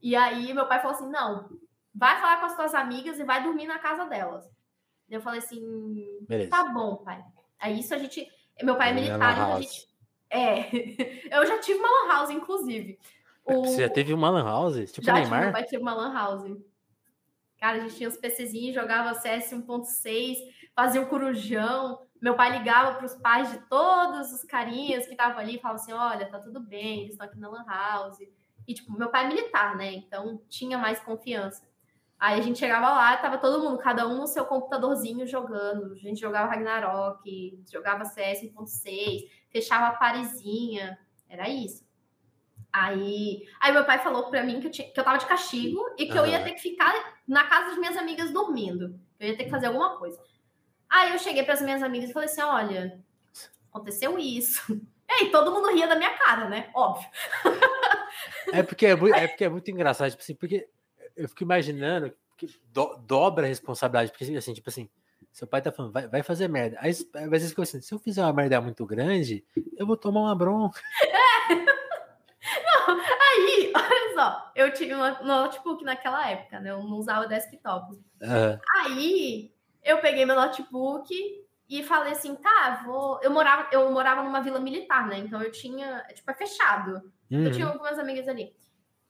E 0.00 0.16
aí 0.16 0.52
meu 0.52 0.66
pai 0.66 0.80
falou 0.80 0.96
assim: 0.96 1.10
não, 1.10 1.48
vai 1.94 2.20
falar 2.20 2.40
com 2.40 2.46
as 2.46 2.56
tuas 2.56 2.74
amigas 2.74 3.18
e 3.18 3.24
vai 3.24 3.42
dormir 3.42 3.66
na 3.66 3.78
casa 3.78 4.06
delas. 4.06 4.44
Eu 5.08 5.20
falei 5.20 5.40
assim: 5.40 5.60
Beleza. 6.22 6.50
tá 6.50 6.64
bom, 6.64 6.96
pai. 6.96 7.22
Aí 7.58 7.80
isso 7.80 7.94
a 7.94 7.98
gente. 7.98 8.26
Meu 8.62 8.76
pai 8.76 8.90
é 8.90 8.94
militar, 8.94 9.32
então 9.32 9.54
a 9.54 9.60
gente. 9.60 9.88
É. 10.30 10.70
Eu 11.30 11.46
já 11.46 11.58
tive 11.58 11.78
uma 11.78 11.88
lan 11.88 12.14
house, 12.14 12.30
inclusive. 12.30 12.98
O... 13.44 13.64
Você 13.64 13.82
já 13.82 13.88
teve 13.88 14.12
uma 14.12 14.30
lan 14.30 14.44
house? 14.44 14.92
Tipo 14.92 15.06
já 15.06 15.14
Neymar? 15.14 15.52
pai 15.52 15.64
teve 15.64 15.82
uma 15.82 15.94
lan 15.94 16.12
house. 16.12 16.56
Cara, 17.58 17.78
a 17.78 17.80
gente 17.80 17.96
tinha 17.96 18.08
os 18.08 18.16
PCzinhos, 18.16 18.74
jogava 18.74 19.14
CS 19.14 19.52
1.6, 19.52 20.36
fazia 20.74 21.00
o 21.00 21.06
corujão. 21.06 22.00
Meu 22.20 22.34
pai 22.34 22.58
ligava 22.58 22.96
para 22.96 23.06
os 23.06 23.14
pais 23.14 23.50
de 23.50 23.58
todos 23.68 24.32
os 24.32 24.42
carinhas 24.44 25.06
que 25.06 25.12
estavam 25.12 25.38
ali 25.38 25.56
e 25.56 25.60
falava 25.60 25.80
assim: 25.80 25.92
olha, 25.92 26.28
tá 26.28 26.38
tudo 26.38 26.60
bem, 26.60 27.00
eles 27.00 27.12
estão 27.12 27.26
aqui 27.26 27.38
na 27.38 27.48
Lan 27.48 27.64
House. 27.64 28.18
E, 28.66 28.74
tipo, 28.74 28.92
meu 28.92 29.10
pai 29.10 29.24
é 29.24 29.28
militar, 29.28 29.76
né? 29.76 29.92
Então 29.92 30.40
tinha 30.48 30.78
mais 30.78 31.00
confiança. 31.00 31.62
Aí 32.18 32.38
a 32.38 32.42
gente 32.42 32.60
chegava 32.60 32.88
lá, 32.88 33.16
tava 33.16 33.38
todo 33.38 33.62
mundo, 33.62 33.78
cada 33.78 34.06
um 34.06 34.18
no 34.18 34.26
seu 34.28 34.44
computadorzinho 34.44 35.26
jogando. 35.26 35.92
A 35.92 35.96
gente 35.96 36.20
jogava 36.20 36.48
Ragnarok, 36.48 37.60
jogava 37.70 38.04
CS 38.04 38.42
1.6, 38.42 39.28
fechava 39.50 39.88
a 39.88 39.96
parezinha. 39.96 40.96
Era 41.28 41.48
isso. 41.48 41.81
Aí, 42.72 43.46
aí 43.60 43.72
meu 43.72 43.84
pai 43.84 43.98
falou 43.98 44.30
para 44.30 44.42
mim 44.42 44.60
que 44.60 44.68
eu, 44.68 44.70
tinha, 44.70 44.90
que 44.90 44.98
eu 44.98 45.04
tava 45.04 45.18
de 45.18 45.26
castigo 45.26 45.84
e 45.98 46.06
que 46.06 46.12
uhum. 46.12 46.24
eu 46.24 46.26
ia 46.26 46.42
ter 46.42 46.52
que 46.52 46.60
ficar 46.60 47.20
na 47.28 47.44
casa 47.44 47.70
das 47.70 47.78
minhas 47.78 47.96
amigas 47.96 48.30
dormindo. 48.30 48.98
Eu 49.20 49.28
ia 49.28 49.36
ter 49.36 49.44
que 49.44 49.50
fazer 49.50 49.66
alguma 49.66 49.98
coisa. 49.98 50.18
Aí 50.88 51.12
eu 51.12 51.18
cheguei 51.18 51.42
para 51.42 51.54
as 51.54 51.62
minhas 51.62 51.82
amigas 51.82 52.10
e 52.10 52.12
falei 52.12 52.28
assim: 52.28 52.40
olha, 52.40 52.98
aconteceu 53.70 54.18
isso. 54.18 54.80
E 55.12 55.24
aí, 55.24 55.30
todo 55.30 55.52
mundo 55.52 55.70
ria 55.74 55.86
da 55.86 55.94
minha 55.94 56.16
cara, 56.16 56.48
né? 56.48 56.70
Óbvio. 56.72 57.06
É 58.50 58.62
porque 58.62 58.86
é, 58.86 58.92
é, 59.14 59.28
porque 59.28 59.44
é 59.44 59.48
muito 59.48 59.70
engraçado, 59.70 60.10
tipo 60.10 60.22
assim, 60.22 60.34
porque 60.34 60.66
eu 61.14 61.28
fico 61.28 61.42
imaginando 61.42 62.14
que 62.38 62.48
do, 62.72 62.96
dobra 62.96 63.44
a 63.44 63.48
responsabilidade, 63.48 64.10
porque 64.10 64.24
assim, 64.34 64.54
tipo 64.54 64.70
assim, 64.70 64.88
seu 65.30 65.46
pai 65.46 65.60
tá 65.60 65.70
falando, 65.70 65.92
vai, 65.92 66.08
vai 66.08 66.22
fazer 66.22 66.48
merda. 66.48 66.78
Aí, 66.80 66.90
às 66.90 67.30
vezes 67.30 67.50
fica 67.50 67.62
assim, 67.62 67.80
se 67.82 67.92
eu 67.92 67.98
fizer 67.98 68.22
uma 68.22 68.32
merda 68.32 68.58
muito 68.60 68.86
grande, 68.86 69.44
eu 69.76 69.86
vou 69.86 69.96
tomar 69.96 70.20
uma 70.20 70.34
bronca. 70.34 70.80
É. 71.02 71.81
Não, 72.88 72.98
aí, 72.98 73.72
olha 73.74 74.14
só, 74.14 74.52
eu 74.54 74.72
tive 74.72 74.94
um 74.94 75.24
notebook 75.24 75.84
naquela 75.84 76.28
época, 76.28 76.58
né? 76.58 76.70
Eu 76.70 76.82
não 76.82 76.98
usava 76.98 77.28
desktop. 77.28 77.92
Uhum. 77.92 78.58
Aí 78.76 79.54
eu 79.82 79.98
peguei 79.98 80.26
meu 80.26 80.34
notebook 80.34 81.08
e 81.68 81.82
falei 81.84 82.12
assim, 82.12 82.34
tá, 82.34 82.82
vou. 82.84 83.20
Eu 83.22 83.30
morava, 83.30 83.68
eu 83.70 83.90
morava 83.92 84.22
numa 84.22 84.40
vila 84.40 84.58
militar, 84.58 85.06
né? 85.06 85.18
Então 85.18 85.40
eu 85.40 85.52
tinha, 85.52 86.04
tipo, 86.12 86.30
é 86.30 86.34
fechado. 86.34 87.12
Uhum. 87.30 87.44
Eu 87.44 87.52
tinha 87.52 87.66
algumas 87.66 87.98
amigas 87.98 88.26
ali. 88.26 88.54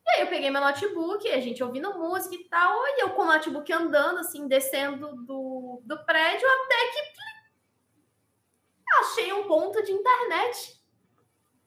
E 0.05 0.11
aí 0.11 0.20
eu 0.22 0.26
peguei 0.26 0.51
meu 0.51 0.61
notebook, 0.61 1.26
a 1.28 1.41
gente 1.41 1.62
ouvindo 1.62 1.97
música 1.97 2.35
e 2.35 2.45
tal, 2.49 2.76
e 2.87 3.03
eu 3.03 3.11
com 3.11 3.22
o 3.22 3.26
notebook 3.26 3.72
andando, 3.72 4.18
assim, 4.18 4.49
descendo 4.49 5.14
do, 5.24 5.80
do 5.85 6.05
prédio, 6.05 6.47
até 6.47 6.74
que 6.91 7.22
achei 9.01 9.33
um 9.33 9.45
ponto 9.45 9.83
de 9.83 9.91
internet 9.91 10.82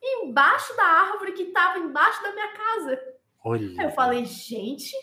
embaixo 0.06 0.76
da 0.76 0.84
árvore 0.84 1.34
que 1.34 1.43
estava 1.43 1.80
embaixo 1.80 2.22
da 2.22 2.32
minha 2.32 2.51
casa. 2.53 2.99
Olha. 3.43 3.82
Aí 3.82 3.86
eu 3.86 3.91
falei, 3.91 4.26
gente, 4.26 4.95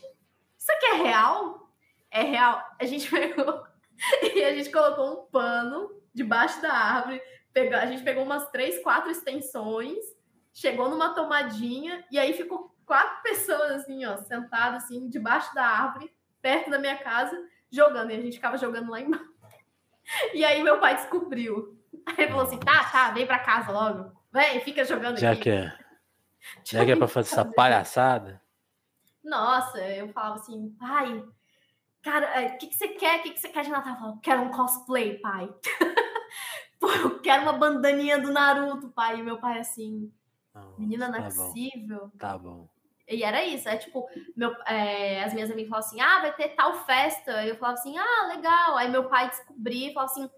isso 0.58 0.72
aqui 0.72 0.86
é 0.86 0.94
real? 0.94 1.70
É 2.10 2.22
real. 2.22 2.64
A 2.80 2.84
gente 2.84 3.08
pegou 3.10 3.64
e 4.34 4.44
a 4.44 4.54
gente 4.54 4.70
colocou 4.70 5.12
um 5.12 5.26
pano 5.30 5.90
debaixo 6.14 6.60
da 6.60 6.72
árvore, 6.72 7.22
pegou, 7.52 7.78
a 7.78 7.86
gente 7.86 8.02
pegou 8.02 8.24
umas 8.24 8.50
três, 8.50 8.82
quatro 8.82 9.10
extensões, 9.10 9.98
chegou 10.52 10.88
numa 10.88 11.14
tomadinha 11.14 12.04
e 12.10 12.18
aí 12.18 12.32
ficou 12.34 12.74
quatro 12.84 13.22
pessoas 13.22 13.72
assim, 13.72 14.04
ó, 14.04 14.16
sentadas 14.18 14.84
assim, 14.84 15.08
debaixo 15.08 15.54
da 15.54 15.64
árvore, 15.64 16.12
perto 16.40 16.70
da 16.70 16.78
minha 16.78 16.98
casa, 16.98 17.36
jogando. 17.70 18.10
E 18.10 18.14
a 18.14 18.20
gente 18.20 18.34
ficava 18.34 18.58
jogando 18.58 18.90
lá 18.90 19.00
embaixo. 19.00 19.32
E 20.34 20.44
aí 20.44 20.62
meu 20.62 20.78
pai 20.78 20.96
descobriu. 20.96 21.78
Aí 22.06 22.14
ele 22.18 22.28
falou 22.28 22.44
assim: 22.44 22.58
tá, 22.58 22.84
tá, 22.90 23.10
vem 23.12 23.26
pra 23.26 23.38
casa 23.38 23.70
logo. 23.70 24.12
Vem, 24.32 24.60
fica 24.60 24.84
jogando 24.84 25.18
Já 25.18 25.32
aqui. 25.32 25.42
Que 25.42 25.50
é. 25.50 25.78
Já 26.64 26.84
que 26.84 26.92
é 26.92 26.96
pra 26.96 27.06
fazer 27.06 27.32
essa 27.32 27.44
palhaçada. 27.44 28.42
Nossa, 29.22 29.78
eu 29.78 30.08
falava 30.08 30.36
assim, 30.36 30.70
pai, 30.80 31.24
cara, 32.02 32.26
o 32.26 32.38
é, 32.40 32.48
que, 32.56 32.66
que 32.66 32.74
você 32.74 32.88
quer? 32.88 33.20
O 33.20 33.22
que, 33.22 33.30
que 33.30 33.40
você 33.40 33.48
quer 33.48 33.62
de 33.62 33.70
Natal? 33.70 33.92
Eu 33.92 33.98
falava, 33.98 34.20
quero 34.22 34.42
um 34.42 34.50
cosplay, 34.50 35.18
pai. 35.18 35.48
Pô, 36.80 36.90
eu 36.90 37.20
quero 37.20 37.42
uma 37.42 37.52
bandaninha 37.52 38.18
do 38.18 38.32
Naruto, 38.32 38.88
pai. 38.88 39.20
E 39.20 39.22
meu 39.22 39.38
pai 39.38 39.60
assim, 39.60 40.12
menina 40.76 41.08
não 41.08 41.18
é 41.18 41.22
tá 41.22 41.28
possível. 41.28 42.00
Bom. 42.00 42.18
Tá 42.18 42.36
bom. 42.36 42.68
E 43.08 43.22
era 43.22 43.44
isso, 43.44 43.68
é 43.68 43.76
tipo, 43.76 44.08
meu, 44.34 44.52
é, 44.66 45.22
as 45.22 45.34
minhas 45.34 45.50
amigas 45.50 45.68
falavam 45.68 45.88
assim, 45.88 46.00
ah, 46.00 46.20
vai 46.20 46.32
ter 46.34 46.48
tal 46.50 46.84
festa. 46.84 47.44
Eu 47.44 47.56
falava 47.56 47.78
assim, 47.78 47.96
ah, 47.98 48.26
legal. 48.34 48.76
Aí 48.76 48.90
meu 48.90 49.08
pai 49.08 49.28
descobriu 49.28 49.90
e 49.90 49.92
falou 49.92 50.08
assim, 50.08 50.30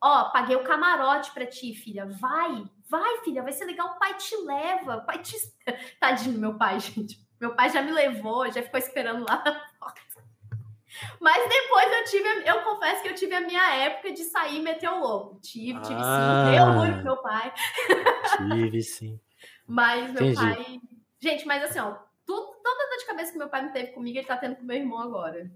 ó, 0.00 0.22
oh, 0.22 0.32
paguei 0.32 0.54
o 0.54 0.64
camarote 0.64 1.32
pra 1.32 1.46
ti, 1.46 1.74
filha. 1.74 2.06
Vai, 2.06 2.64
vai, 2.90 3.18
filha, 3.24 3.42
vai 3.42 3.52
ser 3.52 3.64
legal. 3.64 3.88
O 3.88 3.98
pai 3.98 4.14
te 4.14 4.36
leva, 4.36 4.96
o 4.96 5.06
pai 5.06 5.18
te. 5.18 5.36
Tadinho, 6.00 6.38
meu 6.38 6.54
pai, 6.54 6.80
gente. 6.80 7.18
Meu 7.40 7.54
pai 7.54 7.70
já 7.70 7.80
me 7.80 7.92
levou, 7.92 8.50
já 8.50 8.62
ficou 8.62 8.78
esperando 8.78 9.24
lá 9.26 9.42
na 9.44 9.52
porta. 9.78 10.00
Mas 11.18 11.48
depois 11.48 11.92
eu 11.92 12.04
tive, 12.04 12.48
eu 12.48 12.62
confesso 12.62 13.02
que 13.02 13.08
eu 13.08 13.14
tive 13.14 13.34
a 13.34 13.40
minha 13.40 13.74
época 13.76 14.12
de 14.12 14.24
sair 14.24 14.58
e 14.58 14.62
meter 14.62 14.90
o 14.90 15.00
louco. 15.00 15.40
Tive, 15.40 15.80
tive 15.80 16.00
ah, 16.02 16.44
sim. 16.44 16.52
Deu 16.52 16.64
orgulho 16.66 16.94
pro 16.94 17.04
meu 17.04 17.16
pai. 17.18 17.54
Tive 18.36 18.82
sim. 18.82 19.20
Mas 19.66 20.12
meu 20.12 20.26
Entendi. 20.26 20.36
pai 20.36 20.80
Gente, 21.20 21.46
mas 21.46 21.62
assim, 21.62 21.78
ó, 21.78 21.96
tudo, 22.24 22.46
toda 22.62 22.88
dor 22.88 22.98
de 22.98 23.06
cabeça 23.06 23.32
que 23.32 23.38
meu 23.38 23.48
pai 23.50 23.62
não 23.62 23.72
teve 23.72 23.92
comigo, 23.92 24.16
ele 24.16 24.26
tá 24.26 24.38
tendo 24.38 24.56
com 24.56 24.64
meu 24.64 24.76
irmão 24.76 24.98
agora. 24.98 25.50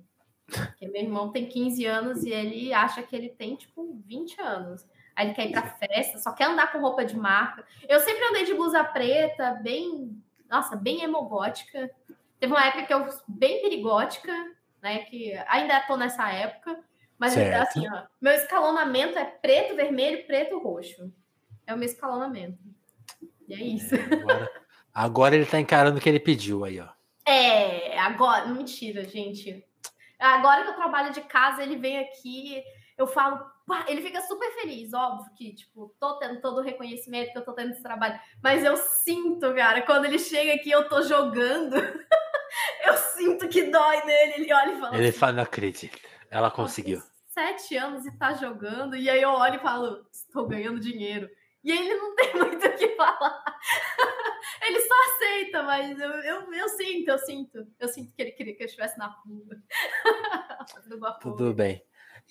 Porque 0.46 0.86
meu 0.86 1.02
irmão 1.02 1.32
tem 1.32 1.48
15 1.48 1.86
anos 1.86 2.22
e 2.22 2.30
ele 2.30 2.72
acha 2.74 3.02
que 3.02 3.16
ele 3.16 3.30
tem, 3.30 3.56
tipo, 3.56 3.98
20 4.04 4.40
anos. 4.42 4.86
Aí 5.16 5.26
ele 5.26 5.34
quer 5.34 5.46
ir 5.46 5.52
pra 5.52 5.62
festa, 5.62 6.18
só 6.18 6.32
quer 6.32 6.44
andar 6.44 6.72
com 6.72 6.80
roupa 6.80 7.04
de 7.04 7.16
marca. 7.16 7.64
Eu 7.88 8.00
sempre 8.00 8.24
andei 8.24 8.44
de 8.44 8.54
blusa 8.54 8.82
preta, 8.82 9.58
bem, 9.62 10.20
nossa, 10.50 10.74
bem 10.76 11.02
emogótica. 11.02 11.90
Teve 12.40 12.52
uma 12.52 12.64
época 12.64 12.84
que 12.84 12.94
eu 12.94 13.08
bem 13.28 13.62
perigótica, 13.62 14.32
né? 14.82 14.98
Que 15.04 15.34
ainda 15.48 15.80
tô 15.82 15.96
nessa 15.96 16.30
época. 16.30 16.78
Mas 17.16 17.32
certo. 17.32 17.62
assim, 17.62 17.88
ó, 17.88 18.02
meu 18.20 18.32
escalonamento 18.32 19.16
é 19.16 19.24
preto, 19.24 19.76
vermelho, 19.76 20.26
preto, 20.26 20.58
roxo. 20.58 21.12
É 21.66 21.72
o 21.72 21.78
meu 21.78 21.86
escalonamento. 21.86 22.58
E 23.48 23.54
é 23.54 23.58
isso. 23.58 23.94
É, 23.94 24.02
agora, 24.02 24.50
agora 24.92 25.36
ele 25.36 25.46
tá 25.46 25.60
encarando 25.60 25.98
o 25.98 26.00
que 26.00 26.08
ele 26.08 26.20
pediu 26.20 26.64
aí, 26.64 26.80
ó. 26.80 26.88
É, 27.26 27.98
agora. 27.98 28.46
Mentira, 28.46 29.04
gente. 29.04 29.64
Agora 30.18 30.62
que 30.62 30.70
eu 30.70 30.74
trabalho 30.74 31.12
de 31.12 31.20
casa, 31.22 31.62
ele 31.62 31.76
vem 31.76 31.98
aqui, 31.98 32.62
eu 32.96 33.06
falo, 33.06 33.44
ele 33.88 34.02
fica 34.02 34.20
super 34.22 34.50
feliz, 34.54 34.92
óbvio 34.92 35.32
que, 35.34 35.54
tipo, 35.54 35.94
tô 35.98 36.18
tendo 36.18 36.40
todo 36.40 36.58
o 36.58 36.62
reconhecimento 36.62 37.32
que 37.32 37.38
eu 37.38 37.44
tô 37.44 37.52
tendo 37.52 37.72
esse 37.72 37.82
trabalho, 37.82 38.18
mas 38.42 38.62
eu 38.62 38.76
sinto, 38.76 39.54
cara, 39.54 39.82
quando 39.82 40.04
ele 40.04 40.18
chega 40.18 40.54
aqui, 40.54 40.70
eu 40.70 40.88
tô 40.88 41.02
jogando, 41.02 41.74
eu 42.84 42.96
sinto 43.16 43.48
que 43.48 43.62
dói 43.64 44.04
nele, 44.04 44.34
ele 44.34 44.52
olha 44.52 44.72
e 44.72 44.80
fala. 44.80 44.96
Ele 44.96 45.08
assim, 45.08 45.18
fala, 45.18 45.32
não 45.32 45.42
acredito, 45.42 45.98
ela 46.30 46.50
conseguiu. 46.50 47.02
Sete 47.28 47.76
anos 47.76 48.06
e 48.06 48.16
tá 48.16 48.34
jogando, 48.34 48.94
e 48.96 49.08
aí 49.08 49.22
eu 49.22 49.30
olho 49.30 49.56
e 49.56 49.62
falo, 49.62 50.06
estou 50.12 50.46
ganhando 50.46 50.78
dinheiro. 50.78 51.28
E 51.64 51.72
ele 51.72 51.94
não 51.94 52.14
tem 52.14 52.34
muito 52.36 52.66
o 52.66 52.76
que 52.76 52.88
falar. 52.90 53.42
ele 54.62 54.80
só 54.80 54.94
aceita, 55.14 55.62
mas 55.62 55.98
eu, 55.98 56.10
eu, 56.10 56.52
eu, 56.52 56.68
sinto, 56.68 57.08
eu 57.08 57.18
sinto. 57.18 57.66
Eu 57.80 57.88
sinto 57.88 58.14
que 58.14 58.20
ele 58.20 58.32
queria 58.32 58.54
que 58.54 58.62
eu 58.62 58.66
estivesse 58.66 58.98
na 58.98 59.06
rua. 59.06 59.56
Tudo 61.20 61.54
bem. 61.54 61.82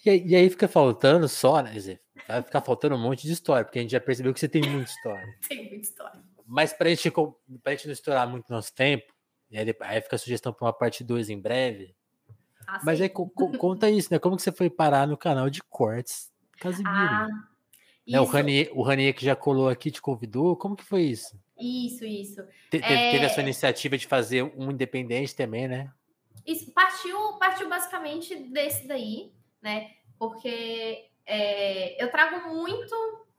E 0.05 0.09
aí, 0.09 0.23
e 0.25 0.35
aí, 0.35 0.49
fica 0.49 0.67
faltando 0.67 1.27
só, 1.29 1.61
né? 1.61 1.71
Dizer, 1.71 2.01
vai 2.27 2.41
ficar 2.41 2.61
faltando 2.61 2.95
um 2.95 3.01
monte 3.01 3.25
de 3.25 3.31
história, 3.31 3.63
porque 3.63 3.79
a 3.79 3.81
gente 3.81 3.91
já 3.91 4.01
percebeu 4.01 4.33
que 4.33 4.39
você 4.39 4.49
tem 4.49 4.61
muita 4.61 4.89
história. 4.89 5.25
tem 5.47 5.59
muita 5.59 5.75
história. 5.75 6.21
Mas 6.45 6.73
pra 6.73 6.89
gente, 6.89 7.09
pra 7.09 7.71
gente 7.71 7.85
não 7.87 7.93
estourar 7.93 8.27
muito 8.27 8.51
nosso 8.51 8.73
tempo, 8.73 9.13
e 9.49 9.57
aí, 9.57 9.75
aí 9.81 10.01
fica 10.01 10.15
a 10.15 10.19
sugestão 10.19 10.51
para 10.51 10.65
uma 10.65 10.73
parte 10.73 11.03
2 11.03 11.29
em 11.29 11.39
breve. 11.39 11.95
Ah, 12.67 12.81
Mas 12.83 12.99
aí 12.99 13.09
conta 13.09 13.89
isso, 13.89 14.11
né? 14.11 14.19
Como 14.19 14.35
que 14.35 14.41
você 14.41 14.51
foi 14.51 14.69
parar 14.69 15.07
no 15.07 15.17
canal 15.17 15.49
de 15.49 15.61
cortes 15.61 16.31
Casimiro? 16.59 16.89
Ah, 16.89 17.27
né, 18.07 18.19
o 18.19 18.25
Ranier, 18.25 18.69
o 18.73 18.81
Ranier 18.81 19.13
que 19.13 19.25
já 19.25 19.35
colou 19.35 19.69
aqui 19.69 19.91
te 19.91 20.01
convidou, 20.01 20.55
como 20.55 20.75
que 20.75 20.83
foi 20.83 21.03
isso? 21.03 21.37
Isso, 21.59 22.05
isso. 22.05 22.43
Te, 22.69 22.77
é... 22.77 23.11
Teve 23.11 23.25
a 23.25 23.29
sua 23.29 23.43
iniciativa 23.43 23.97
de 23.97 24.07
fazer 24.07 24.43
um 24.43 24.71
independente 24.71 25.35
também, 25.35 25.67
né? 25.67 25.91
Isso 26.45 26.71
partiu, 26.71 27.17
partiu 27.39 27.69
basicamente 27.69 28.35
desse 28.35 28.85
daí, 28.87 29.31
né? 29.63 29.91
Porque 30.19 31.09
é, 31.25 32.03
eu 32.03 32.11
trago 32.11 32.49
muito 32.53 32.93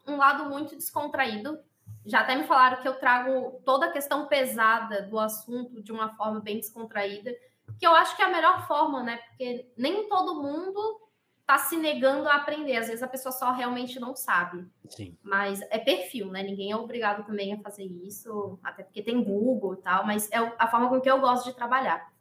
um 0.06 0.16
lado 0.16 0.48
muito 0.48 0.74
descontraído. 0.74 1.58
Já 2.04 2.20
até 2.20 2.34
me 2.34 2.44
falaram 2.44 2.82
que 2.82 2.88
eu 2.88 2.98
trago 2.98 3.60
toda 3.64 3.86
a 3.86 3.92
questão 3.92 4.26
pesada 4.26 5.02
do 5.02 5.18
assunto 5.18 5.82
de 5.82 5.92
uma 5.92 6.14
forma 6.16 6.40
bem 6.40 6.56
descontraída, 6.56 7.32
que 7.78 7.86
eu 7.86 7.94
acho 7.94 8.16
que 8.16 8.22
é 8.22 8.26
a 8.26 8.30
melhor 8.30 8.66
forma, 8.66 9.02
né? 9.02 9.18
Porque 9.28 9.70
nem 9.76 10.08
todo 10.08 10.42
mundo 10.42 11.00
tá 11.46 11.58
se 11.58 11.76
negando 11.76 12.28
a 12.28 12.36
aprender. 12.36 12.76
Às 12.76 12.86
vezes 12.86 13.02
a 13.02 13.08
pessoa 13.08 13.32
só 13.32 13.52
realmente 13.52 14.00
não 14.00 14.14
sabe. 14.14 14.66
Sim. 14.88 15.16
Mas 15.22 15.60
é 15.70 15.78
perfil, 15.78 16.30
né? 16.30 16.42
Ninguém 16.42 16.72
é 16.72 16.76
obrigado 16.76 17.24
também 17.26 17.52
a 17.52 17.60
fazer 17.60 17.84
isso, 17.84 18.58
até 18.62 18.82
porque 18.82 19.02
tem 19.02 19.22
Google 19.22 19.74
e 19.74 19.78
tal, 19.78 20.06
mas 20.06 20.30
é 20.30 20.38
a 20.58 20.68
forma 20.68 20.88
com 20.88 21.00
que 21.00 21.10
eu 21.10 21.20
gosto 21.20 21.44
de 21.44 21.54
trabalhar. 21.54 22.13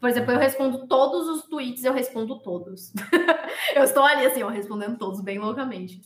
Por 0.00 0.08
exemplo, 0.08 0.32
eu 0.32 0.38
respondo 0.38 0.86
todos 0.86 1.28
os 1.28 1.42
tweets, 1.42 1.84
eu 1.84 1.92
respondo 1.92 2.40
todos. 2.40 2.92
eu 3.76 3.84
estou 3.84 4.02
ali 4.02 4.24
assim, 4.24 4.42
ó, 4.42 4.48
respondendo 4.48 4.98
todos 4.98 5.20
bem 5.20 5.38
loucamente. 5.38 6.00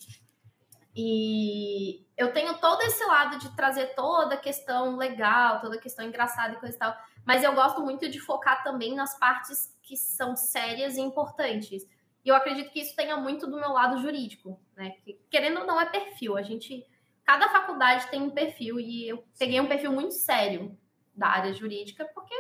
E 0.97 2.05
eu 2.17 2.33
tenho 2.33 2.59
todo 2.59 2.83
esse 2.83 3.05
lado 3.05 3.39
de 3.39 3.55
trazer 3.55 3.95
toda 3.95 4.35
a 4.35 4.39
questão 4.39 4.97
legal, 4.97 5.61
toda 5.61 5.77
a 5.77 5.81
questão 5.81 6.05
engraçada 6.05 6.55
e 6.55 6.61
coisa 6.61 6.75
e 6.75 6.79
tal, 6.79 6.97
mas 7.25 7.43
eu 7.43 7.55
gosto 7.55 7.81
muito 7.83 8.09
de 8.09 8.21
focar 8.21 8.63
também 8.63 8.95
nas 8.95 9.19
partes 9.19 9.73
que 9.83 9.97
são 9.97 10.37
sérias 10.37 10.97
e 10.97 11.01
importantes. 11.01 11.87
E 12.25 12.29
eu 12.29 12.35
acredito 12.35 12.71
que 12.71 12.81
isso 12.81 12.97
tenha 12.97 13.17
muito 13.17 13.47
do 13.47 13.57
meu 13.57 13.71
lado 13.71 14.01
jurídico, 14.01 14.59
né? 14.77 14.91
Que, 15.05 15.21
querendo 15.31 15.61
ou 15.61 15.67
não, 15.67 15.81
é 15.81 15.87
perfil. 15.87 16.37
A 16.37 16.43
gente. 16.43 16.85
Cada 17.23 17.49
faculdade 17.49 18.09
tem 18.09 18.21
um 18.21 18.31
perfil, 18.31 18.79
e 18.79 19.09
eu 19.09 19.25
peguei 19.39 19.59
um 19.59 19.67
perfil 19.67 19.91
muito 19.91 20.13
sério 20.13 20.79
da 21.15 21.29
área 21.29 21.55
jurídica, 21.55 22.05
porque 22.15 22.35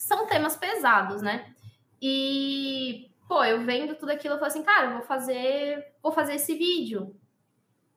são 0.00 0.26
temas 0.26 0.56
pesados, 0.56 1.20
né? 1.20 1.54
E, 2.00 3.10
pô, 3.28 3.44
eu 3.44 3.64
vendo 3.64 3.94
tudo 3.94 4.10
aquilo, 4.10 4.34
eu 4.34 4.38
falei 4.38 4.52
assim, 4.52 4.62
cara, 4.62 4.90
vou 4.90 5.02
fazer, 5.02 5.94
vou 6.02 6.10
fazer 6.10 6.36
esse 6.36 6.54
vídeo. 6.54 7.14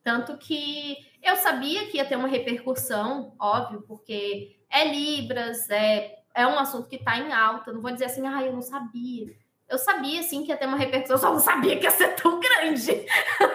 Tanto 0.02 0.36
que 0.36 0.98
eu 1.22 1.34
sabia 1.36 1.86
que 1.86 1.96
ia 1.96 2.04
ter 2.04 2.16
uma 2.16 2.28
repercussão, 2.28 3.34
óbvio, 3.40 3.82
porque 3.88 4.60
é 4.68 4.84
Libras, 4.84 5.70
é, 5.70 6.18
é 6.34 6.46
um 6.46 6.58
assunto 6.58 6.88
que 6.88 6.96
está 6.96 7.18
em 7.18 7.32
alta. 7.32 7.72
Não 7.72 7.80
vou 7.80 7.90
dizer 7.90 8.04
assim, 8.04 8.26
ah, 8.26 8.42
eu 8.42 8.52
não 8.52 8.60
sabia 8.60 9.34
eu 9.68 9.78
sabia, 9.78 10.20
assim, 10.20 10.44
que 10.44 10.50
ia 10.50 10.56
ter 10.56 10.66
uma 10.66 10.76
repercussão, 10.76 11.16
só 11.16 11.32
não 11.32 11.40
sabia 11.40 11.76
que 11.78 11.84
ia 11.84 11.90
ser 11.90 12.14
tão 12.16 12.38
grande. 12.38 13.06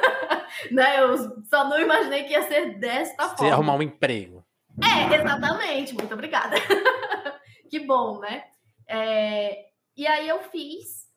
né? 0.72 1.00
Eu 1.00 1.18
só 1.46 1.68
não 1.70 1.80
imaginei 1.80 2.24
que 2.24 2.34
ia 2.34 2.44
ser 2.44 2.78
desta 2.78 3.24
Você 3.24 3.30
forma. 3.30 3.48
Você 3.48 3.54
arrumar 3.54 3.76
um 3.76 3.82
emprego. 3.82 4.44
É, 4.84 5.16
exatamente. 5.16 5.94
Muito 5.94 6.14
obrigada. 6.14 6.56
que 7.70 7.80
bom, 7.80 8.20
né? 8.20 8.50
É... 8.88 9.70
E 9.96 10.08
aí 10.08 10.28
eu 10.28 10.42
fiz, 10.44 11.08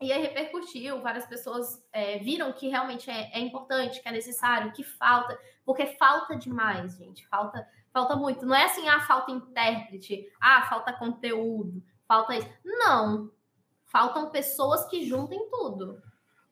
e 0.00 0.12
aí 0.12 0.22
repercutiu, 0.22 1.02
várias 1.02 1.26
pessoas 1.26 1.84
é, 1.92 2.18
viram 2.18 2.52
que 2.52 2.68
realmente 2.68 3.10
é, 3.10 3.30
é, 3.32 3.40
importante, 3.40 4.00
que 4.00 4.08
é 4.08 4.12
necessário, 4.12 4.72
que 4.72 4.84
falta, 4.84 5.36
porque 5.64 5.86
falta 5.98 6.36
demais, 6.36 6.96
gente, 6.96 7.26
falta, 7.26 7.66
falta 7.92 8.14
muito. 8.14 8.46
Não 8.46 8.54
é 8.54 8.66
assim, 8.66 8.88
ah, 8.88 9.00
falta 9.00 9.32
intérprete, 9.32 10.30
ah, 10.40 10.62
falta 10.68 10.92
conteúdo, 10.92 11.82
falta 12.06 12.36
isso. 12.36 12.48
Não, 12.64 13.32
Faltam 13.94 14.28
pessoas 14.28 14.84
que 14.86 15.06
juntem 15.06 15.48
tudo. 15.48 16.02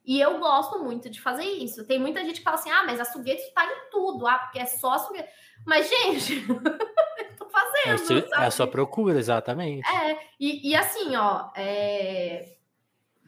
E 0.05 0.20
eu 0.20 0.38
gosto 0.38 0.80
muito 0.80 1.09
de 1.09 1.20
fazer 1.20 1.44
isso. 1.44 1.86
Tem 1.86 1.98
muita 1.98 2.24
gente 2.24 2.38
que 2.38 2.44
fala 2.44 2.57
assim: 2.57 2.70
ah, 2.70 2.84
mas 2.84 3.00
a 3.00 3.05
Sugueto 3.05 3.42
está 3.42 3.64
em 3.64 3.90
tudo. 3.90 4.26
Ah, 4.26 4.38
porque 4.38 4.59
é 4.59 4.66
só 4.66 4.92
a 4.92 4.98
Sugueto. 4.98 5.28
Mas, 5.64 5.88
gente, 5.88 6.44
eu 6.48 7.36
tô 7.36 7.48
fazendo. 7.48 8.26
É, 8.34 8.42
é 8.42 8.46
a 8.46 8.50
sua 8.50 8.66
procura, 8.66 9.18
exatamente. 9.18 9.88
É, 9.88 10.18
e, 10.40 10.70
e 10.70 10.74
assim, 10.74 11.14
ó, 11.14 11.50
é... 11.57 12.57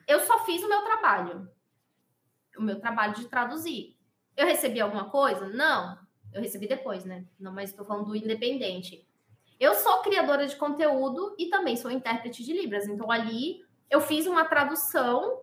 eu 0.08 0.20
só 0.20 0.44
fiz 0.44 0.62
o 0.64 0.68
meu 0.68 0.82
trabalho. 0.82 1.48
O 2.58 2.62
meu 2.62 2.80
trabalho 2.80 3.14
de 3.14 3.26
traduzir. 3.26 3.96
Eu 4.36 4.46
recebi 4.46 4.80
alguma 4.80 5.08
coisa? 5.10 5.48
Não. 5.48 5.98
Eu 6.32 6.40
recebi 6.40 6.66
depois, 6.66 7.04
né? 7.04 7.24
Não, 7.38 7.52
mas 7.52 7.70
estou 7.70 7.84
falando 7.84 8.06
do 8.06 8.16
independente. 8.16 9.06
Eu 9.60 9.74
sou 9.74 10.02
criadora 10.02 10.46
de 10.46 10.56
conteúdo 10.56 11.36
e 11.38 11.48
também 11.48 11.76
sou 11.76 11.90
intérprete 11.90 12.42
de 12.42 12.52
Libras. 12.52 12.88
Então, 12.88 13.08
ali 13.10 13.64
eu 13.88 14.00
fiz 14.00 14.26
uma 14.26 14.44
tradução 14.44 15.40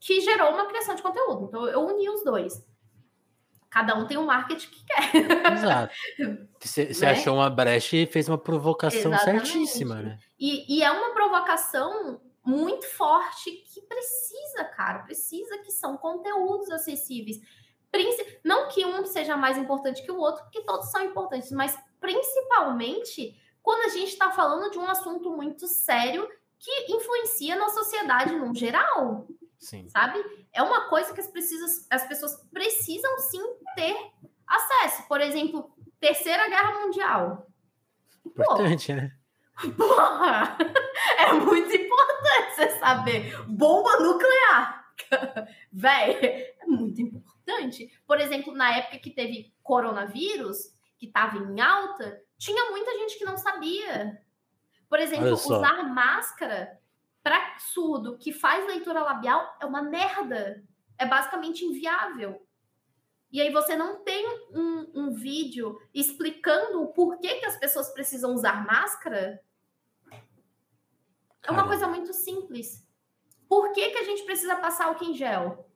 que 0.00 0.20
gerou 0.22 0.50
uma 0.50 0.66
criação 0.66 0.94
de 0.94 1.02
conteúdo. 1.02 1.44
Então, 1.44 1.68
eu 1.68 1.80
uni 1.86 2.08
os 2.08 2.24
dois. 2.24 2.66
Cada 3.68 3.94
um 3.94 4.06
tem 4.06 4.16
um 4.16 4.24
marketing 4.24 4.68
que 4.68 4.84
quer. 4.84 5.52
Exato. 5.52 5.94
Você 6.58 6.86
né? 7.00 7.10
achou 7.12 7.36
uma 7.36 7.48
brecha 7.48 7.96
e 7.96 8.06
fez 8.06 8.28
uma 8.28 8.38
provocação 8.38 9.12
Exatamente. 9.12 9.46
certíssima, 9.46 9.96
né? 9.96 10.18
E, 10.38 10.78
e 10.78 10.82
é 10.82 10.90
uma 10.90 11.12
provocação 11.12 12.20
muito 12.44 12.86
forte 12.86 13.50
que 13.72 13.80
precisa, 13.82 14.64
cara, 14.64 15.00
precisa 15.00 15.58
que 15.58 15.70
são 15.70 15.96
conteúdos 15.96 16.70
acessíveis. 16.70 17.38
Não 18.42 18.68
que 18.68 18.84
um 18.84 19.04
seja 19.04 19.36
mais 19.36 19.58
importante 19.58 20.02
que 20.02 20.10
o 20.10 20.18
outro, 20.18 20.42
porque 20.44 20.62
todos 20.62 20.90
são 20.90 21.04
importantes, 21.04 21.52
mas 21.52 21.78
principalmente 22.00 23.36
quando 23.62 23.84
a 23.84 23.88
gente 23.88 24.08
está 24.08 24.30
falando 24.30 24.70
de 24.70 24.78
um 24.78 24.88
assunto 24.88 25.30
muito 25.30 25.66
sério 25.66 26.28
que 26.58 26.92
influencia 26.92 27.56
na 27.56 27.68
sociedade 27.68 28.34
no 28.34 28.54
geral. 28.54 29.26
Sim. 29.60 29.86
Sabe? 29.88 30.18
É 30.52 30.62
uma 30.62 30.88
coisa 30.88 31.12
que 31.12 31.20
as, 31.20 31.28
precisas, 31.28 31.86
as 31.90 32.06
pessoas 32.08 32.34
precisam 32.50 33.18
sim 33.18 33.42
ter 33.76 33.94
acesso. 34.46 35.06
Por 35.06 35.20
exemplo, 35.20 35.70
Terceira 36.00 36.48
Guerra 36.48 36.80
Mundial. 36.80 37.46
Importante, 38.24 38.86
Pô, 38.86 38.94
né? 38.94 39.16
Porra! 39.76 40.56
É 41.18 41.32
muito 41.34 41.76
importante 41.76 42.54
você 42.56 42.78
saber. 42.78 43.44
Bomba 43.46 43.98
nuclear. 44.00 44.92
Véi, 45.70 46.54
é 46.58 46.66
muito 46.66 47.02
importante. 47.02 47.92
Por 48.06 48.18
exemplo, 48.18 48.54
na 48.54 48.74
época 48.78 48.98
que 48.98 49.10
teve 49.10 49.52
coronavírus, 49.62 50.74
que 50.98 51.06
estava 51.06 51.36
em 51.36 51.60
alta, 51.60 52.22
tinha 52.38 52.70
muita 52.70 52.92
gente 52.92 53.18
que 53.18 53.24
não 53.24 53.36
sabia. 53.36 54.22
Por 54.88 54.98
exemplo, 54.98 55.32
usar 55.32 55.82
máscara 55.84 56.79
para 57.22 57.58
surdo 57.58 58.18
que 58.18 58.32
faz 58.32 58.66
leitura 58.66 59.02
labial 59.02 59.56
é 59.60 59.66
uma 59.66 59.82
merda. 59.82 60.64
É 60.98 61.06
basicamente 61.06 61.64
inviável. 61.64 62.46
E 63.32 63.40
aí 63.40 63.52
você 63.52 63.76
não 63.76 64.02
tem 64.02 64.26
um, 64.52 64.90
um 64.94 65.10
vídeo 65.12 65.78
explicando 65.94 66.82
o 66.82 66.92
porquê 66.92 67.36
que 67.36 67.46
as 67.46 67.56
pessoas 67.56 67.90
precisam 67.90 68.34
usar 68.34 68.66
máscara. 68.66 69.40
É 71.42 71.50
uma 71.50 71.66
coisa 71.66 71.86
muito 71.86 72.12
simples. 72.12 72.86
Por 73.48 73.72
que, 73.72 73.90
que 73.90 73.98
a 73.98 74.04
gente 74.04 74.24
precisa 74.24 74.56
passar 74.56 74.90
o 74.90 75.04
em 75.04 75.14
gel? 75.14 75.68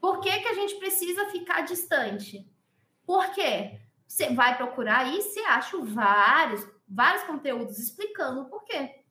Por 0.00 0.20
que, 0.20 0.40
que 0.40 0.48
a 0.48 0.54
gente 0.54 0.74
precisa 0.76 1.26
ficar 1.30 1.62
distante? 1.62 2.50
Por 3.06 3.30
quê? 3.32 3.80
Você 4.06 4.34
vai 4.34 4.56
procurar 4.56 4.98
aí, 4.98 5.20
você 5.20 5.40
acha 5.40 5.78
vários, 5.78 6.66
vários 6.86 7.22
conteúdos 7.24 7.78
explicando 7.78 8.42
o 8.42 8.48
porquê. 8.48 9.03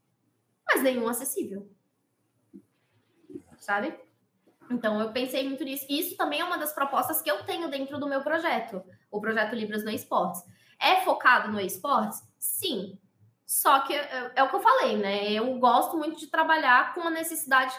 Mas 0.66 0.82
nenhum 0.82 1.08
acessível. 1.08 1.70
Sabe? 3.58 3.98
Então, 4.70 5.00
eu 5.00 5.12
pensei 5.12 5.48
muito 5.48 5.64
nisso. 5.64 5.86
E 5.90 6.00
isso 6.00 6.18
também 6.18 6.42
é 6.42 6.46
uma 6.46 6.58
das 6.58 6.74
propostas 6.74 7.22
que 7.22 7.30
eu 7.30 7.44
tenho 7.44 7.70
dentro 7.70 8.00
do 8.00 8.08
meu 8.08 8.22
projeto, 8.22 8.84
o 9.12 9.22
projeto 9.22 9.56
Libras 9.56 9.84
no 9.84 9.92
Esportes. 9.92 10.44
É 10.80 11.02
focado 11.02 11.52
no 11.52 11.60
esportes? 11.60 12.22
Sim. 12.38 12.98
Só 13.46 13.82
que 13.82 13.94
é, 13.94 14.32
é, 14.36 14.44
o 14.44 14.50
que 14.50 14.56
eu 14.56 14.62
falei, 14.62 14.98
né? 14.98 15.32
Eu 15.32 15.58
gosto 15.60 15.98
muito 15.98 16.20
de 16.20 16.28
trabalhar 16.28 16.94
com 16.94 17.02
a 17.02 17.10
necessidade 17.10 17.74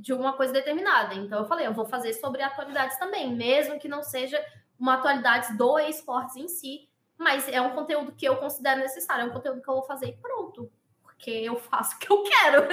de 0.00 0.12
uma 0.12 0.34
coisa 0.34 0.52
determinada. 0.52 1.14
Então, 1.14 1.40
eu 1.40 1.46
falei, 1.46 1.66
eu 1.66 1.74
vou 1.74 1.86
fazer 1.86 2.14
sobre 2.14 2.42
atualidades 2.42 2.98
também, 2.98 3.34
mesmo 3.34 3.78
que 3.78 3.88
não 3.88 4.02
seja 4.02 4.42
uma 4.78 4.94
atualidade 4.94 5.56
do 5.56 5.78
esportes 5.78 6.36
em 6.36 6.48
si, 6.48 6.88
mas 7.16 7.48
é 7.48 7.60
um 7.60 7.74
conteúdo 7.74 8.12
que 8.12 8.26
eu 8.26 8.36
considero 8.36 8.80
necessário, 8.80 9.22
é 9.22 9.26
um 9.26 9.32
conteúdo 9.32 9.62
que 9.62 9.68
eu 9.68 9.74
vou 9.74 9.84
fazer 9.84 10.08
e 10.08 10.16
pronto 10.16 10.70
porque 11.16 11.30
eu 11.30 11.56
faço 11.56 11.96
o 11.96 11.98
que 11.98 12.10
eu 12.10 12.22
quero, 12.22 12.68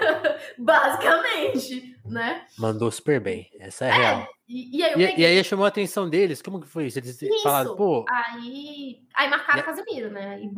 basicamente, 0.58 1.98
né? 2.04 2.46
Mandou 2.58 2.90
super 2.90 3.20
bem, 3.20 3.50
essa 3.58 3.86
é, 3.86 3.88
é 3.88 3.92
real. 3.92 4.28
E, 4.48 4.78
e, 4.78 4.82
aí 4.84 4.94
e, 4.94 5.20
e, 5.20 5.26
aí 5.26 5.44
chamou 5.44 5.64
a 5.64 5.68
atenção 5.68 6.08
deles, 6.08 6.42
como 6.42 6.60
que 6.60 6.68
foi 6.68 6.86
isso? 6.86 6.98
Eles 6.98 7.20
isso. 7.20 7.42
falaram, 7.42 7.74
pô... 7.74 8.04
Aí, 8.08 9.02
aí 9.14 9.30
marcaram 9.30 9.62
o 9.62 9.64
Casemiro, 9.64 10.10
né? 10.10 10.40
E 10.40 10.50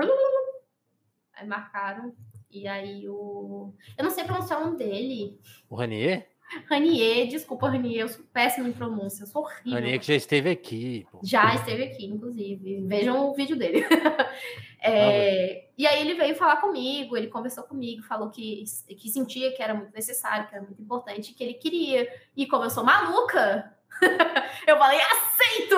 aí 1.35 1.47
marcaram, 1.47 2.15
e 2.51 2.67
aí 2.67 3.09
o... 3.09 3.73
Eu 3.97 4.05
não 4.05 4.11
sei 4.11 4.25
pronunciar 4.25 4.61
o 4.61 4.65
nome 4.65 4.79
dele. 4.79 5.41
O 5.71 5.77
Ranier? 5.77 6.29
Ranier, 6.69 7.29
desculpa, 7.29 7.69
Ranier, 7.69 8.01
eu 8.01 8.09
sou 8.09 8.25
péssimo 8.33 8.69
em 8.69 8.73
pronúncia, 8.73 9.23
eu 9.23 9.27
sou 9.27 9.43
horrível. 9.43 9.75
Ranier 9.75 10.01
que 10.01 10.07
já 10.07 10.15
esteve 10.15 10.51
aqui. 10.51 11.07
Pô. 11.11 11.21
Já 11.23 11.55
esteve 11.55 11.85
aqui, 11.85 12.07
inclusive. 12.07 12.81
Vejam 12.87 13.29
o 13.29 13.35
vídeo 13.35 13.57
dele. 13.57 13.85
é, 14.81 15.63
ah, 15.63 15.73
e 15.77 15.87
aí 15.87 16.01
ele 16.01 16.15
veio 16.15 16.35
falar 16.35 16.57
comigo, 16.57 17.17
ele 17.17 17.29
conversou 17.29 17.65
comigo, 17.65 18.03
falou 18.03 18.31
que, 18.31 18.65
que 18.89 19.09
sentia 19.11 19.53
que 19.55 19.63
era 19.63 19.75
muito 19.75 19.93
necessário, 19.93 20.49
que 20.49 20.55
era 20.55 20.65
muito 20.65 20.81
importante, 20.81 21.35
que 21.35 21.45
ele 21.45 21.55
queria. 21.55 22.09
E 22.37 22.47
como 22.47 22.65
eu 22.65 22.71
sou 22.71 22.85
maluca, 22.85 23.77
eu 24.67 24.79
falei, 24.79 25.01
aceito! 25.01 25.77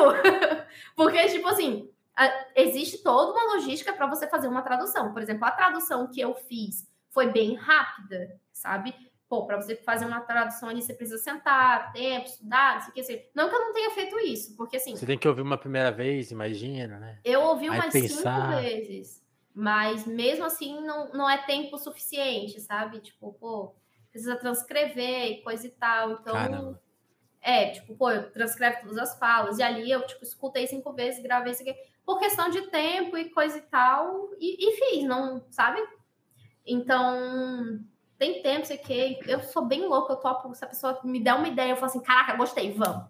Porque, 0.95 1.27
tipo 1.29 1.49
assim, 1.49 1.91
existe 2.55 3.03
toda 3.03 3.33
uma 3.33 3.55
logística 3.55 3.93
para 3.93 4.07
você 4.07 4.29
fazer 4.29 4.47
uma 4.49 4.63
tradução. 4.63 5.13
Por 5.13 5.23
exemplo, 5.23 5.45
a 5.45 5.51
tradução 5.51 6.07
que 6.07 6.21
eu 6.21 6.35
fiz 6.35 6.89
foi 7.11 7.29
bem 7.29 7.55
rápida, 7.55 8.39
sabe? 8.53 8.95
Pô, 9.31 9.47
para 9.47 9.57
você 9.57 9.77
fazer 9.77 10.05
uma 10.05 10.21
tradução 10.21 10.69
ali, 10.69 10.83
você 10.83 10.93
precisa 10.93 11.17
sentar, 11.17 11.93
tempo, 11.93 12.27
estudar, 12.27 12.75
não 12.75 12.81
sei 12.81 12.91
o 12.91 12.93
que. 12.93 13.01
Assim. 13.01 13.23
Não 13.33 13.49
que 13.49 13.55
eu 13.55 13.61
não 13.61 13.73
tenha 13.73 13.91
feito 13.93 14.19
isso, 14.19 14.57
porque 14.57 14.77
assim. 14.77 14.97
Você 14.97 15.07
tem 15.07 15.17
que 15.17 15.29
ouvir 15.29 15.43
uma 15.43 15.57
primeira 15.57 15.93
vez, 15.93 16.33
imagina, 16.33 16.99
né? 16.99 17.21
Eu 17.25 17.43
ouvi 17.43 17.71
umas 17.71 17.93
pensar... 17.93 18.51
cinco 18.51 18.61
vezes. 18.61 19.25
Mas 19.55 20.05
mesmo 20.05 20.45
assim, 20.45 20.81
não, 20.81 21.13
não 21.13 21.31
é 21.31 21.39
tempo 21.39 21.79
suficiente, 21.79 22.61
sabe? 22.61 22.99
Tipo, 22.99 23.33
pô, 23.35 23.73
precisa 24.11 24.35
transcrever 24.35 25.31
e 25.31 25.43
coisa 25.43 25.65
e 25.65 25.71
tal. 25.71 26.13
Então. 26.13 26.35
Caramba. 26.35 26.83
É, 27.43 27.71
tipo, 27.71 27.95
pô, 27.95 28.11
eu 28.11 28.31
transcrevo 28.33 28.81
todas 28.83 28.99
as 28.99 29.19
falas. 29.19 29.59
E 29.59 29.63
ali 29.63 29.91
eu, 29.91 30.05
tipo, 30.07 30.25
escutei 30.25 30.67
cinco 30.67 30.93
vezes, 30.93 31.23
gravei 31.23 31.53
isso 31.53 31.63
aqui. 31.63 31.75
Por 32.05 32.19
questão 32.19 32.51
de 32.51 32.63
tempo 32.63 33.17
e 33.17 33.31
coisa 33.31 33.59
e 33.59 33.63
tal. 33.63 34.31
E, 34.39 34.69
e 34.69 34.77
fiz, 34.77 35.05
não, 35.05 35.45
sabe? 35.51 35.81
Então, 36.67 37.81
tem 38.21 38.43
tempo, 38.43 38.67
sei 38.67 38.77
que. 38.77 39.19
Eu 39.27 39.41
sou 39.41 39.65
bem 39.65 39.87
louca, 39.87 40.13
eu 40.13 40.17
topo. 40.19 40.55
Se 40.55 40.63
a 40.63 40.69
pessoa 40.69 41.01
me 41.03 41.19
der 41.19 41.33
uma 41.33 41.49
ideia, 41.49 41.71
eu 41.71 41.77
falo 41.77 41.87
assim: 41.87 42.03
caraca, 42.03 42.37
gostei, 42.37 42.71
vamos. 42.71 43.07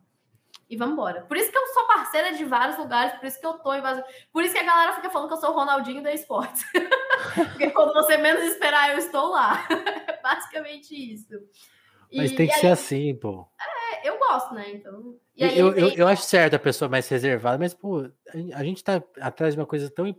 E 0.69 0.77
vamos 0.77 0.93
embora. 0.93 1.23
Por 1.23 1.37
isso 1.37 1.51
que 1.51 1.59
eu 1.59 1.67
sou 1.67 1.85
parceira 1.89 2.33
de 2.33 2.45
vários 2.45 2.79
lugares, 2.79 3.19
por 3.19 3.27
isso 3.27 3.41
que 3.41 3.45
eu 3.45 3.55
tô 3.55 3.75
em 3.75 3.81
vários... 3.81 4.05
Por 4.33 4.45
isso 4.45 4.55
que 4.55 4.61
a 4.61 4.65
galera 4.65 4.93
fica 4.93 5.11
falando 5.11 5.27
que 5.27 5.35
eu 5.35 5.41
sou 5.41 5.51
o 5.51 5.53
Ronaldinho 5.53 6.01
da 6.01 6.13
esportes. 6.13 6.65
Porque 7.35 7.71
quando 7.71 7.93
você 7.93 8.17
menos 8.17 8.45
esperar, 8.45 8.93
eu 8.93 8.99
estou 8.99 9.31
lá. 9.31 9.67
É 10.07 10.23
basicamente 10.23 10.95
isso. 10.95 11.35
Mas 12.15 12.31
e, 12.31 12.37
tem 12.37 12.47
que 12.47 12.55
ser 12.55 12.69
assim, 12.69 13.17
pô. 13.17 13.49
É, 13.61 14.09
eu 14.09 14.17
gosto, 14.17 14.55
né? 14.55 14.71
Então. 14.71 15.19
Aí, 15.41 15.59
eu, 15.59 15.75
eu, 15.75 15.89
eu, 15.89 16.07
acho 16.07 16.23
certo 16.23 16.55
a 16.55 16.59
pessoa 16.59 16.89
mais 16.89 17.09
reservada, 17.09 17.59
mas, 17.59 17.75
pô, 17.75 18.09
a 18.55 18.63
gente 18.63 18.85
tá 18.85 19.03
atrás 19.21 19.55
de 19.55 19.61
uma 19.61 19.67
coisa 19.67 19.91
tão 19.91 20.15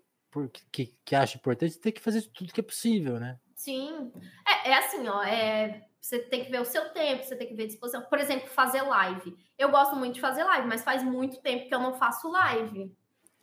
que, 0.72 0.94
que 1.06 1.16
acha 1.16 1.38
importante, 1.38 1.80
tem 1.80 1.94
que 1.94 2.02
fazer 2.02 2.24
tudo 2.34 2.52
que 2.52 2.60
é 2.60 2.64
possível, 2.64 3.20
né? 3.20 3.38
Sim. 3.62 4.12
É, 4.48 4.72
é 4.72 4.78
assim, 4.80 5.08
ó, 5.08 5.22
é, 5.22 5.84
você 6.02 6.18
tem 6.18 6.44
que 6.44 6.50
ver 6.50 6.62
o 6.62 6.66
seu 6.66 6.90
tempo, 6.90 7.24
você 7.24 7.36
tem 7.36 7.48
que 7.48 7.54
ver 7.54 7.64
a 7.64 7.68
disposição. 7.68 8.02
Por 8.02 8.18
exemplo, 8.18 8.50
fazer 8.50 8.82
live. 8.82 9.38
Eu 9.56 9.70
gosto 9.70 9.96
muito 9.96 10.16
de 10.16 10.22
fazer 10.22 10.44
live, 10.44 10.68
mas 10.68 10.84
faz 10.84 11.04
muito 11.04 11.40
tempo 11.42 11.68
que 11.68 11.76
eu 11.76 11.80
não 11.80 11.94
faço 11.94 12.28
live. 12.32 12.92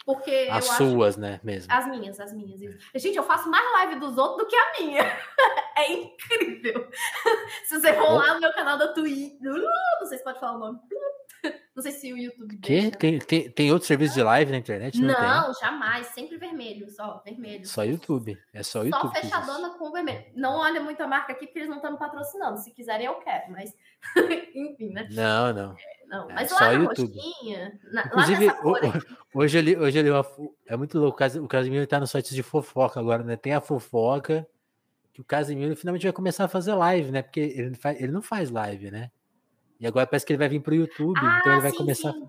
Porque 0.04 0.48
as 0.50 0.64
suas, 0.64 1.14
acho... 1.14 1.20
né, 1.20 1.38
mesmo. 1.44 1.72
As 1.72 1.86
minhas, 1.86 2.18
as 2.18 2.32
minhas. 2.32 2.58
Gente, 2.96 3.16
eu 3.16 3.22
faço 3.22 3.48
mais 3.48 3.64
live 3.74 4.00
dos 4.00 4.18
outros 4.18 4.38
do 4.38 4.46
que 4.48 4.56
a 4.56 4.72
minha. 4.80 5.02
é 5.78 5.92
incrível. 5.92 6.90
Se 7.68 7.78
você 7.78 7.92
for 7.94 8.14
lá 8.14 8.34
no 8.34 8.40
meu 8.40 8.52
canal 8.54 8.76
da 8.76 8.92
Twitch, 8.92 9.38
não 9.40 10.06
sei 10.08 10.18
se 10.18 10.24
pode 10.24 10.40
falar 10.40 10.56
o 10.56 10.58
nome. 10.58 10.80
Não 11.78 11.82
sei 11.82 11.92
se 11.92 12.12
o 12.12 12.18
YouTube 12.18 12.56
deixa. 12.56 12.90
Tem, 12.90 13.18
tem, 13.20 13.50
tem 13.50 13.72
outro 13.72 13.86
serviço 13.86 14.14
de 14.14 14.22
live 14.22 14.50
na 14.50 14.58
internet? 14.58 15.00
Não, 15.00 15.14
não 15.14 15.54
jamais. 15.54 16.08
Sempre 16.08 16.36
vermelho, 16.36 16.90
só 16.90 17.22
vermelho. 17.24 17.64
Só 17.64 17.84
YouTube. 17.84 18.36
É 18.52 18.64
só 18.64 18.82
YouTube. 18.82 19.14
Só 19.14 19.20
fechadona 19.22 19.70
com 19.78 19.92
vermelho. 19.92 20.24
Não 20.34 20.56
olha 20.56 20.80
muito 20.80 21.00
a 21.00 21.06
marca 21.06 21.32
aqui 21.32 21.46
porque 21.46 21.60
eles 21.60 21.68
não 21.68 21.76
estão 21.76 21.92
me 21.92 21.98
patrocinando. 21.98 22.58
Se 22.58 22.72
quiserem, 22.72 23.06
eu 23.06 23.14
quero, 23.20 23.52
mas 23.52 23.72
enfim, 24.56 24.90
né? 24.90 25.06
Não, 25.12 25.54
não. 25.54 25.76
É, 25.78 26.06
não. 26.08 26.30
É, 26.30 26.34
mas 26.34 26.50
lá 26.50 26.58
só 26.58 26.64
na 26.64 26.72
YouTube. 26.72 27.14
Roxinha, 27.14 27.80
na, 27.92 28.06
Inclusive, 28.06 28.48
hoje 29.32 29.58
ali, 29.58 29.76
hoje 29.76 29.98
ali 30.00 30.08
é 30.66 30.76
muito 30.76 30.98
louco. 30.98 31.22
O 31.40 31.46
Casimiro 31.46 31.86
tá 31.86 32.00
no 32.00 32.08
site 32.08 32.34
de 32.34 32.42
fofoca 32.42 32.98
agora, 32.98 33.22
né? 33.22 33.36
Tem 33.36 33.54
a 33.54 33.60
fofoca 33.60 34.44
que 35.12 35.20
o 35.20 35.24
Casimiro 35.24 35.76
finalmente 35.76 36.02
vai 36.02 36.12
começar 36.12 36.44
a 36.46 36.48
fazer 36.48 36.74
live, 36.74 37.12
né? 37.12 37.22
Porque 37.22 37.40
ele, 37.40 37.76
faz, 37.76 38.00
ele 38.00 38.10
não 38.10 38.22
faz 38.22 38.50
live, 38.50 38.90
né? 38.90 39.12
E 39.80 39.86
agora 39.86 40.06
parece 40.06 40.26
que 40.26 40.32
ele 40.32 40.38
vai 40.38 40.48
vir 40.48 40.60
para 40.60 40.72
o 40.72 40.76
YouTube, 40.76 41.18
ah, 41.22 41.38
então 41.40 41.52
ele 41.52 41.62
vai 41.62 41.70
sim, 41.70 41.76
começar. 41.76 42.12
Sim. 42.12 42.28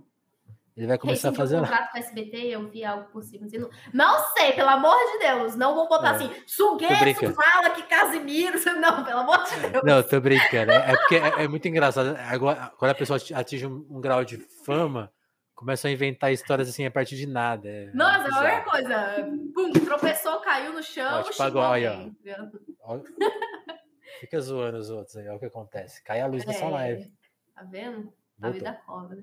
Ele 0.80 0.88
vai 0.88 0.98
começar 0.98 1.30
a 1.30 1.34
fazer 1.34 1.58
um 1.58 1.60
contrato 1.60 1.92
com 1.92 1.98
a 1.98 2.00
SBT, 2.00 2.38
eu 2.38 2.70
vi 2.70 2.86
algo 2.86 3.12
por 3.12 3.22
cima. 3.22 3.46
Não, 3.52 3.70
não 3.94 4.34
sei, 4.34 4.54
pelo 4.54 4.70
amor 4.70 4.96
de 5.12 5.20
Deus, 5.20 5.56
não 5.58 5.76
vou 5.76 5.90
botar 5.90 6.14
é. 6.14 6.16
assim, 6.16 6.32
Sugueto 6.48 7.34
fala 7.34 7.72
que 7.72 7.84
Casimiro. 7.84 8.58
Não, 8.80 9.04
pelo 9.04 9.20
amor 9.20 9.44
de 9.44 9.60
Deus. 9.60 9.84
Não, 9.84 10.02
tô 10.02 10.22
brincando. 10.22 10.72
É, 10.72 10.92
é 10.92 10.96
porque 10.96 11.16
é, 11.16 11.44
é, 11.44 11.48
muito 11.50 11.68
engraçado. 11.68 12.16
Agora, 12.30 12.72
quando 12.78 12.92
a 12.92 12.96
pessoa 12.96 13.20
atinge 13.36 13.66
um, 13.66 13.86
um, 13.90 14.00
grau 14.00 14.24
de 14.24 14.38
fama, 14.66 15.12
começa 15.54 15.90
a 15.90 15.92
inventar 15.92 16.32
histórias 16.32 16.70
assim 16.70 16.86
a 16.86 16.92
partir 16.92 17.18
de 17.18 17.28
nada. 17.28 17.68
É, 17.68 17.92
Nossa, 17.94 18.30
é 18.30 18.32
a 18.32 18.42
mesma 18.42 18.72
coisa. 18.72 19.30
Pum, 19.54 19.74
tropeçou, 19.74 20.40
caiu 20.40 20.72
no 20.72 20.82
chão. 20.82 21.26
Ó, 21.40 21.44
agora, 21.44 21.76
aí, 21.76 21.88
ó. 22.86 23.00
Fica 24.22 24.40
zoando 24.40 24.78
os 24.78 24.90
outros 24.90 25.18
aí, 25.18 25.28
olha 25.28 25.36
o 25.36 25.40
que 25.40 25.46
acontece. 25.46 26.02
Cai 26.04 26.22
a 26.22 26.28
luz 26.28 26.46
dessa 26.46 26.64
é. 26.64 26.70
live. 26.70 27.19
Tá 27.60 27.66
vendo? 27.66 28.14
A 28.42 28.50
vida 28.52 28.72
cobra. 28.86 29.22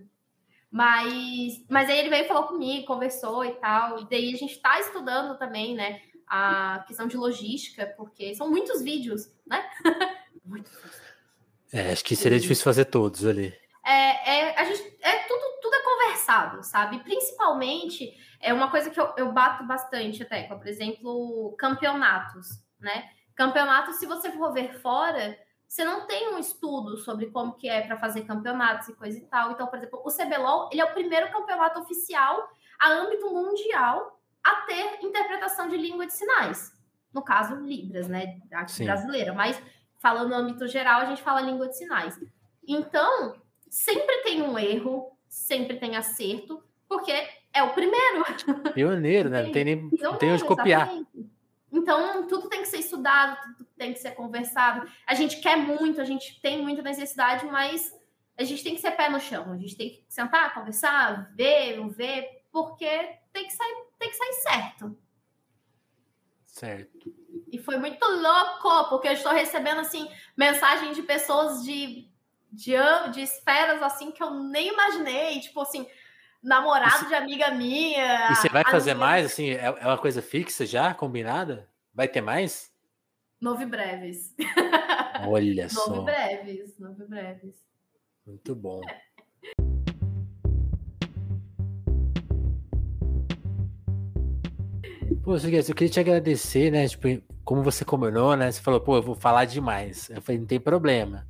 Mas, 0.71 1.65
mas 1.71 1.89
aí 1.89 2.01
ele 2.01 2.11
veio 2.11 2.29
falou 2.29 2.45
comigo, 2.45 2.87
conversou 2.87 3.43
e 3.47 3.53
tal. 3.53 3.99
E 3.99 4.11
daí 4.11 4.35
a 4.35 4.37
gente 4.37 4.53
está 4.53 4.79
estudando 4.79 5.39
também, 5.39 5.75
né? 5.75 6.03
A 6.27 6.85
questão 6.87 7.07
de 7.07 7.17
logística, 7.17 7.87
porque 7.97 8.35
são 8.35 8.51
muitos 8.51 8.83
vídeos, 8.83 9.33
né? 9.47 9.65
muitos 10.45 10.71
É, 11.73 11.93
acho 11.93 12.05
que 12.05 12.15
seria 12.15 12.39
difícil 12.39 12.63
fazer 12.63 12.85
todos 12.85 13.25
ali. 13.25 13.59
É, 13.87 14.41
é, 14.41 14.61
a 14.61 14.65
gente, 14.65 14.99
é 15.01 15.19
tudo, 15.21 15.61
tudo 15.63 15.75
é 15.77 15.83
conversado, 15.83 16.63
sabe? 16.63 16.99
Principalmente, 16.99 18.13
é 18.39 18.53
uma 18.53 18.71
coisa 18.71 18.91
que 18.91 19.01
eu, 19.01 19.15
eu 19.17 19.33
bato 19.33 19.65
bastante 19.65 20.23
até, 20.23 20.43
por 20.43 20.67
exemplo, 20.67 21.55
campeonatos, 21.59 22.49
né? 22.79 23.09
Campeonatos, 23.35 23.97
se 23.97 24.05
você 24.05 24.31
for 24.33 24.53
ver 24.53 24.79
fora, 24.81 25.39
você 25.67 25.85
não 25.85 26.07
tem 26.07 26.33
um 26.33 26.39
estudo 26.39 26.97
sobre 26.99 27.27
como 27.27 27.55
que 27.55 27.69
é 27.69 27.83
para 27.83 27.97
fazer 27.97 28.23
campeonatos 28.23 28.89
e 28.89 28.95
coisa 28.95 29.19
e 29.19 29.23
tal. 29.23 29.51
Então, 29.51 29.67
por 29.67 29.79
exemplo, 29.79 30.01
o 30.05 30.11
CBLOL, 30.11 30.69
ele 30.71 30.81
é 30.81 30.85
o 30.85 30.93
primeiro 30.93 31.31
campeonato 31.31 31.81
oficial 31.81 32.49
a 32.79 32.91
âmbito 32.91 33.29
mundial 33.31 34.21
a 34.45 34.63
ter 34.63 34.99
interpretação 35.03 35.69
de 35.69 35.77
língua 35.77 36.07
de 36.07 36.13
sinais. 36.13 36.73
No 37.13 37.23
caso, 37.23 37.57
Libras, 37.57 38.09
né? 38.09 38.39
Arte 38.53 38.73
Sim. 38.73 38.85
brasileira. 38.85 39.33
Mas, 39.33 39.61
falando 39.99 40.29
no 40.29 40.37
âmbito 40.37 40.69
geral, 40.69 41.01
a 41.01 41.07
gente 41.07 41.23
fala 41.23 41.41
língua 41.41 41.69
de 41.69 41.77
sinais. 41.77 42.19
Então, 42.67 43.35
sempre 43.69 44.23
tem 44.23 44.43
um 44.43 44.59
erro, 44.59 45.17
sempre 45.29 45.79
tem 45.79 45.97
acerto, 45.97 46.63
porque 46.89 47.13
é 47.53 47.63
o 47.63 47.73
primeiro. 47.73 48.25
Pioneiro, 48.73 49.31
né? 49.31 49.43
Não 49.43 49.53
tem 49.53 49.65
nem 49.65 49.91
não 50.01 50.17
tem 50.17 50.33
onde 50.33 50.45
copiar. 50.45 50.91
Então, 51.73 52.27
tudo 52.27 52.49
tem 52.49 52.63
que 52.63 52.69
ser 52.69 52.79
estudado, 52.79 53.37
tudo 53.57 53.66
tem 53.77 53.93
que 53.93 53.98
ser 53.98 54.12
conversado. 54.12 54.89
A 55.07 55.15
gente 55.15 55.40
quer 55.40 55.57
muito, 55.57 56.01
a 56.01 56.05
gente 56.05 56.40
tem 56.40 56.62
muita 56.62 56.82
necessidade, 56.82 57.47
mas 57.47 57.93
a 58.39 58.44
gente 58.44 58.62
tem 58.62 58.74
que 58.74 58.81
ser 58.81 58.93
pé 58.93 59.09
no 59.09 59.20
chão. 59.20 59.53
A 59.53 59.57
gente 59.57 59.77
tem 59.77 59.90
que 59.90 60.05
sentar, 60.09 60.55
conversar, 60.55 61.31
ver, 61.35 61.81
ver, 61.90 62.43
porque 62.53 63.19
tem 63.32 63.47
que 63.47 63.53
sair, 63.53 63.77
tem 63.98 64.11
que 64.11 64.16
sair 64.16 64.32
certo. 64.35 64.98
Certo. 66.44 67.15
E 67.53 67.59
foi 67.59 67.77
muito 67.77 68.05
louco, 68.05 68.89
porque 68.89 69.09
eu 69.09 69.12
estou 69.12 69.32
recebendo, 69.32 69.81
assim, 69.81 70.11
mensagem 70.36 70.93
de 70.93 71.03
pessoas 71.03 71.62
de, 71.62 72.09
de, 72.51 72.74
de 73.12 73.23
esferas, 73.23 73.82
assim, 73.82 74.11
que 74.11 74.23
eu 74.23 74.31
nem 74.31 74.69
imaginei. 74.69 75.39
Tipo, 75.40 75.61
assim, 75.61 75.86
namorado 76.43 77.09
de 77.09 77.15
amiga 77.15 77.51
minha. 77.51 78.31
E 78.31 78.36
você 78.36 78.48
vai 78.48 78.65
fazer 78.65 78.94
mais, 78.94 79.27
assim? 79.27 79.51
É, 79.51 79.66
é 79.66 79.86
uma 79.86 79.98
coisa 79.98 80.23
fixa 80.23 80.65
já, 80.65 80.94
combinada? 80.94 81.69
Vai 81.94 82.09
ter 82.09 82.20
mais? 82.20 82.70
Novo 83.41 83.67
breves. 83.67 84.35
Olha 85.27 85.69
só. 85.69 85.91
Novo 85.91 86.05
breves, 86.05 86.79
novo 86.79 87.07
breves. 87.07 87.55
Muito 88.27 88.55
bom. 88.55 88.81
Pô, 95.23 95.37
eu 95.37 95.75
queria 95.75 95.89
te 95.89 96.01
agradecer, 96.01 96.71
né? 96.71 96.89
Tipo, 96.89 97.09
como 97.45 97.63
você 97.63 97.85
combinou, 97.85 98.37
né? 98.37 98.51
Você 98.51 98.61
falou, 98.61 98.81
pô, 98.81 98.97
eu 98.97 99.03
vou 99.03 99.15
falar 99.15 99.45
demais. 99.45 100.09
Eu 100.09 100.23
falei, 100.23 100.39
não 100.39 100.47
tem 100.47 100.61
problema. 100.61 101.27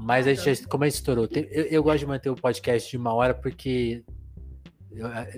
Mas 0.00 0.26
a 0.26 0.34
gente, 0.34 0.66
como 0.66 0.84
a 0.84 0.88
gente 0.88 0.96
estourou, 0.96 1.28
eu, 1.32 1.64
eu, 1.64 1.82
gosto 1.82 2.00
de 2.00 2.06
manter 2.06 2.30
o 2.30 2.36
podcast 2.36 2.88
de 2.88 2.96
uma 2.96 3.12
hora 3.12 3.34
porque 3.34 4.04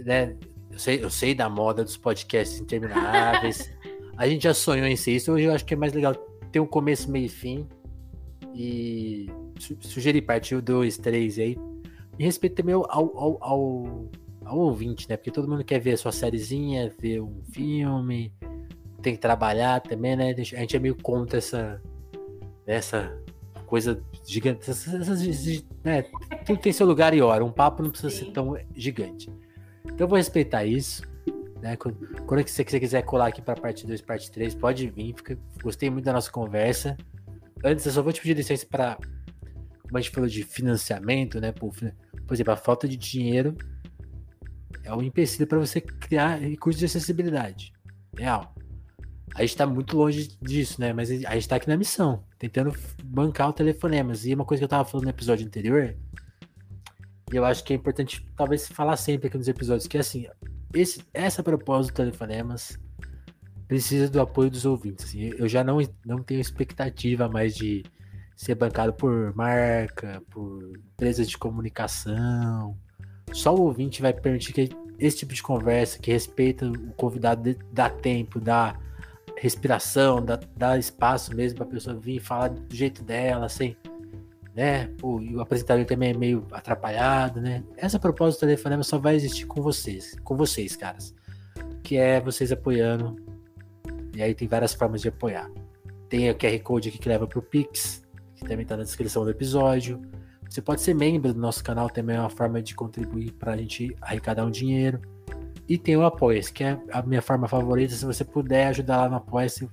né, 0.04 0.36
eu, 0.70 0.78
sei, 0.78 1.02
eu 1.02 1.10
sei 1.10 1.34
da 1.34 1.48
moda 1.48 1.84
dos 1.84 1.96
podcasts 1.96 2.60
intermináveis. 2.60 3.72
a 4.16 4.28
gente 4.28 4.44
já 4.44 4.54
sonhou 4.54 4.86
em 4.86 4.96
ser 4.96 5.12
isso. 5.12 5.32
Hoje 5.32 5.44
eu 5.44 5.52
acho 5.52 5.64
que 5.64 5.74
é 5.74 5.76
mais 5.76 5.92
legal 5.92 6.14
ter 6.50 6.60
um 6.60 6.66
começo, 6.66 7.10
meio 7.10 7.26
e 7.26 7.28
fim. 7.28 7.68
E 8.54 9.30
su 9.58 9.76
sugerir 9.80 10.22
partir 10.22 10.60
dois, 10.60 10.98
três 10.98 11.38
aí. 11.38 11.58
E 12.18 12.24
respeito 12.24 12.56
também 12.56 12.74
ao, 12.74 12.84
ao, 12.90 13.38
ao 13.40 14.10
ao 14.44 14.58
ouvinte, 14.58 15.08
né? 15.08 15.16
Porque 15.16 15.30
todo 15.30 15.48
mundo 15.48 15.64
quer 15.64 15.78
ver 15.78 15.92
a 15.92 15.96
sua 15.96 16.12
sériezinha, 16.12 16.92
ver 17.00 17.20
um 17.20 17.42
filme, 17.52 18.32
tem 19.00 19.14
que 19.14 19.20
trabalhar 19.20 19.80
também, 19.80 20.16
né? 20.16 20.30
A 20.30 20.42
gente 20.42 20.76
é 20.76 20.78
meio 20.78 20.96
contra 20.96 21.38
essa, 21.38 21.80
essa 22.66 23.16
coisa 23.66 24.02
gigante. 24.24 24.70
Essas, 24.70 25.64
né? 25.84 26.02
Tudo 26.44 26.60
tem 26.60 26.72
seu 26.72 26.86
lugar 26.86 27.14
e 27.14 27.22
hora. 27.22 27.44
Um 27.44 27.52
papo 27.52 27.82
não 27.82 27.90
precisa 27.90 28.10
Sim. 28.10 28.26
ser 28.26 28.32
tão 28.32 28.56
gigante. 28.74 29.30
Então 29.84 30.00
eu 30.00 30.08
vou 30.08 30.16
respeitar 30.16 30.64
isso. 30.64 31.02
Né? 31.62 31.76
Quando, 31.76 31.96
quando 32.26 32.46
você 32.46 32.64
quiser 32.64 33.02
colar 33.02 33.28
aqui 33.28 33.40
para 33.40 33.58
parte 33.58 33.86
2, 33.86 34.02
parte 34.02 34.30
3, 34.32 34.54
pode 34.56 34.90
vir. 34.90 35.14
Fica, 35.14 35.38
gostei 35.62 35.88
muito 35.88 36.04
da 36.04 36.12
nossa 36.12 36.30
conversa. 36.30 36.96
Antes, 37.64 37.86
eu 37.86 37.92
só 37.92 38.02
vou 38.02 38.12
te 38.12 38.20
pedir 38.20 38.34
licença 38.34 38.66
para. 38.68 38.96
Como 39.82 39.96
a 39.96 40.00
gente 40.00 40.10
falou 40.10 40.28
de 40.28 40.42
financiamento, 40.42 41.40
né? 41.40 41.52
Por, 41.52 41.72
por 42.26 42.34
exemplo, 42.34 42.52
a 42.52 42.56
falta 42.56 42.88
de 42.88 42.96
dinheiro 42.96 43.56
é 44.82 44.92
um 44.92 45.02
empecilho 45.02 45.46
para 45.46 45.58
você 45.58 45.80
criar 45.80 46.40
recursos 46.40 46.80
de 46.80 46.86
acessibilidade. 46.86 47.72
Real. 48.18 48.52
A 49.34 49.42
gente 49.42 49.50
está 49.50 49.64
muito 49.64 49.96
longe 49.96 50.36
disso, 50.42 50.80
né? 50.80 50.92
Mas 50.92 51.10
a 51.10 51.14
gente 51.14 51.38
está 51.38 51.56
aqui 51.56 51.68
na 51.68 51.76
missão, 51.76 52.24
tentando 52.38 52.76
bancar 53.04 53.48
o 53.48 53.52
telefonemas. 53.52 54.26
E 54.26 54.34
uma 54.34 54.44
coisa 54.44 54.60
que 54.60 54.64
eu 54.64 54.66
estava 54.66 54.84
falando 54.84 55.04
no 55.04 55.10
episódio 55.10 55.46
anterior, 55.46 55.96
e 57.32 57.36
eu 57.36 57.44
acho 57.44 57.62
que 57.62 57.72
é 57.72 57.76
importante 57.76 58.26
talvez 58.36 58.66
falar 58.66 58.96
sempre 58.96 59.28
aqui 59.28 59.38
nos 59.38 59.48
episódios, 59.48 59.86
que 59.86 59.96
é 59.96 60.00
assim, 60.00 60.26
esse, 60.74 61.04
essa 61.12 61.42
proposta 61.42 61.92
do 61.92 61.96
telefonemas 61.96 62.78
precisa 63.68 64.08
do 64.08 64.20
apoio 64.20 64.50
dos 64.50 64.64
ouvintes. 64.64 65.06
Assim, 65.06 65.30
eu 65.38 65.48
já 65.48 65.64
não, 65.64 65.78
não 66.04 66.22
tenho 66.22 66.40
expectativa 66.40 67.28
mais 67.28 67.54
de 67.54 67.84
ser 68.36 68.54
bancado 68.54 68.92
por 68.92 69.34
marca, 69.34 70.22
por 70.30 70.72
empresas 70.94 71.28
de 71.28 71.38
comunicação, 71.38 72.76
só 73.32 73.54
o 73.54 73.62
ouvinte 73.62 74.02
vai 74.02 74.12
permitir 74.12 74.52
que 74.52 74.68
esse 74.98 75.18
tipo 75.18 75.34
de 75.34 75.42
conversa, 75.42 75.98
que 75.98 76.12
respeita 76.12 76.66
o 76.66 76.92
convidado, 76.92 77.56
dá 77.72 77.88
tempo, 77.88 78.38
dá 78.38 78.78
respiração, 79.36 80.24
dá, 80.24 80.38
dá 80.56 80.78
espaço 80.78 81.34
mesmo 81.34 81.58
para 81.58 81.66
a 81.66 81.70
pessoa 81.70 81.96
vir 81.96 82.20
falar 82.20 82.48
do 82.48 82.74
jeito 82.74 83.02
dela, 83.02 83.48
sem. 83.48 83.76
Né? 84.54 84.86
Pô, 84.98 85.20
e 85.20 85.34
o 85.34 85.40
apresentador 85.40 85.84
também 85.86 86.10
é 86.10 86.14
meio 86.14 86.46
atrapalhado, 86.52 87.40
né? 87.40 87.64
Essa 87.76 87.98
proposta 87.98 88.38
do 88.38 88.48
telefonema 88.48 88.82
só 88.82 88.98
vai 88.98 89.14
existir 89.14 89.46
com 89.46 89.62
vocês, 89.62 90.14
com 90.22 90.36
vocês, 90.36 90.76
caras. 90.76 91.14
Que 91.82 91.96
é 91.96 92.20
vocês 92.20 92.52
apoiando. 92.52 93.16
E 94.14 94.22
aí 94.22 94.34
tem 94.34 94.46
várias 94.46 94.74
formas 94.74 95.00
de 95.00 95.08
apoiar. 95.08 95.50
Tem 96.08 96.30
o 96.30 96.34
QR 96.34 96.58
Code 96.62 96.90
aqui 96.90 96.98
que 96.98 97.08
leva 97.08 97.26
pro 97.26 97.40
Pix, 97.40 98.02
que 98.34 98.42
também 98.42 98.62
está 98.62 98.76
na 98.76 98.82
descrição 98.82 99.24
do 99.24 99.30
episódio. 99.30 100.02
Você 100.48 100.60
pode 100.60 100.82
ser 100.82 100.94
membro 100.94 101.32
do 101.32 101.40
nosso 101.40 101.64
canal, 101.64 101.88
também 101.88 102.16
é 102.16 102.20
uma 102.20 102.28
forma 102.28 102.60
de 102.60 102.74
contribuir 102.74 103.32
para 103.32 103.52
a 103.52 103.56
gente 103.56 103.96
arrecadar 104.02 104.44
um 104.44 104.50
dinheiro. 104.50 105.00
E 105.66 105.78
tem 105.78 105.96
o 105.96 106.04
apoia 106.04 106.42
que 106.42 106.62
é 106.62 106.78
a 106.92 107.00
minha 107.00 107.22
forma 107.22 107.48
favorita. 107.48 107.94
Se 107.94 108.04
você 108.04 108.22
puder 108.22 108.66
ajudar 108.66 108.98
lá 108.98 109.08
no 109.08 109.16
Apoia-se, 109.16 109.66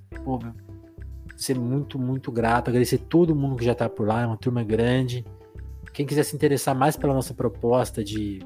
ser 1.42 1.58
muito, 1.58 1.98
muito 1.98 2.32
grato. 2.32 2.70
Agradecer 2.70 2.98
todo 2.98 3.36
mundo 3.36 3.56
que 3.56 3.66
já 3.66 3.72
está 3.72 3.88
por 3.90 4.08
lá, 4.08 4.22
é 4.22 4.26
uma 4.26 4.38
turma 4.38 4.64
grande. 4.64 5.26
Quem 5.94 6.06
quiser 6.06 6.24
se 6.24 6.36
interessar 6.36 6.76
mais 6.76 6.96
pela 6.98 7.14
nossa 7.14 7.34
proposta 7.34 8.04
de. 8.04 8.40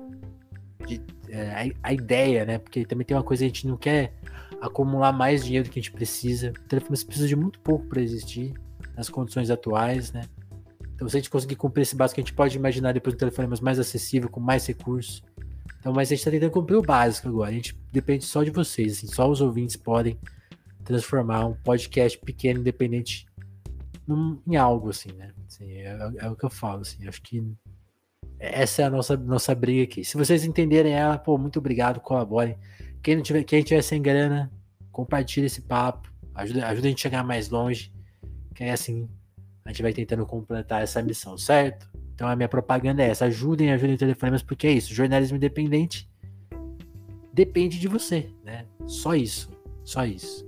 de 0.85 1.01
é, 1.29 1.71
a, 1.83 1.89
a, 1.89 1.93
ideia, 1.93 2.45
né? 2.45 2.57
Porque 2.57 2.85
também 2.85 3.05
tem 3.05 3.15
uma 3.17 3.23
coisa, 3.23 3.43
a 3.43 3.47
gente 3.47 3.67
não 3.67 3.77
quer 3.77 4.13
acumular 4.61 5.11
mais 5.11 5.43
dinheiro 5.43 5.67
do 5.67 5.71
que 5.71 5.79
a 5.79 5.81
gente 5.81 5.91
precisa. 5.91 6.51
O 6.51 6.67
telefone 6.67 6.97
precisa 7.05 7.27
de 7.27 7.35
muito 7.35 7.59
pouco 7.59 7.85
para 7.87 8.01
existir 8.01 8.53
nas 8.95 9.09
condições 9.09 9.49
atuais, 9.49 10.11
né? 10.11 10.21
Então, 10.95 11.09
se 11.09 11.17
a 11.17 11.19
gente 11.19 11.29
conseguir 11.29 11.55
cumprir 11.55 11.81
esse 11.81 11.95
básico, 11.95 12.19
a 12.19 12.23
gente 12.23 12.33
pode 12.33 12.55
imaginar 12.55 12.93
depois 12.93 13.15
um 13.15 13.17
telefone 13.17 13.47
mais 13.61 13.79
acessível, 13.79 14.29
com 14.29 14.39
mais 14.39 14.65
recursos. 14.65 15.23
Então, 15.79 15.91
mas 15.91 16.07
a 16.07 16.11
gente 16.11 16.19
está 16.19 16.31
tentando 16.31 16.51
cumprir 16.51 16.75
o 16.75 16.81
básico 16.81 17.27
agora. 17.27 17.49
A 17.49 17.53
gente 17.53 17.77
depende 17.91 18.23
só 18.23 18.43
de 18.43 18.51
vocês. 18.51 18.93
Assim, 18.93 19.07
só 19.07 19.29
os 19.29 19.41
ouvintes 19.41 19.75
podem 19.75 20.17
transformar 20.83 21.45
um 21.45 21.53
podcast 21.53 22.17
pequeno, 22.19 22.59
independente, 22.59 23.25
num, 24.07 24.41
em 24.47 24.55
algo, 24.55 24.89
assim, 24.89 25.11
né? 25.13 25.31
Assim, 25.47 25.71
é, 25.71 25.97
é, 26.17 26.29
o 26.29 26.35
que 26.35 26.45
eu 26.45 26.49
falo, 26.49 26.81
assim. 26.81 27.07
Acho 27.07 27.21
que 27.21 27.43
essa 28.39 28.81
é 28.81 28.85
a 28.85 28.89
nossa, 28.89 29.15
nossa 29.15 29.55
briga 29.55 29.83
aqui. 29.83 30.03
Se 30.03 30.17
vocês 30.17 30.43
entenderem 30.43 30.93
ela, 30.93 31.17
pô, 31.17 31.37
muito 31.37 31.59
obrigado, 31.59 31.99
colaborem. 31.99 32.57
Quem 33.01 33.15
não 33.15 33.23
tiver, 33.23 33.43
quem 33.43 33.63
tiver 33.63 33.81
sem 33.81 34.01
grana, 34.01 34.51
compartilha 34.91 35.45
esse 35.45 35.61
papo. 35.61 36.11
Ajuda, 36.35 36.67
ajuda 36.67 36.87
a 36.87 36.89
gente 36.89 36.99
a 36.99 37.09
chegar 37.09 37.23
mais 37.23 37.49
longe. 37.49 37.91
Que 38.53 38.65
é 38.65 38.71
assim, 38.71 39.09
a 39.65 39.69
gente 39.69 39.81
vai 39.81 39.93
tentando 39.93 40.25
completar 40.25 40.83
essa 40.83 41.01
missão, 41.01 41.37
certo? 41.37 41.89
Então 42.13 42.27
a 42.27 42.35
minha 42.35 42.49
propaganda 42.49 43.01
é 43.01 43.09
essa: 43.09 43.25
ajudem, 43.25 43.71
ajudem 43.71 43.97
telefonemas, 43.97 44.43
porque 44.43 44.67
é 44.67 44.71
isso. 44.71 44.93
Jornalismo 44.93 45.37
independente 45.37 46.09
depende 47.33 47.79
de 47.79 47.87
você, 47.87 48.29
né? 48.43 48.65
Só 48.85 49.15
isso, 49.15 49.49
só 49.83 50.05
isso. 50.05 50.47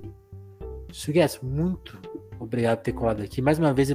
Suguesso, 0.96 1.46
muito 1.46 2.00
obrigado 2.40 2.78
por 2.78 2.84
ter 2.84 2.94
colado 2.94 3.22
aqui. 3.22 3.42
Mais 3.42 3.60
uma 3.60 3.74
vez, 3.74 3.94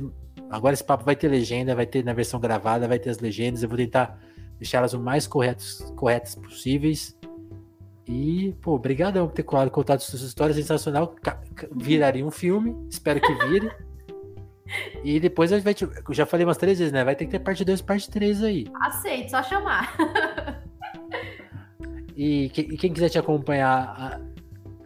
agora 0.51 0.74
esse 0.74 0.85
papo 0.85 1.02
vai 1.02 1.16
ter 1.16 1.28
legenda, 1.28 1.74
vai 1.74 1.86
ter 1.86 2.05
na 2.05 2.12
versão 2.12 2.39
gravada, 2.39 2.86
vai 2.86 2.98
ter 2.98 3.09
as 3.09 3.18
legendas. 3.18 3.62
Eu 3.62 3.70
vou 3.70 3.78
tentar 3.78 4.20
deixá-las 4.59 4.93
o 4.93 5.01
mais 5.01 5.27
corretas, 5.27 5.81
corretas 5.97 6.35
possíveis. 6.35 7.18
E, 8.06 8.55
pô, 8.60 8.74
obrigadão 8.74 9.27
por 9.27 9.32
ter 9.32 9.44
colado, 9.44 9.70
contado 9.70 10.01
suas 10.01 10.20
histórias 10.20 10.59
sensacional. 10.59 11.16
Viraria 11.74 12.24
um 12.24 12.31
filme, 12.31 12.77
espero 12.90 13.18
que 13.18 13.32
vire. 13.47 13.70
E 15.02 15.18
depois 15.18 15.52
a 15.52 15.56
gente 15.56 15.64
vai. 15.64 15.74
Te, 15.74 15.82
eu 15.82 16.14
já 16.14 16.24
falei 16.24 16.47
umas 16.47 16.56
três 16.56 16.78
vezes, 16.78 16.93
né? 16.93 17.02
Vai 17.02 17.16
ter 17.16 17.24
que 17.24 17.32
ter 17.32 17.40
parte 17.40 17.64
2 17.64 17.82
parte 17.82 18.09
3 18.09 18.44
aí. 18.44 18.66
Aceito, 18.81 19.31
só 19.31 19.43
chamar. 19.43 19.97
e, 22.14 22.44
e, 22.44 22.77
quem 22.77 22.93
quiser 22.93 23.09
te 23.09 23.18
acompanhar, 23.18 24.20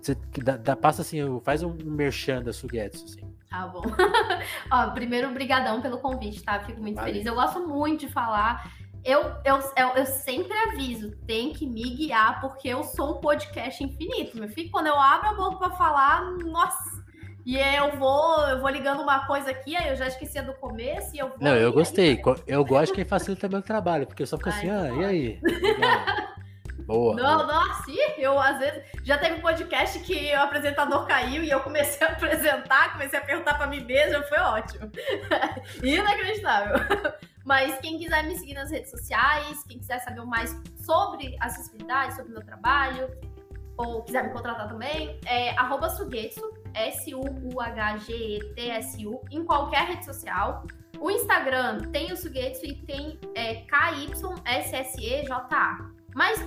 você, 0.05 0.17
dá, 0.43 0.57
dá, 0.57 0.77
passa 0.77 1.03
assim, 1.03 1.19
faz 1.43 1.63
um 1.63 1.73
merchan 1.85 2.43
da 2.43 2.53
Sugetsu, 2.53 3.05
assim. 3.05 3.35
Tá 3.49 3.67
bom. 3.67 3.83
Ó, 4.71 4.91
primeiro, 4.91 5.31
brigadão 5.31 5.81
pelo 5.81 5.99
convite, 5.99 6.43
tá? 6.43 6.61
Fico 6.61 6.81
muito 6.81 6.97
vale. 6.97 7.13
feliz. 7.13 7.27
Eu 7.27 7.35
gosto 7.35 7.67
muito 7.67 8.07
de 8.07 8.13
falar. 8.13 8.71
Eu, 9.05 9.21
eu, 9.45 9.61
eu, 9.77 9.89
eu, 9.97 10.07
sempre 10.07 10.53
aviso, 10.69 11.11
tem 11.27 11.53
que 11.53 11.67
me 11.67 11.83
guiar, 11.83 12.41
porque 12.41 12.69
eu 12.69 12.83
sou 12.83 13.19
um 13.19 13.21
podcast 13.21 13.85
infinito, 13.85 14.37
meu 14.37 14.49
filho. 14.49 14.71
Quando 14.71 14.87
eu 14.87 14.99
abro 14.99 15.29
a 15.29 15.35
boca 15.35 15.69
pra 15.69 15.77
falar, 15.77 16.23
nossa, 16.43 17.05
e 17.45 17.59
eu 17.59 17.99
vou, 17.99 18.41
eu 18.49 18.61
vou 18.61 18.71
ligando 18.71 19.03
uma 19.03 19.27
coisa 19.27 19.51
aqui, 19.51 19.77
aí 19.77 19.91
eu 19.91 19.97
já 19.97 20.07
esquecia 20.07 20.43
do 20.43 20.55
começo 20.55 21.15
e 21.15 21.19
eu 21.19 21.29
vou. 21.29 21.39
Não, 21.39 21.55
eu 21.55 21.73
gostei. 21.73 22.13
Aí... 22.13 22.23
Eu 22.47 22.65
gosto 22.65 22.95
que 22.95 23.05
facilita 23.05 23.49
meu 23.49 23.61
trabalho, 23.61 24.07
porque 24.07 24.23
eu 24.23 24.27
só 24.27 24.39
fico 24.39 24.49
assim, 24.49 24.71
ah, 24.71 24.89
e 24.89 25.05
aí? 25.05 25.41
Boa. 26.87 27.15
Não, 27.15 27.71
assim, 27.71 27.97
eu 28.19 28.39
às 28.39 28.59
vezes. 28.59 28.83
Já 29.03 29.19
teve 29.19 29.37
um 29.37 29.41
podcast 29.41 29.99
que 30.01 30.33
o 30.33 30.41
apresentador 30.41 31.07
caiu 31.07 31.43
e 31.43 31.51
eu 31.51 31.61
comecei 31.61 32.07
a 32.07 32.11
apresentar, 32.13 32.93
comecei 32.93 33.19
a 33.19 33.23
perguntar 33.23 33.55
pra 33.55 33.67
mim 33.67 33.85
mesma, 33.85 34.23
foi 34.23 34.39
ótimo. 34.39 34.91
Inacreditável. 35.83 36.77
Mas 37.45 37.79
quem 37.81 37.99
quiser 37.99 38.25
me 38.25 38.39
seguir 38.39 38.55
nas 38.55 38.71
redes 38.71 38.91
sociais, 38.91 39.63
quem 39.69 39.79
quiser 39.79 39.99
saber 40.01 40.25
mais 40.25 40.57
sobre 40.77 41.37
acessibilidade, 41.41 42.17
sobre 42.17 42.31
o 42.33 42.35
meu 42.35 42.45
trabalho, 42.45 43.11
ou 43.77 44.03
quiser 44.03 44.25
me 44.25 44.31
contratar 44.31 44.69
também, 44.69 45.21
é 45.27 45.51
arroba 45.59 45.91
Sugetsu, 45.91 46.41
S-U-U-H-G-E-T-S-U, 46.75 47.61
em 49.31 49.45
qualquer 49.45 49.87
rede 49.89 50.05
social. 50.05 50.65
O 50.99 51.11
Instagram 51.11 51.81
tem 51.93 52.13
o 52.13 52.17
Sugetsu 52.17 52.65
e 52.65 52.75
tem 52.75 53.19
é, 53.35 53.57
K-Y-S-S-E-J-A. 53.67 54.15
Mas 56.15 56.39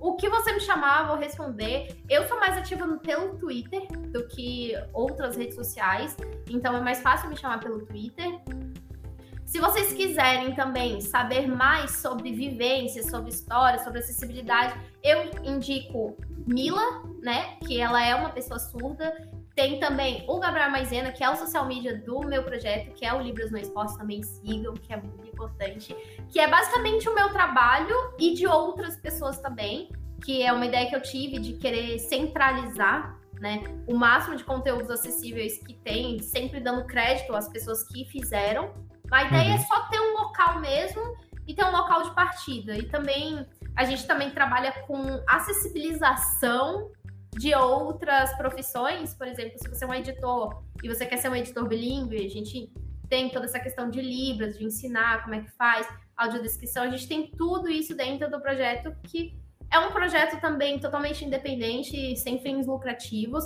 o 0.00 0.14
que 0.14 0.28
você 0.28 0.52
me 0.52 0.60
chamar, 0.60 1.06
vou 1.06 1.16
responder. 1.16 2.02
Eu 2.08 2.26
sou 2.26 2.38
mais 2.40 2.56
ativa 2.56 2.86
pelo 2.98 3.36
Twitter 3.36 3.86
do 4.10 4.26
que 4.28 4.72
outras 4.92 5.36
redes 5.36 5.54
sociais, 5.54 6.16
então 6.48 6.74
é 6.74 6.80
mais 6.80 7.00
fácil 7.00 7.28
me 7.28 7.36
chamar 7.36 7.60
pelo 7.60 7.84
Twitter. 7.84 8.40
Se 9.44 9.58
vocês 9.58 9.92
quiserem 9.92 10.54
também 10.54 11.00
saber 11.00 11.46
mais 11.48 11.96
sobre 11.96 12.32
vivência, 12.32 13.02
sobre 13.02 13.30
história, 13.30 13.82
sobre 13.82 13.98
acessibilidade, 13.98 14.78
eu 15.02 15.24
indico 15.42 16.16
Mila, 16.46 17.02
né? 17.20 17.56
Que 17.66 17.80
ela 17.80 18.04
é 18.04 18.14
uma 18.14 18.30
pessoa 18.30 18.58
surda. 18.58 19.12
Tem 19.60 19.78
também 19.78 20.24
o 20.26 20.38
Gabriel 20.38 20.70
Maisena, 20.70 21.12
que 21.12 21.22
é 21.22 21.28
o 21.28 21.36
social 21.36 21.66
media 21.66 21.94
do 21.98 22.20
meu 22.20 22.42
projeto, 22.42 22.94
que 22.94 23.04
é 23.04 23.12
o 23.12 23.20
Libras 23.20 23.50
no 23.50 23.58
Esporte, 23.58 23.98
também 23.98 24.22
sigam, 24.22 24.72
que 24.72 24.90
é 24.90 24.96
muito 24.96 25.26
importante. 25.28 25.94
Que 26.30 26.40
é 26.40 26.48
basicamente 26.48 27.06
o 27.06 27.14
meu 27.14 27.28
trabalho 27.28 27.94
e 28.18 28.32
de 28.32 28.46
outras 28.46 28.96
pessoas 28.96 29.38
também, 29.38 29.90
que 30.24 30.42
é 30.42 30.50
uma 30.50 30.64
ideia 30.64 30.88
que 30.88 30.96
eu 30.96 31.02
tive 31.02 31.38
de 31.38 31.52
querer 31.58 31.98
centralizar 31.98 33.20
né, 33.38 33.62
o 33.86 33.94
máximo 33.94 34.34
de 34.34 34.44
conteúdos 34.44 34.88
acessíveis 34.88 35.58
que 35.58 35.74
tem, 35.74 36.18
sempre 36.20 36.58
dando 36.58 36.86
crédito 36.86 37.36
às 37.36 37.46
pessoas 37.46 37.86
que 37.86 38.06
fizeram 38.06 38.72
a 39.10 39.24
ideia 39.24 39.42
é 39.42 39.48
uhum. 39.48 39.54
é 39.54 39.58
só 39.58 39.80
ter 39.88 40.00
um 40.00 40.12
local 40.14 40.60
mesmo 40.60 41.02
e 41.46 41.54
ter 41.54 41.64
um 41.64 41.72
local 41.72 42.02
de 42.04 42.14
partida. 42.14 42.78
E 42.78 42.84
também 42.84 43.44
a 43.76 43.84
gente 43.84 44.06
também 44.06 44.30
trabalha 44.30 44.72
com 44.86 45.22
acessibilização 45.28 46.90
de 47.38 47.54
outras 47.54 48.36
profissões, 48.36 49.14
por 49.14 49.26
exemplo, 49.26 49.58
se 49.58 49.68
você 49.68 49.84
é 49.84 49.88
um 49.88 49.94
editor 49.94 50.62
e 50.82 50.88
você 50.88 51.06
quer 51.06 51.16
ser 51.16 51.28
um 51.28 51.36
editor 51.36 51.66
bilíngue, 51.68 52.24
a 52.24 52.28
gente 52.28 52.72
tem 53.08 53.28
toda 53.28 53.46
essa 53.46 53.58
questão 53.58 53.90
de 53.90 54.00
libras, 54.00 54.58
de 54.58 54.64
ensinar 54.64 55.22
como 55.22 55.34
é 55.34 55.40
que 55.40 55.50
faz, 55.50 55.88
audiodescrição, 56.16 56.84
a 56.84 56.90
gente 56.90 57.08
tem 57.08 57.30
tudo 57.30 57.68
isso 57.68 57.94
dentro 57.94 58.30
do 58.30 58.40
projeto 58.40 58.94
que 59.04 59.38
é 59.70 59.78
um 59.78 59.92
projeto 59.92 60.40
também 60.40 60.78
totalmente 60.80 61.24
independente, 61.24 62.16
sem 62.16 62.40
fins 62.40 62.66
lucrativos, 62.66 63.44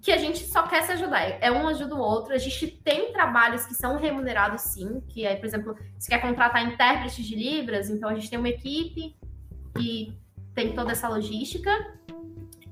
que 0.00 0.10
a 0.10 0.16
gente 0.16 0.46
só 0.46 0.66
quer 0.66 0.82
se 0.82 0.92
ajudar. 0.92 1.38
É 1.42 1.52
um 1.52 1.68
ajuda 1.68 1.94
o 1.94 1.98
outro. 1.98 2.32
A 2.32 2.38
gente 2.38 2.66
tem 2.66 3.12
trabalhos 3.12 3.66
que 3.66 3.74
são 3.74 3.98
remunerados, 3.98 4.62
sim. 4.62 5.02
Que 5.08 5.26
é, 5.26 5.36
por 5.36 5.44
exemplo, 5.44 5.76
se 5.98 6.08
quer 6.08 6.20
contratar 6.20 6.66
intérpretes 6.66 7.24
de 7.26 7.36
Libras, 7.36 7.90
então 7.90 8.08
a 8.08 8.14
gente 8.14 8.30
tem 8.30 8.38
uma 8.38 8.48
equipe 8.48 9.14
e 9.78 10.14
tem 10.54 10.74
toda 10.74 10.92
essa 10.92 11.08
logística. 11.08 11.70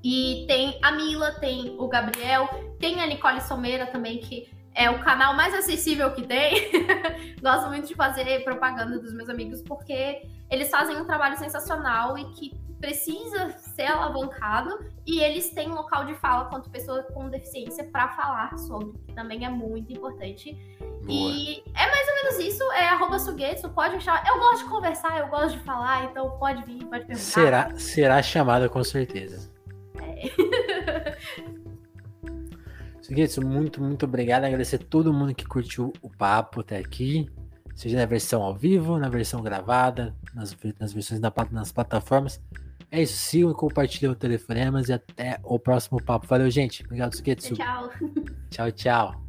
E 0.03 0.45
tem 0.47 0.79
a 0.81 0.91
Mila, 0.91 1.31
tem 1.33 1.75
o 1.77 1.87
Gabriel, 1.87 2.47
tem 2.79 3.01
a 3.01 3.07
Nicole 3.07 3.41
Someira 3.41 3.87
também, 3.87 4.19
que 4.19 4.49
é 4.73 4.89
o 4.89 4.99
canal 4.99 5.33
mais 5.33 5.53
acessível 5.53 6.11
que 6.11 6.21
tem. 6.21 6.71
Gosto 7.41 7.67
muito 7.67 7.87
de 7.87 7.95
fazer 7.95 8.43
propaganda 8.43 8.97
dos 8.97 9.13
meus 9.13 9.29
amigos, 9.29 9.61
porque 9.61 10.21
eles 10.49 10.69
fazem 10.69 10.95
um 10.97 11.05
trabalho 11.05 11.37
sensacional 11.37 12.17
e 12.17 12.25
que 12.31 12.57
precisa 12.79 13.49
ser 13.75 13.87
alavancado 13.87 14.79
e 15.05 15.19
eles 15.19 15.49
têm 15.49 15.67
local 15.67 16.05
de 16.05 16.15
fala 16.15 16.45
quanto 16.45 16.69
pessoa 16.69 17.03
com 17.03 17.29
deficiência 17.29 17.83
para 17.83 18.07
falar 18.09 18.57
sobre, 18.57 18.97
que 19.05 19.13
também 19.13 19.45
é 19.45 19.49
muito 19.49 19.91
importante. 19.91 20.53
Boa. 21.03 21.31
E 21.31 21.61
é 21.75 21.91
mais 21.91 22.07
ou 22.07 22.15
menos 22.15 22.39
isso, 22.39 22.63
é 22.71 22.87
arroba 22.87 23.19
Sugetsu, 23.19 23.69
pode 23.69 23.95
achar. 23.95 24.25
Eu 24.25 24.39
gosto 24.39 24.63
de 24.63 24.69
conversar, 24.69 25.19
eu 25.19 25.27
gosto 25.27 25.57
de 25.57 25.63
falar, 25.65 26.05
então 26.05 26.37
pode 26.39 26.63
vir, 26.63 26.85
pode 26.85 27.05
perguntar. 27.05 27.17
Será, 27.17 27.75
será 27.75 28.23
chamada 28.23 28.69
com 28.69 28.83
certeza. 28.83 29.51
Sugetsu, 33.01 33.45
muito, 33.45 33.81
muito 33.81 34.05
obrigado. 34.05 34.45
Agradecer 34.45 34.75
a 34.75 34.79
todo 34.79 35.13
mundo 35.13 35.33
que 35.33 35.45
curtiu 35.45 35.93
o 36.01 36.09
papo 36.09 36.61
até 36.61 36.77
aqui 36.77 37.29
seja 37.79 37.97
na 37.97 38.05
versão 38.05 38.43
ao 38.43 38.53
vivo, 38.53 38.99
na 38.99 39.07
versão 39.07 39.41
gravada, 39.41 40.13
nas, 40.33 40.55
nas 40.77 40.91
versões 40.91 41.21
da, 41.21 41.31
nas 41.49 41.71
plataformas. 41.71 42.41
É 42.91 43.01
isso, 43.01 43.13
sigam 43.13 43.51
e 43.51 43.53
compartilhem 43.53 44.11
o 44.11 44.15
Telefonemas 44.15 44.89
e 44.89 44.93
até 44.93 45.39
o 45.43 45.57
próximo 45.57 46.03
papo. 46.03 46.27
Valeu, 46.27 46.51
gente. 46.51 46.83
Obrigado, 46.83 47.15
Suketsu. 47.15 47.55
Tchau. 47.55 47.89
Tchau, 48.49 48.71
tchau. 48.71 49.28